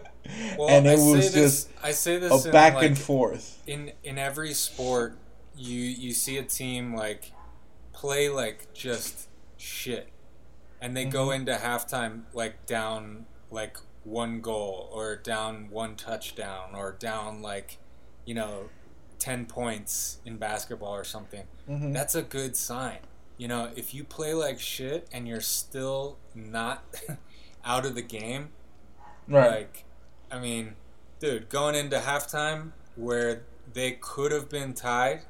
and 0.70 0.86
it 0.86 0.98
I 0.98 1.02
was 1.02 1.24
just 1.24 1.34
this, 1.34 1.68
I 1.82 1.90
say 1.90 2.16
this 2.16 2.46
a 2.46 2.50
back 2.50 2.76
like, 2.76 2.86
and 2.86 2.98
forth. 2.98 3.53
In 3.66 3.92
in 4.02 4.18
every 4.18 4.52
sport, 4.54 5.18
you 5.56 5.80
you 5.80 6.12
see 6.12 6.36
a 6.36 6.42
team 6.42 6.94
like 6.94 7.32
play 7.92 8.28
like 8.28 8.72
just 8.74 9.28
shit, 9.56 10.08
and 10.80 10.96
they 10.96 11.02
mm-hmm. 11.02 11.12
go 11.12 11.30
into 11.30 11.54
halftime 11.54 12.22
like 12.32 12.66
down 12.66 13.26
like 13.50 13.78
one 14.04 14.40
goal 14.40 14.90
or 14.92 15.16
down 15.16 15.68
one 15.70 15.96
touchdown 15.96 16.74
or 16.74 16.92
down 16.92 17.40
like 17.40 17.78
you 18.26 18.34
know 18.34 18.68
10 19.18 19.46
points 19.46 20.18
in 20.26 20.36
basketball 20.36 20.94
or 20.94 21.04
something 21.04 21.44
mm-hmm. 21.68 21.92
that's 21.92 22.14
a 22.14 22.22
good 22.22 22.54
sign 22.54 22.98
you 23.38 23.48
know 23.48 23.70
if 23.74 23.94
you 23.94 24.04
play 24.04 24.34
like 24.34 24.60
shit 24.60 25.08
and 25.10 25.26
you're 25.26 25.40
still 25.40 26.18
not 26.34 26.84
out 27.64 27.86
of 27.86 27.94
the 27.94 28.02
game 28.02 28.50
right 29.26 29.50
like 29.50 29.84
i 30.30 30.38
mean 30.38 30.74
dude 31.18 31.48
going 31.48 31.74
into 31.74 31.96
halftime 31.98 32.72
where 32.96 33.42
they 33.72 33.92
could 33.92 34.32
have 34.32 34.48
been 34.48 34.74
tied 34.74 35.22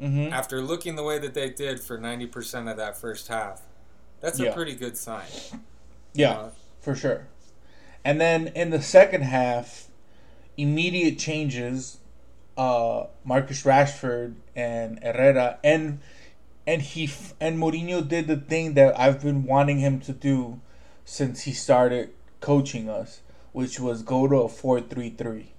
mm-hmm. 0.00 0.32
after 0.32 0.60
looking 0.60 0.96
the 0.96 1.02
way 1.02 1.18
that 1.18 1.34
they 1.34 1.50
did 1.50 1.80
for 1.80 1.98
90% 1.98 2.70
of 2.70 2.76
that 2.76 2.96
first 2.96 3.28
half 3.28 3.62
that's 4.20 4.38
yeah. 4.38 4.50
a 4.50 4.54
pretty 4.54 4.74
good 4.74 4.96
sign 4.96 5.26
yeah 6.14 6.32
uh, 6.32 6.50
for 6.80 6.94
sure 6.94 7.28
and 8.04 8.20
then 8.20 8.48
in 8.48 8.70
the 8.70 8.82
second 8.82 9.22
half, 9.22 9.88
immediate 10.56 11.18
changes. 11.18 11.98
Uh, 12.56 13.06
Marcus 13.24 13.62
Rashford 13.62 14.34
and 14.54 14.98
Herrera 15.02 15.58
and 15.64 16.00
and 16.66 16.82
he 16.82 17.10
and 17.40 17.58
Mourinho 17.58 18.06
did 18.06 18.26
the 18.26 18.36
thing 18.36 18.74
that 18.74 18.98
I've 18.98 19.22
been 19.22 19.44
wanting 19.44 19.78
him 19.78 20.00
to 20.00 20.12
do 20.12 20.60
since 21.04 21.42
he 21.42 21.52
started 21.52 22.10
coaching 22.40 22.90
us, 22.90 23.22
which 23.52 23.80
was 23.80 24.02
go 24.02 24.28
to 24.28 24.36
a 24.42 24.48
four 24.48 24.80
three 24.80 25.10
three. 25.10 25.52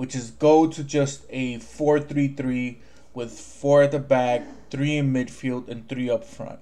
Which 0.00 0.14
is 0.14 0.30
go 0.30 0.66
to 0.66 0.82
just 0.82 1.26
a 1.28 1.58
four 1.58 2.00
three 2.00 2.28
three 2.28 2.78
with 3.12 3.38
four 3.38 3.82
at 3.82 3.90
the 3.90 3.98
back, 3.98 4.46
three 4.70 4.96
in 4.96 5.12
midfield, 5.12 5.68
and 5.68 5.86
three 5.90 6.08
up 6.08 6.24
front. 6.24 6.58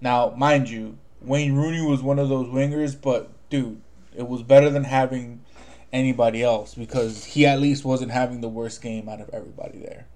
Now, 0.00 0.32
mind 0.36 0.70
you, 0.70 0.96
Wayne 1.20 1.54
Rooney 1.54 1.84
was 1.84 2.00
one 2.00 2.20
of 2.20 2.28
those 2.28 2.46
wingers, 2.46 2.94
but 2.94 3.32
dude, 3.50 3.80
it 4.16 4.28
was 4.28 4.44
better 4.44 4.70
than 4.70 4.84
having 4.84 5.44
anybody 5.92 6.44
else 6.44 6.76
because 6.76 7.24
he 7.24 7.44
at 7.44 7.60
least 7.60 7.84
wasn't 7.84 8.12
having 8.12 8.40
the 8.40 8.48
worst 8.48 8.80
game 8.80 9.08
out 9.08 9.20
of 9.20 9.28
everybody 9.30 9.80
there. 9.80 10.06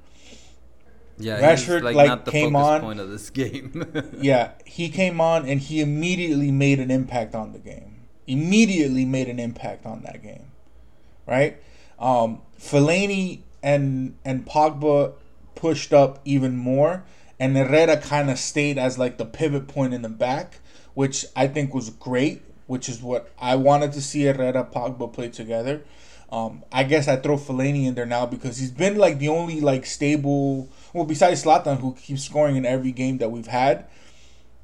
Yeah, 1.19 1.41
Rashford 1.41 1.83
like, 1.83 1.97
like 1.97 2.25
came 2.27 2.55
on. 2.55 2.83
Point 2.83 3.01
of 3.01 3.11
this 3.11 3.31
game. 3.31 3.85
yeah, 4.21 4.53
he 4.65 4.91
came 4.91 5.21
on 5.21 5.49
and 5.49 5.61
he 5.61 5.81
immediately 5.81 6.53
made 6.53 6.79
an 6.79 6.93
impact 6.93 7.35
on 7.35 7.53
the 7.53 7.59
game. 7.59 8.03
Immediately 8.29 9.07
made 9.07 9.29
an 9.29 9.41
impact 9.41 9.87
on 9.87 10.03
that 10.03 10.23
game, 10.23 10.53
right? 11.27 11.59
Um, 11.99 12.43
Fellaini 12.59 13.41
and 13.63 14.17
and 14.25 14.47
Pogba 14.47 15.15
pushed 15.55 15.93
up 15.93 16.21
even 16.25 16.57
more, 16.57 17.05
and 17.39 17.57
Herrera 17.57 17.97
kind 17.97 18.31
of 18.31 18.39
stayed 18.39 18.79
as 18.79 18.99
like 18.99 19.19
the 19.19 19.27
pivot 19.27 19.69
point 19.69 19.95
in 19.95 20.03
the 20.03 20.09
back, 20.09 20.61
which 20.95 21.25
I 21.37 21.47
think 21.47 21.75
was 21.75 21.91
great 21.91 22.43
which 22.67 22.89
is 22.89 23.03
what 23.03 23.31
I 23.39 23.57
wanted 23.57 23.93
to 23.93 24.01
see 24.01 24.23
Herrera 24.23 24.65
Pogba 24.65 25.13
play 25.13 25.29
together. 25.29 25.83
Um, 26.31 26.65
I 26.73 26.85
guess 26.85 27.07
I 27.07 27.17
throw 27.17 27.37
Fellaini 27.37 27.87
in 27.87 27.95
there 27.95 28.07
now 28.07 28.27
because 28.27 28.59
he's 28.59 28.71
been 28.71 28.97
like 28.97 29.19
the 29.19 29.29
only 29.29 29.61
like 29.61 29.87
stable. 29.87 30.69
Well, 30.93 31.05
besides 31.05 31.45
Zlatan, 31.45 31.81
who 31.81 31.95
keeps 31.95 32.25
scoring 32.25 32.57
in 32.57 32.67
every 32.67 32.93
game 32.93 33.19
that 33.19 33.31
we've 33.31 33.47
had, 33.47 33.87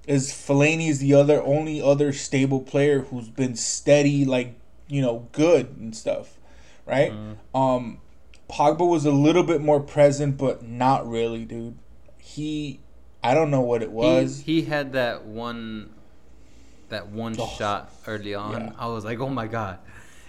is 0.07 0.33
Fellaini 0.33 0.89
is 0.89 0.99
the 0.99 1.15
other 1.15 1.43
only 1.43 1.81
other 1.81 2.13
stable 2.13 2.61
player 2.61 3.03
who's 3.03 3.29
been 3.29 3.55
steady, 3.55 4.25
like 4.25 4.55
you 4.89 5.03
know, 5.03 5.29
good 5.33 5.77
and 5.79 5.95
stuff, 5.95 6.39
right? 6.91 7.13
Mm. 7.13 7.37
Um, 7.55 7.99
Pogba 8.51 8.87
was 8.87 9.07
a 9.07 9.13
little 9.13 9.45
bit 9.45 9.61
more 9.61 9.81
present, 9.81 10.37
but 10.37 10.63
not 10.63 11.09
really, 11.09 11.45
dude. 11.45 11.79
He, 12.19 12.81
I 13.23 13.33
don't 13.35 13.51
know 13.51 13.61
what 13.61 13.83
it 13.83 13.93
was. 13.93 14.41
He, 14.41 14.61
he 14.61 14.69
had 14.69 14.93
that 14.95 15.25
one 15.25 15.95
that 16.89 17.09
one 17.09 17.37
oh, 17.39 17.47
shot 17.47 17.93
early 18.09 18.35
on, 18.35 18.61
yeah. 18.61 18.73
I 18.77 18.89
was 18.89 19.05
like, 19.05 19.21
oh 19.21 19.29
my 19.29 19.47
god. 19.47 19.79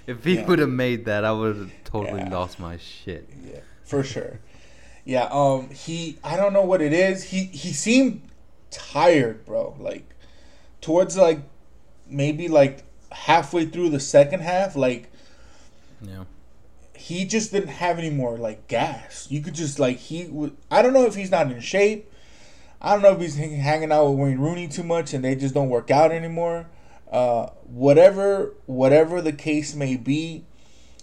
If 0.06 0.24
he 0.24 0.36
yeah. 0.36 0.46
would 0.46 0.60
have 0.60 0.70
made 0.70 1.06
that, 1.06 1.26
I 1.26 1.32
would 1.32 1.56
have 1.56 1.72
totally 1.84 2.22
yeah. 2.22 2.30
lost 2.30 2.60
my 2.60 2.78
shit. 2.78 3.28
Yeah, 3.44 3.60
for 3.84 4.04
sure. 4.04 4.40
Yeah, 5.04 5.28
um, 5.32 5.72
he, 5.72 6.20
I 6.24 6.38
don't 6.38 6.54
know 6.54 6.64
what 6.64 6.82
it 6.82 6.94
is. 6.94 7.24
He, 7.24 7.46
he 7.46 7.74
seemed 7.74 8.22
tired, 8.70 9.46
bro. 9.46 9.76
Like, 9.80 10.08
towards 10.80 11.18
like, 11.18 11.40
maybe 12.08 12.48
like 12.48 12.84
halfway 13.12 13.66
through 13.66 13.90
the 13.90 14.00
second 14.00 14.42
half, 14.42 14.76
like, 14.76 15.12
yeah, 16.02 16.26
he 17.02 17.26
just 17.26 17.52
didn't 17.52 17.70
have 17.70 17.98
any 17.98 18.12
more 18.12 18.38
like 18.38 18.68
gas. 18.68 19.28
You 19.32 19.42
could 19.42 19.56
just 19.56 19.80
like 19.80 19.98
he 19.98 20.26
would. 20.26 20.56
I 20.70 20.84
don't 20.84 20.94
know 20.94 21.06
if 21.06 21.16
he's 21.16 21.32
not 21.32 21.52
in 21.52 21.60
shape. 21.60 22.12
I 22.80 22.94
don't 22.94 23.02
know 23.02 23.14
if 23.14 23.20
he's 23.20 23.36
hanging 23.36 23.92
out 23.92 24.10
with 24.10 24.20
Wayne 24.20 24.40
Rooney 24.40 24.68
too 24.68 24.84
much 24.84 25.14
and 25.14 25.24
they 25.24 25.36
just 25.36 25.56
don't 25.56 25.70
work 25.70 25.90
out 25.90 26.12
anymore. 26.12 26.68
Uh, 27.12 27.48
whatever, 27.66 28.54
whatever 28.68 29.22
the 29.22 29.34
case 29.34 29.76
may 29.76 29.98
be, 29.98 30.46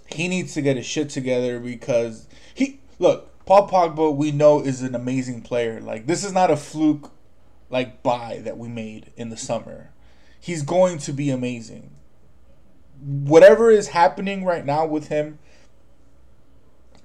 he 0.06 0.28
needs 0.28 0.54
to 0.54 0.62
get 0.62 0.76
his 0.76 0.86
shit 0.86 1.10
together 1.10 1.58
because 1.58 2.28
he 2.54 2.80
look. 2.98 3.26
Paul 3.44 3.68
Pogba, 3.68 4.14
we 4.14 4.30
know, 4.30 4.60
is 4.60 4.82
an 4.82 4.94
amazing 4.94 5.42
player. 5.42 5.80
Like 5.80 6.06
this 6.06 6.22
is 6.22 6.32
not 6.32 6.50
a 6.50 6.56
fluke, 6.56 7.10
like 7.70 8.04
buy 8.04 8.40
that 8.44 8.56
we 8.56 8.68
made 8.68 9.10
in 9.16 9.30
the 9.30 9.36
summer. 9.36 9.90
He's 10.38 10.62
going 10.62 10.98
to 10.98 11.12
be 11.12 11.30
amazing. 11.30 11.90
Whatever 13.00 13.70
is 13.70 13.88
happening 13.88 14.44
right 14.44 14.64
now 14.64 14.86
with 14.86 15.08
him, 15.08 15.38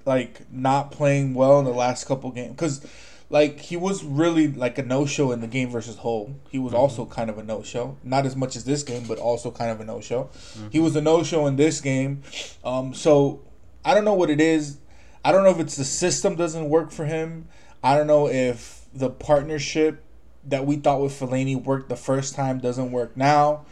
like 0.04 0.50
not 0.52 0.90
playing 0.90 1.34
well 1.34 1.58
in 1.58 1.64
the 1.64 1.72
last 1.72 2.04
couple 2.04 2.30
games, 2.30 2.52
because 2.52 2.86
like 3.30 3.58
he 3.60 3.76
was 3.76 4.04
really 4.04 4.48
like 4.48 4.78
a 4.78 4.82
no 4.82 5.06
show 5.06 5.32
in 5.32 5.40
the 5.40 5.46
game 5.46 5.70
versus 5.70 5.96
Hull. 5.98 6.34
He 6.50 6.58
was 6.58 6.72
mm-hmm. 6.72 6.80
also 6.80 7.06
kind 7.06 7.30
of 7.30 7.38
a 7.38 7.42
no 7.42 7.62
show, 7.62 7.96
not 8.02 8.26
as 8.26 8.36
much 8.36 8.56
as 8.56 8.64
this 8.64 8.82
game, 8.82 9.04
but 9.06 9.18
also 9.18 9.50
kind 9.50 9.70
of 9.70 9.80
a 9.80 9.84
no 9.84 10.00
show. 10.00 10.24
Mm-hmm. 10.24 10.68
He 10.70 10.80
was 10.80 10.94
a 10.96 11.00
no 11.00 11.22
show 11.22 11.46
in 11.46 11.56
this 11.56 11.80
game, 11.80 12.22
um, 12.64 12.94
so 12.94 13.42
I 13.84 13.94
don't 13.94 14.04
know 14.04 14.14
what 14.14 14.30
it 14.30 14.40
is. 14.40 14.78
I 15.24 15.32
don't 15.32 15.42
know 15.42 15.50
if 15.50 15.58
it's 15.58 15.76
the 15.76 15.84
system 15.84 16.36
doesn't 16.36 16.68
work 16.68 16.90
for 16.90 17.06
him. 17.06 17.48
I 17.82 17.96
don't 17.96 18.06
know 18.06 18.28
if 18.28 18.86
the 18.92 19.10
partnership 19.10 20.02
that 20.44 20.66
we 20.66 20.76
thought 20.76 21.00
with 21.00 21.18
Fellaini 21.18 21.62
worked 21.62 21.88
the 21.88 21.96
first 21.96 22.34
time 22.34 22.58
doesn't 22.58 22.92
work 22.92 23.16
now. 23.16 23.64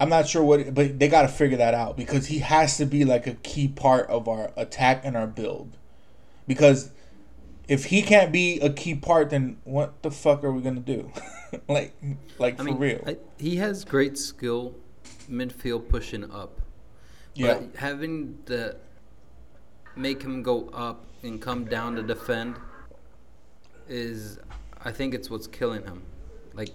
I'm 0.00 0.08
not 0.08 0.28
sure 0.28 0.42
what, 0.42 0.74
but 0.74 0.98
they 0.98 1.08
got 1.08 1.22
to 1.22 1.28
figure 1.28 1.58
that 1.58 1.74
out 1.74 1.96
because 1.96 2.26
he 2.26 2.40
has 2.40 2.76
to 2.78 2.84
be 2.84 3.04
like 3.04 3.26
a 3.26 3.34
key 3.34 3.68
part 3.68 4.08
of 4.08 4.28
our 4.28 4.50
attack 4.56 5.02
and 5.04 5.16
our 5.16 5.26
build. 5.26 5.76
Because 6.46 6.90
if 7.68 7.86
he 7.86 8.02
can't 8.02 8.32
be 8.32 8.60
a 8.60 8.70
key 8.70 8.94
part, 8.94 9.30
then 9.30 9.58
what 9.64 10.02
the 10.02 10.10
fuck 10.10 10.44
are 10.44 10.52
we 10.52 10.62
gonna 10.62 10.80
do? 10.80 11.10
like, 11.68 11.94
like 12.38 12.54
I 12.54 12.56
for 12.58 12.64
mean, 12.64 12.78
real. 12.78 13.04
I, 13.06 13.16
he 13.38 13.56
has 13.56 13.84
great 13.84 14.18
skill, 14.18 14.74
midfield 15.30 15.88
pushing 15.88 16.30
up. 16.30 16.60
Yeah. 17.34 17.54
But 17.54 17.76
having 17.76 18.38
the 18.46 18.76
make 19.96 20.22
him 20.22 20.42
go 20.42 20.68
up 20.70 21.04
and 21.22 21.40
come 21.40 21.64
down 21.64 21.96
to 21.96 22.02
defend 22.02 22.56
is, 23.88 24.38
I 24.84 24.90
think 24.90 25.14
it's 25.14 25.30
what's 25.30 25.46
killing 25.46 25.84
him. 25.84 26.02
Like, 26.52 26.70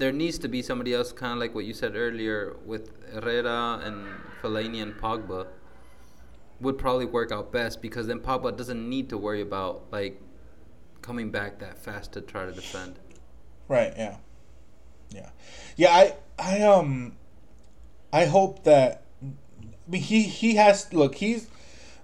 there 0.00 0.12
needs 0.12 0.38
to 0.38 0.48
be 0.48 0.62
somebody 0.62 0.94
else, 0.94 1.12
kind 1.12 1.34
of 1.34 1.38
like 1.38 1.54
what 1.54 1.66
you 1.66 1.74
said 1.74 1.94
earlier 1.94 2.56
with 2.64 2.90
Herrera 3.12 3.82
and 3.84 4.08
Fellaini 4.42 4.82
and 4.82 4.94
Pogba 4.94 5.46
would 6.60 6.78
probably 6.78 7.04
work 7.04 7.30
out 7.30 7.52
best 7.52 7.82
because 7.82 8.06
then 8.06 8.18
Pogba 8.20 8.56
doesn't 8.56 8.88
need 8.88 9.10
to 9.10 9.18
worry 9.18 9.42
about 9.42 9.84
like 9.92 10.20
coming 11.02 11.30
back 11.30 11.58
that 11.58 11.78
fast 11.78 12.12
to 12.12 12.22
try 12.22 12.46
to 12.46 12.52
defend. 12.52 12.98
Right. 13.68 13.92
Yeah. 13.96 14.16
Yeah. 15.10 15.30
Yeah. 15.76 15.90
I. 15.92 16.16
I 16.38 16.62
um. 16.62 17.16
I 18.12 18.24
hope 18.24 18.64
that. 18.64 19.04
I 19.22 19.26
mean, 19.86 20.02
he 20.02 20.22
he 20.22 20.54
has 20.56 20.92
look. 20.94 21.16
He's 21.16 21.48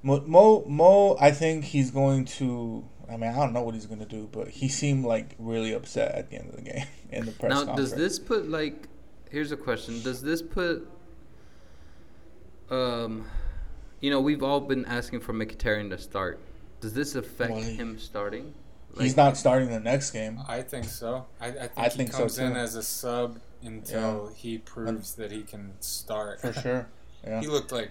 Mo 0.03 0.65
Mo. 0.67 1.17
I 1.19 1.31
think 1.31 1.65
he's 1.65 1.91
going 1.91 2.27
to. 2.37 2.85
I 3.11 3.17
mean, 3.17 3.31
I 3.31 3.37
don't 3.37 3.53
know 3.53 3.63
what 3.63 3.75
he's 3.75 3.87
going 3.87 4.01
to 4.01 4.07
do, 4.07 4.29
but 4.33 4.49
he 4.49 4.69
seemed 4.69 5.05
like 5.05 5.35
really 5.39 5.73
upset 5.73 6.15
at 6.15 6.31
the 6.31 6.37
end 6.37 6.51
of 6.51 6.57
the 6.57 6.63
game 6.63 6.87
in 7.11 7.27
the 7.27 7.33
press 7.33 7.51
now, 7.51 7.65
conference. 7.65 7.91
does 7.91 7.99
this 7.99 8.19
put 8.19 8.49
like? 8.49 8.89
Here's 9.31 9.53
a 9.53 9.57
question. 9.57 10.03
Does 10.03 10.23
this 10.23 10.43
put? 10.43 10.89
Um 12.71 13.27
you 14.01 14.11
know, 14.11 14.21
we've 14.21 14.43
all 14.43 14.61
been 14.61 14.85
asking 14.85 15.21
for 15.21 15.33
Mkhitaryan 15.33 15.91
to 15.91 15.99
start. 15.99 16.39
Does 16.81 16.93
this 16.93 17.15
affect 17.15 17.53
well, 17.53 17.63
he, 17.63 17.75
him 17.75 17.99
starting? 17.99 18.53
Like, 18.93 19.05
he's 19.05 19.17
not 19.17 19.37
starting 19.37 19.71
the 19.71 19.81
next 19.81 20.11
game. 20.11 20.41
I 20.47 20.63
think 20.63 20.85
so. 20.85 21.27
I, 21.41 21.47
I 21.47 21.51
think 21.53 21.73
I 21.77 21.83
he 21.85 21.91
think 21.91 22.13
comes 22.13 22.35
so 22.35 22.45
in 22.45 22.57
as 22.57 22.75
a 22.75 22.83
sub 22.83 23.41
until 23.63 24.31
yeah. 24.31 24.37
he 24.37 24.59
proves 24.59 25.15
that 25.15 25.33
he 25.33 25.43
can 25.43 25.73
start. 25.81 26.41
For 26.41 26.53
sure. 26.53 26.89
Yeah. 27.27 27.41
he 27.41 27.49
looked 27.49 27.73
like 27.73 27.91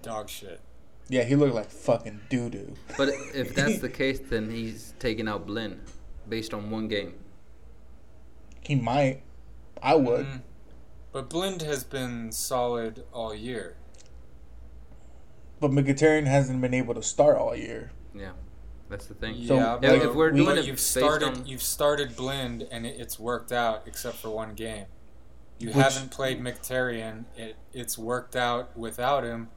dog 0.00 0.28
shit. 0.28 0.60
Yeah, 1.08 1.22
he 1.22 1.36
looked 1.36 1.54
like 1.54 1.70
fucking 1.70 2.20
doo 2.28 2.50
doo. 2.50 2.74
But 2.96 3.10
if 3.34 3.54
that's 3.54 3.78
the 3.86 3.88
case, 3.88 4.18
then 4.18 4.50
he's 4.50 4.94
taking 4.98 5.28
out 5.28 5.46
Blind 5.46 5.80
based 6.28 6.52
on 6.52 6.70
one 6.70 6.88
game. 6.88 7.14
He 8.60 8.74
might. 8.74 9.22
I 9.82 9.94
would. 9.94 10.26
Mm. 10.26 10.42
But 11.12 11.30
Blind 11.30 11.62
has 11.62 11.84
been 11.84 12.32
solid 12.32 13.04
all 13.12 13.34
year. 13.34 13.76
But 15.60 15.70
Mkhitaryan 15.70 16.26
hasn't 16.26 16.60
been 16.60 16.74
able 16.74 16.94
to 16.94 17.02
start 17.02 17.38
all 17.38 17.56
year. 17.56 17.92
Yeah, 18.14 18.32
that's 18.90 19.06
the 19.06 19.14
thing. 19.14 19.46
So, 19.46 19.54
yeah, 19.56 19.72
like, 19.74 19.80
but, 19.82 19.94
if 20.02 20.14
we're 20.14 20.30
but 20.30 20.36
doing 20.36 20.58
it 20.58 20.64
you've 20.66 20.80
started 20.80 21.28
on- 21.28 21.46
you've 21.46 21.62
started 21.62 22.16
Blind 22.16 22.66
and 22.70 22.84
it, 22.84 22.96
it's 22.98 23.18
worked 23.18 23.52
out 23.52 23.84
except 23.86 24.16
for 24.16 24.28
one 24.30 24.54
game. 24.54 24.86
You 25.58 25.68
Which- 25.68 25.76
haven't 25.76 26.10
played 26.10 26.40
Mkhitaryan. 26.40 27.24
It 27.36 27.56
it's 27.72 27.96
worked 27.96 28.36
out 28.36 28.76
without 28.76 29.24
him, 29.24 29.48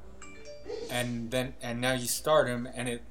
and 0.89 1.31
then 1.31 1.53
and 1.61 1.81
now 1.81 1.93
you 1.93 2.07
start 2.07 2.47
him 2.47 2.67
and 2.75 2.89
it 2.89 3.03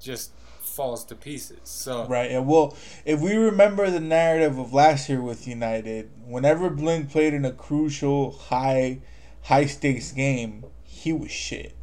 just 0.00 0.32
falls 0.78 1.04
to 1.06 1.14
pieces. 1.14 1.58
So 1.64 2.06
Right. 2.06 2.30
And 2.30 2.46
well, 2.46 2.76
if 3.04 3.20
we 3.20 3.34
remember 3.34 3.90
the 3.90 4.00
narrative 4.00 4.58
of 4.58 4.72
last 4.72 5.08
year 5.08 5.20
with 5.20 5.48
United, 5.48 6.10
whenever 6.24 6.70
Blind 6.70 7.10
played 7.10 7.34
in 7.34 7.44
a 7.44 7.52
crucial 7.52 8.32
high 8.32 9.00
high 9.42 9.66
stakes 9.66 10.12
game, 10.12 10.64
he 10.84 11.12
was 11.12 11.30
shit. 11.30 11.74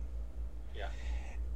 Yeah. 0.75 0.87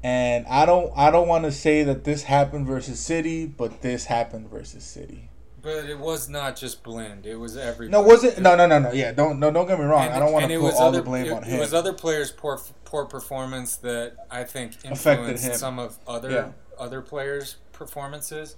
And 0.04 0.46
I 0.48 0.66
don't 0.66 0.92
I 0.98 1.12
don't 1.12 1.28
want 1.28 1.46
to 1.46 1.52
say 1.52 1.84
that 1.84 2.04
this 2.04 2.24
happened 2.24 2.68
versus 2.68 3.00
City, 3.00 3.46
but 3.46 3.82
this 3.82 4.06
happened 4.06 4.50
versus 4.50 4.84
City. 4.84 5.29
But 5.62 5.86
it 5.90 6.00
was 6.00 6.30
not 6.30 6.56
just 6.56 6.84
Blind. 6.84 7.26
It 7.26 7.36
was 7.36 7.58
everybody. 7.58 7.90
No, 7.90 8.02
was 8.08 8.24
it? 8.24 8.40
No, 8.40 8.56
no, 8.56 8.66
no, 8.66 8.80
no. 8.80 8.92
Yeah, 8.92 9.12
don't 9.12 9.40
no, 9.40 9.52
don't 9.52 9.68
get 9.68 9.80
me 9.80 9.86
wrong. 9.86 10.06
And- 10.06 10.14
I 10.14 10.20
don't 10.20 10.32
want 10.32 10.48
to 10.48 10.60
put 10.60 10.74
all 10.76 10.88
other, 10.90 10.98
the 11.00 11.04
blame 11.04 11.26
it, 11.26 11.32
on 11.32 11.44
him. 11.44 11.58
It 11.58 11.60
was 11.60 11.74
other 11.74 11.94
players' 11.94 12.32
poor 12.32 12.60
poor 12.86 13.06
performance 13.06 13.76
that 13.78 14.16
I 14.32 14.44
think 14.44 14.74
Affected 14.86 14.90
influenced 14.92 15.44
him. 15.46 15.54
some 15.56 15.80
of 15.80 15.98
other 16.08 16.30
Yeah. 16.32 16.52
other 16.78 17.02
players' 17.02 17.58
performances. 17.74 18.56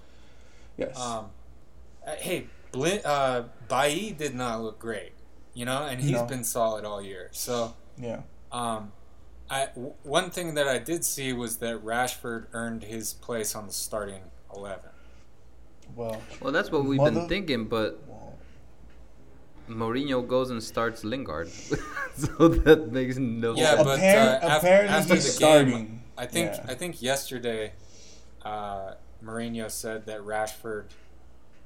yes. 0.77 0.99
Um, 0.99 1.29
uh, 2.05 2.15
hey, 2.17 2.47
Blin, 2.71 3.01
uh, 3.05 3.43
Bailly 3.67 4.11
did 4.11 4.33
not 4.35 4.61
look 4.61 4.79
great, 4.79 5.11
you 5.53 5.65
know, 5.65 5.83
and 5.83 5.99
he's 6.01 6.11
No. 6.11 6.25
been 6.25 6.43
solid 6.43 6.85
all 6.85 7.01
year. 7.01 7.29
So, 7.31 7.73
yeah. 7.97 8.21
um, 8.51 8.91
I 9.49 9.65
w- 9.67 9.93
one 10.03 10.29
thing 10.31 10.53
that 10.53 10.67
I 10.67 10.77
did 10.77 11.03
see 11.03 11.33
was 11.33 11.57
that 11.57 11.83
Rashford 11.83 12.45
earned 12.53 12.83
his 12.83 13.13
place 13.13 13.53
on 13.55 13.67
the 13.67 13.73
starting 13.73 14.21
eleven. 14.55 14.90
Well, 15.95 16.21
Well, 16.41 16.51
that's 16.53 16.71
what 16.71 16.85
we've 16.85 16.97
Mother- 16.97 17.11
been 17.21 17.29
thinking, 17.29 17.65
but 17.65 17.99
well, 18.07 18.33
Mourinho 19.69 20.25
goes 20.27 20.49
and 20.49 20.61
starts 20.61 21.03
Lingard, 21.03 21.49
so 22.15 22.47
that 22.47 22.91
makes 22.91 23.17
no 23.17 23.55
Yeah, 23.55 23.71
sense. 23.75 23.83
but 23.83 23.99
Appar- 23.99 24.33
uh, 24.43 24.47
af- 24.47 24.57
apparently 24.63 24.95
after 24.97 25.13
he's 25.15 25.23
the 25.35 25.39
game, 25.39 25.67
starting. 25.69 26.03
I 26.17 26.25
think 26.25 26.51
Yeah. 26.53 26.65
I 26.67 26.73
think 26.75 27.01
yesterday, 27.01 27.73
uh, 28.43 28.93
Mourinho 29.23 29.69
said 29.69 30.05
that 30.07 30.21
Rashford 30.21 30.85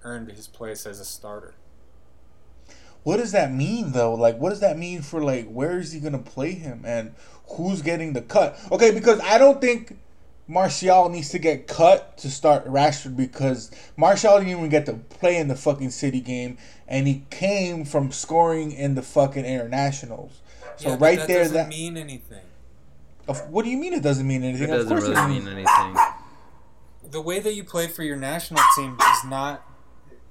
earned 0.04 0.32
his 0.32 0.48
place 0.48 0.86
as 0.86 1.00
a 1.00 1.06
starter. 1.06 1.54
What 3.04 3.18
does 3.18 3.32
that 3.34 3.54
mean 3.54 3.92
though? 3.92 4.14
Like, 4.16 4.38
what 4.40 4.50
does 4.50 4.60
that 4.62 4.78
mean 4.78 5.02
for 5.02 5.22
like 5.24 5.48
where 5.48 5.80
is 5.80 5.92
he 5.92 6.00
gonna 6.00 6.18
play 6.20 6.54
him 6.54 6.82
and 6.86 7.14
who's 7.50 7.82
getting 7.82 8.14
the 8.14 8.22
cut? 8.22 8.58
Okay, 8.72 8.92
because 8.92 9.20
I 9.22 9.38
don't 9.38 9.62
think 9.62 9.98
Martial 10.48 11.10
needs 11.10 11.30
to 11.30 11.40
get 11.40 11.68
cut 11.68 12.18
to 12.20 12.30
start 12.30 12.66
Rashford 12.66 13.16
because 13.18 13.72
Martial 13.98 14.38
didn't 14.38 14.52
even 14.52 14.70
get 14.70 14.86
to 14.86 14.94
play 14.94 15.38
in 15.38 15.48
the 15.48 15.56
fucking 15.56 15.90
City 15.90 16.20
game, 16.22 16.58
and 16.88 17.08
he 17.08 17.26
came 17.32 17.84
from 17.84 18.12
scoring 18.12 18.72
in 18.72 18.94
the 18.96 19.02
fucking 19.02 19.44
internationals. 19.44 20.42
So 20.78 20.90
Yeah, 20.90 20.96
but 20.98 21.02
right 21.02 21.18
that 21.20 21.28
there, 21.28 21.40
doesn't 21.44 21.56
that 21.56 21.70
mean 21.70 21.98
anything. 21.98 22.44
of, 23.28 23.50
what 23.50 23.66
do 23.66 23.72
you 23.72 23.78
mean 23.78 23.94
it 23.94 24.04
doesn't 24.04 24.28
mean 24.28 24.44
anything? 24.44 24.70
It 24.70 24.72
doesn't 24.72 24.90
course 24.90 25.10
really 25.10 25.16
it 25.16 25.28
mean 25.28 25.48
anything. 25.48 25.98
the 27.10 27.22
way 27.22 27.40
that 27.40 27.54
you 27.56 27.64
play 27.64 27.88
for 27.88 28.04
your 28.04 28.18
national 28.18 28.62
team 28.76 28.98
is 29.00 29.24
not 29.26 29.66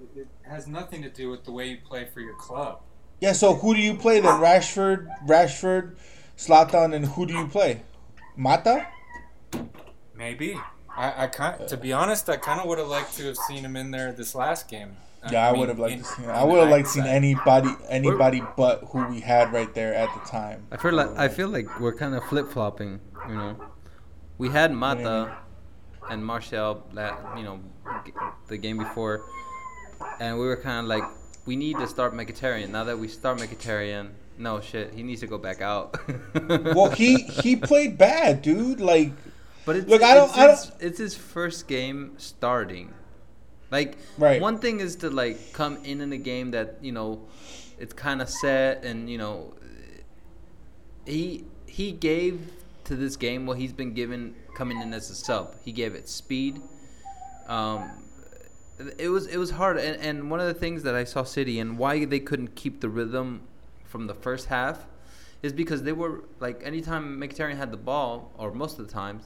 it, 0.01 0.21
it 0.21 0.29
has 0.43 0.67
nothing 0.69 1.03
to 1.03 1.09
do 1.09 1.31
with 1.31 1.45
the 1.45 1.51
way 1.53 1.67
you 1.69 1.79
play 1.85 2.05
for 2.13 2.21
your 2.21 2.35
club 2.35 2.81
Yeah. 3.21 3.33
So 3.33 3.55
who 3.55 3.75
do 3.75 3.81
you 3.81 3.95
play 3.95 4.21
then? 4.21 4.39
Rashford, 4.41 5.09
Rashford, 5.27 5.97
Zlatan, 6.37 6.95
and 6.95 7.07
who 7.07 7.27
do 7.27 7.33
you 7.35 7.47
play? 7.49 7.83
Mata. 8.37 8.87
Maybe 10.27 10.51
i, 11.05 11.25
I 11.25 11.27
kind 11.39 11.55
to 11.73 11.77
be 11.87 11.93
honest 12.01 12.23
i 12.29 12.37
kind 12.49 12.59
of 12.61 12.67
would 12.69 12.79
have 12.83 12.89
liked 12.99 13.13
to 13.19 13.23
have 13.31 13.37
seen 13.49 13.63
him 13.69 13.75
in 13.83 13.91
there 13.97 14.11
this 14.21 14.33
last 14.45 14.63
game 14.75 14.93
Yeah, 15.33 15.49
I, 15.49 15.53
would 15.59 15.69
have 15.73 15.79
liked 15.85 15.95
in- 15.97 16.05
to 16.05 16.13
see. 16.15 16.25
on 16.29 16.35
I 16.41 16.43
would 16.49 16.61
have 16.63 16.73
liked 16.77 16.89
to 16.89 16.93
see 16.97 17.01
hindsight. 17.01 17.23
anybody, 17.25 17.71
anybody 17.99 18.41
but 18.63 18.77
who 18.91 19.01
we 19.13 19.21
had 19.33 19.47
right 19.59 19.73
there 19.81 19.95
at 20.05 20.11
the 20.17 20.23
time. 20.39 20.59
I 20.75 20.77
feel 20.83 20.93
like 21.01 21.11
I 21.25 21.29
feel 21.37 21.49
like 21.57 21.67
we're 21.83 21.97
kind 22.03 22.15
of 22.19 22.23
flip 22.31 22.47
flopping. 22.55 22.93
You 23.31 23.37
know, 23.41 23.53
we 24.43 24.47
had 24.59 24.69
Mata 24.85 25.17
and 26.11 26.21
Martial 26.31 26.71
that 26.99 27.15
you 27.39 27.45
know 27.49 27.57
the 28.53 28.59
game 28.65 28.77
before, 28.87 29.15
and 30.21 30.31
we 30.41 30.45
were 30.51 30.61
kind 30.69 30.81
of 30.85 30.87
like 30.95 31.07
we 31.49 31.55
need 31.65 31.77
to 31.83 31.87
start 31.95 32.11
Mkhitaryan. 32.21 32.69
Now 32.77 32.85
that 32.85 32.99
we 33.03 33.09
start 33.09 33.35
Mkhitaryan, 33.45 34.05
no 34.37 34.61
shit, 34.61 34.87
he 34.97 35.03
needs 35.09 35.21
to 35.25 35.27
go 35.35 35.39
back 35.49 35.61
out. 35.73 35.87
Well, 36.77 36.91
he 37.03 37.11
he 37.45 37.57
played 37.71 37.97
bad, 37.97 38.43
dude. 38.49 38.81
Like, 38.95 39.13
But 39.67 39.77
it's, 39.77 39.89
Look, 39.89 40.03
I 40.03 40.15
don't- 40.15 40.29
it's, 40.29 40.37
I 40.39 40.51
his, 40.51 40.73
it's 40.81 40.99
his 40.99 41.15
first 41.15 41.67
game 41.69 42.15
starting. 42.19 42.93
Like, 43.71 43.97
Right. 44.19 44.41
one 44.41 44.59
thing 44.59 44.81
is 44.81 44.97
to 44.97 45.11
like 45.11 45.53
come 45.53 45.79
in 45.85 46.01
in 46.01 46.13
a 46.13 46.19
game 46.19 46.51
that 46.53 46.77
you 46.83 46.93
know, 46.93 47.23
it's 47.79 47.93
kind 47.95 48.21
of 48.23 48.29
set, 48.29 48.85
and 48.85 49.09
you 49.11 49.19
know, 49.19 49.55
he 51.07 51.45
he 51.67 51.91
gave 51.93 52.53
to 52.85 52.95
this 52.95 53.17
game 53.17 53.47
what 53.47 53.59
he's 53.59 53.73
been 53.73 53.95
given 53.95 54.35
coming 54.55 54.81
in 54.81 54.93
as 54.93 55.11
a 55.11 55.15
sub. 55.15 55.57
He 55.65 55.73
gave 55.73 55.95
it 55.95 56.09
speed. 56.09 56.61
Um, 57.49 57.91
it 58.99 59.09
was 59.09 59.27
it 59.27 59.39
was 59.39 59.51
hard, 59.51 59.79
and, 59.79 60.01
and 60.01 60.31
one 60.31 60.41
of 60.41 60.47
the 60.47 60.55
things 60.55 60.83
that 60.85 60.95
I 60.95 61.05
saw 61.05 61.23
City 61.25 61.59
and 61.59 61.79
why 61.79 62.05
they 62.05 62.21
couldn't 62.21 62.55
keep 62.55 62.81
the 62.81 62.89
rhythm 62.89 63.43
from 63.85 64.07
the 64.07 64.15
first 64.15 64.47
half 64.47 64.87
is 65.43 65.53
because 65.53 65.83
they 65.83 65.93
were 65.93 66.25
like 66.41 66.61
anytime 66.65 67.19
Mkhitaryan 67.21 67.57
had 67.57 67.71
the 67.73 67.77
ball, 67.77 68.31
or 68.39 68.53
most 68.53 68.79
of 68.79 68.87
the 68.87 68.93
times, 68.93 69.25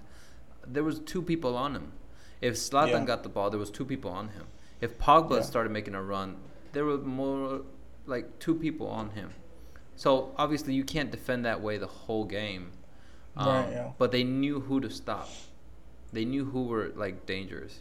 there 0.72 0.84
was 0.84 1.00
two 1.00 1.22
people 1.22 1.56
on 1.56 1.74
him. 1.74 1.92
If 2.40 2.54
Zlatan 2.54 3.00
Yeah. 3.00 3.04
got 3.04 3.22
the 3.22 3.28
ball, 3.28 3.50
there 3.50 3.58
was 3.58 3.70
two 3.70 3.84
people 3.84 4.10
on 4.10 4.28
him. 4.28 4.46
If 4.80 4.98
Pogba 4.98 5.36
Yeah. 5.36 5.42
started 5.42 5.70
making 5.72 5.94
a 5.94 6.02
run, 6.02 6.36
there 6.72 6.84
were 6.84 6.98
more 6.98 7.62
like 8.06 8.38
two 8.38 8.54
people 8.54 8.86
on 8.88 9.10
him. 9.10 9.30
So 9.96 10.32
obviously 10.36 10.74
you 10.74 10.84
can't 10.84 11.10
defend 11.10 11.44
that 11.44 11.60
way 11.60 11.78
the 11.78 11.86
whole 11.86 12.24
game. 12.24 12.72
Um, 13.36 13.46
Right, 13.48 13.70
yeah. 13.72 13.90
But 13.98 14.12
they 14.12 14.24
knew 14.24 14.60
who 14.60 14.80
to 14.80 14.90
stop. 14.90 15.28
They 16.12 16.24
knew 16.24 16.44
who 16.44 16.64
were 16.64 16.92
like 16.96 17.26
dangerous, 17.26 17.80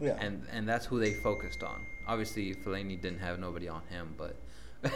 yeah, 0.00 0.16
and 0.20 0.44
and 0.50 0.68
that's 0.68 0.86
who 0.86 0.98
they 0.98 1.14
focused 1.14 1.62
on. 1.62 1.86
Obviously, 2.08 2.54
Fellaini 2.54 3.00
didn't 3.00 3.20
have 3.20 3.38
nobody 3.38 3.68
on 3.68 3.82
him, 3.88 4.14
but. 4.18 4.34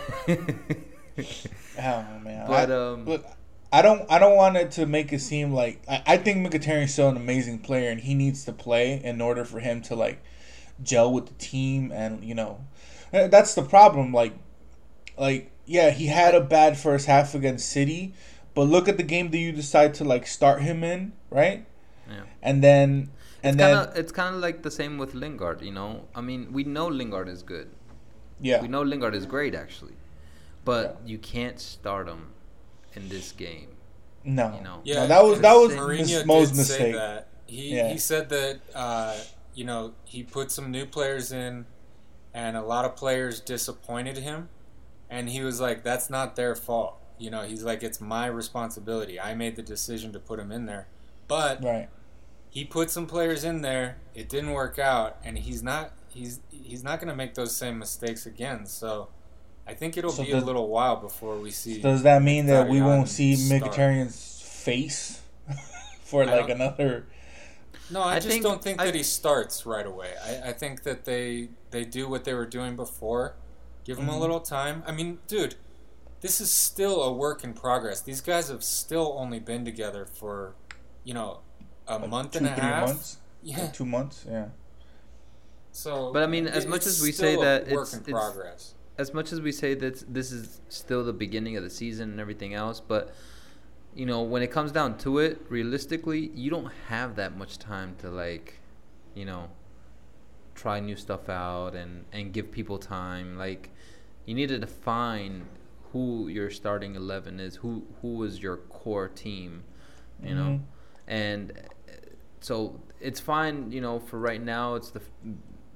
I 1.79 2.18
man. 2.22 2.47
But, 2.47 2.70
I, 2.70 2.74
um, 2.74 3.05
look, 3.05 3.24
I 3.73 3.83
don't, 3.83 4.11
I 4.11 4.19
don't 4.19 4.37
want 4.37 4.57
it 4.57 4.71
to 4.73 4.87
make 4.87 5.12
it 5.12 5.21
seem 5.21 5.53
like 5.53 5.83
I, 5.89 6.03
I 6.07 6.17
think 6.19 6.47
Mkhitaryan's 6.47 6.93
still 6.93 7.09
an 7.09 7.17
amazing 7.17 7.61
player, 7.61 7.91
and 7.91 8.01
he 8.01 8.14
needs 8.14 8.45
to 8.45 8.53
play 8.53 9.01
in 9.03 9.21
order 9.21 9.45
for 9.45 9.61
him 9.61 9.83
to 9.83 9.97
like 9.97 10.23
gel 10.83 11.12
with 11.12 11.27
the 11.27 11.35
team, 11.35 11.91
and 11.93 12.25
you 12.25 12.35
know, 12.35 12.64
uh, 13.12 13.29
that's 13.29 13.55
the 13.55 13.62
problem. 13.62 14.12
Like, 14.12 14.35
like 15.19 15.51
yeah, 15.64 15.91
he 15.91 16.07
had 16.07 16.35
a 16.35 16.41
bad 16.41 16.79
first 16.79 17.07
half 17.07 17.35
against 17.35 17.69
City, 17.69 18.14
but 18.55 18.62
look 18.62 18.89
at 18.89 18.97
the 18.97 19.03
game 19.03 19.31
that 19.31 19.39
you 19.39 19.53
decide 19.53 19.95
to 19.95 20.05
like 20.05 20.27
start 20.27 20.62
him 20.62 20.85
in, 20.85 21.12
right? 21.31 21.67
Yeah. 22.09 22.23
And 22.41 22.62
then, 22.62 23.11
and 23.43 23.55
it's 23.55 23.57
then, 23.57 23.77
kind 23.77 23.89
of 23.89 23.97
it's 23.97 24.12
kind 24.12 24.35
of 24.37 24.41
like 24.41 24.62
the 24.62 24.71
same 24.71 24.97
with 24.97 25.14
Lingard, 25.14 25.61
you 25.62 25.73
know. 25.73 26.05
I 26.14 26.21
mean, 26.21 26.53
we 26.53 26.62
know 26.62 26.87
Lingard 26.87 27.29
is 27.29 27.43
good. 27.43 27.69
yeah, 28.41 28.62
We 28.62 28.69
know 28.69 28.83
Lingard 28.83 29.14
is 29.14 29.27
great 29.27 29.57
actually, 29.57 29.95
but 30.64 31.01
you 31.05 31.19
can't 31.19 31.59
start 31.59 32.09
him 32.09 32.29
in 32.97 33.09
this 33.09 33.32
game. 33.32 33.68
no, 34.24 34.55
you 34.57 34.62
know. 34.64 34.80
Yeah, 34.84 35.03
no, 35.03 35.07
that 35.09 35.24
was 35.24 35.40
that 35.40 35.53
was 35.55 35.72
Mourinho 35.72 36.07
did 36.07 36.26
Mo's 36.26 36.49
say 36.51 36.57
mistake. 36.57 36.94
that. 36.94 37.28
He 37.47 37.76
Yeah. 37.76 37.88
he 37.88 37.99
said 37.99 38.28
that 38.30 38.61
uh, 38.74 39.16
you 39.55 39.64
know 39.64 39.92
he 40.05 40.22
put 40.24 40.51
some 40.51 40.70
new 40.70 40.84
players 40.86 41.30
in, 41.30 41.66
and 42.34 42.57
a 42.57 42.62
lot 42.62 42.84
of 42.84 42.97
players 42.97 43.40
disappointed 43.40 44.18
him, 44.18 44.49
and 45.09 45.28
he 45.28 45.42
was 45.42 45.61
like, 45.61 45.84
"That's 45.84 46.11
not 46.11 46.34
their 46.36 46.57
fault." 46.57 46.97
You 47.18 47.30
know, 47.30 47.42
he's 47.42 47.62
like, 47.62 47.82
"It's 47.84 48.01
my 48.01 48.26
responsibility. 48.26 49.20
I 49.20 49.34
made 49.34 49.55
the 49.57 49.62
decision 49.62 50.12
to 50.12 50.18
put 50.18 50.40
him 50.40 50.51
in 50.51 50.66
there." 50.66 50.88
But 51.28 51.62
Right. 51.62 51.88
he 52.51 52.64
put 52.64 52.90
some 52.90 53.07
players 53.07 53.44
in 53.44 53.61
there. 53.62 53.99
It 54.14 54.28
didn't 54.28 54.51
work 54.53 54.78
out, 54.78 55.18
and 55.24 55.38
he's 55.38 55.62
not 55.62 55.92
he's 56.09 56.40
he's 56.51 56.82
not 56.82 56.99
going 56.99 57.09
to 57.11 57.14
make 57.16 57.34
those 57.34 57.55
same 57.55 57.78
mistakes 57.78 58.26
again. 58.26 58.66
So. 58.66 59.09
I 59.67 59.75
think 59.75 59.97
it'll 59.97 60.11
So 60.12 60.23
be 60.25 60.31
does- 60.31 60.43
a 60.43 60.47
little 60.47 60.69
while 60.69 60.97
before 60.97 61.37
we 61.39 61.51
see. 61.51 61.81
Does 61.81 62.03
that 62.05 62.23
mean 62.23 62.47
that 62.47 62.69
we 62.69 62.81
won't 62.81 63.09
see 63.09 63.35
start. 63.37 63.62
Mkhitaryan's 63.62 64.41
face 64.43 65.21
for 66.05 66.25
like 66.25 66.49
another? 66.49 67.07
No, 67.91 68.01
I, 68.03 68.14
I 68.14 68.14
just 68.17 68.29
think- 68.29 68.43
don't 68.43 68.62
think 68.62 68.81
I- 68.81 68.87
that 68.87 68.95
he 68.95 69.03
starts 69.03 69.67
right 69.67 69.87
away. 69.87 70.12
I, 70.25 70.51
I 70.51 70.53
think 70.53 70.83
that 70.85 71.05
they 71.05 71.49
they 71.71 71.85
do 71.85 72.09
what 72.09 72.25
they 72.25 72.35
were 72.35 72.47
doing 72.47 72.77
before. 72.77 73.35
Give 73.85 73.99
him 73.99 74.09
a 74.09 74.12
Mhm. 74.12 74.21
little 74.21 74.41
time. 74.41 74.83
I 74.87 74.93
mean, 74.93 75.19
dude, 75.29 75.55
this 76.21 76.41
is 76.41 76.53
still 76.53 77.03
a 77.03 77.12
work 77.12 77.45
in 77.45 77.53
progress. 77.55 78.01
These 78.01 78.21
guys 78.21 78.49
have 78.49 78.64
still 78.64 79.14
only 79.19 79.39
been 79.39 79.64
together 79.64 80.05
for 80.07 80.55
you 81.05 81.14
know, 81.14 81.39
a 81.87 81.99
like 81.99 82.09
month 82.11 82.33
two, 82.33 82.39
and 82.39 82.47
a 82.49 82.51
half. 82.51 82.89
Months? 82.89 83.19
Yeah, 83.43 83.61
like 83.62 83.73
two 83.75 83.87
months. 83.87 84.25
Yeah. 84.29 84.47
So, 85.71 86.11
but 86.12 86.23
I 86.23 86.27
mean, 86.27 86.47
as 86.49 86.67
much 86.67 86.87
as 86.87 87.01
we 87.03 87.12
say 87.12 87.37
that 87.37 87.62
it's, 87.69 87.73
work 87.73 87.93
in 87.93 88.01
progress, 88.12 88.75
as 88.99 89.12
much 89.12 89.32
as 89.32 89.40
we 89.40 89.53
say 89.53 89.74
that 89.74 90.12
this 90.12 90.32
is 90.32 90.61
still 90.68 91.05
the 91.05 91.12
beginning 91.12 91.57
of 91.57 91.62
the 91.62 91.70
season 91.70 92.11
and 92.11 92.20
everything 92.20 92.55
else, 92.55 92.80
but 92.80 93.14
you 93.94 94.05
know, 94.05 94.22
when 94.22 94.42
it 94.42 94.51
comes 94.51 94.72
down 94.72 94.99
to 94.99 95.18
it, 95.18 95.40
realistically, 95.49 96.30
you 96.34 96.51
don't 96.51 96.70
have 96.88 97.16
that 97.16 97.36
much 97.36 97.59
time 97.59 97.97
to 97.99 98.11
like, 98.11 98.61
you 99.14 99.24
know, 99.24 99.49
try 100.55 100.80
new 100.80 100.97
stuff 100.97 101.28
out 101.30 101.74
and 101.74 102.05
and 102.12 102.32
give 102.32 102.53
people 102.53 102.78
time. 102.78 103.38
Like, 103.38 103.70
you 104.26 104.34
need 104.34 104.51
to 104.51 104.59
define 104.59 105.47
who 105.92 106.28
your 106.28 106.51
starting 106.51 106.94
eleven 106.94 107.40
is, 107.40 107.57
who 107.57 107.84
who 108.03 108.22
is 108.22 108.42
your 108.42 108.59
core 108.59 109.09
team, 109.09 109.64
you 110.22 110.30
mm-hmm. 110.30 110.38
know, 110.38 110.61
and 111.07 111.53
so 112.40 112.78
it's 113.01 113.20
fine, 113.20 113.72
you 113.72 113.80
know, 113.80 113.99
for 113.99 114.18
right 114.18 114.42
now. 114.42 114.74
It's 114.74 114.90
the 114.90 115.01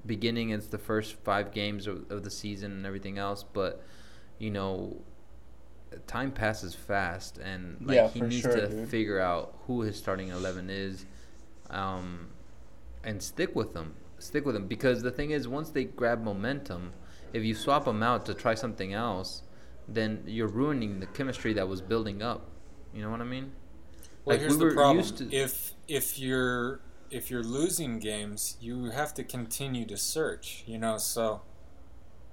beginning. 0.07 0.51
It's 0.51 0.67
the 0.67 0.79
first 0.79 1.15
five 1.25 1.53
games 1.53 1.87
of, 1.87 2.11
of 2.11 2.25
the 2.25 2.31
season 2.31 2.73
and 2.73 2.87
everything 2.87 3.19
else, 3.19 3.45
but 3.45 3.83
you 4.39 4.51
know 4.51 4.97
time 6.07 6.31
passes 6.31 6.75
fast, 6.75 7.39
and 7.39 7.77
like 7.81 7.97
yeah, 7.97 8.09
he 8.09 8.21
needs 8.21 8.41
sure, 8.41 8.55
to 8.55 8.69
dude. 8.69 8.89
figure 8.89 9.21
out 9.21 9.57
who 9.67 9.83
his 9.83 9.97
starting 9.97 10.29
eleven 10.29 10.71
is, 10.71 11.07
um, 11.71 12.29
and 13.05 13.23
stick 13.23 13.55
with 13.55 13.75
them. 13.75 13.95
Stick 14.19 14.45
with 14.45 14.55
them 14.55 14.67
because 14.67 15.03
the 15.03 15.11
thing 15.11 15.31
is, 15.31 15.49
once 15.49 15.71
they 15.71 15.85
grab 15.85 16.23
momentum, 16.23 16.93
if 17.33 17.43
you 17.43 17.55
swap 17.55 17.85
them 17.85 18.03
out 18.03 18.27
to 18.27 18.35
try 18.35 18.55
something 18.55 18.93
else, 18.93 19.43
then 19.89 20.23
you're 20.27 20.49
ruining 20.49 21.01
the 21.01 21.07
chemistry 21.07 21.53
that 21.55 21.67
was 21.67 21.81
building 21.81 22.23
up. 22.23 22.49
You 22.95 23.03
know 23.03 23.11
what 23.11 23.21
I 23.21 23.25
mean? 23.25 23.53
Well, 24.25 24.37
like 24.37 24.41
here's 24.41 24.59
we 24.59 24.69
the 24.69 24.75
problem: 24.75 25.05
if 25.31 25.75
if 25.89 26.19
you're 26.19 26.81
if 27.11 27.31
you're 27.31 27.43
losing 27.43 27.99
games, 27.99 28.57
you 28.61 28.87
have 28.87 29.13
to 29.15 29.25
continue 29.25 29.85
to 29.87 29.97
search. 29.97 30.65
You 30.67 30.79
know, 30.79 30.99
so 30.99 31.43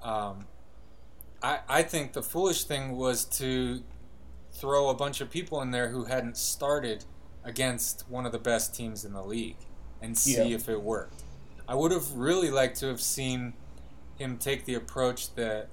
um, 0.04 0.46
I, 1.42 1.60
I 1.68 1.84
think 1.84 2.14
the 2.14 2.24
foolish 2.24 2.64
thing 2.64 2.98
was 2.98 3.26
to 3.26 3.84
throw 4.52 4.90
a 4.90 4.94
bunch 4.94 5.22
of 5.22 5.30
people 5.30 5.62
in 5.62 5.72
there 5.72 5.90
who 5.90 6.06
hadn't 6.06 6.38
started 6.38 7.06
against 7.44 8.06
one 8.10 8.26
of 8.26 8.32
the 8.32 8.40
best 8.40 8.76
teams 8.76 9.06
in 9.06 9.14
the 9.14 9.24
league 9.24 9.58
and 10.02 10.18
see 10.18 10.50
yeah. 10.50 10.56
if 10.56 10.68
it 10.68 10.82
worked. 10.82 11.24
I 11.68 11.76
would 11.76 11.92
have 11.92 12.14
really 12.14 12.50
liked 12.50 12.78
to 12.80 12.88
have 12.88 13.02
seen 13.02 13.54
him 14.18 14.38
take 14.38 14.66
the 14.66 14.74
approach 14.74 15.34
that, 15.36 15.70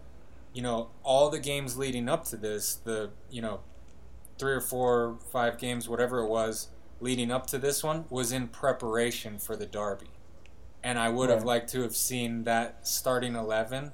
you 0.53 0.63
know, 0.63 0.91
all 1.03 1.31
the 1.31 1.39
games 1.39 1.77
leading 1.77 2.09
up 2.09 2.25
to 2.27 2.37
this, 2.37 2.75
the, 2.75 3.11
you 3.31 3.41
know, 3.41 3.61
three 4.39 4.53
or 4.53 4.61
four, 4.61 5.19
five 5.33 5.59
games, 5.59 5.89
whatever 5.89 6.21
it 6.21 6.29
was, 6.29 6.69
leading 7.01 7.31
up 7.31 7.47
to 7.49 7.59
this 7.59 7.83
one, 7.83 8.05
was 8.11 8.33
in 8.33 8.49
preparation 8.49 9.39
for 9.39 9.57
the 9.57 9.67
Derby. 9.67 10.07
And 10.83 10.99
I 10.99 11.09
would 11.09 11.29
right. 11.29 11.35
have 11.35 11.45
liked 11.45 11.71
to 11.71 11.83
have 11.83 11.97
seen 11.97 12.45
that 12.45 12.87
starting 12.87 13.35
11 13.35 13.93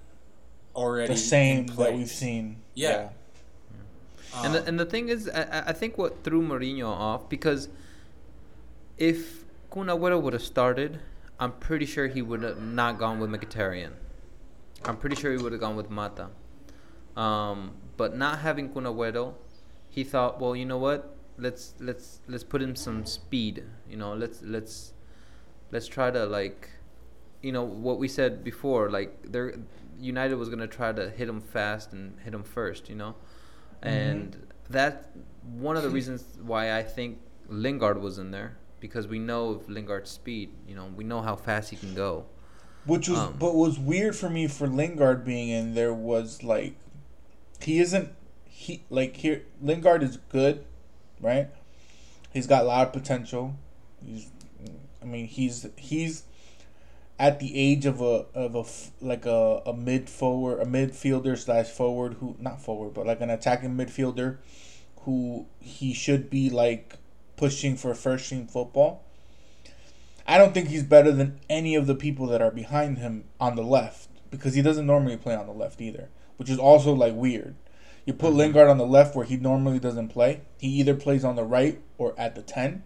already 0.74 1.12
the 1.12 1.18
same 1.18 1.66
that 1.66 1.94
we've 1.94 2.08
seen. 2.08 2.56
Yeah. 2.74 2.90
yeah. 2.90 3.08
Um, 4.38 4.44
and 4.44 4.54
the, 4.54 4.66
and 4.66 4.80
the 4.80 4.84
thing 4.84 5.08
is, 5.08 5.28
I, 5.28 5.64
I 5.68 5.72
think 5.72 5.98
what 5.98 6.22
threw 6.22 6.42
Mourinho 6.42 6.88
off 6.88 7.28
because 7.28 7.68
if 8.96 9.44
Kun 9.70 9.86
Agüero 9.86 10.20
would 10.20 10.32
have 10.32 10.42
started, 10.42 11.00
I'm 11.38 11.52
pretty 11.52 11.86
sure 11.86 12.06
he 12.06 12.22
would 12.22 12.42
have 12.42 12.60
not 12.60 12.98
gone 12.98 13.18
with 13.18 13.30
Mkhitaryan. 13.30 13.92
I'm 14.84 14.96
pretty 14.96 15.16
sure 15.16 15.32
he 15.32 15.38
would 15.38 15.52
have 15.52 15.60
gone 15.60 15.76
with 15.76 15.90
Mata. 15.90 16.28
Um, 17.16 17.72
but 17.96 18.16
not 18.16 18.38
having 18.40 18.72
Kun 18.72 18.84
Agüero, 18.84 19.34
he 19.88 20.04
thought, 20.04 20.40
well, 20.40 20.54
you 20.54 20.64
know 20.64 20.78
what? 20.78 21.16
Let's 21.40 21.74
let's 21.80 22.20
let's 22.28 22.44
put 22.44 22.62
in 22.62 22.76
some 22.76 23.06
speed. 23.06 23.64
You 23.88 23.96
know, 23.96 24.14
let's 24.14 24.42
let's 24.42 24.92
let's 25.70 25.86
try 25.86 26.10
to 26.10 26.26
like, 26.26 26.70
you 27.42 27.52
know, 27.52 27.64
what 27.64 27.98
we 27.98 28.08
said 28.08 28.44
before. 28.44 28.90
Like 28.90 29.32
there, 29.32 29.54
United 29.98 30.36
was 30.36 30.48
gonna 30.48 30.66
try 30.66 30.92
to 30.92 31.10
hit 31.10 31.26
them 31.26 31.40
fast 31.40 31.92
and 31.92 32.18
hit 32.20 32.32
them 32.32 32.42
first, 32.42 32.88
you 32.88 32.94
know, 32.94 33.14
mm-hmm. 33.82 33.88
and 33.88 34.46
that 34.68 35.10
one 35.42 35.76
of 35.76 35.82
the 35.82 35.90
reasons 35.90 36.24
why 36.42 36.76
I 36.76 36.82
think 36.82 37.18
Lingard 37.48 38.00
was 38.00 38.18
in 38.18 38.30
there 38.30 38.56
because 38.80 39.06
we 39.06 39.18
know 39.18 39.50
of 39.50 39.68
Lingard's 39.68 40.10
speed. 40.10 40.50
You 40.66 40.74
know, 40.74 40.90
we 40.94 41.04
know 41.04 41.22
how 41.22 41.36
fast 41.36 41.70
he 41.70 41.76
can 41.76 41.94
go. 41.94 42.26
Which 42.86 43.08
was, 43.08 43.18
um, 43.18 43.36
but 43.38 43.54
was 43.54 43.78
weird 43.78 44.16
for 44.16 44.30
me 44.30 44.48
for 44.48 44.66
Lingard 44.66 45.24
being 45.24 45.50
in 45.50 45.74
there 45.74 45.92
was 45.92 46.42
like, 46.42 46.76
he 47.60 47.78
isn't 47.78 48.14
he 48.46 48.84
like 48.88 49.16
here 49.16 49.42
Lingard 49.60 50.02
is 50.02 50.16
good, 50.16 50.64
right? 51.20 51.48
He's 52.32 52.46
got 52.46 52.62
a 52.62 52.66
lot 52.66 52.86
of 52.86 52.92
potential. 52.92 53.56
He's, 54.04 54.28
I 55.02 55.04
mean, 55.04 55.26
he's 55.26 55.66
he's 55.76 56.24
at 57.18 57.38
the 57.38 57.54
age 57.54 57.84
of 57.84 58.00
a 58.00 58.24
of 58.34 58.54
a 58.54 59.04
like 59.04 59.26
a, 59.26 59.62
a 59.66 59.74
mid 59.74 60.08
forward 60.08 60.60
a 60.60 60.64
midfielder 60.64 61.36
slash 61.36 61.66
forward 61.66 62.14
who 62.14 62.34
not 62.38 62.62
forward 62.62 62.94
but 62.94 63.06
like 63.06 63.20
an 63.20 63.28
attacking 63.28 63.76
midfielder 63.76 64.38
who 65.02 65.46
he 65.60 65.92
should 65.92 66.30
be 66.30 66.48
like 66.48 66.94
pushing 67.36 67.76
for 67.76 67.94
first 67.94 68.28
team 68.28 68.46
football. 68.46 69.02
I 70.26 70.38
don't 70.38 70.54
think 70.54 70.68
he's 70.68 70.82
better 70.82 71.10
than 71.10 71.40
any 71.48 71.74
of 71.74 71.86
the 71.86 71.94
people 71.94 72.26
that 72.28 72.42
are 72.42 72.50
behind 72.50 72.98
him 72.98 73.24
on 73.40 73.56
the 73.56 73.62
left 73.62 74.08
because 74.30 74.54
he 74.54 74.62
doesn't 74.62 74.86
normally 74.86 75.16
play 75.16 75.34
on 75.34 75.46
the 75.46 75.52
left 75.52 75.80
either, 75.80 76.08
which 76.36 76.50
is 76.50 76.58
also 76.58 76.92
like 76.92 77.14
weird. 77.14 77.54
You 78.10 78.16
put. 78.16 78.32
Lingard 78.32 78.68
on 78.68 78.78
the 78.78 78.86
left 78.86 79.14
where 79.14 79.24
he 79.24 79.36
normally 79.36 79.78
doesn't 79.78 80.08
play. 80.08 80.40
He 80.58 80.66
either 80.80 80.94
plays 80.94 81.24
on 81.24 81.36
the 81.36 81.44
right 81.44 81.80
or 81.96 82.12
at 82.18 82.34
the 82.34 82.42
10. 82.42 82.82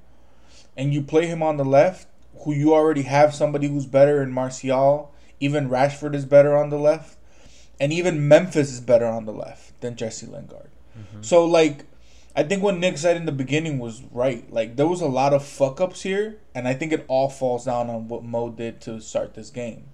And 0.76 0.92
you 0.92 1.00
play 1.00 1.26
him 1.26 1.42
on 1.42 1.56
the 1.56 1.64
left 1.64 2.08
who 2.40 2.52
you 2.52 2.74
already 2.74 3.02
have 3.02 3.34
somebody 3.34 3.68
who's 3.68 3.86
better 3.86 4.22
in 4.22 4.32
Martial. 4.32 5.14
Even 5.40 5.70
Rashford 5.70 6.14
is 6.14 6.26
better 6.26 6.54
on 6.54 6.68
the 6.68 6.78
left, 6.78 7.16
and 7.80 7.90
even 7.90 8.28
Memphis 8.28 8.70
is 8.70 8.80
better 8.80 9.06
on 9.06 9.24
the 9.24 9.32
left 9.32 9.80
than 9.80 9.96
Jesse 9.96 10.26
Lingard. 10.26 10.70
Mm-hmm. 10.98 11.22
So 11.22 11.46
like, 11.46 11.86
I 12.36 12.42
think 12.42 12.62
what 12.62 12.76
Nick 12.76 12.98
said 12.98 13.16
in 13.16 13.24
the 13.24 13.32
beginning 13.32 13.78
was 13.78 14.02
right. 14.10 14.50
Like 14.52 14.76
there 14.76 14.86
was 14.86 15.00
a 15.00 15.06
lot 15.06 15.32
of 15.32 15.42
fuck 15.42 15.80
ups 15.80 16.02
here, 16.02 16.36
and 16.54 16.68
I 16.68 16.74
think 16.74 16.92
it 16.92 17.06
all 17.08 17.30
falls 17.30 17.64
down 17.64 17.88
on 17.88 18.08
what 18.08 18.24
Mo 18.24 18.50
did 18.50 18.82
to 18.82 19.00
start 19.00 19.34
this 19.34 19.48
game. 19.48 19.86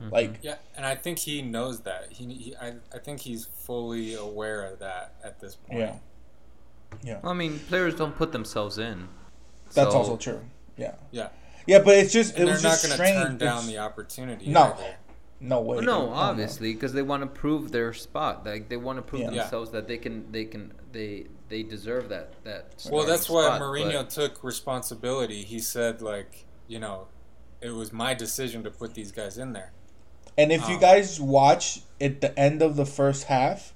Mm-hmm. 0.00 0.12
Like 0.12 0.38
yeah, 0.42 0.56
and 0.76 0.86
I 0.86 0.94
think 0.94 1.18
he 1.18 1.42
knows 1.42 1.80
that. 1.80 2.08
He, 2.10 2.24
he 2.32 2.56
I, 2.56 2.74
I 2.92 2.98
think 2.98 3.20
he's 3.20 3.44
fully 3.44 4.14
aware 4.14 4.64
of 4.64 4.78
that 4.80 5.14
at 5.22 5.40
this 5.40 5.56
point. 5.56 5.80
Yeah. 5.80 5.94
Yeah. 7.02 7.20
Well, 7.22 7.32
I 7.32 7.34
mean, 7.34 7.58
players 7.58 7.94
don't 7.94 8.14
put 8.16 8.32
themselves 8.32 8.78
in. 8.78 9.08
That's 9.74 9.92
so. 9.92 9.98
also 9.98 10.16
true. 10.16 10.40
Yeah. 10.76 10.94
Yeah. 11.10 11.28
Yeah, 11.66 11.78
but 11.78 11.96
it's 11.96 12.12
just 12.12 12.36
and 12.36 12.48
it 12.48 12.52
was 12.52 12.62
just 12.62 12.82
strange. 12.82 12.98
They're 12.98 13.08
not 13.08 13.14
going 13.14 13.22
to 13.22 13.28
turn 13.28 13.38
down 13.38 13.58
it's, 13.58 13.66
the 13.68 13.78
opportunity. 13.78 14.48
No, 14.48 14.74
either. 14.74 14.96
no 15.40 15.60
way. 15.60 15.76
Well, 15.76 15.84
no, 15.84 16.10
obviously, 16.10 16.74
because 16.74 16.92
they 16.92 17.02
want 17.02 17.22
to 17.22 17.28
prove 17.28 17.70
their 17.70 17.92
spot. 17.92 18.44
Like 18.44 18.68
they 18.68 18.76
want 18.76 18.98
to 18.98 19.02
prove 19.02 19.22
yeah. 19.22 19.30
themselves 19.30 19.70
that 19.70 19.86
they 19.86 19.96
can, 19.98 20.30
they 20.32 20.44
can, 20.44 20.72
they 20.90 21.26
they 21.48 21.62
deserve 21.62 22.08
that 22.08 22.32
that. 22.44 22.86
Well, 22.90 23.06
that's 23.06 23.30
why 23.30 23.58
Mourinho 23.60 24.00
but... 24.00 24.10
took 24.10 24.42
responsibility. 24.42 25.44
He 25.44 25.60
said, 25.60 26.02
like, 26.02 26.46
you 26.66 26.80
know, 26.80 27.06
it 27.60 27.70
was 27.70 27.92
my 27.92 28.12
decision 28.12 28.64
to 28.64 28.70
put 28.70 28.94
these 28.94 29.12
guys 29.12 29.38
in 29.38 29.52
there. 29.52 29.72
And 30.36 30.52
if 30.52 30.64
um, 30.64 30.72
you 30.72 30.78
guys 30.78 31.20
watch 31.20 31.80
at 32.00 32.20
the 32.20 32.38
end 32.38 32.62
of 32.62 32.76
the 32.76 32.86
first 32.86 33.24
half, 33.24 33.72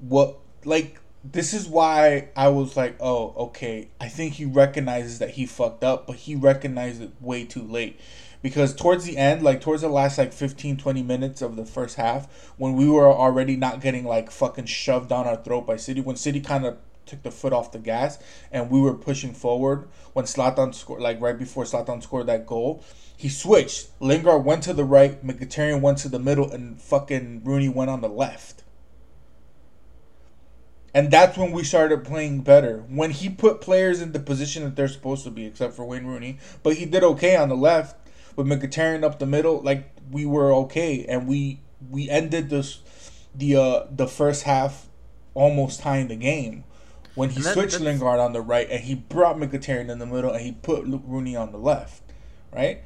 what 0.00 0.38
like 0.64 1.00
this 1.32 1.54
is 1.54 1.66
why 1.66 2.28
I 2.36 2.48
was 2.48 2.76
like, 2.76 2.96
oh, 3.00 3.34
okay. 3.36 3.88
I 4.00 4.08
think 4.08 4.34
he 4.34 4.44
recognizes 4.44 5.18
that 5.18 5.30
he 5.30 5.46
fucked 5.46 5.82
up, 5.82 6.06
but 6.06 6.16
he 6.16 6.34
recognized 6.34 7.02
it 7.02 7.10
way 7.20 7.44
too 7.44 7.62
late. 7.62 7.98
Because 8.42 8.74
towards 8.74 9.04
the 9.04 9.16
end, 9.16 9.42
like 9.42 9.60
towards 9.60 9.82
the 9.82 9.88
last 9.88 10.18
like 10.18 10.32
15, 10.32 10.76
20 10.76 11.02
minutes 11.02 11.42
of 11.42 11.56
the 11.56 11.64
first 11.64 11.96
half, 11.96 12.52
when 12.56 12.74
we 12.74 12.88
were 12.88 13.12
already 13.12 13.56
not 13.56 13.80
getting 13.80 14.04
like 14.04 14.30
fucking 14.30 14.66
shoved 14.66 15.08
down 15.08 15.26
our 15.26 15.36
throat 15.36 15.66
by 15.66 15.76
City, 15.76 16.00
when 16.00 16.16
City 16.16 16.40
kind 16.40 16.64
of 16.64 16.76
took 17.06 17.22
the 17.22 17.30
foot 17.30 17.52
off 17.52 17.72
the 17.72 17.78
gas 17.78 18.18
and 18.50 18.70
we 18.70 18.80
were 18.80 18.94
pushing 18.94 19.32
forward, 19.32 19.88
when 20.12 20.24
Zlatan 20.24 20.74
scored, 20.74 21.00
like 21.00 21.20
right 21.20 21.38
before 21.38 21.64
Zlatan 21.64 22.02
scored 22.02 22.26
that 22.26 22.46
goal, 22.46 22.84
he 23.16 23.28
switched. 23.28 23.88
Lingard 24.00 24.44
went 24.44 24.62
to 24.64 24.74
the 24.74 24.84
right, 24.84 25.24
Mkhitaryan 25.24 25.80
went 25.80 25.98
to 25.98 26.08
the 26.08 26.18
middle, 26.18 26.50
and 26.50 26.80
fucking 26.80 27.42
Rooney 27.44 27.68
went 27.68 27.90
on 27.90 28.02
the 28.02 28.08
left. 28.08 28.62
And 30.92 31.10
that's 31.10 31.36
when 31.36 31.52
we 31.52 31.62
started 31.62 32.04
playing 32.04 32.40
better. 32.40 32.84
When 32.88 33.10
he 33.10 33.28
put 33.28 33.60
players 33.60 34.00
in 34.00 34.12
the 34.12 34.18
position 34.18 34.64
that 34.64 34.76
they're 34.76 34.88
supposed 34.88 35.24
to 35.24 35.30
be, 35.30 35.44
except 35.44 35.74
for 35.74 35.84
Wayne 35.84 36.06
Rooney. 36.06 36.38
But 36.62 36.76
he 36.76 36.86
did 36.86 37.04
okay 37.04 37.36
on 37.36 37.50
the 37.50 37.56
left 37.56 37.96
with 38.34 38.46
Mkhitaryan 38.46 39.04
up 39.04 39.18
the 39.18 39.26
middle. 39.26 39.60
Like 39.60 39.90
we 40.10 40.24
were 40.24 40.54
okay, 40.54 41.04
and 41.06 41.28
we 41.28 41.60
we 41.90 42.08
ended 42.08 42.48
this 42.48 42.80
the 43.34 43.56
uh 43.56 43.86
the 43.90 44.06
first 44.06 44.44
half 44.44 44.88
almost 45.34 45.80
tying 45.80 46.08
the 46.08 46.16
game 46.16 46.64
when 47.16 47.30
he 47.30 47.40
that, 47.40 47.54
switched 47.54 47.80
Lingard 47.80 48.20
on 48.20 48.32
the 48.32 48.40
right 48.40 48.70
and 48.70 48.84
he 48.84 48.94
brought 48.94 49.36
Mkhitaryan 49.36 49.90
in 49.90 49.98
the 49.98 50.06
middle 50.06 50.30
and 50.30 50.40
he 50.40 50.52
put 50.52 50.86
Luke 50.86 51.02
Rooney 51.04 51.34
on 51.34 51.50
the 51.50 51.58
left, 51.58 52.02
right? 52.54 52.82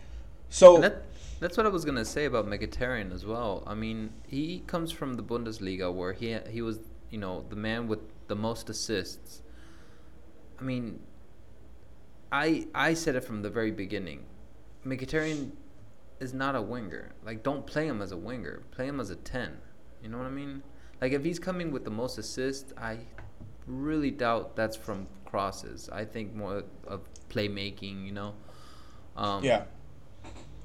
So 0.48 0.80
that, 0.80 1.02
that's 1.38 1.58
what 1.58 1.66
I 1.66 1.68
was 1.68 1.84
gonna 1.84 2.06
say 2.06 2.24
about 2.24 2.46
Mkhitaryan 2.46 3.12
as 3.12 3.26
well. 3.26 3.62
I 3.66 3.74
mean, 3.74 4.14
he 4.26 4.60
comes 4.66 4.90
from 4.90 5.14
the 5.14 5.22
Bundesliga 5.22 5.92
where 5.92 6.14
he 6.14 6.38
he 6.48 6.62
was 6.62 6.78
you 7.10 7.18
know, 7.18 7.44
the 7.48 7.56
man 7.56 7.88
with 7.88 7.98
the 8.28 8.36
most 8.36 8.70
assists. 8.70 9.42
I 10.58 10.62
mean, 10.62 11.00
I 12.30 12.68
I 12.74 12.94
said 12.94 13.16
it 13.16 13.24
from 13.24 13.42
the 13.42 13.50
very 13.50 13.72
beginning. 13.72 14.24
Mkhitaryan 14.86 15.52
is 16.20 16.32
not 16.32 16.54
a 16.54 16.62
winger. 16.62 17.12
Like, 17.24 17.42
don't 17.42 17.66
play 17.66 17.86
him 17.86 18.00
as 18.00 18.12
a 18.12 18.16
winger. 18.16 18.62
Play 18.70 18.86
him 18.86 19.00
as 19.00 19.10
a 19.10 19.16
ten. 19.16 19.58
You 20.02 20.08
know 20.08 20.18
what 20.18 20.26
I 20.26 20.30
mean? 20.30 20.62
Like, 21.00 21.12
if 21.12 21.24
he's 21.24 21.38
coming 21.38 21.72
with 21.72 21.84
the 21.84 21.90
most 21.90 22.18
assists, 22.18 22.72
I 22.76 22.98
really 23.70 24.10
doubt 24.10 24.56
that's 24.56 24.76
from 24.76 25.06
crosses. 25.24 25.88
I 25.92 26.04
think 26.04 26.34
more 26.34 26.64
of 26.86 27.00
playmaking. 27.28 28.06
You 28.06 28.12
know. 28.12 28.34
Um, 29.16 29.44
yeah. 29.44 29.64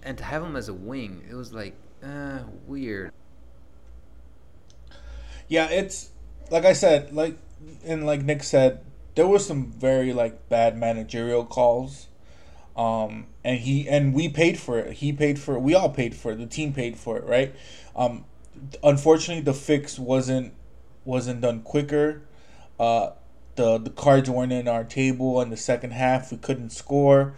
And 0.04 0.18
to 0.18 0.24
have 0.24 0.44
him 0.44 0.56
as 0.56 0.70
a 0.70 0.74
wing, 0.74 1.24
it 1.30 1.34
was 1.36 1.52
like 1.52 1.76
uh, 2.04 2.40
weird. 2.68 3.12
Yeah, 5.48 5.70
it's 5.70 6.10
like 6.52 6.66
I 6.66 6.74
said, 6.74 7.14
like 7.14 7.38
and 7.84 8.06
like 8.06 8.22
Nick 8.22 8.44
said, 8.44 8.84
there 9.16 9.28
was 9.28 9.46
some 9.46 9.72
very 9.72 10.14
like 10.14 10.50
bad 10.50 10.78
managerial 10.78 11.46
calls. 11.46 12.08
Um, 12.76 13.28
and 13.44 13.60
he 13.60 13.88
and 13.88 14.14
we 14.14 14.28
paid 14.28 14.60
for 14.60 14.78
it. 14.80 14.94
He 14.94 15.14
paid 15.14 15.40
for 15.40 15.56
it. 15.56 15.62
We 15.62 15.74
all 15.76 15.90
paid 15.90 16.14
for 16.14 16.34
it. 16.34 16.38
The 16.38 16.46
team 16.46 16.74
paid 16.74 16.98
for 16.98 17.18
it, 17.18 17.24
right? 17.24 17.56
Um, 17.96 18.26
unfortunately, 18.84 19.44
the 19.44 19.54
fix 19.54 19.98
wasn't 19.98 20.54
wasn't 21.06 21.42
done 21.42 21.62
quicker. 21.62 22.24
Uh, 22.80 23.12
the 23.56 23.78
the 23.78 23.90
cards 23.90 24.30
weren't 24.30 24.52
in 24.52 24.68
our 24.68 24.84
table 24.84 25.42
in 25.42 25.50
the 25.50 25.58
second 25.58 25.92
half. 25.92 26.32
We 26.32 26.38
couldn't 26.38 26.72
score. 26.72 27.36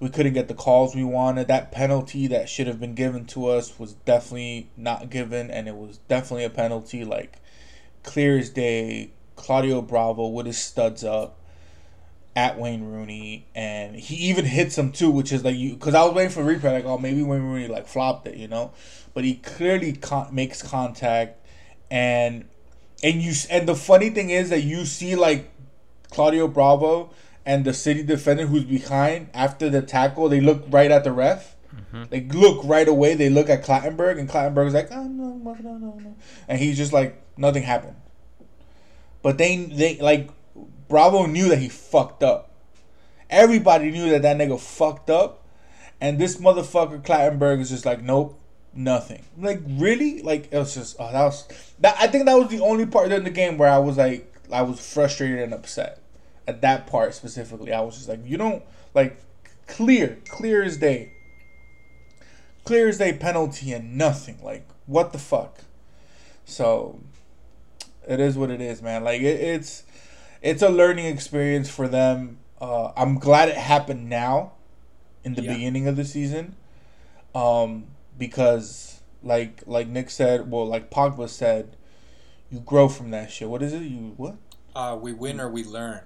We 0.00 0.10
couldn't 0.10 0.34
get 0.34 0.48
the 0.48 0.54
calls 0.54 0.94
we 0.94 1.04
wanted. 1.04 1.48
That 1.48 1.72
penalty 1.72 2.26
that 2.26 2.48
should 2.48 2.66
have 2.66 2.80
been 2.80 2.94
given 2.94 3.24
to 3.26 3.46
us 3.46 3.78
was 3.78 3.94
definitely 3.94 4.68
not 4.76 5.08
given, 5.08 5.50
and 5.50 5.68
it 5.68 5.76
was 5.76 5.98
definitely 6.08 6.44
a 6.44 6.50
penalty. 6.50 7.04
Like 7.04 7.38
clear 8.02 8.38
as 8.38 8.50
day. 8.50 9.12
Claudio 9.36 9.82
Bravo 9.82 10.28
with 10.28 10.46
his 10.46 10.58
studs 10.58 11.02
up 11.02 11.38
at 12.36 12.58
Wayne 12.58 12.84
Rooney, 12.84 13.46
and 13.54 13.96
he 13.96 14.16
even 14.28 14.44
hits 14.44 14.76
him 14.76 14.92
too, 14.92 15.10
which 15.10 15.32
is 15.32 15.44
like 15.44 15.56
you 15.56 15.74
because 15.74 15.94
I 15.94 16.04
was 16.04 16.14
waiting 16.14 16.32
for 16.32 16.44
replay, 16.44 16.72
like 16.72 16.84
oh 16.84 16.98
maybe 16.98 17.22
Wayne 17.22 17.42
Rooney 17.42 17.68
like 17.68 17.86
flopped 17.86 18.26
it, 18.26 18.36
you 18.36 18.48
know, 18.48 18.72
but 19.12 19.24
he 19.24 19.34
clearly 19.34 19.92
con- 19.92 20.34
makes 20.34 20.62
contact, 20.62 21.44
and 21.90 22.46
and 23.04 23.22
you 23.22 23.34
and 23.50 23.68
the 23.68 23.76
funny 23.76 24.08
thing 24.08 24.30
is 24.30 24.48
that 24.48 24.62
you 24.62 24.86
see 24.86 25.14
like 25.14 25.50
Claudio 26.10 26.48
Bravo 26.48 27.10
and 27.44 27.64
the 27.64 27.74
City 27.74 28.02
defender 28.02 28.46
who's 28.46 28.64
behind 28.64 29.28
after 29.34 29.68
the 29.68 29.82
tackle, 29.82 30.30
they 30.30 30.40
look 30.40 30.64
right 30.70 30.90
at 30.90 31.04
the 31.04 31.12
ref. 31.12 31.54
Mm-hmm. 31.74 32.04
They 32.08 32.20
look 32.22 32.64
right 32.64 32.88
away. 32.88 33.14
They 33.14 33.28
look 33.28 33.50
at 33.50 33.62
Clattenburg, 33.62 34.18
and 34.18 34.28
Clattenburg's 34.28 34.72
like, 34.72 34.88
oh, 34.90 35.02
no, 35.02 35.34
no, 35.34 35.54
no, 35.60 35.76
no, 35.76 36.16
and 36.48 36.58
he's 36.58 36.78
just 36.78 36.92
like, 36.92 37.20
nothing 37.36 37.62
happened. 37.62 37.96
But 39.20 39.36
they, 39.36 39.56
they 39.56 39.98
like 39.98 40.30
Bravo 40.88 41.26
knew 41.26 41.48
that 41.50 41.58
he 41.58 41.68
fucked 41.68 42.22
up. 42.22 42.52
Everybody 43.28 43.90
knew 43.90 44.08
that 44.10 44.22
that 44.22 44.38
nigga 44.38 44.58
fucked 44.58 45.10
up. 45.10 45.44
And 46.00 46.18
this 46.18 46.36
motherfucker 46.36 47.02
Clattenburg 47.02 47.60
is 47.60 47.70
just 47.70 47.84
like, 47.84 48.02
nope, 48.02 48.38
nothing. 48.76 49.24
Like 49.38 49.60
really? 49.66 50.22
Like 50.22 50.48
it 50.52 50.58
was 50.58 50.74
just 50.74 50.96
oh 50.98 51.12
that 51.12 51.24
was 51.24 51.46
that 51.80 51.96
I 51.98 52.06
think 52.06 52.26
that 52.26 52.34
was 52.34 52.48
the 52.48 52.60
only 52.60 52.86
part 52.86 53.12
in 53.12 53.24
the 53.24 53.30
game 53.30 53.58
where 53.58 53.68
I 53.68 53.78
was 53.78 53.96
like 53.96 54.32
I 54.52 54.62
was 54.62 54.80
frustrated 54.80 55.40
and 55.40 55.54
upset. 55.54 56.00
At 56.46 56.60
that 56.60 56.86
part 56.86 57.14
specifically. 57.14 57.72
I 57.72 57.80
was 57.80 57.96
just 57.96 58.08
like, 58.08 58.20
you 58.24 58.36
don't 58.36 58.62
like 58.92 59.18
clear, 59.66 60.18
clear 60.28 60.62
as 60.62 60.76
day. 60.76 61.12
Clear 62.64 62.88
as 62.88 62.98
day 62.98 63.14
penalty 63.14 63.72
and 63.72 63.96
nothing. 63.96 64.38
Like, 64.42 64.66
what 64.86 65.12
the 65.12 65.18
fuck? 65.18 65.60
So 66.44 67.00
it 68.06 68.20
is 68.20 68.36
what 68.36 68.50
it 68.50 68.60
is, 68.60 68.82
man. 68.82 69.04
Like 69.04 69.22
it, 69.22 69.40
it's 69.40 69.84
it's 70.42 70.62
a 70.62 70.68
learning 70.68 71.06
experience 71.06 71.70
for 71.70 71.88
them. 71.88 72.38
Uh, 72.60 72.92
I'm 72.96 73.18
glad 73.18 73.48
it 73.48 73.56
happened 73.56 74.08
now, 74.08 74.52
in 75.24 75.34
the 75.34 75.42
yeah. 75.42 75.54
beginning 75.54 75.88
of 75.88 75.96
the 75.96 76.04
season, 76.04 76.54
um, 77.34 77.86
because 78.18 79.00
like 79.22 79.62
like 79.66 79.88
Nick 79.88 80.10
said, 80.10 80.50
well, 80.50 80.66
like 80.66 80.90
Pogba 80.90 81.28
said, 81.28 81.76
you 82.50 82.60
grow 82.60 82.88
from 82.88 83.10
that 83.10 83.30
shit. 83.30 83.48
What 83.48 83.62
is 83.62 83.72
it? 83.72 83.82
You 83.82 84.14
what? 84.16 84.36
Uh, 84.74 84.98
we 85.00 85.12
win 85.12 85.40
or 85.40 85.48
we 85.48 85.64
learn. 85.64 86.00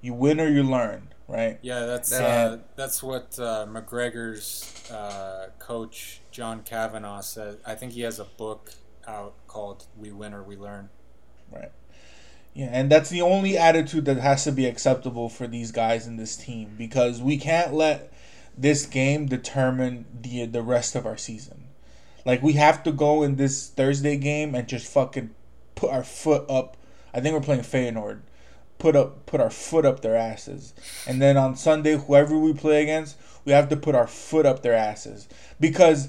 You 0.00 0.14
win 0.14 0.40
or 0.40 0.48
you 0.48 0.62
learn, 0.62 1.08
right? 1.28 1.58
Yeah, 1.62 1.86
that's 1.86 2.12
uh, 2.12 2.58
that's 2.76 3.02
what 3.02 3.38
uh, 3.38 3.66
McGregor's 3.68 4.90
uh, 4.90 5.48
coach 5.58 6.20
John 6.30 6.62
Kavanagh 6.62 7.22
said. 7.22 7.58
I 7.66 7.74
think 7.74 7.92
he 7.92 8.02
has 8.02 8.18
a 8.18 8.24
book 8.24 8.72
out 9.06 9.34
called 9.46 9.86
"We 9.96 10.12
Win 10.12 10.34
or 10.34 10.42
We 10.42 10.56
Learn." 10.56 10.90
Right. 11.50 11.72
Yeah, 12.54 12.70
and 12.72 12.90
that's 12.90 13.10
the 13.10 13.20
only 13.20 13.58
attitude 13.58 14.06
that 14.06 14.16
has 14.16 14.44
to 14.44 14.52
be 14.52 14.64
acceptable 14.64 15.28
for 15.28 15.46
these 15.46 15.72
guys 15.72 16.06
in 16.06 16.16
this 16.16 16.36
team 16.36 16.74
because 16.78 17.20
we 17.20 17.36
can't 17.36 17.74
let 17.74 18.10
this 18.56 18.86
game 18.86 19.26
determine 19.26 20.06
the 20.20 20.46
the 20.46 20.62
rest 20.62 20.94
of 20.94 21.06
our 21.06 21.16
season. 21.16 21.64
Like 22.24 22.42
we 22.42 22.54
have 22.54 22.82
to 22.84 22.92
go 22.92 23.22
in 23.22 23.36
this 23.36 23.68
Thursday 23.68 24.16
game 24.16 24.54
and 24.54 24.66
just 24.66 24.92
fucking 24.92 25.30
put 25.74 25.90
our 25.90 26.04
foot 26.04 26.48
up. 26.50 26.76
I 27.14 27.20
think 27.20 27.34
we're 27.34 27.40
playing 27.40 27.62
Feyenoord. 27.62 28.20
Put 28.78 28.96
up 28.96 29.26
put 29.26 29.40
our 29.40 29.50
foot 29.50 29.84
up 29.84 30.00
their 30.00 30.16
asses. 30.16 30.74
And 31.06 31.20
then 31.20 31.36
on 31.36 31.56
Sunday 31.56 31.96
whoever 31.96 32.36
we 32.36 32.52
play 32.52 32.82
against, 32.82 33.16
we 33.44 33.52
have 33.52 33.68
to 33.68 33.76
put 33.76 33.94
our 33.94 34.06
foot 34.06 34.44
up 34.44 34.62
their 34.62 34.74
asses 34.74 35.28
because 35.60 36.08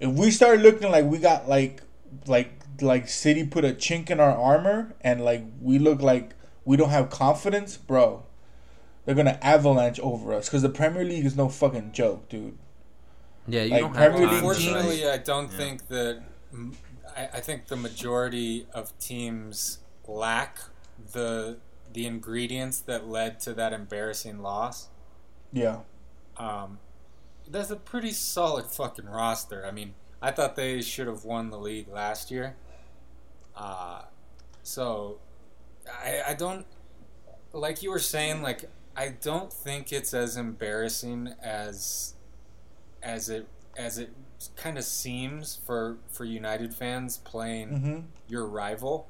if 0.00 0.10
we 0.10 0.30
start 0.30 0.60
looking 0.60 0.90
like 0.90 1.04
we 1.04 1.18
got 1.18 1.48
like 1.48 1.82
like 2.26 2.52
like 2.80 3.08
City 3.08 3.44
put 3.44 3.64
a 3.64 3.72
chink 3.72 4.10
in 4.10 4.20
our 4.20 4.36
armor 4.36 4.94
and 5.00 5.24
like 5.24 5.42
we 5.60 5.78
look 5.78 6.00
like 6.00 6.34
we 6.64 6.76
don't 6.76 6.90
have 6.90 7.10
confidence, 7.10 7.76
bro, 7.76 8.24
they're 9.08 9.14
gonna 9.14 9.38
avalanche 9.40 9.98
over 10.00 10.34
us 10.34 10.50
because 10.50 10.60
the 10.60 10.68
Premier 10.68 11.02
League 11.02 11.24
is 11.24 11.34
no 11.34 11.48
fucking 11.48 11.92
joke, 11.92 12.28
dude. 12.28 12.58
Yeah, 13.46 13.62
you 13.62 13.70
like, 13.70 13.80
don't 13.80 13.96
have. 13.96 14.12
Premier 14.12 14.28
Unfortunately, 14.28 15.08
I 15.08 15.16
don't 15.16 15.50
yeah. 15.50 15.56
think 15.56 15.88
that. 15.88 16.22
I, 17.16 17.28
I 17.32 17.40
think 17.40 17.68
the 17.68 17.76
majority 17.76 18.66
of 18.74 18.92
teams 18.98 19.78
lack 20.06 20.58
the 21.12 21.56
the 21.90 22.04
ingredients 22.04 22.80
that 22.80 23.08
led 23.08 23.40
to 23.40 23.54
that 23.54 23.72
embarrassing 23.72 24.42
loss. 24.42 24.88
Yeah. 25.54 25.78
Um, 26.36 26.78
that's 27.48 27.70
a 27.70 27.76
pretty 27.76 28.12
solid 28.12 28.66
fucking 28.66 29.06
roster. 29.06 29.64
I 29.64 29.70
mean, 29.70 29.94
I 30.20 30.32
thought 30.32 30.54
they 30.54 30.82
should 30.82 31.06
have 31.06 31.24
won 31.24 31.48
the 31.48 31.58
league 31.58 31.88
last 31.88 32.30
year. 32.30 32.56
Uh, 33.56 34.02
so 34.62 35.16
I, 35.90 36.20
I 36.28 36.34
don't 36.34 36.66
like 37.54 37.82
you 37.82 37.90
were 37.90 37.98
saying 37.98 38.42
like 38.42 38.68
I 38.98 39.14
don't 39.22 39.52
think 39.52 39.92
it's 39.92 40.12
as 40.12 40.36
embarrassing 40.36 41.32
as 41.40 42.14
as 43.00 43.28
it 43.28 43.46
as 43.76 43.96
it 43.96 44.10
kind 44.56 44.76
of 44.76 44.82
seems 44.82 45.60
for 45.64 45.98
for 46.08 46.24
United 46.24 46.74
fans 46.74 47.18
playing 47.18 47.68
mm-hmm. 47.68 47.98
your 48.26 48.44
rival. 48.44 49.06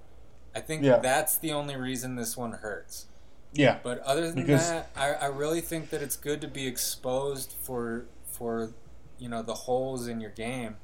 I 0.55 0.61
think 0.61 0.83
yeah. 0.83 0.99
that's 0.99 1.39
the 1.39 1.53
only 1.53 1.75
reason 1.75 2.17
this 2.17 2.37
one 2.37 2.53
hurts. 2.53 3.07
Yeah. 3.55 3.79
But 3.83 4.01
other 4.01 4.31
than 4.31 4.45
because... 4.45 4.69
that, 4.69 4.91
I, 4.95 5.13
I 5.13 5.27
really 5.27 5.63
think 5.63 5.89
that 5.89 6.03
it's 6.03 6.17
good 6.17 6.43
to 6.43 6.49
be 6.49 6.67
exposed 6.67 7.55
for 7.63 8.05
for 8.31 8.73
you 9.19 9.31
know 9.31 9.43
the 9.43 9.55
holes 9.55 10.07
in 10.07 10.21
your 10.21 10.33
game 10.33 10.77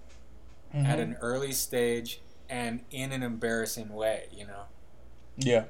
mm-hmm. 0.75 0.87
at 0.87 0.99
an 0.99 1.19
early 1.21 1.53
stage 1.53 2.23
and 2.49 2.81
in 2.91 3.13
an 3.13 3.23
embarrassing 3.23 3.91
way, 3.91 4.29
you 4.33 4.47
know. 4.47 4.63
Yeah. 5.37 5.65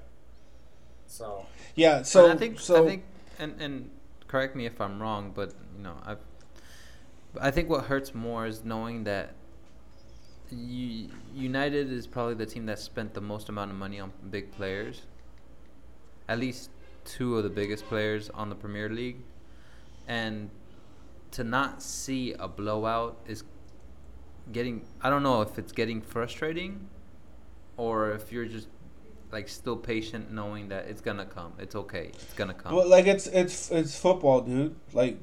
So. 1.09 1.47
Yeah. 1.75 2.03
So 2.03 2.31
I 2.31 2.37
think 2.37 2.61
so, 2.61 2.85
I 2.85 2.87
think 2.87 3.05
and 3.39 3.61
and 3.61 3.91
correct 4.29 4.57
me 4.57 4.67
if 4.67 4.81
I'm 4.81 5.01
wrong, 5.01 5.33
but 5.35 5.55
you 5.77 5.83
know 5.83 5.97
I. 6.05 6.17
I 7.41 7.51
think 7.51 7.69
what 7.69 7.87
hurts 7.87 8.15
more 8.15 8.47
is 8.47 8.65
knowing 8.65 9.03
that 9.05 9.35
United 10.53 11.91
is 11.91 12.07
probably 12.07 12.35
the 12.35 12.47
team 12.47 12.67
that 12.67 12.79
spent 12.79 13.13
the 13.13 13.21
most 13.21 13.49
amount 13.49 13.73
of 13.73 13.77
money 13.77 13.99
on 13.99 14.13
big 14.31 14.53
players. 14.53 15.03
At 16.29 16.39
least 16.39 16.71
two 17.05 17.37
of 17.37 17.43
the 17.43 17.51
biggest 17.51 17.85
players 17.87 18.31
on 18.31 18.51
the 18.51 18.55
Premier 18.55 18.89
League, 18.89 19.19
and 20.07 20.51
to 21.33 21.43
not 21.43 21.83
see 21.83 22.33
a 22.35 22.47
blowout 22.47 23.19
is 23.27 23.43
getting 24.53 24.87
I 25.03 25.11
don't 25.11 25.23
know 25.23 25.43
if 25.43 25.59
it's 25.59 25.73
getting 25.73 26.01
frustrating 26.01 26.89
or 27.77 28.13
if 28.13 28.31
you're 28.31 28.47
just 28.47 28.69
like 29.35 29.49
still 29.49 29.77
patient 29.77 30.31
knowing 30.31 30.69
that 30.69 30.87
it's 30.87 31.01
gonna 31.01 31.27
come. 31.27 31.53
It's 31.59 31.75
okay. 31.75 32.13
It's 32.15 32.35
gonna 32.35 32.55
come. 32.55 32.75
Well, 32.75 32.89
like 32.89 33.07
it's 33.07 33.27
it's 33.27 33.71
it's 33.71 33.99
football, 33.99 34.41
dude. 34.43 34.77
Like 34.93 35.19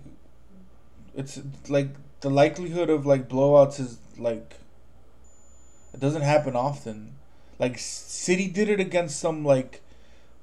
it's 1.16 1.40
like 1.70 1.90
the 2.20 2.30
likelihood 2.30 2.90
of 2.90 3.06
like 3.06 3.30
blowouts 3.30 3.80
is 3.80 4.00
like 4.18 4.58
it 5.94 6.00
doesn't 6.00 6.24
happen 6.24 6.58
often. 6.58 7.16
Like 7.58 7.80
City 7.80 8.48
did 8.48 8.68
it 8.68 8.82
against 8.82 9.18
some 9.18 9.46
like 9.46 9.82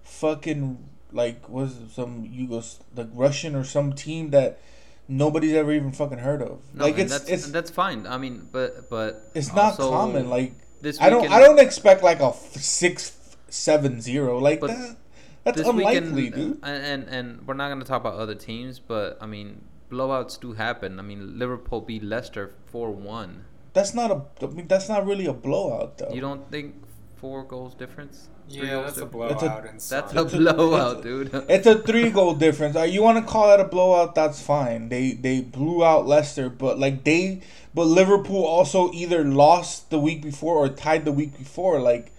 fucking 0.03 0.79
like 1.13 1.47
was 1.49 1.77
some 1.93 2.25
Yugos 2.25 2.79
like 2.97 3.09
Russian 3.13 3.55
or 3.55 3.65
some 3.65 3.93
team 3.93 4.31
that 4.31 4.61
nobody's 5.09 5.53
ever 5.53 5.73
even 5.73 5.93
fucking 5.93 6.19
heard 6.19 6.41
of. 6.41 6.63
No, 6.73 6.87
like 6.87 6.97
it's 6.97 7.13
that's, 7.13 7.29
it's 7.29 7.47
that's 7.51 7.71
fine. 7.71 8.07
I 8.07 8.17
mean, 8.17 8.49
but 8.51 8.89
but 8.89 9.31
it's 9.35 9.53
not 9.53 9.77
common. 9.77 10.31
Like 10.31 10.55
this, 10.81 10.99
I 11.03 11.11
don't 11.11 11.31
I 11.31 11.41
don't 11.41 11.61
expect 11.61 12.03
like 12.03 12.21
a 12.21 12.33
six 12.33 13.18
seven 13.49 14.01
zero 14.01 14.39
like 14.39 14.61
but, 14.61 14.69
that. 14.69 14.97
That's 15.45 15.61
unlikely, 15.61 16.25
weekend, 16.25 16.35
dude. 16.35 16.59
And, 16.63 16.85
and 16.85 17.09
and 17.09 17.47
we're 17.47 17.55
not 17.55 17.69
gonna 17.69 17.85
talk 17.85 18.01
about 18.01 18.15
other 18.15 18.35
teams, 18.35 18.79
but 18.79 19.17
I 19.21 19.27
mean 19.27 19.63
blowouts 19.91 20.39
do 20.41 20.53
happen. 20.53 20.99
I 20.99 21.03
mean 21.03 21.39
Liverpool 21.39 21.81
beat 21.81 22.03
Leicester 22.03 22.53
four 22.67 22.91
one. 22.91 23.45
That's 23.73 23.95
not 23.95 24.11
a. 24.11 24.45
I 24.45 24.51
mean, 24.51 24.67
that's 24.67 24.89
not 24.89 25.07
really 25.07 25.27
a 25.27 25.33
blowout, 25.33 25.99
though. 25.99 26.11
You 26.13 26.21
don't 26.21 26.51
think 26.51 26.75
four 27.17 27.45
goals 27.45 27.75
difference? 27.75 28.29
Yeah, 28.49 28.81
that's 28.83 28.97
a 28.99 29.05
difference? 29.05 29.13
blowout. 29.13 29.41
That's 29.41 29.85
some. 29.85 30.17
a 30.17 30.23
It's 30.25 30.33
a- 30.35 30.39
blowout, 30.39 31.03
dude. 31.03 31.31
It's 31.49 31.67
a 31.67 31.79
three 31.89 32.11
goal 32.11 32.35
difference. 32.35 32.75
Uh, 32.77 32.83
You 32.83 33.03
want 33.03 33.19
to 33.19 33.31
call 33.31 33.47
that 33.49 33.61
a 33.61 33.65
blowout? 33.65 34.15
That's 34.15 34.41
fine. 34.43 34.89
They 34.89 35.13
they 35.13 35.43
blew 35.43 35.85
out 35.85 36.07
Leicester, 36.07 36.49
but 36.49 36.79
like 36.79 37.05
they, 37.05 37.43
but 37.75 37.85
Liverpool 37.85 38.43
also 38.45 38.91
either 38.93 39.23
lost 39.23 39.91
the 39.91 39.99
week 40.01 40.23
before 40.23 40.57
or 40.57 40.69
tied 40.69 41.05
the 41.05 41.13
week 41.13 41.37
before. 41.39 41.79
Like, 41.81 42.11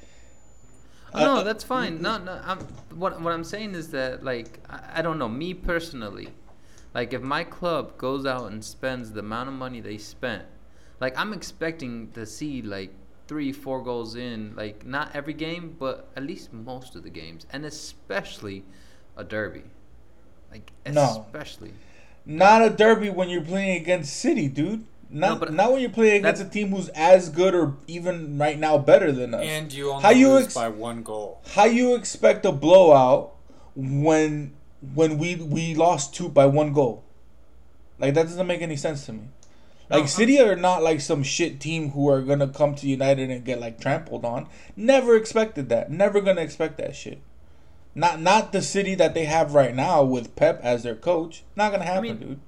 Uh, 1.13 1.19
no, 1.19 1.35
Uh, 1.37 1.43
that's 1.43 1.63
fine. 1.63 1.99
Mm, 1.99 2.01
no, 2.01 2.09
mm. 2.19 2.23
no. 2.25 2.41
I'm 2.45 2.59
what 2.95 3.19
what 3.21 3.33
I'm 3.33 3.43
saying 3.43 3.75
is 3.75 3.89
that 3.91 4.23
like 4.23 4.59
I, 4.69 4.99
I 4.99 5.01
don't 5.01 5.17
know 5.19 5.29
me 5.29 5.53
personally, 5.53 6.29
like 6.93 7.13
if 7.13 7.21
my 7.21 7.43
club 7.43 7.97
goes 7.97 8.25
out 8.25 8.51
and 8.51 8.63
spends 8.63 9.11
the 9.11 9.19
amount 9.21 9.49
of 9.49 9.55
money 9.55 9.81
they 9.81 9.97
spent, 9.97 10.43
like 10.99 11.17
I'm 11.17 11.33
expecting 11.33 12.11
to 12.11 12.25
see 12.25 12.61
like 12.61 12.93
three 13.27 13.51
four 13.51 13.81
goals 13.83 14.15
in 14.15 14.55
like 14.55 14.85
not 14.85 15.15
every 15.15 15.33
game 15.33 15.75
but 15.79 16.09
at 16.15 16.23
least 16.23 16.51
most 16.51 16.95
of 16.95 17.03
the 17.03 17.09
games 17.11 17.45
and 17.51 17.65
especially 17.65 18.63
a 19.17 19.23
derby, 19.23 19.63
like 20.51 20.71
No. 20.91 21.25
especially. 21.27 21.73
not 22.25 22.61
a 22.63 22.69
derby 22.69 23.09
when 23.09 23.29
you're 23.29 23.41
playing 23.43 23.81
against 23.81 24.15
City, 24.17 24.47
dude. 24.47 24.83
Not 25.09 25.29
No, 25.29 25.35
but 25.37 25.53
not 25.53 25.71
when 25.71 25.81
you're 25.81 25.89
playing 25.89 26.17
against 26.23 26.41
a 26.41 26.45
team 26.45 26.69
who's 26.69 26.89
as 26.89 27.29
good 27.29 27.55
or 27.55 27.75
even 27.87 28.37
right 28.37 28.59
now 28.59 28.77
better 28.77 29.11
than 29.11 29.33
us. 29.33 29.41
and 29.43 29.73
you 29.73 29.89
only 29.91 30.03
How 30.03 30.09
you 30.11 30.29
lose 30.29 30.45
ex- 30.45 30.53
by 30.53 30.67
one 30.69 31.01
goal. 31.03 31.41
How 31.53 31.65
you 31.65 31.95
expect 31.95 32.45
a 32.45 32.51
blowout 32.51 33.35
when 33.75 34.53
when 34.93 35.17
we 35.17 35.35
we 35.35 35.73
lost 35.75 36.13
two 36.13 36.29
by 36.29 36.45
one 36.45 36.73
goal? 36.73 37.03
Like 37.97 38.13
that 38.13 38.23
doesn't 38.23 38.45
make 38.47 38.61
any 38.61 38.75
sense 38.75 39.05
to 39.07 39.13
me. 39.13 39.23
Like 39.89 40.03
No, 40.03 40.07
City 40.07 40.39
are 40.39 40.55
not 40.55 40.83
like 40.83 41.01
some 41.01 41.23
shit 41.23 41.59
team 41.59 41.89
who 41.91 42.07
are 42.07 42.21
gonna 42.21 42.47
come 42.47 42.75
to 42.75 42.87
United 42.87 43.31
and 43.31 43.43
get 43.43 43.59
like 43.59 43.79
trampled 43.81 44.23
on. 44.23 44.47
Never 44.75 45.15
expected 45.15 45.69
that. 45.69 45.89
Never 45.91 46.21
gonna 46.21 46.41
expect 46.41 46.77
that 46.77 46.95
shit. 46.95 47.19
Not 47.95 48.21
not 48.21 48.51
the 48.51 48.61
City 48.61 48.93
that 48.95 49.15
they 49.15 49.25
have 49.25 49.55
right 49.55 49.73
now 49.75 50.03
with 50.03 50.35
Pep 50.35 50.59
as 50.61 50.83
their 50.83 50.93
coach. 50.95 51.43
Not 51.55 51.71
gonna 51.71 51.85
happen, 51.85 52.03
mean- 52.03 52.17
dude. 52.19 52.39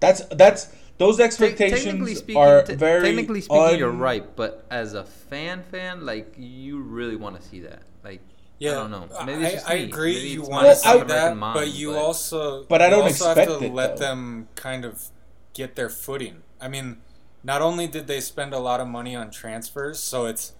That's 0.00 0.22
that's 0.32 0.66
those 1.02 1.20
expectations 1.20 1.84
technically 1.84 2.14
speaking, 2.14 2.42
are 2.42 2.62
te- 2.62 2.74
very. 2.74 3.02
technically 3.02 3.40
speaking, 3.40 3.78
you're 3.78 3.90
right. 3.90 4.24
But 4.36 4.64
as 4.70 4.94
a 4.94 5.04
fan, 5.04 5.62
fan, 5.70 6.06
like 6.06 6.34
you 6.38 6.80
really 6.80 7.16
want 7.16 7.34
to 7.40 7.42
see 7.42 7.60
that. 7.60 7.82
Like 8.04 8.20
Yeah, 8.58 8.72
I 8.72 8.74
don't 8.74 8.90
know. 8.90 9.08
Maybe 9.26 9.42
it's 9.44 9.52
I, 9.52 9.54
just 9.56 9.70
I 9.70 9.74
me. 9.76 9.84
agree. 9.84 10.14
Maybe 10.14 10.28
you 10.28 10.42
want 10.42 10.66
to 10.66 10.76
see 10.76 10.88
I- 10.88 10.96
that, 10.98 11.04
American 11.10 11.38
mind, 11.38 11.54
but 11.54 11.68
you 11.74 11.94
also 11.94 12.64
But 12.64 12.80
I 12.82 12.88
don't 12.90 13.02
also 13.02 13.30
expect 13.30 13.50
have 13.50 13.58
to 13.60 13.64
it, 13.66 13.72
let 13.72 13.96
though. 13.96 14.04
them 14.06 14.48
kind 14.54 14.84
of 14.84 15.08
get 15.54 15.74
their 15.76 15.88
footing. 15.88 16.42
I 16.60 16.68
mean, 16.68 16.98
not 17.42 17.60
only 17.62 17.86
did 17.86 18.06
they 18.06 18.20
spend 18.20 18.54
a 18.54 18.58
lot 18.60 18.80
of 18.80 18.86
money 18.88 19.14
on 19.16 19.30
transfers, 19.30 19.98
so 20.02 20.26
it's 20.26 20.52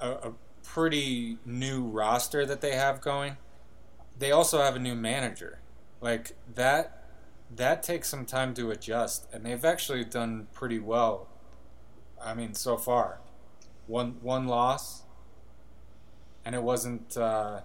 a, 0.00 0.10
a 0.10 0.32
pretty 0.64 1.38
new 1.44 1.82
roster 1.82 2.46
that 2.46 2.60
they 2.60 2.72
have 2.72 3.00
going. 3.00 3.36
They 4.18 4.32
also 4.32 4.60
have 4.62 4.76
a 4.76 4.78
new 4.78 4.94
manager, 4.94 5.60
like 6.00 6.36
that. 6.54 6.99
That 7.56 7.82
takes 7.82 8.08
some 8.08 8.24
time 8.26 8.54
to 8.54 8.70
adjust, 8.70 9.26
and 9.32 9.44
they've 9.44 9.64
actually 9.64 10.04
done 10.04 10.46
pretty 10.52 10.78
well. 10.78 11.26
I 12.22 12.34
mean, 12.34 12.54
so 12.54 12.76
far, 12.76 13.20
one 13.86 14.16
one 14.22 14.46
loss, 14.46 15.02
and 16.44 16.54
it 16.54 16.62
wasn't. 16.62 17.16
Uh, 17.16 17.60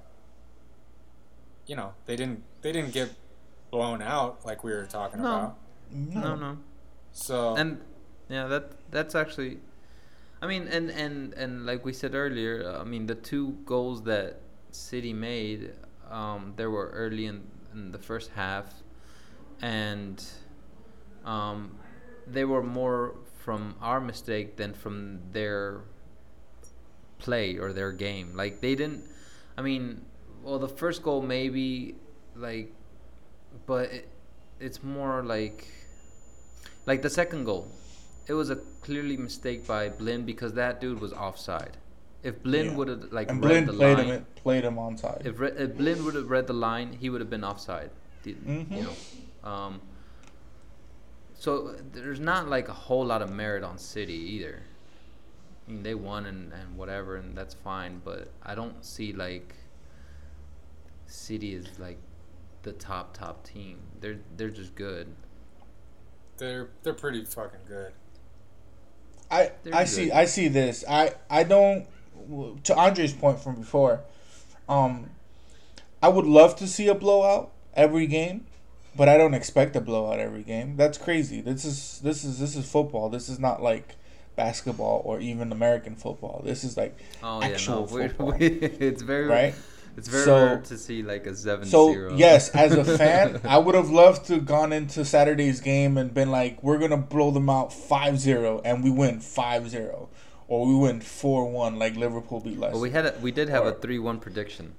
you 1.67 1.75
know, 1.75 1.93
they 2.05 2.15
didn't 2.15 2.43
they 2.61 2.71
didn't 2.71 2.93
get 2.93 3.09
blown 3.71 4.01
out 4.01 4.45
like 4.45 4.63
we 4.63 4.71
were 4.71 4.85
talking 4.85 5.21
No. 5.21 5.25
about. 5.27 5.57
no, 5.91 6.35
no. 6.35 6.57
So 7.11 7.55
and 7.55 7.81
yeah 8.29 8.47
that 8.47 8.71
that's 8.91 9.13
actually 9.15 9.59
i 10.41 10.47
mean 10.47 10.67
and 10.67 10.89
and 10.89 11.33
and 11.35 11.65
like 11.65 11.85
we 11.85 11.93
said 11.93 12.15
earlier 12.15 12.63
uh, 12.67 12.81
i 12.81 12.83
mean 12.83 13.05
the 13.05 13.13
two 13.15 13.51
goals 13.65 14.01
that 14.03 14.39
city 14.71 15.13
made 15.13 15.71
um 16.09 16.53
there 16.55 16.71
were 16.71 16.89
early 16.89 17.25
in, 17.27 17.43
in 17.73 17.91
the 17.91 17.99
first 17.99 18.31
half 18.35 18.65
and 19.61 20.23
um 21.25 21.75
they 22.27 22.45
were 22.45 22.63
more 22.63 23.15
from 23.43 23.75
our 23.81 23.99
mistake 24.01 24.57
than 24.57 24.73
from 24.73 25.19
their 25.31 25.81
play 27.19 27.57
or 27.57 27.71
their 27.73 27.91
game 27.91 28.35
like 28.35 28.61
they 28.61 28.75
didn't 28.75 29.03
i 29.57 29.61
mean 29.61 30.01
well 30.43 30.59
the 30.59 30.67
first 30.67 31.01
goal 31.03 31.21
maybe 31.21 31.95
like 32.35 32.71
but 33.65 33.91
it, 33.91 34.07
it's 34.59 34.83
more 34.83 35.23
like 35.23 35.67
like 36.85 37.01
the 37.01 37.09
second 37.09 37.45
goal, 37.45 37.67
it 38.27 38.33
was 38.33 38.51
a 38.51 38.57
clearly 38.81 39.17
mistake 39.17 39.65
by 39.65 39.89
Blind 39.89 40.27
because 40.27 40.53
that 40.53 40.79
dude 40.79 40.99
was 41.01 41.13
offside. 41.13 41.77
If 42.21 42.43
Blind 42.43 42.65
Yeah. 42.71 42.75
would 42.75 42.87
have 42.89 43.11
like 43.11 43.27
And 43.31 43.43
read 43.43 43.65
the 43.65 43.73
played 43.73 43.97
line, 43.97 44.07
him 44.07 44.25
played 44.35 44.63
him 44.65 44.75
onside. 44.75 45.25
if, 45.25 45.39
re- 45.39 45.53
if 45.57 45.75
Blind 45.77 46.05
would 46.05 46.13
have 46.13 46.29
read 46.29 46.45
the 46.45 46.53
line, 46.53 46.93
he 46.93 47.09
would 47.09 47.21
have 47.21 47.29
been 47.31 47.43
offside. 47.43 47.89
The- 48.21 48.33
Mhm. 48.35 48.69
You 48.77 48.83
know, 48.83 48.93
um, 49.45 49.81
so 51.33 51.75
there's 51.91 52.19
not 52.19 52.49
like 52.49 52.67
a 52.69 52.73
whole 52.73 53.05
lot 53.05 53.21
of 53.21 53.29
merit 53.31 53.63
on 53.63 53.77
City 53.77 54.13
either. 54.13 54.63
I 55.67 55.71
mean, 55.71 55.83
they 55.83 55.95
won 55.95 56.25
and, 56.25 56.53
and 56.53 56.77
whatever, 56.77 57.15
and 57.17 57.37
that's 57.37 57.53
fine. 57.55 58.01
But 58.03 58.31
I 58.43 58.55
don't 58.55 58.83
see 58.85 59.13
like 59.13 59.55
City 61.07 61.53
is 61.53 61.79
like 61.79 61.97
the 62.63 62.73
top 62.73 63.15
top 63.17 63.43
team. 63.45 63.79
They're 63.99 64.19
they're 64.37 64.49
just 64.49 64.75
good. 64.75 65.15
they're 66.37 66.69
they're 66.83 66.93
pretty 66.93 67.23
fucking 67.25 67.61
good. 67.67 67.93
I 69.31 69.51
They're 69.63 69.75
I 69.75 69.85
good. 69.85 69.87
see 69.89 70.11
I 70.11 70.25
see 70.25 70.47
this. 70.47 70.83
I 70.87 71.13
I 71.29 71.43
don't 71.43 71.87
to 72.63 72.75
Andre's 72.75 73.13
point 73.13 73.39
from 73.39 73.55
before. 73.55 74.01
Um 74.69 75.11
I 76.01 76.09
would 76.09 76.25
love 76.25 76.55
to 76.57 76.67
see 76.67 76.87
a 76.87 76.95
blowout 76.95 77.51
every 77.73 78.07
game, 78.07 78.45
but 78.95 79.09
I 79.09 79.17
don't 79.17 79.33
expect 79.33 79.75
a 79.75 79.81
blowout 79.81 80.19
every 80.19 80.43
game. 80.43 80.75
That's 80.77 80.97
crazy. 80.97 81.41
This 81.41 81.65
is 81.65 81.99
this 82.03 82.23
is 82.23 82.39
this 82.39 82.55
is 82.55 82.69
football. 82.69 83.09
This 83.09 83.29
is 83.29 83.39
not 83.39 83.61
like 83.61 83.95
basketball 84.35 85.01
or 85.05 85.19
even 85.19 85.51
American 85.51 85.95
football. 85.95 86.41
This 86.45 86.63
is 86.63 86.75
like 86.77 86.97
Oh 87.23 87.41
actual 87.41 87.75
yeah, 87.75 87.79
no, 87.81 88.07
football. 88.09 88.31
we 88.37 88.45
it's 88.47 89.01
very 89.01 89.25
Right? 89.27 89.55
It's 89.97 90.09
very 90.09 90.25
So- 90.25 90.35
rare 90.45 90.57
to 90.61 90.77
see 90.77 91.03
like 91.03 91.25
a 91.25 91.33
seven 91.35 91.65
So 91.65 91.91
zero. 91.93 92.13
yes, 92.15 92.49
as 92.49 92.73
a 92.73 92.83
fan, 92.83 93.39
I 93.45 93.57
would 93.57 93.75
have 93.75 93.89
loved 93.89 94.25
to 94.27 94.33
have 94.35 94.45
gone 94.45 94.73
into 94.73 95.05
Saturday's 95.05 95.61
game 95.61 95.97
and 95.97 96.13
been 96.13 96.31
like, 96.31 96.61
we're 96.61 96.77
gonna 96.79 96.97
blow 96.97 97.31
them 97.31 97.49
out 97.49 97.69
5-0 97.69 98.61
and 98.65 98.83
we 98.83 98.89
win 98.91 99.19
5-0. 99.19 100.07
or 100.49 100.67
we 100.67 100.75
win 100.75 100.99
4-1 100.99 101.77
like 101.77 101.95
Liverpool 101.95 102.41
beat 102.41 102.59
Leicester. 102.59 102.73
Well, 102.73 102.81
we 102.81 102.89
had 102.91 103.05
a, 103.05 103.13
we 103.21 103.31
did 103.31 103.47
have 103.49 103.65
a 103.65 103.71
three 103.73 103.97
one 103.99 104.19
prediction. 104.19 104.73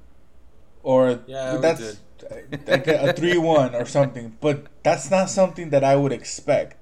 Or 0.87 1.21
Yeah, 1.27 1.57
that's 1.57 1.99
like 2.67 2.87
a 2.87 3.13
three 3.13 3.37
one 3.37 3.75
or 3.75 3.85
something. 3.85 4.37
But 4.41 4.67
that's 4.85 5.11
not 5.11 5.29
something 5.29 5.71
that 5.71 5.83
I 5.83 5.97
would 5.97 6.13
expect, 6.13 6.79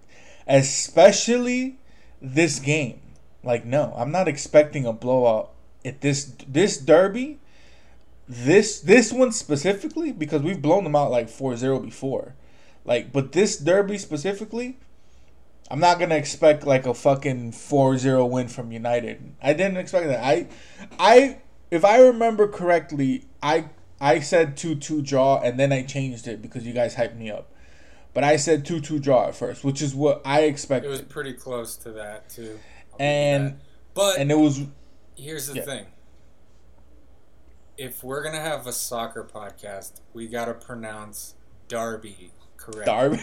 especially 0.46 1.78
this 2.20 2.58
game. 2.58 3.00
Like, 3.42 3.64
no, 3.64 3.94
I'm 3.96 4.12
not 4.12 4.28
expecting 4.28 4.84
a 4.84 4.92
blowout 4.92 5.52
at 5.84 6.02
this 6.02 6.32
this 6.46 6.76
derby. 6.76 7.40
This 8.28 8.80
this 8.80 9.12
one 9.12 9.32
specifically 9.32 10.12
because 10.12 10.42
we've 10.42 10.60
blown 10.60 10.84
them 10.84 10.96
out 10.96 11.10
like 11.10 11.28
4-0 11.28 11.82
before. 11.82 12.34
Like, 12.84 13.10
but 13.12 13.32
this 13.32 13.56
derby 13.56 13.96
specifically, 13.96 14.78
I'm 15.70 15.80
not 15.80 15.98
gonna 15.98 16.16
expect 16.16 16.66
like 16.66 16.84
a 16.86 16.92
fucking 16.92 17.52
4-0 17.52 18.30
win 18.30 18.48
from 18.48 18.70
United. 18.70 19.34
I 19.42 19.54
didn't 19.54 19.78
expect 19.78 20.08
that. 20.08 20.22
I, 20.22 20.48
I, 20.98 21.38
if 21.70 21.84
I 21.84 22.00
remember 22.00 22.48
correctly, 22.48 23.24
I 23.42 23.66
I 24.04 24.20
said 24.20 24.56
2-2 24.56 25.04
draw 25.04 25.40
and 25.40 25.58
then 25.58 25.72
I 25.72 25.82
changed 25.82 26.28
it 26.28 26.42
because 26.42 26.64
you 26.66 26.72
guys 26.74 26.94
hyped 26.96 27.16
me 27.16 27.30
up. 27.30 27.50
But 28.12 28.22
I 28.22 28.36
said 28.36 28.64
2-2 28.64 29.00
draw 29.02 29.28
at 29.28 29.34
first, 29.34 29.64
which 29.64 29.80
is 29.82 29.94
what 29.94 30.20
I 30.24 30.42
expected. 30.42 30.88
It 30.88 30.90
was 30.90 31.02
pretty 31.02 31.32
close 31.32 31.76
to 31.78 31.90
that 31.92 32.28
too. 32.28 32.58
I'll 32.92 32.96
And- 33.00 33.46
that. 33.52 33.56
but 33.94 34.18
and 34.18 34.30
it 34.30 34.38
was 34.38 34.60
here's 35.16 35.46
the 35.48 35.54
Yeah. 35.56 35.62
thing: 35.64 35.86
if 37.76 38.04
we're 38.04 38.22
gonna 38.22 38.40
have 38.40 38.66
a 38.66 38.72
soccer 38.72 39.24
podcast, 39.24 40.00
we 40.12 40.28
gotta 40.28 40.54
pronounce 40.54 41.34
Darby 41.68 42.30
correct. 42.56 42.86
Darby. 42.86 43.20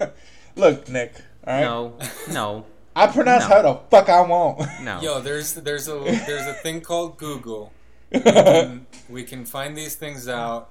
Look, 0.56 0.88
Nick. 0.88 1.14
All 1.46 1.54
right. 1.54 1.60
No, 1.62 1.98
no, 2.32 2.66
I 2.94 3.06
pronounce 3.06 3.44
No. 3.44 3.48
how 3.48 3.62
the 3.62 3.80
fuck 3.90 4.08
I 4.08 4.20
want. 4.22 4.60
no. 4.82 5.00
Yo, 5.00 5.20
there's 5.20 5.54
there's 5.54 5.88
a 5.88 5.98
there's 6.00 6.46
a 6.46 6.54
thing 6.54 6.80
called 6.80 7.16
Google. 7.16 7.72
We 8.10 8.18
um, 8.20 8.24
can, 8.24 8.86
we 9.08 9.22
can 9.24 9.44
find 9.44 9.76
these 9.76 9.94
things 9.94 10.28
out 10.28 10.70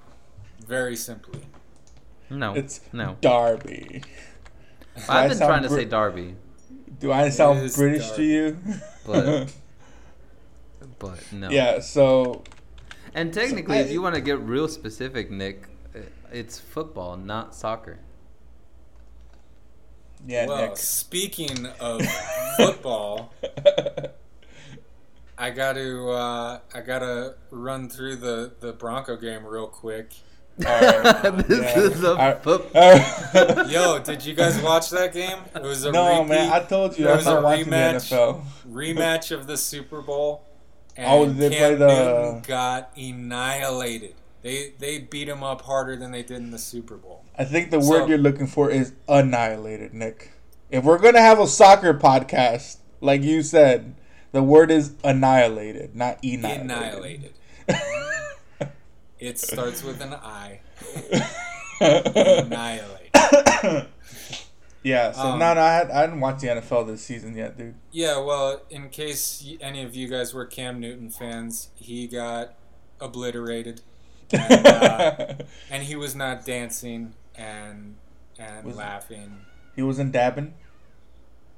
very 0.66 0.96
simply. 0.96 1.42
no, 2.30 2.54
It's 2.56 2.82
no. 2.94 3.18
Darby. 3.22 4.02
I 5.08 5.24
I've 5.26 5.30
been 5.30 5.38
trying 5.40 5.64
to 5.64 5.70
Br- 5.70 5.76
say 5.76 5.86
Darby, 5.86 6.36
Do 7.00 7.12
I 7.12 7.30
sound 7.30 7.60
is 7.60 7.76
British 7.76 8.10
to 8.12 8.24
you? 8.24 8.58
But- 9.06 9.54
but 11.00 11.20
no. 11.32 11.50
yeah. 11.50 11.80
So 11.80 12.44
And 13.14 13.32
technically, 13.34 13.78
if 13.78 13.92
you 13.92 14.02
want 14.02 14.16
to 14.16 14.22
get 14.22 14.40
real 14.40 14.68
specific, 14.68 15.30
Nick, 15.30 15.68
it's 16.32 16.60
football, 16.60 17.16
not 17.18 17.54
soccer. 17.54 18.00
Yeah, 20.26 20.48
well, 20.48 20.68
Nick. 20.70 20.78
speaking 20.78 21.68
of 21.80 22.02
football, 22.58 23.32
I 25.38 25.52
got 25.52 25.74
to 25.74 26.10
uh, 26.10 26.60
I 26.74 26.82
got 26.82 27.00
to 27.00 27.36
run 27.52 27.90
through 27.90 28.18
the 28.18 28.54
the 28.60 28.74
Bronco 28.74 29.16
game 29.18 29.46
real 29.46 29.68
quick. 29.68 30.12
Uh, 30.66 31.30
this 31.42 31.60
yeah. 31.60 31.80
is 31.80 32.04
a 32.04 32.40
football. 32.42 33.68
Yo, 33.70 34.00
did 34.00 34.26
you 34.26 34.34
guys 34.34 34.60
watch 34.60 34.90
that 34.90 35.14
game? 35.14 35.38
It 35.54 35.62
was 35.62 35.86
a 35.86 35.92
no, 35.92 36.22
repeat. 36.22 36.30
man. 36.30 36.52
I 36.52 36.62
told 36.62 36.98
you, 36.98 37.08
it 37.08 37.16
was 37.16 37.28
a 37.28 37.34
rematch. 37.34 38.42
Rematch 38.68 39.32
of 39.32 39.46
the 39.46 39.56
Super 39.56 40.02
Bowl. 40.02 40.44
And 40.98 41.06
oh, 41.08 41.26
they 41.32 41.52
Cam 41.52 41.60
play 41.60 41.76
the 41.76 41.88
Newton 41.88 42.42
got 42.48 42.92
annihilated. 42.98 44.16
They 44.42 44.74
they 44.80 44.98
beat 44.98 45.30
him 45.30 45.44
up 45.44 45.62
harder 45.62 45.96
than 45.96 46.12
they 46.12 46.24
did 46.24 46.38
in 46.38 46.50
the 46.50 46.58
Super 46.58 46.98
Bowl. 46.98 47.24
I 47.38 47.44
think 47.44 47.70
the 47.70 47.80
so, 47.80 47.88
word 47.88 48.10
you're 48.10 48.18
looking 48.18 48.48
for 48.48 48.72
is 48.72 48.94
annihilated, 49.08 49.94
Nick. 49.94 50.32
If 50.72 50.86
we're 50.86 50.98
gonna 50.98 51.22
have 51.22 51.40
a 51.40 51.46
soccer 51.46 51.94
podcast, 51.94 52.78
like 53.00 53.22
you 53.22 53.44
said, 53.44 53.94
the 54.38 54.44
word 54.44 54.70
is 54.70 54.94
annihilated, 55.04 55.96
not 55.96 56.24
annihilated. 56.24 57.34
Annihilated. 57.68 58.72
it 59.20 59.40
starts 59.40 59.84
with 59.84 60.00
an 60.00 60.14
I. 60.14 60.60
Annihilate. 61.82 63.10
yeah. 64.84 65.12
So 65.12 65.22
um, 65.22 65.40
no, 65.40 65.56
no, 65.56 65.62
I, 65.62 65.74
had, 65.74 65.90
I 65.90 66.06
didn't 66.06 66.20
watch 66.20 66.42
the 66.42 66.50
NFL 66.50 66.86
this 66.86 67.02
season 67.02 67.36
yet, 67.36 67.58
dude. 67.58 67.74
Yeah. 67.92 68.20
Well, 68.20 68.62
in 68.70 68.90
case 68.90 69.44
any 69.60 69.82
of 69.82 69.96
you 69.96 70.08
guys 70.08 70.36
were 70.36 70.46
Cam 70.46 70.80
Newton 70.80 71.10
fans, 71.10 71.72
he 71.74 72.06
got 72.06 72.54
obliterated 73.02 73.82
and, 74.32 74.68
uh, 74.68 75.34
and 75.72 75.82
he 75.82 75.96
was 75.96 76.14
not 76.14 76.46
dancing 76.46 77.16
and 77.34 77.96
and 78.38 78.68
was, 78.68 78.76
laughing. 78.76 79.40
He 79.76 79.82
wasn't 79.82 80.12
dabbing. 80.12 80.54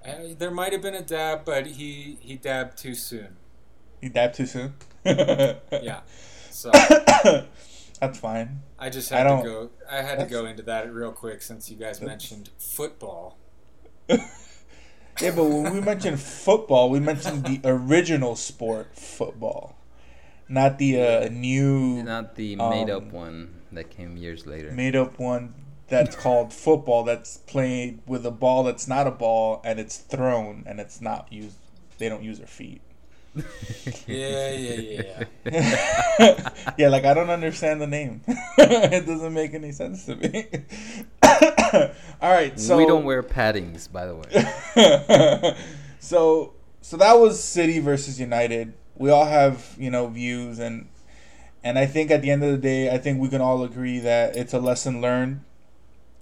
Uh, 0.09 0.35
there 0.37 0.51
might 0.51 0.73
have 0.73 0.81
been 0.81 0.95
a 0.95 1.01
dab, 1.01 1.45
but 1.45 1.65
he 1.65 2.17
he 2.21 2.35
dabbed 2.35 2.77
too 2.77 2.95
soon. 2.95 3.37
He 4.01 4.09
dabbed 4.09 4.35
too 4.35 4.45
soon. 4.45 4.73
yeah. 5.05 6.01
So 6.51 6.71
that's 7.99 8.19
fine. 8.19 8.61
I 8.77 8.89
just 8.89 9.09
had 9.09 9.27
I 9.27 9.41
to 9.41 9.43
go. 9.43 9.69
I 9.89 10.01
had 10.01 10.19
to 10.19 10.25
go 10.25 10.45
into 10.45 10.63
that 10.63 10.93
real 10.93 11.11
quick 11.11 11.41
since 11.41 11.69
you 11.69 11.77
guys 11.77 12.01
mentioned 12.01 12.49
football. 12.57 13.37
yeah, 14.09 14.17
but 15.19 15.43
when 15.43 15.73
we 15.73 15.81
mentioned 15.81 16.19
football, 16.19 16.89
we 16.89 16.99
mentioned 16.99 17.45
the 17.45 17.61
original 17.63 18.35
sport, 18.35 18.95
football 18.95 19.79
not 20.49 20.79
the 20.79 21.01
uh, 21.01 21.29
new, 21.29 22.03
not 22.03 22.35
the 22.35 22.55
made 22.55 22.89
um, 22.89 23.07
up 23.07 23.13
one 23.13 23.61
that 23.71 23.89
came 23.91 24.17
years 24.17 24.45
later. 24.47 24.71
Made 24.71 24.95
up 24.95 25.19
one 25.19 25.53
that's 25.89 26.15
called 26.15 26.53
football. 26.53 27.03
That's 27.03 27.37
played 27.37 27.99
with 28.05 28.25
a 28.25 28.31
ball 28.31 28.63
that's 28.63 28.87
not 28.87 29.07
a 29.07 29.11
ball 29.11 29.61
and 29.63 29.79
it's 29.79 29.97
thrown 29.97 30.63
and 30.65 30.79
it's 30.79 31.01
not 31.01 31.31
used. 31.31 31.55
They 31.97 32.09
don't 32.09 32.23
use 32.23 32.37
their 32.37 32.47
feet. 32.47 32.81
yeah, 34.07 34.51
yeah, 34.51 35.01
yeah. 35.45 36.49
yeah, 36.77 36.87
like 36.89 37.05
I 37.05 37.13
don't 37.13 37.29
understand 37.29 37.79
the 37.79 37.87
name. 37.87 38.21
it 38.27 39.05
doesn't 39.05 39.33
make 39.33 39.53
any 39.53 39.71
sense 39.71 40.05
to 40.05 40.15
me. 40.15 40.47
All 42.21 42.31
right, 42.31 42.59
so 42.59 42.75
we 42.75 42.85
don't 42.85 43.03
wear 43.03 43.21
paddings, 43.21 43.89
by 43.91 44.07
the 44.07 44.15
way. 44.15 45.55
so, 45.99 46.53
so 46.81 46.97
that 46.97 47.13
was 47.13 47.41
City 47.41 47.79
versus 47.79 48.19
United 48.19 48.73
we 48.99 49.09
all 49.09 49.25
have 49.25 49.75
you 49.79 49.89
know 49.89 50.07
views 50.07 50.59
and 50.59 50.87
and 51.63 51.77
I 51.77 51.85
think 51.87 52.11
at 52.11 52.21
the 52.21 52.31
end 52.31 52.41
of 52.41 52.51
the 52.51 52.57
day, 52.57 52.89
I 52.89 52.97
think 52.97 53.19
we 53.19 53.27
can 53.27 53.41
all 53.41 53.63
agree 53.63 53.99
that 53.99 54.35
it's 54.37 54.53
a 54.53 54.59
lesson 54.59 55.01
learned. 55.01 55.41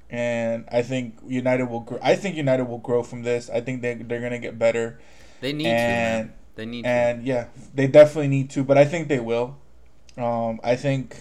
And 0.09 0.65
I 0.71 0.81
think 0.81 1.19
United 1.27 1.65
will. 1.65 1.81
Grow. 1.81 1.99
I 2.01 2.15
think 2.15 2.35
United 2.35 2.65
will 2.65 2.77
grow 2.77 3.03
from 3.03 3.23
this. 3.23 3.49
I 3.49 3.61
think 3.61 3.81
they 3.81 3.95
they're 3.95 4.21
gonna 4.21 4.39
get 4.39 4.57
better. 4.57 4.99
They 5.41 5.53
need 5.53 5.67
and, 5.67 6.29
to. 6.29 6.33
They 6.55 6.65
need 6.65 6.85
and 6.85 7.21
to. 7.21 7.27
yeah, 7.27 7.47
they 7.73 7.87
definitely 7.87 8.29
need 8.29 8.49
to. 8.51 8.63
But 8.63 8.77
I 8.77 8.85
think 8.85 9.09
they 9.09 9.19
will. 9.19 9.57
Um, 10.17 10.59
I 10.63 10.75
think. 10.75 11.17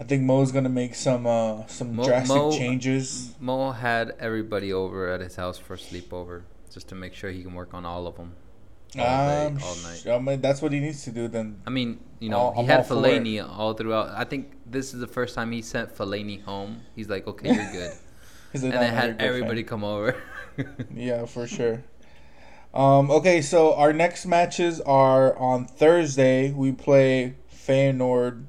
I 0.00 0.04
think 0.04 0.22
Mo's 0.22 0.52
gonna 0.52 0.68
make 0.68 0.94
some 0.94 1.26
uh, 1.26 1.66
some 1.66 1.96
Mo, 1.96 2.04
drastic 2.04 2.36
Mo, 2.36 2.52
changes. 2.52 3.34
Mo 3.40 3.72
had 3.72 4.14
everybody 4.20 4.72
over 4.72 5.08
at 5.08 5.20
his 5.20 5.34
house 5.34 5.58
for 5.58 5.74
a 5.74 5.76
sleepover, 5.76 6.42
just 6.72 6.88
to 6.90 6.94
make 6.94 7.14
sure 7.14 7.32
he 7.32 7.42
can 7.42 7.54
work 7.54 7.74
on 7.74 7.84
all 7.84 8.06
of 8.06 8.16
them 8.16 8.34
all 8.96 9.50
day, 9.50 9.56
all 9.62 9.76
night. 9.76 10.06
I 10.06 10.18
mean, 10.18 10.40
that's 10.40 10.62
what 10.62 10.72
he 10.72 10.80
needs 10.80 11.04
to 11.04 11.10
do 11.10 11.28
then. 11.28 11.60
I 11.66 11.70
mean, 11.70 12.00
you 12.20 12.30
know, 12.30 12.52
he 12.56 12.64
had 12.64 12.86
Fellaini 12.86 13.46
all 13.46 13.74
throughout. 13.74 14.10
I 14.10 14.24
think 14.24 14.52
this 14.66 14.94
is 14.94 15.00
the 15.00 15.06
first 15.06 15.34
time 15.34 15.52
he 15.52 15.62
sent 15.62 15.94
Fellaini 15.94 16.42
home. 16.42 16.82
He's 16.96 17.08
like, 17.08 17.26
okay, 17.26 17.54
you're 17.54 17.72
good. 17.72 17.92
and 18.54 18.72
then 18.72 18.94
had 18.94 19.20
everybody 19.20 19.62
come 19.62 19.84
over. 19.84 20.16
yeah, 20.94 21.26
for 21.26 21.46
sure. 21.46 21.82
Um, 22.72 23.10
okay, 23.10 23.42
so 23.42 23.74
our 23.74 23.92
next 23.92 24.26
matches 24.26 24.80
are 24.82 25.36
on 25.38 25.66
Thursday. 25.66 26.52
We 26.52 26.72
play 26.72 27.36
Feyenoord. 27.52 28.44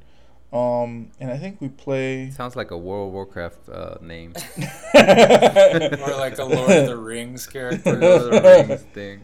Um, 0.52 1.12
and 1.20 1.30
I 1.32 1.38
think 1.38 1.62
we 1.62 1.70
play. 1.70 2.32
Sounds 2.32 2.56
like 2.56 2.72
a 2.72 2.78
World 2.78 3.10
of 3.10 3.14
Warcraft 3.14 3.70
uh, 3.70 3.98
name. 4.02 4.34
or 4.58 6.16
like 6.18 6.38
a 6.40 6.46
Lord 6.46 6.72
of 6.72 6.88
the 6.88 6.98
Rings 6.98 7.46
character. 7.46 7.96
Lord 7.96 8.34
of 8.34 8.44
the 8.44 8.66
Rings 8.68 8.82
thing 8.94 9.22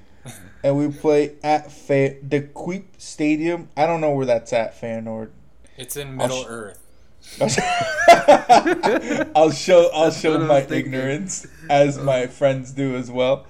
and 0.64 0.78
we 0.78 0.88
play 0.90 1.36
at 1.44 1.72
Fe- 1.72 2.20
the 2.22 2.42
Kuip 2.42 2.86
Stadium. 2.98 3.70
I 3.78 3.86
don't 3.86 4.02
know 4.02 4.12
where 4.12 4.26
that's 4.26 4.52
at, 4.54 4.80
Feyenoord. 4.80 5.30
It's 5.78 5.96
in 5.98 6.16
Middle 6.16 6.44
sh- 6.44 6.48
Earth. 6.48 6.82
I'll 9.36 9.52
show 9.52 9.90
I'll 9.94 10.12
show 10.12 10.38
my 10.40 10.62
ignorance 10.70 11.48
as 11.70 11.98
my 11.98 12.28
friends 12.28 12.72
do 12.72 12.96
as 12.96 13.10
well. 13.10 13.46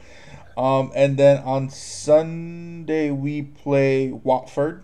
Um, 0.57 0.91
and 0.95 1.17
then 1.17 1.43
on 1.43 1.69
Sunday 1.69 3.11
we 3.11 3.41
play 3.41 4.11
Watford. 4.11 4.83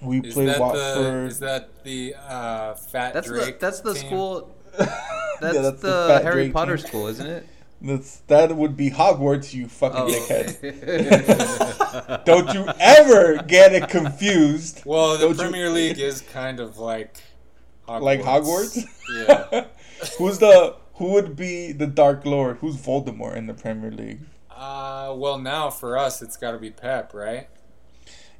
We 0.00 0.20
is 0.20 0.34
play 0.34 0.58
Watford. 0.58 1.24
The, 1.24 1.26
is 1.26 1.38
that 1.38 1.84
the 1.84 2.14
uh, 2.16 2.74
Fat 2.74 3.14
that's 3.14 3.28
Drake? 3.28 3.60
The, 3.60 3.66
that's 3.66 3.80
the 3.80 3.94
team? 3.94 4.06
school. 4.06 4.56
That's, 5.40 5.56
yeah, 5.56 5.62
that's 5.62 5.82
the, 5.82 6.06
the 6.06 6.20
Harry 6.22 6.44
Drake 6.44 6.52
Potter 6.52 6.76
team. 6.76 6.86
school, 6.86 7.06
isn't 7.08 7.26
it? 7.26 7.46
That's, 7.84 8.16
that 8.28 8.56
would 8.56 8.78
be 8.78 8.90
Hogwarts, 8.90 9.52
you 9.52 9.68
fucking 9.68 10.00
oh. 10.00 10.08
dickhead. 10.08 12.24
Don't 12.24 12.54
you 12.54 12.66
ever 12.80 13.42
get 13.42 13.74
it 13.74 13.90
confused. 13.90 14.80
Well, 14.86 15.18
the 15.18 15.26
Don't 15.26 15.36
Premier 15.36 15.66
you... 15.66 15.72
League 15.72 15.98
is 15.98 16.22
kind 16.22 16.60
of 16.60 16.78
like 16.78 17.18
Hogwarts. 17.86 18.00
Like 18.00 18.22
Hogwarts? 18.22 18.84
Yeah. 19.28 19.66
Who's 20.18 20.38
the 20.38 20.76
who 20.94 21.12
would 21.12 21.36
be 21.36 21.72
the 21.72 21.86
Dark 21.86 22.24
Lord? 22.24 22.58
Who's 22.58 22.76
Voldemort 22.76 23.36
in 23.36 23.46
the 23.46 23.54
Premier 23.54 23.90
League? 23.90 24.20
Uh, 24.50 25.12
well, 25.16 25.38
now 25.38 25.68
for 25.68 25.98
us, 25.98 26.22
it's 26.22 26.36
got 26.36 26.52
to 26.52 26.58
be 26.58 26.70
Pep, 26.70 27.12
right? 27.12 27.48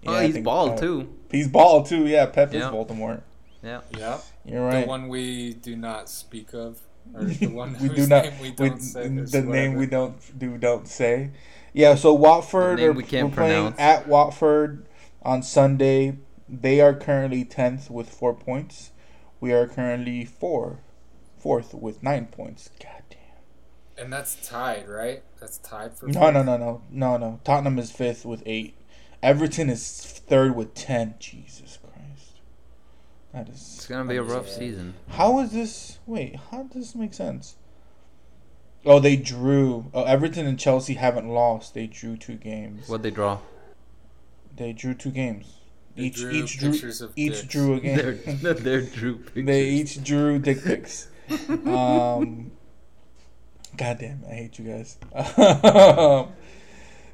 Yeah, 0.02 0.10
oh, 0.10 0.20
he's 0.20 0.38
bald 0.38 0.70
Pep. 0.70 0.80
too. 0.80 1.14
He's 1.30 1.48
bald 1.48 1.86
too. 1.86 2.06
Yeah, 2.06 2.26
Pep 2.26 2.54
yeah. 2.54 2.68
is 2.68 2.72
Voldemort. 2.72 3.22
Yeah. 3.62 3.80
Yeah. 3.96 4.20
You're 4.44 4.64
right. 4.64 4.82
The 4.82 4.88
one 4.88 5.08
we 5.08 5.54
do 5.54 5.76
not 5.76 6.08
speak 6.08 6.54
of 6.54 6.78
the 6.78 6.82
one 6.82 6.84
we 7.14 7.34
do 7.34 8.06
not 8.06 8.32
we 8.40 8.50
don't 8.50 8.74
we, 8.74 8.80
say 8.80 9.08
the 9.08 9.20
whatever. 9.22 9.46
name 9.46 9.74
we 9.74 9.86
don't 9.86 10.38
do 10.38 10.58
don't 10.58 10.88
say. 10.88 11.30
Yeah, 11.72 11.96
so 11.96 12.14
Watford 12.14 12.80
are 12.80 12.92
we 12.92 13.02
are 13.02 13.28
playing 13.28 13.74
at 13.78 14.06
Watford 14.06 14.86
on 15.22 15.42
Sunday. 15.42 16.18
They 16.48 16.80
are 16.80 16.94
currently 16.94 17.44
tenth 17.44 17.90
with 17.90 18.08
four 18.08 18.34
points. 18.34 18.90
We 19.40 19.52
are 19.52 19.66
currently 19.66 20.24
four, 20.24 20.80
fourth 21.36 21.74
with 21.74 22.02
nine 22.02 22.26
points. 22.26 22.70
God 22.82 23.02
damn. 23.10 24.04
And 24.04 24.12
that's 24.12 24.36
tied, 24.48 24.88
right? 24.88 25.22
That's 25.40 25.58
tied 25.58 25.94
for. 25.94 26.06
No, 26.06 26.30
no, 26.30 26.42
no, 26.42 26.56
no, 26.56 26.82
no, 26.90 27.16
no. 27.16 27.40
Tottenham 27.44 27.78
is 27.78 27.90
fifth 27.90 28.24
with 28.24 28.42
eight. 28.46 28.76
Everton 29.22 29.68
is 29.70 30.22
third 30.26 30.54
with 30.54 30.74
ten. 30.74 31.14
Jesus 31.18 31.78
Christ, 31.82 32.40
that 33.32 33.48
is. 33.48 33.73
It's 33.84 33.90
gonna 33.90 34.08
be 34.08 34.16
a 34.16 34.22
rough 34.22 34.48
season. 34.48 34.94
How 35.10 35.40
is 35.40 35.52
this? 35.52 35.98
Wait, 36.06 36.36
how 36.50 36.62
does 36.62 36.72
this 36.86 36.94
make 36.94 37.12
sense? 37.12 37.56
Oh, 38.86 38.98
they 38.98 39.14
drew. 39.14 39.90
Oh, 39.92 40.04
Everton 40.04 40.46
and 40.46 40.58
Chelsea 40.58 40.94
haven't 40.94 41.28
lost. 41.28 41.74
They 41.74 41.86
drew 41.86 42.16
two 42.16 42.36
games. 42.36 42.88
What 42.88 43.02
they 43.02 43.10
draw? 43.10 43.40
They 44.56 44.72
drew 44.72 44.94
two 44.94 45.10
games. 45.10 45.56
They 45.96 46.04
each 46.04 46.16
drew 46.16 46.30
each 46.30 46.58
drew 46.58 46.72
each 47.14 47.32
dicks. 47.32 47.42
drew 47.42 47.74
a 47.74 47.80
game. 47.80 47.96
they're, 47.98 48.54
they're 48.54 48.80
drew 48.80 49.16
pictures. 49.16 49.44
They 49.44 49.68
each 49.68 50.02
drew 50.02 50.38
dick 50.38 50.64
pics. 50.64 51.08
um, 51.66 52.52
God 53.76 53.98
damn, 53.98 54.24
I 54.26 54.32
hate 54.32 54.58
you 54.58 54.64
guys. 54.64 54.96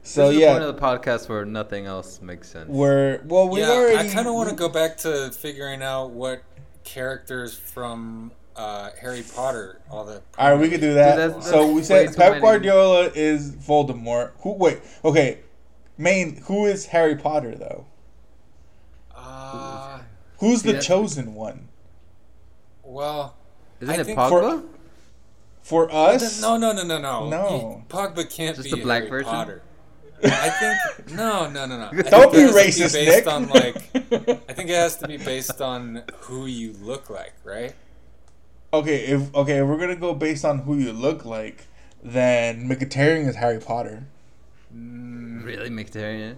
So 0.03 0.29
this 0.29 0.37
is 0.37 0.41
yeah, 0.41 0.55
the 0.55 0.61
point 0.61 0.71
of 0.71 0.77
the 0.77 0.83
podcast 0.83 1.29
where 1.29 1.45
nothing 1.45 1.87
else 1.87 2.23
makes 2.23 2.49
sense. 2.49 2.71
Where 2.71 3.23
well, 3.27 3.49
we 3.49 3.61
yeah, 3.61 3.71
already. 3.71 4.09
I 4.09 4.13
kind 4.13 4.27
of 4.27 4.35
want 4.35 4.49
to 4.49 4.57
go 4.57 4.69
back 4.69 4.97
to 4.99 5.31
figuring 5.31 5.83
out 5.83 6.11
what 6.11 6.43
characters 6.85 7.57
from 7.57 8.33
uh, 8.57 8.91
Harry 9.01 9.23
Potter. 9.35 9.81
All 9.91 10.05
the 10.05 10.23
all 10.39 10.51
right, 10.53 10.61
we 10.61 10.69
could 10.69 10.81
do 10.81 10.95
that. 10.95 11.17
Dude, 11.17 11.37
that's, 11.37 11.51
so 11.51 11.71
we 11.73 11.83
said 11.83 12.15
Pep 12.17 12.41
Guardiola 12.41 13.11
is 13.15 13.53
Voldemort. 13.53 14.33
Who? 14.41 14.53
Wait, 14.53 14.81
okay. 15.05 15.41
Main. 15.97 16.37
Who 16.43 16.67
is 16.67 16.87
Harry 16.87 17.17
Potter 17.17 17.55
though? 17.55 17.87
Uh, 19.15 20.01
Who's 20.39 20.63
the 20.63 20.81
chosen 20.81 21.35
one? 21.35 21.69
Well, 22.83 23.37
isn't 23.81 23.95
I 23.95 24.01
it 24.01 24.05
think 24.05 24.19
Pogba? 24.19 24.63
For, 25.63 25.89
for 25.89 25.93
us, 25.95 26.41
no, 26.41 26.57
no, 26.57 26.73
no, 26.73 26.83
no, 26.83 26.99
no. 26.99 27.29
No. 27.29 27.85
He- 27.89 27.95
Pogba 27.95 28.29
can't 28.35 28.57
Just 28.57 28.71
be 28.71 28.77
the 28.77 28.83
black 28.83 29.03
Harry 29.03 29.11
version? 29.11 29.31
Potter. 29.31 29.63
I 30.23 30.51
think 30.51 31.13
no, 31.17 31.49
no, 31.51 31.67
no, 31.67 31.77
no. 31.91 32.03
Don't 32.03 32.33
think 32.33 32.33
be 32.33 32.39
it 32.41 32.53
has 32.55 32.77
to 32.77 32.83
racist, 32.85 32.93
based 32.93 33.25
Nick. 33.25 33.27
On 33.27 33.49
like, 33.49 33.77
I 34.49 34.53
think 34.53 34.71
it 34.71 34.75
has 34.77 34.97
to 34.99 35.09
be 35.09 35.17
based 35.17 35.61
on 35.61 36.03
who 36.21 36.47
you 36.47 36.75
look 36.81 37.09
like, 37.11 37.35
right? 37.45 37.75
okay, 38.73 39.07
if 39.07 39.35
okay, 39.35 39.59
if 39.59 39.67
we're 39.67 39.79
gonna 39.79 39.97
go 39.97 40.15
based 40.15 40.45
on 40.45 40.59
who 40.61 40.77
you 40.77 40.93
look 40.93 41.25
like, 41.25 41.67
then 42.03 42.69
Mkhitaryan 42.69 43.27
is 43.29 43.37
Harry 43.37 43.59
Potter. 43.61 44.05
Mm. 44.75 45.45
Really, 45.45 45.71
Mkhitaryan? 45.71 46.37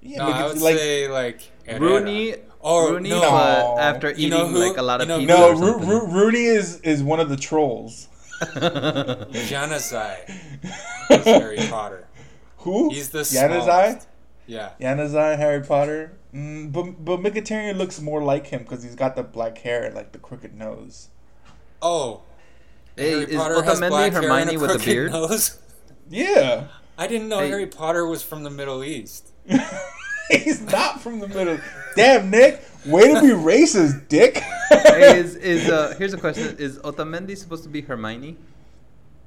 Yeah, 0.00 0.18
No, 0.18 0.26
Mkhi- 0.26 0.32
I 0.32 0.46
would 0.46 0.60
like 0.62 0.76
say 0.78 1.08
like 1.08 1.40
Herrera. 1.66 1.80
Rooney. 1.80 2.34
Oh, 2.62 2.90
Rooney, 2.92 3.10
no. 3.10 3.20
but 3.20 3.78
after 3.78 4.08
You 4.10 4.14
eating 4.28 4.30
know 4.30 4.46
who- 4.48 4.58
like 4.68 4.76
a 4.78 4.82
lot 4.82 5.00
of 5.00 5.08
you 5.20 5.26
know 5.26 5.54
who- 5.54 5.60
pizza 5.60 5.64
no, 5.66 5.76
or 5.76 5.78
Ro- 5.96 6.00
Ro- 6.00 6.06
Rooney 6.06 6.44
is 6.44 6.80
is 6.80 7.02
one 7.02 7.20
of 7.20 7.28
the 7.28 7.36
trolls. 7.36 8.08
Januzaj 8.40 10.28
is 11.10 11.24
Harry 11.24 11.58
Potter. 11.68 12.04
Who? 12.58 12.90
He's 12.90 13.10
the 13.10 13.20
Januzaj. 13.20 13.64
smallest. 13.64 14.08
Yeah. 14.46 14.70
Januzaj, 14.80 15.36
Harry 15.36 15.62
Potter. 15.62 16.12
Mm, 16.34 16.72
but 16.72 17.04
but 17.04 17.20
Mkhitaryan 17.20 17.76
looks 17.76 18.00
more 18.00 18.22
like 18.22 18.46
him 18.48 18.62
because 18.62 18.82
he's 18.82 18.94
got 18.94 19.16
the 19.16 19.22
black 19.22 19.58
hair 19.58 19.84
and 19.84 19.94
like 19.94 20.12
the 20.12 20.18
crooked 20.18 20.54
nose. 20.54 21.08
Oh, 21.80 22.22
Hey, 22.96 23.10
Harry 23.12 23.24
is 23.24 23.36
Potter 23.36 23.62
has 23.62 23.78
Otamendi 23.80 23.88
black 23.90 24.12
hair 24.12 24.22
Hermione 24.22 24.42
and 24.42 24.50
a 24.50 24.60
with 24.60 24.70
a 24.70 24.74
crooked 24.74 24.86
beard? 24.86 25.12
nose. 25.12 25.58
Yeah, 26.10 26.68
I 26.96 27.06
didn't 27.06 27.28
know 27.28 27.40
Hey. 27.40 27.48
Harry 27.50 27.66
Potter 27.66 28.06
was 28.06 28.22
from 28.22 28.42
the 28.42 28.48
Middle 28.50 28.82
East. 28.82 29.28
he's 30.30 30.62
not 30.62 31.00
from 31.02 31.20
the 31.20 31.28
middle. 31.28 31.58
Damn, 31.96 32.30
Nick, 32.30 32.62
way 32.86 33.12
to 33.12 33.20
be 33.20 33.28
racist, 33.28 34.08
dick. 34.08 34.38
Hey, 34.70 35.18
is 35.20 35.34
is 35.36 35.68
uh? 35.68 35.94
Here's 35.98 36.14
a 36.14 36.18
question: 36.18 36.56
Is 36.58 36.78
Otamendi 36.78 37.36
supposed 37.36 37.62
to 37.64 37.68
be 37.68 37.82
Hermione? 37.82 38.36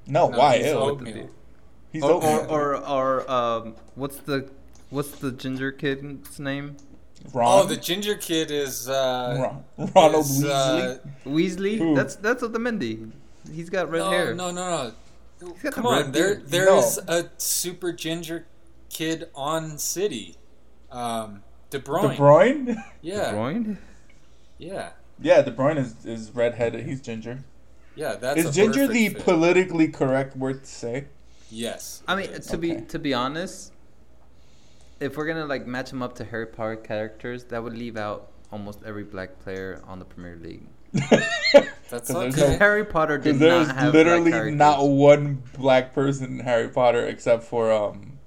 no, 0.07 0.27
No, 0.29 0.37
why? 0.39 0.57
he's 0.57 0.67
oatmeal. 0.73 1.29
He's 1.91 2.03
Or 2.03 2.23
or, 2.23 2.47
or 2.47 2.77
or 2.87 3.31
um? 3.31 3.75
What's 3.95 4.17
the 4.19 4.49
what's 4.89 5.11
the 5.11 5.31
ginger 5.31 5.71
kid's 5.71 6.39
name? 6.39 6.77
Ron. 7.33 7.59
Oh, 7.59 7.65
the 7.67 7.77
ginger 7.77 8.15
kid 8.15 8.49
is 8.49 8.89
uh, 8.89 9.61
Ron- 9.77 9.91
Ronald 9.95 10.25
is, 10.25 10.43
Weasley. 10.43 10.95
uh, 10.95 11.29
Weasley. 11.29 11.77
Who? 11.77 11.95
That's 11.95 12.15
that's 12.15 12.41
Otamendi. 12.43 13.11
He's 13.51 13.69
got 13.69 13.89
red 13.91 13.99
no, 13.99 14.09
hair. 14.09 14.33
no, 14.35 14.51
no, 14.51 14.91
no. 15.39 15.51
Come 15.71 15.83
the 15.83 15.89
on, 15.89 16.11
there 16.11 16.35
beard. 16.35 16.47
there 16.47 16.65
No. 16.65 16.79
is 16.79 16.97
a 17.07 17.29
super 17.37 17.91
ginger 17.91 18.45
kid 18.89 19.29
on 19.35 19.77
City. 19.77 20.35
Um, 20.91 21.43
De 21.69 21.79
Bruyne. 21.79 22.09
De 22.11 22.15
Bruyne. 22.15 22.65
Bruyne. 22.67 22.83
Yeah, 23.01 23.31
Groin? 23.31 23.77
yeah, 24.57 24.89
Yeah, 25.19 25.41
De 25.41 25.51
Bruyne 25.51 25.77
is 25.77 26.05
is 26.05 26.31
redheaded. 26.33 26.85
He's 26.85 27.01
ginger. 27.01 27.43
yeah. 27.95 28.15
That's 28.15 28.39
is 28.39 28.45
a 28.45 28.51
ginger 28.51 28.87
the 28.87 29.09
fit. 29.09 29.23
politically 29.23 29.87
correct 29.89 30.35
word 30.35 30.63
to 30.63 30.69
say? 30.69 31.05
Yes. 31.51 32.01
I 32.07 32.15
mean, 32.15 32.25
it 32.25 32.39
is. 32.39 32.47
to 32.47 32.57
be 32.57 32.81
to 32.81 32.97
be 32.99 33.13
honest, 33.13 33.73
if 34.99 35.17
we're 35.17 35.25
gonna 35.27 35.45
like 35.45 35.67
match 35.67 35.91
him 35.91 36.01
up 36.01 36.15
to 36.15 36.23
Harry 36.23 36.47
Potter 36.47 36.75
characters, 36.77 37.43
that 37.45 37.61
would 37.63 37.77
leave 37.77 37.97
out 37.97 38.31
almost 38.51 38.79
every 38.85 39.03
black 39.03 39.39
player 39.39 39.81
on 39.87 39.99
the 39.99 40.05
Premier 40.05 40.37
League. 40.41 40.63
that's 40.93 41.29
'Cause 41.89 42.07
there's 42.07 42.37
okay. 42.37 42.53
no- 42.53 42.57
Harry 42.59 42.85
Potter 42.85 43.17
did 43.17 43.39
Because 43.39 43.39
there's 43.39 43.67
not 43.67 43.75
have 43.77 43.93
literally 43.93 44.31
black 44.31 44.53
not 44.53 44.83
one 44.87 45.41
black 45.57 45.93
person 45.93 46.25
in 46.25 46.39
Harry 46.39 46.67
Potter 46.69 47.05
except 47.05 47.43
for 47.43 47.71
um, 47.71 48.17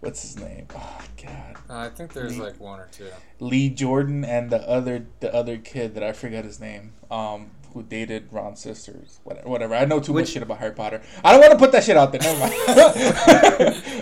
what's 0.00 0.22
his 0.22 0.36
name? 0.38 0.66
Oh 0.74 0.98
God, 1.22 1.56
Uh, 1.70 1.78
I 1.78 1.88
think 1.90 2.12
there's 2.12 2.36
like 2.38 2.58
one 2.60 2.80
or 2.80 2.88
two. 2.92 3.06
Lee 3.40 3.70
Jordan 3.70 4.24
and 4.24 4.50
the 4.50 4.68
other 4.68 5.06
the 5.20 5.32
other 5.34 5.56
kid 5.56 5.94
that 5.94 6.02
I 6.02 6.12
forget 6.12 6.44
his 6.44 6.58
name. 6.60 6.92
Um, 7.10 7.50
who 7.74 7.82
dated 7.82 8.28
Ron's 8.30 8.60
sisters? 8.60 9.18
Whatever. 9.24 9.48
Whatever. 9.48 9.74
I 9.74 9.84
know 9.84 10.00
too 10.00 10.14
much 10.14 10.28
shit 10.28 10.42
about 10.42 10.58
Harry 10.58 10.72
Potter. 10.72 11.02
I 11.24 11.32
don't 11.32 11.40
want 11.40 11.52
to 11.52 11.58
put 11.58 11.72
that 11.72 11.84
shit 11.84 11.96
out 11.96 12.12
there. 12.12 12.20
Never 12.22 12.38
mind. 12.38 12.54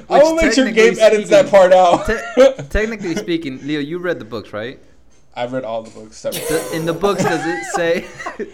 I 0.09 0.23
will 0.23 0.35
make 0.35 0.53
sure 0.53 0.71
Gabe 0.71 0.99
edits 0.99 1.31
that 1.31 1.51
part 1.51 1.73
out. 1.73 2.07
Te- 2.07 2.63
technically 2.69 3.17
speaking, 3.17 3.67
Leo, 3.67 3.81
you 3.81 3.99
read 3.99 4.19
the 4.19 4.27
books, 4.27 4.53
right? 4.53 4.79
I've 5.35 5.55
read 5.55 5.65
all 5.65 5.83
the 5.83 5.91
books. 5.91 6.23
In 6.75 6.85
the 6.85 6.93
books, 6.93 7.23
does 7.25 7.41
it 7.47 7.65
say? 7.75 8.07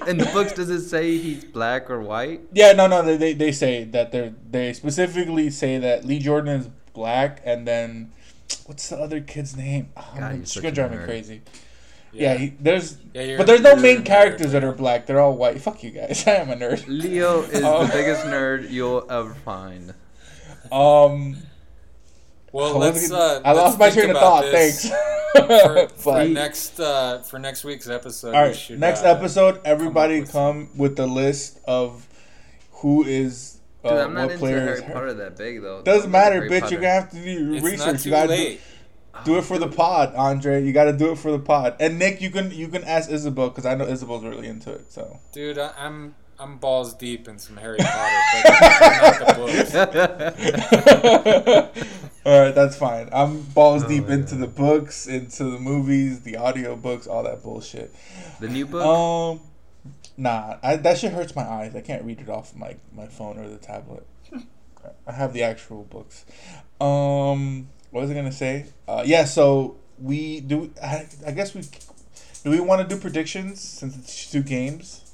in 0.06 0.18
the 0.18 0.30
books, 0.32 0.52
does 0.52 0.70
it 0.70 0.88
say 0.88 1.18
he's 1.18 1.44
black 1.44 1.90
or 1.90 2.00
white? 2.00 2.42
Yeah, 2.52 2.72
no, 2.72 2.86
no. 2.86 3.16
They, 3.16 3.32
they, 3.32 3.50
say 3.50 3.82
that 3.84 4.12
they 4.12 4.32
they 4.48 4.72
specifically 4.72 5.50
say 5.50 5.78
that 5.78 6.04
Lee 6.04 6.20
Jordan 6.20 6.60
is 6.60 6.68
black, 6.92 7.42
and 7.44 7.66
then 7.66 8.12
what's 8.66 8.88
the 8.88 8.96
other 8.96 9.20
kid's 9.20 9.56
name? 9.56 9.88
Oh, 9.96 10.14
God, 10.16 10.36
it's 10.36 10.54
gonna 10.54 10.70
drive 10.70 10.92
me 10.92 10.98
crazy. 10.98 11.42
Yeah, 12.12 12.34
he, 12.36 12.48
there's, 12.60 12.96
Yeah, 13.14 13.36
but 13.36 13.46
there's 13.46 13.60
no 13.60 13.70
you're 13.72 13.80
main 13.80 13.98
nerd, 13.98 14.06
characters 14.06 14.52
that 14.52 14.64
are 14.64 14.72
black. 14.72 15.06
They're 15.06 15.20
all 15.20 15.36
white. 15.36 15.60
Fuck 15.60 15.82
you 15.82 15.90
guys. 15.90 16.24
I 16.26 16.32
am 16.36 16.50
a 16.50 16.54
nerd. 16.56 16.84
Leo 16.88 17.42
is 17.42 17.62
Oh. 17.62 17.86
the 17.86 17.92
biggest 17.92 18.24
nerd 18.24 18.70
you'll 18.70 19.06
ever 19.10 19.34
find. 19.34 19.94
Um, 20.72 21.36
Well, 22.52 22.76
I 22.76 22.78
let's. 22.78 23.10
Uh, 23.10 23.40
I 23.44 23.52
lost 23.52 23.78
my 23.78 23.86
let's 23.86 23.94
think 23.96 24.06
train 24.06 24.16
of 24.16 24.22
thought. 24.22 24.42
this 24.42 24.88
Thanks. 24.90 25.04
For, 25.36 25.88
for 25.96 26.24
next 26.24 26.80
uh, 26.80 27.18
for 27.22 27.38
next 27.38 27.62
week's 27.64 27.88
episode. 27.88 28.34
all 28.34 28.40
we 28.42 28.48
right, 28.48 28.56
should, 28.56 28.80
next 28.80 29.02
uh, 29.04 29.08
episode, 29.10 29.60
everybody 29.64 30.20
with 30.20 30.32
come 30.32 30.70
with 30.76 30.96
the 30.96 31.06
list 31.06 31.60
of 31.66 32.06
who 32.72 33.04
is 33.04 33.58
uh, 33.84 33.90
Dude, 33.90 33.98
I'm 33.98 34.14
not 34.14 34.20
what 34.22 34.30
into 34.32 34.38
players. 34.38 34.80
Harry 34.80 34.92
Potter 34.92 35.14
that 35.14 35.36
big 35.36 35.60
though. 35.60 35.82
Doesn't 35.82 36.10
matter, 36.10 36.42
into 36.42 36.48
Harry 36.54 36.62
bitch. 36.62 36.70
You're 36.70 36.80
gonna 36.80 36.92
have 36.94 37.10
to 37.10 37.16
do 37.16 37.30
your 37.30 37.54
It's 37.56 37.64
research. 37.64 37.78
not 37.86 37.92
you 37.94 37.98
too 37.98 38.10
gotta 38.10 38.28
late. 38.30 38.60
Do 38.60 38.77
it 39.26 39.42
for 39.42 39.58
the 39.58 39.68
pod, 39.68 40.14
Andre. 40.14 40.62
You 40.64 40.72
got 40.72 40.84
to 40.84 40.92
do 40.92 41.10
it 41.12 41.18
for 41.18 41.30
the 41.32 41.38
pod. 41.38 41.76
And 41.80 41.98
Nick, 41.98 42.20
you 42.20 42.30
can 42.30 42.50
you 42.50 42.68
can 42.68 42.84
ask 42.84 43.10
Isabel 43.10 43.48
because 43.48 43.66
I 43.66 43.74
know 43.74 43.86
Isabel's 43.86 44.24
really 44.24 44.46
into 44.48 44.72
it. 44.72 44.92
So 44.92 45.18
Dude, 45.32 45.58
I, 45.58 45.72
I'm 45.78 46.14
I'm 46.38 46.58
balls 46.58 46.94
deep 46.94 47.26
in 47.28 47.38
some 47.38 47.56
Harry 47.56 47.78
Potter, 47.80 48.20
but 48.32 48.60
not 49.02 49.18
the 49.26 49.34
books. 49.34 49.74
all 52.24 52.40
right, 52.40 52.54
that's 52.54 52.76
fine. 52.76 53.08
I'm 53.12 53.42
balls 53.42 53.84
Oh, 53.84 53.88
deep 53.88 54.06
yeah. 54.08 54.14
into 54.14 54.34
the 54.36 54.46
books, 54.46 55.06
into 55.06 55.44
the 55.44 55.58
movies, 55.58 56.20
the 56.20 56.36
audio 56.36 56.76
books, 56.76 57.06
all 57.06 57.22
that 57.24 57.42
bullshit. 57.42 57.92
The 58.40 58.48
new 58.48 58.66
book. 58.66 58.84
Um, 58.84 59.40
nah, 60.16 60.56
I, 60.62 60.76
that 60.76 60.98
shit 60.98 61.12
hurts 61.12 61.34
my 61.34 61.42
eyes. 61.42 61.74
I 61.74 61.80
can't 61.80 62.04
read 62.04 62.20
it 62.20 62.28
off 62.28 62.54
my 62.54 62.76
my 62.94 63.06
phone 63.06 63.38
or 63.38 63.48
the 63.48 63.56
tablet. 63.58 64.06
I 65.06 65.12
have 65.12 65.32
the 65.32 65.42
actual 65.42 65.84
books. 65.84 66.24
Um, 66.80 67.68
what 67.90 68.02
was 68.02 68.10
I 68.10 68.14
gonna 68.14 68.32
say? 68.32 68.66
Uh, 68.86 69.02
yeah. 69.06 69.24
So 69.24 69.76
we 69.98 70.40
do. 70.40 70.70
I, 70.82 71.06
I 71.26 71.30
guess 71.32 71.54
we 71.54 71.62
do. 71.62 72.50
We 72.50 72.60
want 72.60 72.88
to 72.88 72.94
do 72.94 73.00
predictions 73.00 73.60
since 73.60 73.96
it's 73.96 74.30
two 74.30 74.42
games. 74.42 75.04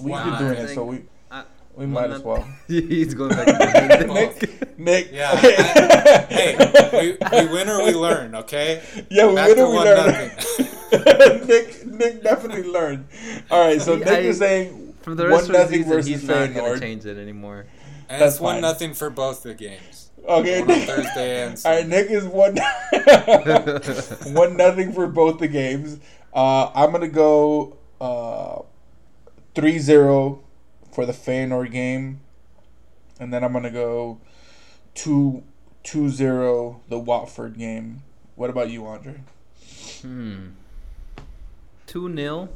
We've 0.00 0.12
Wow, 0.12 0.38
been 0.38 0.48
doing 0.54 0.64
it, 0.64 0.74
so 0.74 0.84
we 0.84 1.02
I- 1.30 1.44
we 1.74 1.86
might 1.86 2.10
as 2.10 2.22
well. 2.22 2.46
He's 2.68 3.14
going 3.14 3.30
back. 3.30 3.46
To 4.00 4.06
Nick, 4.12 4.78
Nick. 4.78 5.08
Yeah. 5.12 5.32
okay. 5.34 5.54
I- 5.58 6.26
hey, 6.28 7.16
we, 7.32 7.46
we 7.46 7.52
win 7.52 7.68
or 7.68 7.84
we 7.84 7.92
learn, 7.94 8.34
okay? 8.34 8.82
Yeah, 9.10 9.28
we 9.28 9.34
Back 9.36 9.48
win 9.48 9.58
or 9.60 9.70
we 9.70 9.78
learn. 9.78 10.30
Nick, 11.46 11.86
Nick 11.86 12.22
definitely 12.22 12.64
learned. 12.70 13.06
All 13.50 13.64
right, 13.66 13.80
so 13.80 13.94
He- 13.96 14.00
Nick 14.04 14.08
I- 14.08 14.18
is 14.20 14.38
saying 14.38 14.94
From 15.02 15.16
the 15.16 15.26
rest 15.28 15.32
one 15.34 15.42
of 15.42 15.46
the 15.48 15.52
nothing 15.58 15.78
season, 15.82 15.92
versus 15.92 16.06
he's 16.08 16.24
not 16.24 16.54
gonna 16.54 16.78
change 16.80 17.06
it 17.06 17.16
anymore. 17.18 17.66
And 18.08 18.20
That's 18.22 18.34
it's 18.34 18.40
one 18.40 18.60
nothing 18.60 18.94
for 18.94 19.10
both 19.10 19.42
the 19.42 19.54
games. 19.54 20.07
Okay, 20.26 20.60
One 20.60 20.70
on 20.70 20.78
Nick- 20.78 20.88
Thursday 20.88 21.46
and 21.46 21.62
All 21.64 21.72
right, 21.72 21.86
Nick 21.86 22.10
is 22.10 22.24
one 22.24 22.56
one 24.34 24.56
nothing 24.56 24.92
for 24.92 25.06
both 25.06 25.38
the 25.38 25.48
games. 25.48 25.98
Uh, 26.34 26.70
I'm 26.74 26.92
gonna 26.92 27.08
go 27.08 27.76
uh, 28.00 28.60
3-0 29.54 30.38
for 30.92 31.06
the 31.06 31.12
Feyenoord 31.12 31.72
game, 31.72 32.20
and 33.18 33.32
then 33.32 33.42
I'm 33.42 33.52
gonna 33.52 33.70
go 33.70 34.20
2 34.94 35.42
2-0 35.84 36.80
the 36.88 36.98
Watford 36.98 37.56
game. 37.56 38.02
What 38.34 38.50
about 38.50 38.70
you, 38.70 38.86
Andre? 38.86 39.20
Hmm. 40.02 40.48
Two 41.86 42.14
0 42.14 42.50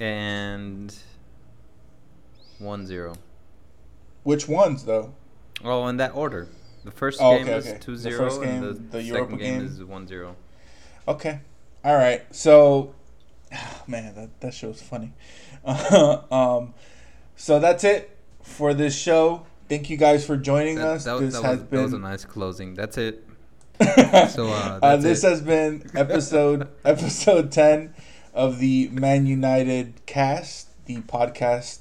and 0.00 0.94
one 2.58 2.86
zero. 2.86 3.14
Which 4.22 4.48
ones 4.48 4.84
though? 4.84 5.12
Oh, 5.62 5.86
in 5.86 5.98
that 5.98 6.14
order. 6.14 6.48
The 6.84 6.90
first 6.90 7.20
Oh, 7.20 7.36
game 7.36 7.46
okay, 7.48 7.56
is 7.56 7.66
okay. 7.66 7.78
2 7.80 7.92
The 7.92 7.98
0, 7.98 8.18
first 8.18 8.42
and 8.42 8.62
the, 8.62 8.98
the 8.98 9.02
second 9.08 9.38
game, 9.38 9.58
game. 9.60 9.64
is 9.66 9.82
1 9.82 10.06
0. 10.06 10.36
Okay. 11.08 11.40
All 11.84 11.96
right. 11.96 12.22
So, 12.34 12.94
man, 13.86 14.14
that 14.14 14.40
that 14.40 14.54
show's 14.54 14.82
funny. 14.82 15.12
um, 15.64 16.74
so 17.36 17.58
that's 17.58 17.84
it 17.84 18.16
for 18.42 18.74
this 18.74 18.96
show. 18.96 19.46
Thank 19.68 19.88
you 19.88 19.96
guys 19.96 20.26
for 20.26 20.36
joining 20.36 20.76
That, 20.76 20.86
us. 20.88 21.04
that, 21.04 21.18
this 21.20 21.34
that 21.34 21.42
has 21.42 21.58
was, 21.60 21.68
that 21.70 21.82
was 21.82 21.92
a 21.94 21.98
nice 21.98 22.24
closing. 22.24 22.74
That's 22.74 22.98
it. 22.98 23.26
So, 24.30 24.48
uh, 24.48 24.78
uh, 24.82 24.96
this 24.96 25.24
it. 25.24 25.28
has 25.28 25.40
been 25.40 25.90
episode 25.96 26.68
episode 26.84 27.50
ten 27.50 27.92
of 28.32 28.58
the 28.60 28.88
Man 28.90 29.26
United 29.26 30.04
cast, 30.06 30.68
the 30.86 30.98
podcast 30.98 31.80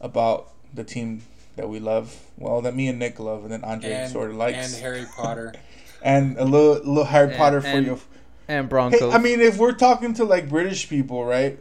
about 0.00 0.52
the 0.72 0.84
team 0.84 1.22
that 1.56 1.68
we 1.68 1.80
love. 1.80 2.20
Well, 2.36 2.62
that 2.62 2.74
me 2.74 2.88
and 2.88 2.98
Nick 2.98 3.18
love, 3.20 3.44
and 3.44 3.52
then 3.52 3.64
Andre 3.64 3.92
and, 3.92 4.12
sort 4.12 4.30
of 4.30 4.36
likes, 4.36 4.74
and 4.74 4.82
Harry 4.82 5.06
Potter. 5.16 5.54
and 6.02 6.36
a 6.38 6.44
little 6.44 6.74
little 6.84 7.04
Harry 7.04 7.28
And- 7.28 7.36
Potter 7.36 7.60
for 7.60 7.68
and- 7.68 7.86
your 7.86 7.98
and 8.46 8.68
Broncos. 8.68 9.00
Hey, 9.00 9.10
I 9.10 9.18
mean, 9.18 9.40
if 9.40 9.56
we're 9.56 9.72
talking 9.72 10.14
to 10.14 10.24
like 10.24 10.48
British 10.48 10.88
people, 10.88 11.24
right? 11.24 11.58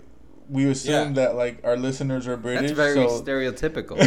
We 0.50 0.66
assume 0.66 1.16
yeah. 1.16 1.28
that 1.28 1.36
like 1.36 1.62
our 1.64 1.78
listeners 1.78 2.28
are 2.28 2.36
British. 2.36 2.72
That's 2.72 2.96
very 2.96 3.08
so. 3.08 3.22
stereotypical. 3.22 3.98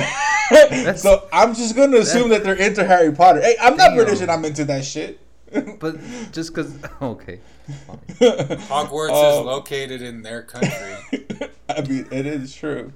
so 0.99 1.27
I'm 1.33 1.55
just 1.55 1.75
gonna 1.75 1.97
assume 1.97 2.29
that 2.29 2.45
they're 2.45 2.55
into 2.55 2.85
Harry 2.85 3.13
Potter. 3.13 3.41
Hey, 3.41 3.57
I'm 3.61 3.77
not 3.77 3.95
British 3.95 4.21
and 4.21 4.31
I'm 4.31 4.45
into 4.45 4.65
that 4.67 4.85
shit. 4.85 5.21
but 5.79 5.97
just 6.33 6.55
because, 6.55 6.77
okay. 7.01 7.41
Hogwarts 7.69 9.11
um, 9.11 9.41
is 9.41 9.47
located 9.47 10.03
in 10.03 10.23
their 10.23 10.43
country. 10.43 11.41
I 11.69 11.81
mean, 11.83 12.07
it 12.11 12.27
is 12.27 12.55
true. 12.55 12.93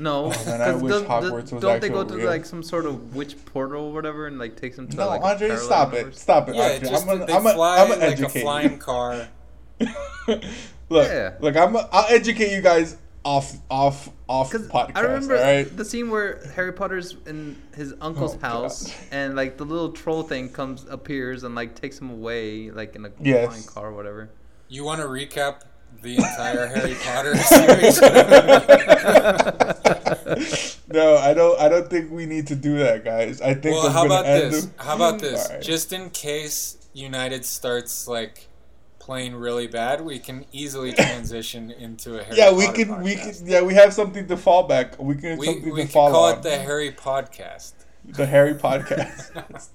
No, 0.00 0.32
oh, 0.34 0.44
man, 0.46 0.62
I 0.62 0.72
wish 0.76 0.90
don't, 0.90 1.06
Hogwarts 1.06 1.52
was 1.52 1.62
don't 1.62 1.80
they 1.80 1.90
go 1.90 2.02
to 2.04 2.14
real. 2.14 2.26
like 2.26 2.46
some 2.46 2.62
sort 2.62 2.86
of 2.86 3.14
witch 3.14 3.36
portal 3.44 3.84
or 3.84 3.92
whatever 3.92 4.26
and 4.26 4.38
like 4.38 4.56
takes 4.56 4.76
them 4.76 4.88
to 4.88 4.96
no, 4.96 5.08
like 5.08 5.22
Andre, 5.22 5.54
stop 5.56 5.92
it, 5.92 6.16
stop 6.16 6.48
it. 6.48 6.54
Yeah, 6.54 6.72
Andre. 6.72 6.88
just 6.88 7.06
I'm 7.06 7.18
gonna, 7.18 7.26
they 7.26 7.34
I'm 7.34 7.42
fly 7.42 7.82
I'm 7.82 8.00
like 8.00 8.18
a 8.18 8.28
flying 8.30 8.78
car. 8.78 9.28
look, 10.26 10.40
yeah. 10.90 11.34
look, 11.40 11.54
I'm. 11.54 11.76
A, 11.76 11.88
I'll 11.92 12.06
educate 12.14 12.50
you 12.50 12.62
guys 12.62 12.96
off, 13.24 13.54
off, 13.70 14.08
off 14.26 14.50
podcast. 14.52 14.92
I 14.94 15.00
remember 15.00 15.34
right? 15.34 15.76
the 15.76 15.84
scene 15.84 16.10
where 16.10 16.46
Harry 16.54 16.72
Potter's 16.72 17.16
in 17.26 17.60
his 17.74 17.94
uncle's 18.00 18.36
oh, 18.36 18.40
house, 18.40 18.86
God. 18.86 18.94
and 19.10 19.36
like 19.36 19.58
the 19.58 19.64
little 19.64 19.92
troll 19.92 20.22
thing 20.22 20.48
comes 20.48 20.86
appears 20.88 21.44
and 21.44 21.54
like 21.54 21.74
takes 21.74 22.00
him 22.00 22.10
away, 22.10 22.70
like 22.70 22.96
in 22.96 23.04
a 23.04 23.10
yes. 23.20 23.48
flying 23.48 23.64
car 23.64 23.88
or 23.88 23.94
whatever. 23.94 24.30
You 24.68 24.84
want 24.84 25.00
to 25.00 25.06
recap 25.06 25.62
the 26.02 26.16
entire 26.16 26.66
Harry 26.66 26.94
Potter 27.02 27.36
series? 27.42 28.00
no, 30.88 31.18
I 31.18 31.34
don't. 31.34 31.60
I 31.60 31.68
don't 31.68 31.90
think 31.90 32.10
we 32.10 32.26
need 32.26 32.46
to 32.48 32.54
do 32.54 32.78
that, 32.78 33.04
guys. 33.04 33.40
I 33.40 33.54
think. 33.54 33.76
Well, 33.76 33.90
how 33.90 34.06
about 34.06 34.24
this? 34.24 34.68
How 34.78 34.96
about 34.96 35.20
this? 35.20 35.50
Just 35.60 35.92
in 35.92 36.10
case 36.10 36.76
United 36.92 37.44
starts 37.44 38.08
like 38.08 38.48
playing 38.98 39.34
really 39.34 39.66
bad, 39.66 40.02
we 40.02 40.18
can 40.18 40.44
easily 40.52 40.92
transition 40.92 41.70
into 41.78 42.18
a 42.18 42.22
Harry 42.22 42.38
yeah. 42.38 42.50
Potter 42.50 42.56
we 42.56 42.66
can. 42.68 42.88
Podcast. 42.88 43.02
We 43.02 43.14
can. 43.16 43.34
Yeah, 43.46 43.62
we 43.62 43.74
have 43.74 43.92
something 43.92 44.26
to 44.28 44.36
fall 44.36 44.68
back. 44.68 44.98
We 44.98 45.16
can. 45.16 45.38
We, 45.38 45.46
something 45.46 45.72
we 45.72 45.82
to 45.82 45.88
fall 45.88 46.10
call 46.10 46.24
on. 46.26 46.38
it 46.38 46.42
the 46.42 46.58
Harry 46.58 46.92
Podcast. 46.92 47.72
The 48.04 48.26
Harry 48.26 48.54
Podcast. 48.54 49.68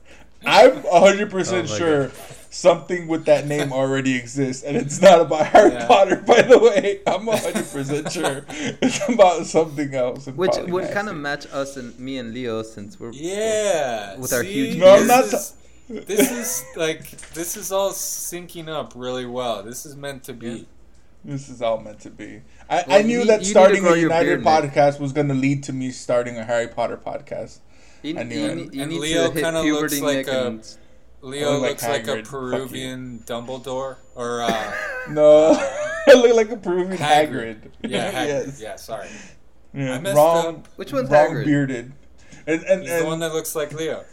I'm 0.45 0.83
100 0.83 1.29
percent 1.29 1.69
oh 1.69 1.77
sure. 1.77 2.07
God 2.07 2.17
something 2.55 3.07
with 3.07 3.25
that 3.25 3.45
name 3.45 3.73
already 3.73 4.15
exists, 4.15 4.63
and 4.63 4.77
it's 4.77 5.01
not 5.01 5.19
about 5.21 5.47
Harry 5.47 5.73
yeah. 5.73 5.87
Potter. 5.87 6.15
By 6.15 6.41
the 6.41 6.57
way, 6.57 7.01
I'm 7.05 7.25
100 7.25 7.53
percent 7.69 8.11
sure 8.11 8.45
it's 8.49 9.07
about 9.09 9.45
something 9.45 9.93
else. 9.93 10.27
Which 10.27 10.55
would 10.67 10.91
kind 10.91 11.09
of 11.09 11.15
match 11.15 11.45
us 11.51 11.77
and 11.77 11.97
me 11.99 12.17
and 12.17 12.33
Leo 12.33 12.63
since 12.63 12.99
we're 12.99 13.11
yeah 13.11 14.17
with 14.17 14.33
our 14.33 14.43
huge. 14.43 14.77
No, 14.77 14.95
I'm 14.95 15.07
not. 15.07 15.25
Is, 15.25 15.53
this 15.87 16.31
is 16.31 16.65
like 16.75 17.11
this 17.33 17.57
is 17.57 17.71
all 17.71 17.91
syncing 17.91 18.69
up 18.69 18.93
really 18.95 19.25
well. 19.25 19.61
This 19.61 19.85
is 19.85 19.95
meant 19.95 20.23
to 20.23 20.33
be. 20.33 20.49
Yeah. 20.49 20.63
This 21.25 21.49
is 21.49 21.61
all 21.61 21.79
meant 21.79 21.99
to 22.01 22.11
be. 22.11 22.41
I, 22.69 22.83
well, 22.87 22.99
I 22.99 23.01
knew 23.01 23.19
need, 23.19 23.29
that 23.29 23.45
starting 23.45 23.85
a 23.85 23.95
United 23.95 24.41
podcast 24.41 24.99
was 24.99 25.11
going 25.11 25.27
to 25.27 25.33
lead 25.33 25.63
to 25.63 25.73
me 25.73 25.89
starting 25.89 26.37
a 26.37 26.43
Harry 26.43 26.67
Potter 26.67 26.97
podcast. 26.97 27.61
You, 28.01 28.19
I 28.19 28.23
knew 28.23 28.39
you, 28.39 28.45
it. 28.45 28.73
You 28.73 28.83
and 28.83 28.93
Leo 28.93 29.31
kind 29.31 29.55
of 29.55 29.65
looks 29.65 29.99
like 29.99 30.27
a. 30.27 30.47
And, 30.47 30.77
Leo 31.25 31.57
looks 31.57 31.81
like, 31.81 32.05
like 32.05 32.19
a 32.19 32.21
Peruvian 32.21 33.23
Dumbledore, 33.25 33.95
or 34.13 34.43
uh, 34.43 34.73
no, 35.09 35.53
I 36.07 36.13
look 36.13 36.35
like 36.35 36.51
a 36.51 36.57
Peruvian 36.57 36.97
Hagrid. 36.97 37.61
Hagrid. 37.61 37.71
Yeah, 37.81 38.11
Hagrid. 38.11 38.45
yes. 38.45 38.61
yeah. 38.61 38.75
Sorry, 38.75 39.07
yeah. 39.73 39.95
I 39.95 39.99
messed 39.99 40.15
wrong, 40.15 40.47
up. 40.47 40.67
Which 40.75 40.93
one's 40.93 41.09
wrong 41.09 41.29
Hagrid? 41.29 41.45
bearded. 41.45 41.93
And, 42.45 42.61
and, 42.63 42.83
He's 42.83 42.91
and, 42.91 43.01
the 43.01 43.07
one 43.07 43.17
that 43.19 43.33
looks 43.33 43.55
like 43.55 43.73
Leo. 43.73 44.05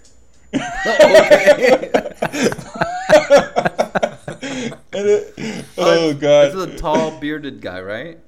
it, 4.94 5.66
oh 5.76 6.14
god, 6.14 6.46
this 6.46 6.54
is 6.54 6.64
a 6.64 6.78
tall 6.78 7.20
bearded 7.20 7.60
guy, 7.60 7.82
right? 7.82 8.18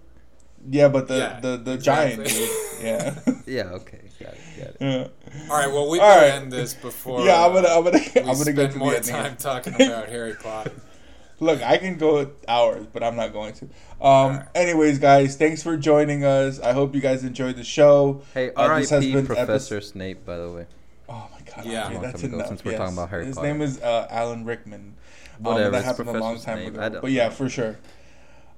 Yeah, 0.68 0.88
but 0.88 1.08
the 1.08 1.16
yeah, 1.16 1.40
the, 1.40 1.56
the 1.56 1.72
exactly. 1.72 2.26
giant, 2.26 2.50
yeah. 2.82 3.14
yeah. 3.46 3.70
Okay. 3.76 4.00
Got 4.18 4.34
it. 4.34 4.40
Got 4.58 4.68
it. 4.68 4.76
Yeah. 4.80 5.08
All 5.42 5.56
right. 5.56 5.70
Well, 5.70 5.90
we 5.90 5.98
better 5.98 6.20
right. 6.20 6.42
end 6.42 6.52
this 6.52 6.74
before. 6.74 7.24
Yeah, 7.24 7.44
I'm 7.44 7.52
gonna. 7.52 7.68
I'm 7.68 7.84
gonna. 7.84 7.98
Uh, 7.98 8.30
I'm 8.30 8.38
gonna 8.38 8.52
go 8.52 8.68
to 8.68 8.78
more 8.78 8.94
time 9.00 9.36
talking 9.36 9.74
about 9.74 10.08
Harry 10.08 10.34
Potter. 10.34 10.72
Look, 11.40 11.62
I 11.62 11.78
can 11.78 11.98
go 11.98 12.30
hours, 12.46 12.86
but 12.92 13.02
I'm 13.02 13.16
not 13.16 13.32
going 13.32 13.54
to. 13.54 13.64
Um. 14.00 14.36
Right. 14.36 14.46
Anyways, 14.54 14.98
guys, 14.98 15.36
thanks 15.36 15.62
for 15.62 15.76
joining 15.76 16.24
us. 16.24 16.60
I 16.60 16.72
hope 16.72 16.94
you 16.94 17.00
guys 17.00 17.24
enjoyed 17.24 17.56
the 17.56 17.64
show. 17.64 18.22
Hey, 18.32 18.50
uh, 18.50 18.68
R.I.P. 18.68 19.22
Professor 19.22 19.80
Snape, 19.80 20.24
by 20.24 20.38
the 20.38 20.50
way. 20.50 20.66
Oh 21.08 21.28
my 21.32 21.40
god. 21.40 21.66
Yeah, 21.66 21.88
okay, 21.88 21.98
that's 21.98 22.22
enough. 22.22 22.48
Since 22.48 22.64
we're 22.64 22.72
yes. 22.72 22.80
talking 22.80 22.94
about 22.94 23.10
Harry 23.10 23.26
His 23.26 23.36
Potter. 23.36 23.48
name 23.48 23.60
is 23.60 23.80
uh, 23.80 24.06
Alan 24.10 24.44
Rickman. 24.44 24.94
Whatever. 25.38 25.66
Um, 25.66 25.72
that 25.72 25.84
happened 25.84 26.08
a 26.10 26.12
long 26.18 26.40
time 26.40 26.66
ago. 26.66 27.00
But 27.00 27.10
yeah, 27.10 27.28
for 27.30 27.48
sure. 27.48 27.78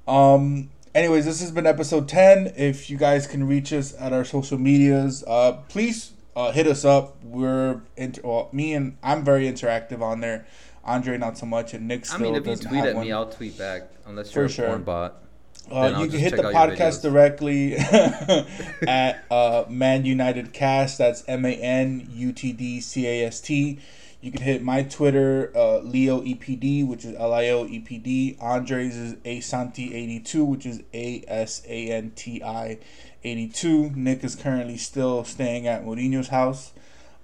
Um 0.07 0.71
anyways, 0.95 1.25
this 1.25 1.41
has 1.41 1.51
been 1.51 1.67
episode 1.67 2.09
10. 2.09 2.55
If 2.57 2.91
you 2.91 2.97
guys 2.97 3.27
can 3.27 3.47
reach 3.47 3.73
us 3.73 3.95
at 3.99 4.13
our 4.13 4.25
social 4.25 4.59
medias, 4.59 5.25
uh, 5.27 5.53
please 5.69 6.13
uh, 6.37 6.53
hit 6.53 6.67
us 6.67 6.85
up. 6.85 7.17
We're 7.25 7.81
inter- 7.97 8.21
well, 8.23 8.49
me 8.53 8.75
and 8.75 8.99
I'm 9.03 9.25
very 9.25 9.51
interactive 9.51 10.03
on 10.03 10.21
there. 10.21 10.47
Andre 10.85 11.19
not 11.19 11.37
so 11.37 11.47
much, 11.47 11.75
and 11.75 11.89
Nick 11.89 12.07
still 12.07 12.19
I 12.19 12.23
mean, 12.23 12.35
if 12.37 12.47
you 12.47 12.55
tweet 12.55 12.85
at 12.85 12.95
one. 12.95 13.07
me, 13.07 13.13
I'll 13.13 13.29
tweet 13.29 13.59
back 13.59 13.91
unless 14.07 14.33
you're 14.33 14.49
For 14.49 14.65
a 14.65 14.69
porn 14.69 14.83
bot. 14.85 15.23
Uh, 15.69 15.99
you 16.01 16.07
can 16.07 16.21
hit 16.21 16.37
the 16.37 16.45
podcast 16.45 17.03
directly 17.03 17.75
at 18.87 19.25
uh, 19.33 19.65
Man 19.69 20.05
United 20.05 20.53
Cast. 20.53 20.99
That's 20.99 21.25
M 21.27 21.45
A 21.45 21.55
N 21.55 22.09
U 22.13 22.33
T 22.33 22.53
D 22.53 22.81
C 22.81 23.07
A 23.09 23.27
S 23.27 23.41
T. 23.41 23.81
You 24.21 24.33
can 24.33 24.43
hit 24.43 24.63
my 24.63 24.83
Twitter, 24.83 25.53
uh, 25.55 25.79
Leo 25.79 26.21
EPD, 26.23 26.87
which 26.87 27.05
is 27.05 27.15
L 27.17 27.33
I 27.33 27.49
O 27.51 27.67
E 27.67 27.79
P 27.81 27.99
D. 27.99 28.37
Andres 28.41 28.97
is 28.97 29.15
Asanti82, 29.15 30.47
which 30.47 30.67
is 30.67 30.83
A 30.95 31.23
S 31.29 31.63
A 31.69 31.91
N 31.91 32.13
T 32.17 32.43
I 32.43 32.79
82. 33.23 33.91
Nick 33.95 34.25
is 34.25 34.35
currently 34.35 34.79
still 34.79 35.25
staying 35.25 35.67
at 35.67 35.85
Mourinho's 35.85 36.29
house. 36.29 36.73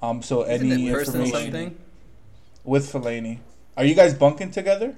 Um, 0.03 0.23
so 0.23 0.45
Isn't 0.47 0.71
any 0.71 0.89
information 0.89 1.79
with 2.65 2.93
Fellaini. 2.93 3.39
Are 3.77 3.85
you 3.85 3.95
guys 3.95 4.15
bunking 4.15 4.51
together? 4.51 4.97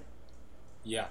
Yeah. 0.83 1.07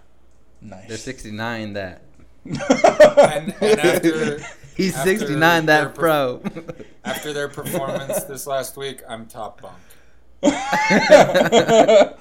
Nice. 0.62 0.88
They're 0.88 0.98
69 0.98 1.74
that. 1.74 2.02
and, 2.46 3.56
and 3.62 3.80
after 3.80 4.40
he's 4.76 4.96
after 4.96 5.18
69 5.18 5.66
that 5.68 5.96
pro. 5.96 6.42
after 7.06 7.34
their 7.34 7.48
performance 7.48 8.24
this 8.24 8.46
last 8.48 8.76
week, 8.76 9.02
I'm 9.08 9.28
top 9.28 9.62
bunk. 9.62 9.78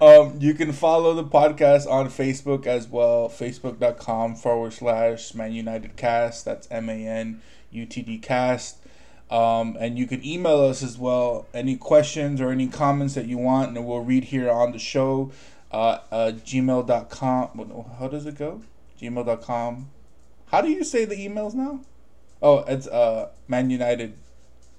um, 0.00 0.38
you 0.40 0.54
can 0.54 0.72
follow 0.72 1.14
the 1.14 1.24
podcast 1.24 1.88
on 1.88 2.08
Facebook 2.08 2.66
as 2.66 2.88
well. 2.88 3.28
Facebook.com 3.28 4.34
forward 4.34 4.72
slash 4.72 5.34
Man 5.34 5.52
United 5.52 5.96
Cast. 5.96 6.44
That's 6.44 6.66
M 6.70 6.88
A 6.88 7.06
N 7.06 7.40
U 7.70 7.86
T 7.86 8.02
D 8.02 8.18
Cast. 8.18 8.78
Um, 9.30 9.76
and 9.78 9.98
you 9.98 10.06
can 10.06 10.24
email 10.24 10.60
us 10.60 10.82
as 10.82 10.98
well. 10.98 11.46
Any 11.54 11.76
questions 11.76 12.40
or 12.40 12.50
any 12.50 12.66
comments 12.66 13.14
that 13.14 13.26
you 13.26 13.38
want, 13.38 13.76
and 13.76 13.86
we'll 13.86 14.00
read 14.00 14.24
here 14.24 14.50
on 14.50 14.72
the 14.72 14.78
show. 14.78 15.30
Uh, 15.70 15.98
uh, 16.10 16.32
gmail.com. 16.34 17.84
How 17.98 18.08
does 18.08 18.26
it 18.26 18.36
go? 18.36 18.62
Gmail.com. 19.00 19.90
How 20.46 20.60
do 20.62 20.70
you 20.70 20.82
say 20.82 21.04
the 21.04 21.14
emails 21.14 21.54
now? 21.54 21.80
Oh, 22.40 22.64
it's 22.66 22.86
uh, 22.86 23.30
Man 23.46 23.70
United 23.70 24.14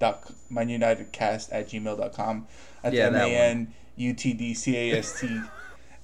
dot 0.00 0.32
manunitedcast 0.50 1.50
at 1.52 1.68
gmail.com. 1.68 2.48
That's 2.82 2.96
yeah, 2.96 3.06
M-A-N-U-T-D-C-A-S-T 3.06 5.40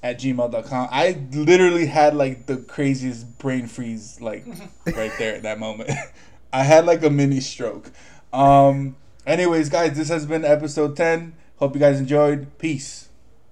at 0.02 0.20
gmail.com. 0.20 0.88
I 0.92 1.18
literally 1.32 1.86
had 1.86 2.14
like 2.14 2.44
the 2.46 2.58
craziest 2.58 3.38
brain 3.38 3.66
freeze 3.66 4.20
like 4.20 4.46
right 4.86 5.10
there 5.18 5.34
at 5.34 5.42
that 5.42 5.58
moment. 5.58 5.90
I 6.52 6.62
had 6.62 6.86
like 6.86 7.02
a 7.02 7.10
mini 7.10 7.40
stroke. 7.40 7.90
Um 8.32 8.94
anyways, 9.26 9.68
guys, 9.68 9.96
this 9.96 10.10
has 10.10 10.26
been 10.26 10.44
episode 10.44 10.96
10. 10.96 11.34
Hope 11.56 11.74
you 11.74 11.80
guys 11.80 11.98
enjoyed. 11.98 12.56
Peace. 12.58 13.08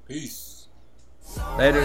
Peace. 0.07 0.69
Later. 1.59 1.85